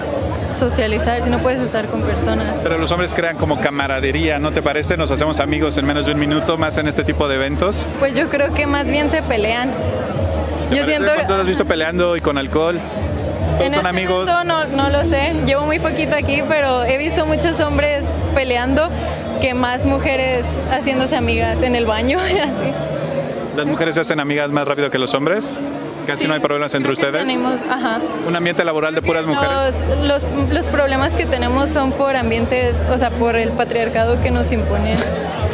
socializar 0.59 1.23
si 1.23 1.31
no 1.31 1.39
puedes 1.39 1.61
estar 1.61 1.87
con 1.87 2.03
personas. 2.03 2.53
Pero 2.65 2.79
los 2.79 2.91
hombres 2.91 3.15
crean 3.15 3.37
como 3.37 3.61
camaradería, 3.61 4.41
¿no 4.41 4.53
te 4.53 4.61
parece? 4.61 4.97
Nos 4.97 5.13
hacemos 5.13 5.39
amigos 5.39 5.79
en 5.79 5.87
menos 5.87 6.07
de 6.07 6.13
un 6.15 6.19
minuto 6.19 6.59
más 6.59 6.79
en 6.79 6.89
este 6.89 7.05
tipo 7.05 7.29
de 7.29 7.37
eventos. 7.37 7.87
Pues 8.01 8.13
yo 8.17 8.29
creo 8.29 8.53
que 8.53 8.67
más 8.67 8.87
bien 8.87 9.09
se 9.09 9.23
pelean. 9.23 9.71
Yo 10.75 10.85
siento. 10.85 11.13
¿Cuántos 11.15 11.39
has 11.39 11.47
visto 11.47 11.65
peleando 11.65 12.17
y 12.17 12.21
con 12.21 12.39
alcohol? 12.39 12.81
En 13.65 13.75
son 13.75 13.87
este 13.87 13.89
amigos? 13.89 14.29
no, 14.45 14.65
no 14.67 14.91
lo 14.91 15.05
sé. 15.05 15.35
Llevo 15.47 15.67
muy 15.67 15.79
poquito 15.79 16.15
aquí, 16.15 16.43
pero 16.49 16.85
he 16.85 16.99
visto 16.99 17.27
muchos 17.27 17.61
hombres 17.61 18.05
peleando 18.35 18.89
que 19.41 19.55
más 19.55 19.87
mujeres 19.87 20.47
haciéndose 20.71 21.17
amigas 21.17 21.63
en 21.63 21.77
el 21.77 21.87
baño 21.87 22.19
y 22.29 22.39
así. 22.39 22.73
¿Las 23.57 23.67
mujeres 23.67 23.95
se 23.97 24.03
hacen 24.03 24.21
amigas 24.21 24.51
más 24.51 24.67
rápido 24.67 24.91
que 24.91 24.99
los 24.99 25.15
hombres? 25.15 25.59
Casi 26.07 26.27
no 26.27 26.33
hay 26.33 26.41
problemas 26.41 26.73
entre 26.75 26.93
ustedes. 26.93 27.21
Tenemos, 27.21 27.61
ajá. 27.69 28.01
Un 28.27 28.35
ambiente 28.35 28.65
laboral 28.65 28.95
de 28.95 29.03
puras 29.03 29.27
mujeres. 29.27 29.85
Los, 30.03 30.25
los, 30.51 30.67
problemas 30.69 31.15
que 31.15 31.27
tenemos 31.27 31.69
son 31.69 31.93
por 31.93 32.17
ambientes, 32.17 32.83
o 32.91 32.97
sea, 32.97 33.11
por 33.11 33.37
el 33.37 33.51
patriarcado 33.51 34.19
que 34.21 34.31
nos 34.31 34.51
impone. 34.51 34.97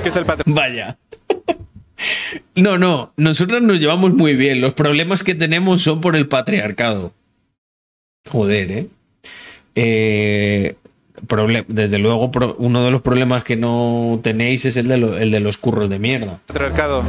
¿Qué 0.02 0.10
es 0.10 0.16
el 0.16 0.24
patriarcado? 0.24 0.54
Vaya. 0.54 0.96
No, 2.54 2.76
no, 2.76 3.12
nosotros 3.16 3.62
nos 3.62 3.80
llevamos 3.80 4.12
muy 4.12 4.34
bien. 4.34 4.60
Los 4.60 4.74
problemas 4.74 5.22
que 5.22 5.34
tenemos 5.34 5.80
son 5.80 6.00
por 6.00 6.16
el 6.16 6.28
patriarcado. 6.28 7.12
Joder, 8.30 8.72
¿eh? 8.72 8.86
eh 9.74 10.76
desde 11.68 11.98
luego, 11.98 12.30
uno 12.58 12.84
de 12.84 12.90
los 12.90 13.00
problemas 13.00 13.44
que 13.44 13.56
no 13.56 14.20
tenéis 14.22 14.64
es 14.64 14.76
el 14.76 14.88
de, 14.88 14.94
el 14.94 15.30
de 15.30 15.40
los 15.40 15.56
curros 15.56 15.88
de 15.88 15.98
mierda. 15.98 16.40
Patriarcado. 16.46 17.02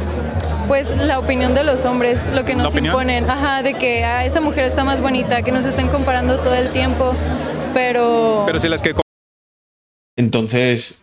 Pues 0.68 0.96
la 0.96 1.18
opinión 1.18 1.54
de 1.54 1.64
los 1.64 1.84
hombres, 1.84 2.26
lo 2.34 2.44
que 2.44 2.54
nos 2.54 2.74
imponen, 2.74 3.28
ajá, 3.28 3.62
de 3.62 3.74
que 3.74 4.04
a 4.04 4.24
esa 4.24 4.40
mujer 4.40 4.64
está 4.64 4.84
más 4.84 5.00
bonita, 5.00 5.42
que 5.42 5.52
nos 5.52 5.64
estén 5.64 5.88
comparando 5.88 6.38
todo 6.38 6.54
el 6.54 6.70
tiempo, 6.70 7.14
pero... 7.74 8.44
Pero 8.46 8.58
si 8.58 8.68
las 8.68 8.82
que... 8.82 8.94
Entonces, 10.16 10.98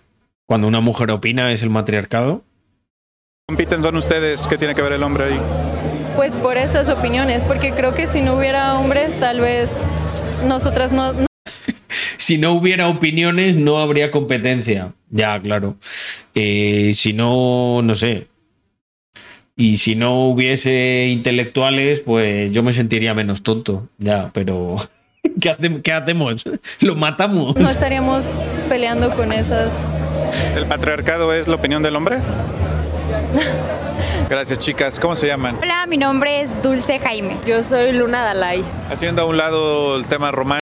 cuando 0.45 0.67
una 0.67 0.81
mujer 0.81 1.11
opina, 1.11 1.51
¿es 1.51 1.61
el 1.61 1.69
matriarcado? 1.69 2.43
¿Compiten 3.47 3.83
son 3.83 3.97
ustedes? 3.97 4.47
¿Qué 4.47 4.57
tiene 4.57 4.73
que 4.73 4.81
ver 4.81 4.93
el 4.93 5.03
hombre 5.03 5.25
ahí? 5.25 5.39
Pues 6.15 6.35
por 6.35 6.57
esas 6.57 6.89
opiniones, 6.89 7.43
porque 7.43 7.73
creo 7.73 7.93
que 7.93 8.07
si 8.07 8.21
no 8.21 8.35
hubiera 8.35 8.79
hombres, 8.79 9.19
tal 9.19 9.39
vez 9.39 9.79
nosotras 10.43 10.91
no... 10.91 11.13
si 12.17 12.37
no 12.37 12.53
hubiera 12.53 12.87
opiniones, 12.87 13.55
no 13.55 13.79
habría 13.79 14.11
competencia. 14.11 14.93
Ya, 15.09 15.39
claro. 15.41 15.77
Eh, 16.35 16.93
si 16.95 17.13
no, 17.13 17.81
no 17.83 17.95
sé. 17.95 18.27
Y 19.55 19.77
si 19.77 19.95
no 19.95 20.25
hubiese 20.25 21.09
intelectuales, 21.11 21.99
pues 21.99 22.51
yo 22.51 22.63
me 22.63 22.73
sentiría 22.73 23.13
menos 23.13 23.43
tonto. 23.43 23.87
Ya, 23.97 24.31
pero... 24.33 24.77
¿Qué, 25.83 25.91
hacemos? 25.91 26.43
¿Lo 26.81 26.95
matamos? 26.95 27.55
No 27.55 27.69
estaríamos 27.69 28.25
peleando 28.67 29.15
con 29.15 29.31
esas. 29.31 29.73
¿El 30.55 30.65
patriarcado 30.65 31.33
es 31.33 31.47
la 31.47 31.55
opinión 31.55 31.83
del 31.83 31.95
hombre? 31.95 32.17
Gracias, 34.33 34.57
chicas. 34.57 34.99
¿Cómo 34.99 35.15
se 35.15 35.27
llaman? 35.27 35.59
Hola, 35.61 35.85
mi 35.85 35.95
nombre 35.95 36.41
es 36.41 36.59
Dulce 36.63 36.97
Jaime. 36.97 37.37
Yo 37.45 37.61
soy 37.61 37.91
Luna 37.91 38.23
Dalai. 38.23 38.63
Haciendo 38.89 39.21
a 39.21 39.25
un 39.25 39.37
lado 39.37 39.95
el 39.95 40.05
tema 40.05 40.31
romántico. 40.31 40.65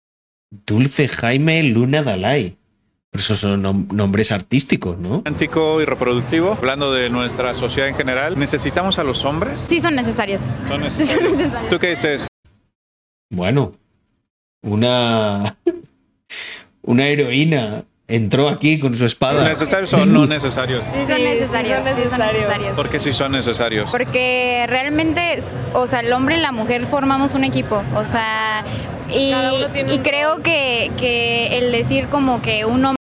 Dulce 0.50 1.08
Jaime 1.08 1.62
Luna 1.62 2.02
Dalai. 2.02 2.58
Pero 3.12 3.22
esos 3.22 3.40
son 3.40 3.62
nombres 3.62 4.32
artísticos, 4.32 4.98
¿no? 4.98 5.18
Romántico 5.18 5.80
y 5.80 5.86
reproductivo. 5.86 6.54
Hablando 6.54 6.92
de 6.92 7.12
nuestra 7.12 7.54
sociedad 7.54 7.88
en 7.88 7.94
general, 7.94 8.40
¿necesitamos 8.40 8.98
a 8.98 9.04
los 9.04 9.26
hombres? 9.26 9.62
Sí, 9.62 9.80
son 9.80 9.94
necesarios. 9.94 10.42
Son 10.68 10.82
necesarios. 10.82 11.34
¿Tú 11.70 11.78
qué 11.78 11.92
dices? 11.92 12.26
Bueno, 13.30 13.74
una. 14.64 15.56
Una 16.84 17.06
heroína 17.06 17.86
entró 18.12 18.50
aquí 18.50 18.80
con 18.80 18.94
su 18.96 19.06
espada. 19.06 19.48
¿Necesarios 19.48 19.94
o 19.94 20.06
no 20.06 20.28
necesarios? 20.28 20.84
Sí, 20.86 21.12
son 21.12 21.24
necesarios. 21.24 21.80
Sí, 21.84 22.10
son 22.10 22.20
necesarios. 22.20 22.76
¿Por 22.76 22.90
qué 22.90 23.00
sí 23.00 23.14
son 23.14 23.32
necesarios? 23.32 23.90
Porque 23.90 24.66
realmente, 24.68 25.40
o 25.74 25.88
sea, 25.88 26.02
el 26.02 26.12
hombre 26.14 26.38
y 26.38 26.42
la 26.42 26.52
mujer 26.52 26.86
formamos 26.86 27.34
un 27.34 27.44
equipo. 27.44 27.84
O 27.96 28.04
sea, 28.04 28.64
y, 29.10 29.34
y 29.92 30.00
creo 30.00 30.42
que, 30.42 30.92
que 30.98 31.58
el 31.58 31.72
decir 31.72 32.08
como 32.08 32.42
que 32.42 32.66
un 32.66 32.86
hombre. 32.86 32.98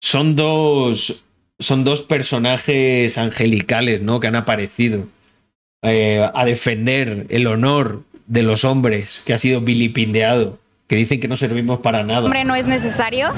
Son 0.00 0.36
dos. 0.36 1.24
Son 1.60 1.84
dos 1.84 2.02
personajes 2.02 3.16
angelicales, 3.16 4.02
¿no? 4.02 4.18
Que 4.18 4.26
han 4.26 4.36
aparecido 4.36 5.06
eh, 5.82 6.28
a 6.34 6.44
defender 6.44 7.26
el 7.28 7.46
honor 7.46 8.02
de 8.26 8.42
los 8.42 8.64
hombres 8.64 9.22
que 9.24 9.34
ha 9.34 9.38
sido 9.38 9.60
vilipindeado 9.60 10.58
que 10.86 10.96
dicen 10.96 11.20
que 11.20 11.28
no 11.28 11.36
servimos 11.36 11.80
para 11.80 12.02
nada. 12.02 12.24
Hombre 12.24 12.44
no 12.44 12.54
es 12.54 12.66
necesario 12.66 13.32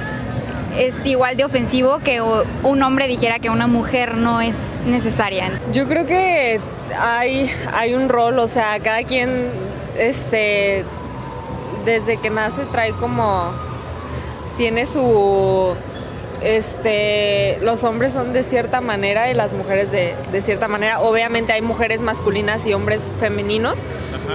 es 0.78 1.05
igual 1.07 1.36
de 1.36 1.44
ofensivo 1.44 1.98
que 1.98 2.20
un 2.20 2.82
hombre 2.82 3.09
dijera 3.09 3.39
que 3.39 3.51
una 3.51 3.66
mujer 3.66 4.15
no 4.15 4.40
es 4.40 4.77
necesaria. 4.86 5.51
Yo 5.73 5.86
creo 5.86 6.07
que 6.07 6.61
hay, 6.98 7.51
hay 7.73 7.94
un 7.94 8.09
rol, 8.09 8.39
o 8.39 8.48
sea, 8.48 8.78
cada 8.81 9.03
quien, 9.03 9.48
este, 9.98 10.85
desde 11.85 12.16
que 12.19 12.31
nace 12.31 12.65
trae 12.66 12.93
como, 12.93 13.53
tiene 14.57 14.86
su, 14.86 15.74
este, 16.43 17.59
los 17.62 17.85
hombres 17.85 18.12
son 18.12 18.32
de 18.32 18.43
cierta 18.43 18.81
manera 18.81 19.31
y 19.31 19.35
las 19.35 19.53
mujeres 19.53 19.90
de, 19.90 20.15
de 20.32 20.43
cierta 20.43 20.69
manera. 20.69 21.01
Obviamente 21.01 21.53
hay 21.53 21.62
mujeres 21.62 22.03
masculinas 22.03 22.66
y 22.66 22.74
hombres 22.74 23.11
femeninos, 23.19 23.85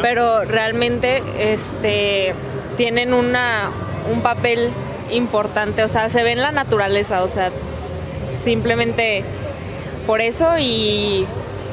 pero 0.02 0.44
realmente, 0.44 1.22
este, 1.40 2.34
tienen 2.78 3.14
una, 3.14 3.70
un 4.12 4.22
papel 4.22 4.72
importante, 5.12 5.84
o 5.84 5.88
sea, 5.88 6.10
se 6.10 6.24
ve 6.24 6.32
en 6.32 6.42
la 6.42 6.52
naturaleza, 6.52 7.24
o 7.24 7.28
sea, 7.28 7.52
simplemente 8.44 9.24
por 10.08 10.22
eso 10.22 10.58
y, 10.60 11.26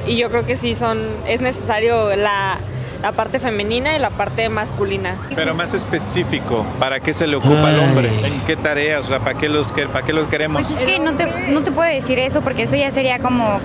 yo 0.07 0.31
creo 0.31 0.47
que 0.47 0.57
sí 0.57 0.75
son, 0.75 0.99
es 1.27 1.41
necesario 1.41 2.17
la, 2.17 2.59
la 3.03 3.13
parte 3.13 3.41
femenina 3.41 3.95
y 3.95 3.99
la 3.99 4.11
parte 4.11 4.49
masculina. 4.49 5.17
Pero 5.35 5.55
más 5.55 5.75
específico, 5.75 6.65
¿para 6.79 7.01
qué 7.01 7.13
se 7.13 7.27
le 7.27 7.37
ocupa 7.37 7.69
al 7.69 7.81
hombre? 7.81 8.11
¿En 8.27 8.41
qué 8.43 8.57
tareas? 8.57 9.07
O 9.07 9.09
sea, 9.09 9.21
¿para 9.21 9.39
qué 9.39 9.49
los, 9.49 9.71
para 9.73 10.07
qué 10.07 10.13
los 10.13 10.29
queremos? 10.29 10.67
Pues 10.67 10.81
es 10.81 10.87
que 10.87 10.99
no 10.99 11.15
te, 11.15 11.27
no 11.51 11.63
te 11.63 11.73
puedo 11.73 11.89
decir 11.89 12.19
eso 12.19 12.41
porque 12.41 12.63
eso 12.63 12.77
ya 12.77 12.91
sería 12.91 13.19
como... 13.19 13.61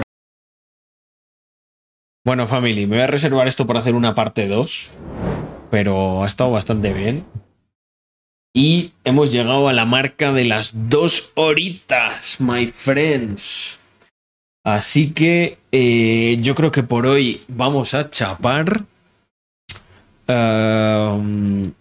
Bueno, 2.25 2.47
family, 2.47 2.87
me 2.87 2.97
voy 2.97 3.03
a 3.03 3.07
reservar 3.07 3.47
esto 3.47 3.67
para 3.67 3.79
hacer 3.79 3.95
una 3.95 4.15
parte 4.15 4.47
2, 4.47 4.91
pero 5.69 6.23
ha 6.23 6.27
estado 6.27 6.51
bastante 6.51 6.93
bien. 6.93 7.25
Y 8.55 8.91
hemos 9.03 9.31
llegado 9.31 9.67
a 9.67 9.73
la 9.73 9.85
marca 9.85 10.31
de 10.31 10.45
las 10.45 10.73
dos 10.89 11.31
horitas, 11.33 12.39
my 12.39 12.67
friends. 12.67 13.79
Así 14.63 15.11
que 15.11 15.57
eh, 15.71 16.37
yo 16.41 16.53
creo 16.53 16.71
que 16.71 16.83
por 16.83 17.07
hoy 17.07 17.41
vamos 17.47 17.95
a 17.95 18.11
chapar. 18.11 18.85
ayer 20.27 21.73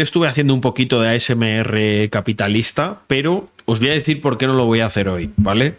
estuve 0.00 0.28
haciendo 0.28 0.52
un 0.52 0.60
poquito 0.60 1.00
de 1.00 1.08
ASMR 1.08 2.10
capitalista, 2.10 3.00
pero 3.06 3.48
os 3.64 3.80
voy 3.80 3.88
a 3.88 3.94
decir 3.94 4.20
por 4.20 4.36
qué 4.36 4.46
no 4.46 4.52
lo 4.52 4.66
voy 4.66 4.80
a 4.80 4.86
hacer 4.86 5.08
hoy, 5.08 5.30
¿vale? 5.36 5.76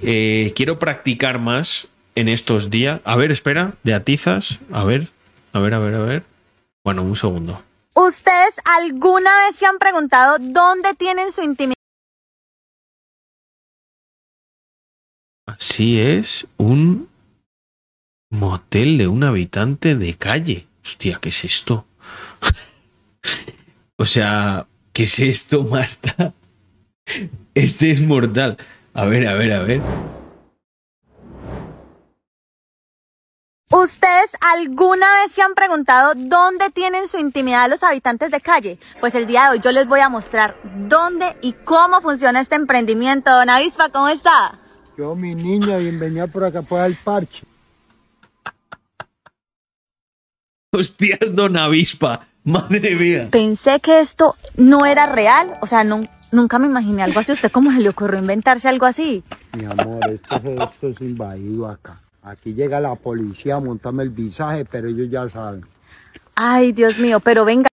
Eh, 0.00 0.52
quiero 0.54 0.78
practicar 0.78 1.40
más 1.40 1.88
en 2.14 2.28
estos 2.28 2.70
días. 2.70 3.00
A 3.04 3.16
ver, 3.16 3.32
espera, 3.32 3.74
de 3.82 3.94
atizas. 3.94 4.60
A 4.70 4.84
ver, 4.84 5.08
a 5.52 5.58
ver, 5.58 5.74
a 5.74 5.80
ver, 5.80 5.94
a 5.94 6.00
ver. 6.00 6.22
Bueno, 6.84 7.02
un 7.02 7.16
segundo. 7.16 7.62
¿Ustedes 7.94 8.58
alguna 8.64 9.30
vez 9.46 9.56
se 9.56 9.66
han 9.66 9.78
preguntado 9.78 10.38
dónde 10.38 10.94
tienen 10.94 11.30
su 11.30 11.42
intimidad? 11.42 11.74
Así 15.46 16.00
es, 16.00 16.46
un 16.56 17.08
motel 18.30 18.96
de 18.96 19.08
un 19.08 19.24
habitante 19.24 19.94
de 19.94 20.14
calle. 20.14 20.66
Hostia, 20.82 21.18
¿qué 21.20 21.28
es 21.28 21.44
esto? 21.44 21.86
o 23.98 24.06
sea, 24.06 24.66
¿qué 24.92 25.04
es 25.04 25.18
esto, 25.18 25.64
Marta? 25.64 26.34
Este 27.54 27.90
es 27.90 28.00
mortal. 28.00 28.56
A 28.94 29.04
ver, 29.04 29.26
a 29.26 29.34
ver, 29.34 29.52
a 29.52 29.62
ver. 29.62 29.82
¿Ustedes 33.82 34.36
alguna 34.54 35.06
vez 35.22 35.32
se 35.32 35.42
han 35.42 35.54
preguntado 35.54 36.12
dónde 36.14 36.70
tienen 36.70 37.08
su 37.08 37.18
intimidad 37.18 37.68
los 37.68 37.82
habitantes 37.82 38.30
de 38.30 38.40
calle? 38.40 38.78
Pues 39.00 39.16
el 39.16 39.26
día 39.26 39.46
de 39.46 39.50
hoy 39.50 39.58
yo 39.60 39.72
les 39.72 39.88
voy 39.88 39.98
a 39.98 40.08
mostrar 40.08 40.56
dónde 40.88 41.36
y 41.42 41.52
cómo 41.52 42.00
funciona 42.00 42.40
este 42.40 42.54
emprendimiento. 42.54 43.32
Don 43.32 43.50
Avispa, 43.50 43.88
¿cómo 43.88 44.06
está? 44.06 44.56
Yo, 44.96 45.16
mi 45.16 45.34
niña, 45.34 45.78
bienvenida 45.78 46.28
por 46.28 46.44
acá 46.44 46.62
por 46.62 46.80
el 46.82 46.94
parche. 46.94 47.42
Hostias, 50.72 51.34
Don 51.34 51.56
Avispa, 51.56 52.28
madre 52.44 52.94
mía. 52.94 53.28
Pensé 53.32 53.80
que 53.80 53.98
esto 53.98 54.36
no 54.56 54.86
era 54.86 55.06
real, 55.06 55.58
o 55.60 55.66
sea, 55.66 55.82
nunca 55.82 56.60
me 56.60 56.68
imaginé 56.68 57.02
algo 57.02 57.18
así. 57.18 57.32
¿Usted 57.32 57.50
cómo 57.50 57.72
se 57.72 57.80
le 57.80 57.88
ocurrió 57.88 58.20
inventarse 58.20 58.68
algo 58.68 58.86
así? 58.86 59.24
Mi 59.54 59.64
amor, 59.64 60.08
esto, 60.08 60.36
esto 60.36 60.86
es 60.86 61.00
invadido 61.00 61.66
acá. 61.66 61.98
Aquí 62.22 62.54
llega 62.54 62.78
la 62.80 62.94
policía 62.94 63.56
a 63.56 63.60
montarme 63.60 64.04
el 64.04 64.10
visaje, 64.10 64.64
pero 64.64 64.88
ellos 64.88 65.08
ya 65.10 65.28
saben. 65.28 65.62
Ay, 66.34 66.72
Dios 66.72 66.98
mío, 66.98 67.20
pero 67.20 67.44
venga. 67.44 67.68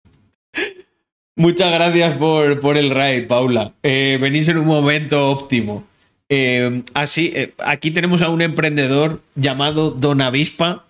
Muchas 1.35 1.71
gracias 1.71 2.17
por, 2.17 2.59
por 2.59 2.75
el 2.75 2.89
raid, 2.89 3.27
Paula. 3.27 3.73
Eh, 3.83 4.17
venís 4.19 4.47
en 4.49 4.57
un 4.57 4.65
momento 4.65 5.29
óptimo. 5.29 5.85
Eh, 6.27 6.83
así, 6.93 7.31
eh, 7.33 7.53
aquí 7.59 7.91
tenemos 7.91 8.21
a 8.21 8.29
un 8.29 8.41
emprendedor 8.41 9.21
llamado 9.35 9.91
Don 9.91 10.21
Avispa 10.21 10.83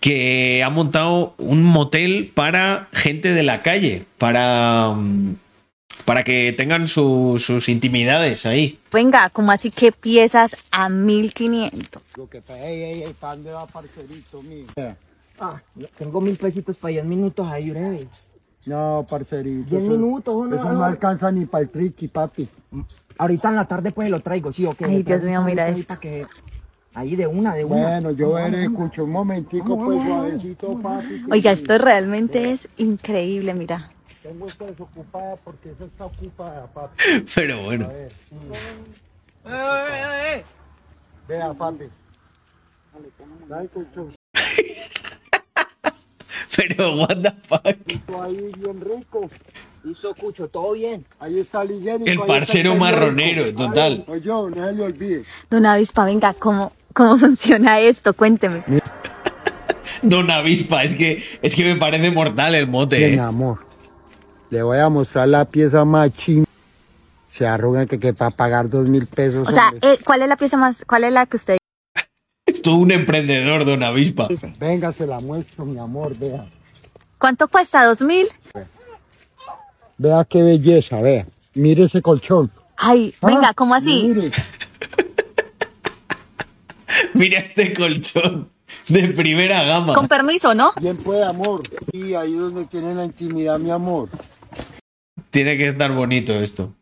que 0.00 0.62
ha 0.64 0.70
montado 0.70 1.34
un 1.36 1.62
motel 1.62 2.32
para 2.34 2.88
gente 2.92 3.34
de 3.34 3.42
la 3.42 3.62
calle, 3.62 4.04
para, 4.18 4.94
mm, 4.96 5.34
para 6.10 6.24
que 6.24 6.52
tengan 6.56 6.88
sus 6.88 7.68
intimidades 7.68 8.44
ahí. 8.44 8.80
Venga, 8.92 9.30
como 9.30 9.52
así 9.52 9.70
que 9.70 9.92
piezas 9.92 10.56
a 10.72 10.88
1500. 10.88 12.02
Lo 12.16 12.28
que 12.28 12.42
ey, 12.48 12.82
ey, 12.82 13.02
ey, 13.04 13.12
¿para 13.12 13.36
dónde 13.36 13.52
va, 13.52 13.64
parcerito 13.68 14.42
mío? 14.42 14.66
Ah, 15.38 15.62
tengo 15.96 16.20
mil 16.20 16.36
pesitos 16.36 16.76
para 16.78 16.90
10 16.94 17.04
minutos 17.04 17.46
ahí, 17.46 17.70
breve. 17.70 18.08
No, 18.66 19.06
parcerito. 19.08 19.70
10 19.70 19.82
minutos, 19.84 20.34
¿o 20.34 20.46
no? 20.48 20.56
Eso 20.56 20.72
no 20.72 20.82
alcanza 20.82 21.30
ni 21.30 21.46
para 21.46 21.62
el 21.62 21.70
triqui, 21.70 22.08
papi. 22.08 22.48
Ahorita 23.16 23.50
en 23.50 23.54
la 23.54 23.66
tarde 23.66 23.92
pues 23.92 24.10
lo 24.10 24.18
traigo, 24.18 24.52
sí, 24.52 24.66
ok. 24.66 24.82
Ay, 24.82 25.04
Dios 25.04 25.22
mío, 25.22 25.40
mira 25.42 25.68
esto. 25.68 26.00
Que... 26.00 26.26
Ahí 26.92 27.14
de 27.14 27.28
una, 27.28 27.54
de 27.54 27.64
una. 27.64 27.82
Bueno, 27.82 28.10
yo 28.10 28.32
veré, 28.32 28.64
escucho 28.64 29.04
un 29.04 29.12
momentico, 29.12 29.78
pues 29.78 30.04
suavecito, 30.04 30.76
papi. 30.82 31.22
Oiga, 31.30 31.52
esto 31.52 31.78
realmente 31.78 32.50
es 32.50 32.68
increíble, 32.78 33.54
mira. 33.54 33.92
Tengo 34.30 34.46
esta 34.46 34.64
desocupada 34.64 35.34
porque 35.42 35.70
esa 35.70 35.86
está 35.86 36.04
ocupada, 36.04 36.64
papi. 36.68 37.02
Pero 37.34 37.64
bueno. 37.64 37.86
A 37.86 37.88
ver, 37.88 38.12
sí. 38.12 38.36
eh, 39.44 39.48
eh, 39.48 40.36
eh. 40.36 40.44
Vea, 41.26 41.52
papi. 41.52 41.86
Dale, 43.48 43.68
colchón. 43.70 44.14
Pero, 46.56 46.94
what 46.94 47.16
the 47.22 47.32
fuck. 47.42 48.22
Ahí 48.22 48.52
bien 48.56 48.80
rico. 48.80 49.26
Hizo 49.84 50.14
Cucho, 50.14 50.46
todo 50.46 50.74
bien. 50.74 51.04
Ahí 51.18 51.40
está 51.40 51.62
el 51.62 51.72
higiénico. 51.72 52.08
El 52.08 52.20
parcero 52.20 52.76
marronero, 52.76 53.52
total. 53.52 54.04
Oye, 54.06 54.26
no 54.28 54.54
se 54.54 54.72
le 54.72 54.82
olvide. 54.84 55.24
Don 55.50 55.66
Avispa, 55.66 56.04
venga, 56.04 56.34
¿cómo, 56.34 56.70
cómo 56.92 57.18
funciona 57.18 57.80
esto? 57.80 58.14
Cuénteme. 58.14 58.62
Don 60.02 60.30
Avispa, 60.30 60.84
es 60.84 60.94
que, 60.94 61.24
es 61.42 61.56
que 61.56 61.64
me 61.64 61.74
parece 61.74 62.12
mortal 62.12 62.54
el 62.54 62.68
mote. 62.68 62.96
Bien, 62.96 63.14
eh. 63.14 63.20
amor. 63.20 63.69
Le 64.50 64.62
voy 64.62 64.78
a 64.78 64.88
mostrar 64.88 65.28
la 65.28 65.44
pieza 65.44 65.84
más 65.84 66.10
china. 66.16 66.44
Se 67.26 67.46
arrugan 67.46 67.86
que, 67.86 68.00
que 68.00 68.12
para 68.12 68.30
pagar 68.32 68.68
dos 68.68 68.88
mil 68.88 69.06
pesos. 69.06 69.48
O 69.48 69.52
sea, 69.52 69.72
eh, 69.82 69.98
¿cuál 70.04 70.22
es 70.22 70.28
la 70.28 70.36
pieza 70.36 70.56
más, 70.56 70.84
cuál 70.86 71.04
es 71.04 71.12
la 71.12 71.26
que 71.26 71.36
usted 71.36 71.58
Es 72.46 72.60
todo 72.62 72.74
un 72.76 72.90
emprendedor, 72.90 73.64
don 73.64 73.82
Avispa. 73.84 74.26
dice? 74.28 74.52
Venga, 74.58 74.92
se 74.92 75.06
la 75.06 75.20
muestro, 75.20 75.64
mi 75.64 75.78
amor, 75.78 76.16
vea. 76.18 76.50
¿Cuánto 77.18 77.46
cuesta? 77.48 77.84
¿Dos 77.84 78.00
mil? 78.02 78.26
Vea 79.98 80.24
qué 80.24 80.42
belleza, 80.42 81.00
vea. 81.00 81.26
Mire 81.54 81.84
ese 81.84 82.02
colchón. 82.02 82.50
Ay, 82.76 83.14
Ah, 83.20 83.26
venga, 83.26 83.54
¿cómo 83.54 83.74
así? 83.74 84.12
Mire, 84.14 84.30
Mira 87.14 87.38
este 87.40 87.72
colchón 87.74 88.50
de 88.88 89.08
primera 89.08 89.62
gama. 89.62 89.94
Con 89.94 90.08
permiso, 90.08 90.54
¿no? 90.54 90.72
bien 90.80 90.96
puede, 90.96 91.24
amor. 91.24 91.62
Y 91.92 92.14
ahí 92.14 92.32
donde 92.34 92.64
tiene 92.64 92.94
la 92.94 93.04
intimidad, 93.04 93.58
mi 93.58 93.70
amor. 93.70 94.08
Tiene 95.30 95.56
que 95.56 95.68
estar 95.68 95.92
bonito 95.92 96.32
esto. 96.40 96.72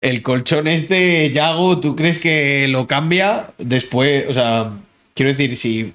El 0.00 0.22
colchón 0.22 0.66
este, 0.68 1.30
Yago, 1.32 1.80
¿tú 1.80 1.96
crees 1.96 2.18
que 2.18 2.68
lo 2.68 2.86
cambia 2.86 3.50
después? 3.58 4.26
O 4.28 4.34
sea, 4.34 4.70
quiero 5.14 5.30
decir, 5.30 5.56
si, 5.56 5.94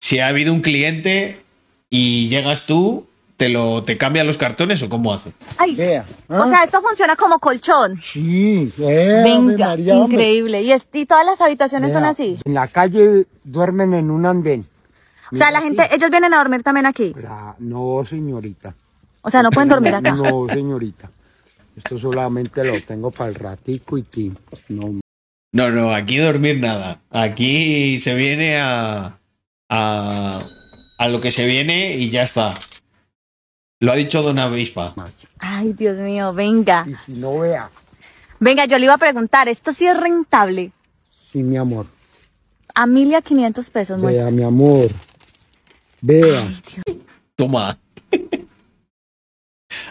si 0.00 0.18
ha 0.18 0.28
habido 0.28 0.52
un 0.52 0.62
cliente 0.62 1.38
y 1.90 2.28
llegas 2.28 2.66
tú, 2.66 3.06
¿te 3.36 3.48
lo 3.50 3.82
te 3.82 3.96
cambia 3.98 4.24
los 4.24 4.38
cartones 4.38 4.82
o 4.82 4.88
cómo 4.88 5.12
hace? 5.12 5.32
Ay, 5.58 5.72
o 6.28 6.44
sea, 6.48 6.64
esto 6.64 6.80
funciona 6.82 7.14
como 7.14 7.38
colchón. 7.38 8.00
Sí, 8.02 8.72
vea, 8.78 9.22
Venga, 9.22 9.68
María, 9.68 9.94
increíble. 9.96 10.62
¿Y, 10.62 10.72
es- 10.72 10.88
y 10.92 11.06
todas 11.06 11.26
las 11.26 11.40
habitaciones 11.40 11.92
son 11.92 12.04
así? 12.04 12.38
En 12.44 12.54
la 12.54 12.66
calle 12.68 13.26
duermen 13.44 13.94
en 13.94 14.10
un 14.10 14.26
andén. 14.26 14.64
O 15.30 15.36
sea, 15.36 15.50
la 15.50 15.60
gente, 15.60 15.84
ellos 15.94 16.10
vienen 16.10 16.34
a 16.34 16.38
dormir 16.38 16.62
también 16.62 16.86
aquí. 16.86 17.14
La- 17.22 17.54
no, 17.58 18.02
señorita. 18.08 18.74
O 19.20 19.30
sea, 19.30 19.42
no 19.42 19.50
pueden 19.50 19.68
dormir 19.70 19.94
acá. 19.94 20.12
No, 20.16 20.46
señorita. 20.52 21.10
Esto 21.76 21.98
solamente 21.98 22.64
lo 22.64 22.80
tengo 22.82 23.10
para 23.10 23.30
el 23.30 23.34
ratico 23.34 23.96
y 23.98 24.02
tiempo. 24.02 24.40
No, 24.68 25.00
No, 25.52 25.70
no, 25.70 25.94
aquí 25.94 26.18
dormir 26.18 26.58
nada. 26.60 27.00
Aquí 27.10 27.98
se 28.00 28.14
viene 28.14 28.58
a, 28.60 29.18
a, 29.68 30.40
a 30.98 31.08
lo 31.08 31.20
que 31.20 31.30
se 31.30 31.46
viene 31.46 31.96
y 31.96 32.10
ya 32.10 32.24
está. 32.24 32.54
Lo 33.80 33.92
ha 33.92 33.96
dicho 33.96 34.22
Don 34.22 34.38
Avispa. 34.38 34.94
Ay, 35.38 35.72
Dios 35.72 35.96
mío, 35.98 36.32
venga. 36.32 36.86
y 36.88 37.12
si 37.14 37.20
no 37.20 37.38
vea, 37.40 37.70
Venga, 38.38 38.64
yo 38.64 38.76
le 38.78 38.84
iba 38.86 38.94
a 38.94 38.98
preguntar, 38.98 39.48
¿esto 39.48 39.72
sí 39.72 39.86
es 39.86 39.96
rentable? 39.96 40.72
sí, 41.32 41.38
mi 41.42 41.56
amor. 41.56 41.86
A 42.74 42.86
mil 42.86 43.08
y 43.08 43.14
a 43.14 43.22
quinientos 43.22 43.70
pesos 43.70 44.00
Vea, 44.00 44.10
muestra. 44.10 44.30
mi 44.30 44.42
amor. 44.42 44.88
Vea. 46.00 46.42
Toma. 47.36 47.78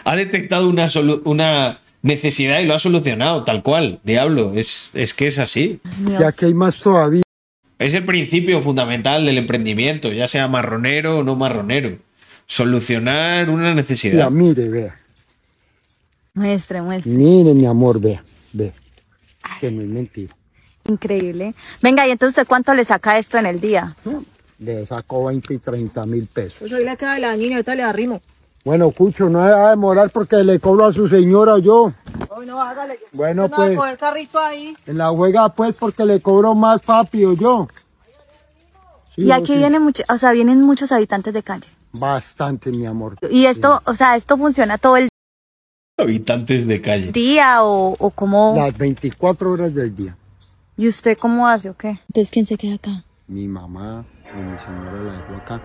Ha 0.04 0.16
detectado 0.16 0.68
una, 0.68 0.86
solu- 0.86 1.22
una 1.24 1.80
necesidad 2.02 2.60
y 2.60 2.66
lo 2.66 2.74
ha 2.74 2.78
solucionado, 2.78 3.44
tal 3.44 3.62
cual. 3.62 4.00
Diablo, 4.04 4.52
es, 4.54 4.90
es 4.94 5.14
que 5.14 5.26
es 5.28 5.38
así. 5.38 5.80
Ya 6.18 6.32
que 6.32 6.46
hay 6.46 6.54
más 6.54 6.76
todavía. 6.76 7.22
Es 7.78 7.94
el 7.94 8.04
principio 8.04 8.62
fundamental 8.62 9.24
del 9.26 9.38
emprendimiento, 9.38 10.12
ya 10.12 10.28
sea 10.28 10.46
marronero 10.48 11.18
o 11.18 11.22
no 11.22 11.34
marronero. 11.36 11.98
Solucionar 12.46 13.50
una 13.50 13.64
Vea, 13.68 13.74
necesidad. 13.74 14.30
mire, 14.30 14.68
vea. 14.68 14.96
Muestre, 16.34 16.80
muestre. 16.82 17.12
Mire, 17.12 17.54
mi 17.54 17.66
amor, 17.66 18.00
vea. 18.00 18.22
Vea. 18.52 18.72
Que 19.60 19.70
no 19.70 19.82
es 19.82 19.88
mentira. 19.88 20.34
Increíble. 20.88 21.54
Venga, 21.80 22.06
y 22.06 22.10
entonces, 22.10 22.36
¿usted 22.38 22.48
cuánto 22.48 22.74
le 22.74 22.84
saca 22.84 23.18
esto 23.18 23.38
en 23.38 23.46
el 23.46 23.60
día? 23.60 23.96
le 24.58 24.86
saco 24.86 25.24
20 25.24 25.54
y 25.54 25.58
30 25.58 26.06
mil 26.06 26.26
pesos. 26.28 26.58
Pues 26.60 26.72
hoy 26.72 26.84
le 26.84 26.96
queda 26.96 27.18
la 27.18 27.34
niña, 27.36 27.56
ahorita 27.56 27.74
le 27.74 27.82
arrimo. 27.82 28.22
Bueno, 28.64 28.90
Cucho, 28.92 29.28
no 29.28 29.40
va 29.40 29.66
a 29.66 29.70
demorar 29.70 30.10
porque 30.10 30.36
le 30.44 30.60
cobro 30.60 30.86
a 30.86 30.92
su 30.92 31.08
señora 31.08 31.58
yo. 31.58 31.92
Hoy 32.28 32.46
no, 32.46 32.60
hágale. 32.62 32.98
Bueno, 33.12 33.48
No, 33.48 33.56
pues. 33.56 33.76
con 33.76 33.88
el 33.88 33.96
carrito 33.96 34.38
ahí. 34.38 34.72
En 34.86 34.98
la 34.98 35.08
juega, 35.08 35.48
pues, 35.48 35.76
porque 35.76 36.04
le 36.04 36.20
cobro 36.20 36.54
más 36.54 36.80
papi 36.82 37.24
o 37.24 37.32
yo. 37.32 37.66
Sí, 39.16 39.22
y 39.24 39.32
aquí 39.32 39.52
sí. 39.52 39.58
vienen 39.58 39.82
muchos, 39.82 40.06
o 40.08 40.16
sea, 40.16 40.30
vienen 40.32 40.60
muchos 40.62 40.92
habitantes 40.92 41.34
de 41.34 41.42
calle. 41.42 41.68
Bastante, 41.92 42.70
mi 42.70 42.86
amor. 42.86 43.16
Y 43.30 43.46
esto, 43.46 43.82
o 43.84 43.94
sea, 43.94 44.16
esto 44.16 44.36
funciona 44.38 44.78
todo 44.78 44.96
el 44.96 45.08
Habitantes 45.98 46.66
de 46.66 46.80
calle. 46.80 47.12
día 47.12 47.62
o, 47.64 47.94
o 47.98 48.10
cómo. 48.10 48.54
Las 48.56 48.76
24 48.78 49.50
horas 49.52 49.74
del 49.74 49.94
día. 49.94 50.16
¿Y 50.76 50.88
usted 50.88 51.18
cómo 51.20 51.46
hace 51.46 51.68
o 51.68 51.76
qué? 51.76 51.88
Entonces, 51.90 52.30
¿quién 52.30 52.46
se 52.46 52.56
queda 52.56 52.76
acá? 52.76 53.04
Mi 53.28 53.46
mamá 53.46 54.04
y 54.34 54.38
mi 54.40 54.58
señora 54.58 55.02
la 55.02 55.12
dejó 55.12 55.34
acá. 55.36 55.60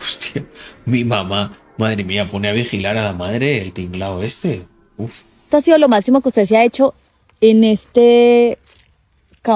Hostia, 0.00 0.44
mi 0.86 1.04
mamá. 1.04 1.52
Madre 1.78 2.04
mía, 2.04 2.28
pone 2.28 2.48
a 2.48 2.52
vigilar 2.52 2.96
a 2.98 3.02
la 3.04 3.12
madre 3.12 3.62
el 3.62 3.72
tinglao 3.72 4.22
este. 4.22 4.66
Uf. 4.96 5.22
Esto 5.44 5.56
ha 5.56 5.60
sido 5.62 5.78
lo 5.78 5.88
máximo 5.88 6.20
que 6.20 6.28
usted 6.28 6.44
se 6.44 6.56
ha 6.56 6.64
hecho 6.64 6.92
en 7.40 7.64
este. 7.64 8.58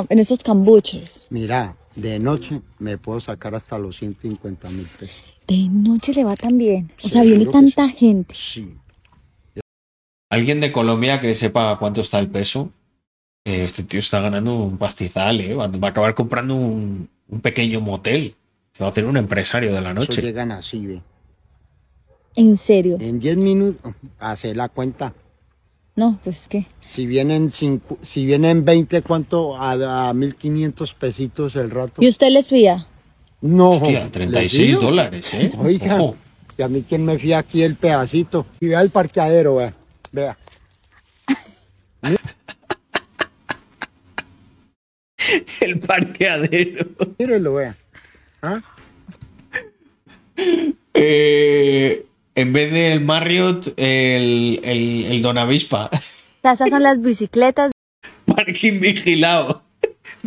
en 0.09 0.19
esos 0.19 0.43
cambuches. 0.43 1.23
Mira, 1.31 1.75
de 1.97 2.19
noche 2.19 2.61
me 2.79 2.97
puedo 2.97 3.21
sacar 3.21 3.55
hasta 3.55 3.77
los 3.79 3.97
150 3.99 4.71
mil 4.71 4.87
pesos. 4.99 5.17
De 5.47 5.67
noche 5.69 6.15
le 6.15 6.25
va 6.25 6.37
tan 6.37 6.57
bien. 6.57 6.91
O 7.03 7.09
sea, 7.09 7.23
viene 7.23 7.45
tanta 7.47 7.89
gente. 7.89 8.35
Sí. 8.35 8.73
¿Alguien 10.31 10.61
de 10.61 10.73
Colombia 10.73 11.21
que 11.21 11.35
sepa 11.35 11.77
cuánto 11.79 12.01
está 12.01 12.19
el 12.21 12.29
peso? 12.29 12.71
Eh, 13.45 13.65
Este 13.65 13.83
tío 13.83 14.01
está 14.01 14.21
ganando 14.21 14.55
un 14.57 14.79
pastizal, 14.79 15.41
¿eh? 15.41 15.55
Va 15.55 15.67
va 15.67 15.89
a 15.89 15.91
acabar 15.91 16.15
comprando 16.15 16.55
un, 16.55 17.09
un 17.29 17.41
pequeño 17.41 17.81
motel. 17.81 18.35
Se 18.75 18.83
va 18.85 18.87
a 18.87 18.91
hacer 18.91 19.05
un 19.05 19.17
empresario 19.19 19.75
de 19.75 19.81
la 19.83 19.91
Eso 19.91 20.01
noche. 20.01 20.23
llegan 20.23 20.53
así, 20.53 20.87
ve. 20.87 21.03
En 22.35 22.57
serio. 22.57 22.97
En 23.01 23.19
10 23.19 23.37
minutos, 23.37 23.93
hace 24.19 24.55
la 24.55 24.69
cuenta. 24.69 25.13
No, 25.95 26.19
pues 26.25 26.47
qué. 26.49 26.67
Si 26.81 27.07
vienen 27.07 27.51
cinco, 27.51 27.99
si 28.03 28.25
vienen 28.25 28.65
20, 28.65 29.03
¿cuánto? 29.03 29.57
A, 29.57 30.09
a 30.09 30.15
1500 30.15 30.95
pesitos 30.95 31.55
el 31.57 31.71
rato. 31.71 32.01
¿Y 32.01 32.09
usted 32.09 32.29
les 32.31 32.49
fía? 32.49 32.87
No. 33.43 33.71
Hostia, 33.71 34.05
¿les 34.05 34.13
36 34.13 34.67
digo? 34.69 34.81
dólares, 34.81 35.35
¿eh? 35.35 35.53
Oiga, 35.59 35.97
Ojo. 36.01 36.17
y 36.57 36.63
a 36.63 36.69
mí 36.69 36.83
quien 36.89 37.05
me 37.05 37.19
fía 37.19 37.39
aquí 37.39 37.63
el 37.63 37.77
pedacito. 37.77 38.47
Y 38.61 38.69
vea 38.69 38.81
el 38.81 38.89
parqueadero, 38.91 39.57
vea. 39.57 39.75
Vea. 40.13 40.39
El 45.61 45.79
parqueadero. 45.81 46.87
Mírelo, 47.19 47.55
vea. 47.55 47.77
¿Ah? 48.43 48.61
Eh, 50.95 52.07
en 52.35 52.53
vez 52.53 52.73
del 52.73 53.05
Marriott, 53.05 53.75
el, 53.77 54.61
el, 54.65 55.05
el 55.07 55.23
Don 55.23 55.39
Avispa. 55.39 55.91
O 55.93 55.99
sea, 56.43 56.53
esas 56.53 56.71
son 56.71 56.83
las 56.83 57.01
bicicletas. 57.01 57.73
Parking 58.25 58.81
vigilado. 58.81 59.63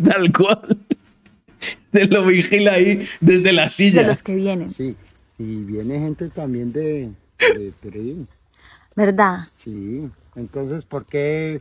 Tal 0.02 0.32
cual. 0.32 0.78
Te 1.90 2.06
lo 2.06 2.24
vigila 2.26 2.74
ahí 2.74 3.06
desde 3.20 3.52
la 3.52 3.68
silla. 3.68 4.02
De 4.02 4.08
los 4.08 4.22
que 4.22 4.34
vienen. 4.34 4.74
Sí. 4.74 4.96
Y 5.38 5.56
viene 5.56 5.98
gente 5.98 6.28
también 6.28 6.72
de, 6.72 7.10
de 7.38 7.72
Turín. 7.82 8.28
¿Verdad? 8.94 9.38
Sí. 9.56 10.08
Entonces, 10.34 10.84
¿por 10.84 11.04
qué, 11.06 11.58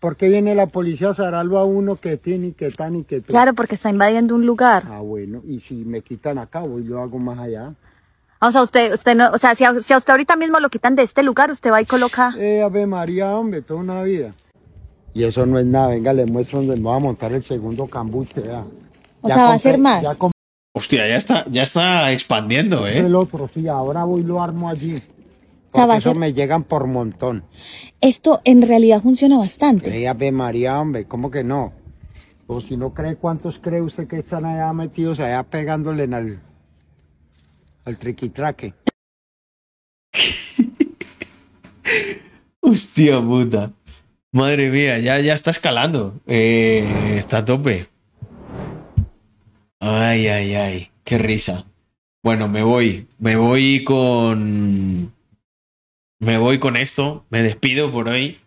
¿por 0.00 0.16
qué 0.16 0.28
viene 0.28 0.54
la 0.54 0.66
policía 0.66 1.10
a 1.10 1.14
zararlo 1.14 1.58
a 1.58 1.64
uno 1.64 1.96
que 1.96 2.16
tiene 2.16 2.48
y 2.48 2.52
que 2.52 2.70
tan 2.70 2.96
y 2.96 3.04
que 3.04 3.20
tan? 3.20 3.26
Claro, 3.26 3.54
porque 3.54 3.74
está 3.74 3.90
invadiendo 3.90 4.34
un 4.34 4.46
lugar. 4.46 4.84
Ah, 4.88 5.00
bueno. 5.00 5.42
Y 5.46 5.60
si 5.60 5.74
me 5.74 6.00
quitan 6.00 6.38
acá, 6.38 6.60
voy 6.60 6.84
yo 6.84 7.00
hago 7.00 7.18
más 7.18 7.38
allá. 7.38 7.74
O 8.46 8.52
sea, 8.52 8.62
usted, 8.62 8.92
usted 8.94 9.14
no, 9.16 9.30
o 9.30 9.38
sea, 9.38 9.54
si 9.54 9.64
a, 9.64 9.80
si 9.80 9.92
a 9.92 9.96
usted 9.98 10.12
ahorita 10.12 10.36
mismo 10.36 10.60
lo 10.60 10.68
quitan 10.70 10.94
de 10.96 11.02
este 11.02 11.22
lugar, 11.22 11.50
usted 11.50 11.70
va 11.72 11.80
y 11.80 11.84
coloca. 11.84 12.34
Eh, 12.38 12.62
Ave 12.62 12.86
María, 12.86 13.36
hombre, 13.36 13.62
toda 13.62 13.80
una 13.80 14.02
vida. 14.02 14.32
Y 15.14 15.24
eso 15.24 15.46
no 15.46 15.58
es 15.58 15.66
nada. 15.66 15.88
Venga, 15.88 16.12
le 16.12 16.26
muestro 16.26 16.58
donde 16.58 16.76
me 16.76 16.82
voy 16.82 16.96
a 16.96 17.00
montar 17.00 17.32
el 17.32 17.44
segundo 17.44 17.86
cambuche, 17.86 18.40
vea. 18.40 18.64
O 19.22 19.28
sea, 19.28 19.36
va 19.44 19.52
a 19.54 19.58
ser 19.58 19.78
más. 19.78 20.02
Ya 20.02 20.16
Hostia, 20.74 21.08
ya 21.08 21.16
está, 21.16 21.44
ya 21.50 21.62
está 21.62 22.12
expandiendo, 22.12 22.86
¿eh? 22.86 22.98
el 22.98 23.14
otro, 23.16 23.48
sí. 23.52 23.66
Ahora 23.66 24.04
voy 24.04 24.20
y 24.20 24.24
lo 24.24 24.42
armo 24.42 24.68
allí. 24.68 24.98
sea, 24.98 25.00
va 25.00 25.08
Porque 25.72 25.92
a 25.92 25.96
eso 25.96 26.10
ser- 26.10 26.18
me 26.18 26.34
llegan 26.34 26.64
por 26.64 26.86
montón. 26.86 27.44
Esto 28.02 28.42
en 28.44 28.60
realidad 28.60 29.00
funciona 29.02 29.38
bastante. 29.38 29.96
Eh, 30.02 30.06
Ave 30.06 30.32
María, 30.32 30.78
hombre, 30.78 31.06
¿cómo 31.06 31.30
que 31.30 31.42
no? 31.42 31.72
O 32.46 32.60
si 32.60 32.76
no 32.76 32.92
cree, 32.92 33.16
¿cuántos 33.16 33.58
cree 33.58 33.80
usted 33.80 34.06
que 34.06 34.18
están 34.18 34.44
allá 34.44 34.70
metidos 34.74 35.18
allá 35.18 35.42
pegándole 35.44 36.04
en 36.04 36.14
al, 36.14 36.40
al 37.86 37.96
triquitraque? 37.96 38.74
Hostia 42.60 43.20
puta. 43.20 43.72
Madre 44.32 44.70
mía, 44.70 44.98
ya, 44.98 45.18
ya 45.20 45.32
está 45.32 45.50
escalando. 45.50 46.20
Eh, 46.26 47.14
está 47.16 47.38
a 47.38 47.44
tope. 47.44 47.88
Ay, 49.80 50.26
ay, 50.26 50.54
ay. 50.54 50.90
Qué 51.04 51.16
risa. 51.16 51.64
Bueno, 52.22 52.48
me 52.48 52.62
voy. 52.62 53.06
Me 53.18 53.36
voy 53.36 53.84
con. 53.84 55.14
Me 56.18 56.38
voy 56.38 56.58
con 56.58 56.76
esto. 56.76 57.24
Me 57.30 57.42
despido 57.42 57.92
por 57.92 58.08
hoy. 58.08 58.40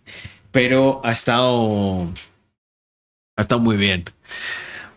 Pero 0.51 1.01
ha 1.03 1.11
estado. 1.11 2.07
Ha 3.37 3.41
estado 3.41 3.61
muy 3.61 3.77
bien. 3.77 4.03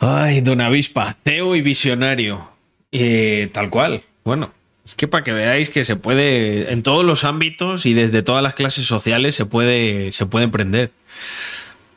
Ay, 0.00 0.40
Don 0.40 0.60
Avispa, 0.60 1.16
CEO 1.24 1.54
y 1.54 1.62
visionario. 1.62 2.50
Eh, 2.90 3.48
tal 3.52 3.70
cual. 3.70 4.02
Bueno, 4.24 4.52
es 4.84 4.94
que 4.94 5.08
para 5.08 5.24
que 5.24 5.32
veáis 5.32 5.70
que 5.70 5.84
se 5.84 5.96
puede, 5.96 6.72
en 6.72 6.82
todos 6.82 7.04
los 7.04 7.24
ámbitos 7.24 7.86
y 7.86 7.94
desde 7.94 8.22
todas 8.22 8.42
las 8.42 8.54
clases 8.54 8.86
sociales 8.86 9.34
se 9.34 9.46
puede, 9.46 10.12
se 10.12 10.26
puede 10.26 10.44
emprender. 10.44 10.90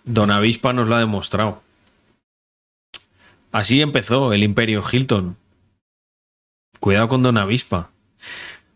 Don 0.04 0.32
Avispa 0.32 0.74
nos 0.74 0.88
lo 0.88 0.96
ha 0.96 1.00
demostrado. 1.00 1.62
Así 3.52 3.82
empezó 3.82 4.34
el 4.34 4.44
imperio 4.44 4.84
Hilton. 4.90 5.38
Cuidado 6.80 7.08
con 7.08 7.24
Don 7.24 7.38
Avispa. 7.38 7.90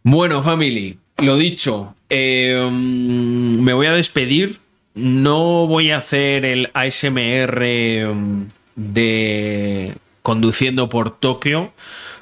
Bueno, 0.03 0.41
family, 0.41 0.97
lo 1.17 1.35
dicho, 1.35 1.93
mm, 2.09 3.61
me 3.61 3.73
voy 3.73 3.87
a 3.87 3.93
despedir. 3.93 4.59
No 4.95 5.67
voy 5.67 5.91
a 5.91 5.99
hacer 5.99 6.45
el 6.45 6.71
ASMR 6.73 8.13
mm, 8.13 8.47
de 8.75 9.95
conduciendo 10.23 10.89
por 10.89 11.11
Tokio 11.11 11.71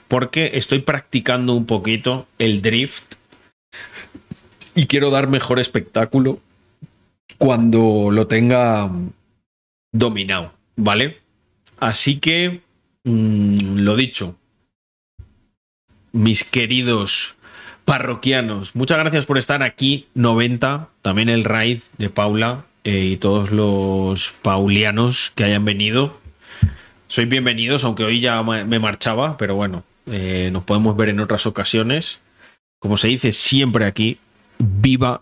porque 0.08 0.52
estoy 0.54 0.80
practicando 0.80 1.54
un 1.54 1.66
poquito 1.66 2.28
el 2.40 2.62
drift 2.62 3.16
y 4.76 4.86
quiero 4.88 5.10
dar 5.10 5.28
mejor 5.28 5.60
espectáculo 5.60 6.40
cuando 7.38 8.10
lo 8.12 8.28
tenga 8.28 8.90
dominado, 9.92 10.54
¿vale? 10.76 11.20
Así 11.80 12.20
que, 12.20 12.62
mm, 13.04 13.78
lo 13.78 13.96
dicho, 13.96 14.36
mis 16.12 16.44
queridos 16.44 17.36
parroquianos, 17.86 18.76
muchas 18.76 18.98
gracias 18.98 19.26
por 19.26 19.38
estar 19.38 19.64
aquí, 19.64 20.08
90, 20.14 20.90
también 21.02 21.30
el 21.30 21.44
raid 21.44 21.82
de 21.98 22.10
Paula 22.10 22.66
eh, 22.84 23.12
y 23.12 23.18
todos 23.18 23.52
los 23.52 24.32
paulianos 24.42 25.32
que 25.36 25.44
hayan 25.44 25.66
venido. 25.66 26.20
Sois 27.08 27.30
bienvenidos, 27.30 27.84
aunque 27.84 28.04
hoy 28.04 28.20
ya 28.20 28.44
me 28.44 28.80
marchaba, 28.80 29.38
pero 29.38 29.56
bueno, 29.56 29.84
eh, 30.08 30.50
nos 30.52 30.64
podemos 30.64 30.96
ver 30.96 31.10
en 31.10 31.20
otras 31.20 31.46
ocasiones. 31.46 32.20
Como 32.80 32.98
se 32.98 33.08
dice 33.08 33.32
siempre 33.32 33.86
aquí, 33.86 34.18
viva 34.58 35.22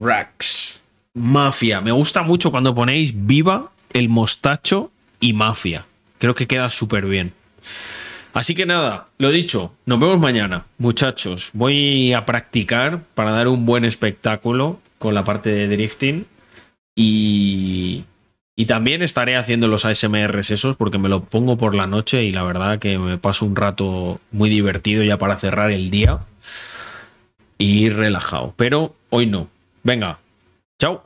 Rax. 0.00 0.80
Mafia. 1.14 1.80
Me 1.80 1.92
gusta 1.92 2.22
mucho 2.22 2.50
cuando 2.50 2.74
ponéis 2.74 3.12
viva 3.26 3.70
el 3.92 4.08
mostacho 4.08 4.90
y 5.18 5.32
mafia. 5.32 5.86
Creo 6.18 6.34
que 6.34 6.46
queda 6.46 6.68
súper 6.68 7.06
bien. 7.06 7.32
Así 8.34 8.54
que 8.54 8.66
nada, 8.66 9.08
lo 9.16 9.30
dicho, 9.30 9.72
nos 9.86 9.98
vemos 9.98 10.20
mañana, 10.20 10.66
muchachos. 10.76 11.50
Voy 11.54 12.12
a 12.12 12.26
practicar 12.26 13.00
para 13.14 13.30
dar 13.30 13.48
un 13.48 13.64
buen 13.64 13.86
espectáculo 13.86 14.78
con 14.98 15.14
la 15.14 15.24
parte 15.24 15.50
de 15.50 15.68
drifting. 15.68 16.26
Y, 16.94 18.04
y 18.56 18.64
también 18.64 19.02
estaré 19.02 19.36
haciendo 19.36 19.68
los 19.68 19.84
ASMRs 19.84 20.50
esos 20.50 20.76
porque 20.76 20.96
me 20.98 21.10
lo 21.10 21.22
pongo 21.22 21.58
por 21.58 21.74
la 21.74 21.86
noche 21.86 22.24
y 22.24 22.32
la 22.32 22.42
verdad 22.42 22.78
que 22.78 22.98
me 22.98 23.18
paso 23.18 23.44
un 23.44 23.54
rato 23.54 24.18
muy 24.32 24.48
divertido 24.48 25.04
ya 25.04 25.18
para 25.18 25.38
cerrar 25.38 25.70
el 25.70 25.90
día 25.90 26.20
y 27.58 27.90
relajado. 27.90 28.54
Pero 28.56 28.94
hoy 29.10 29.26
no. 29.26 29.48
Venga, 29.82 30.20
chao. 30.78 31.05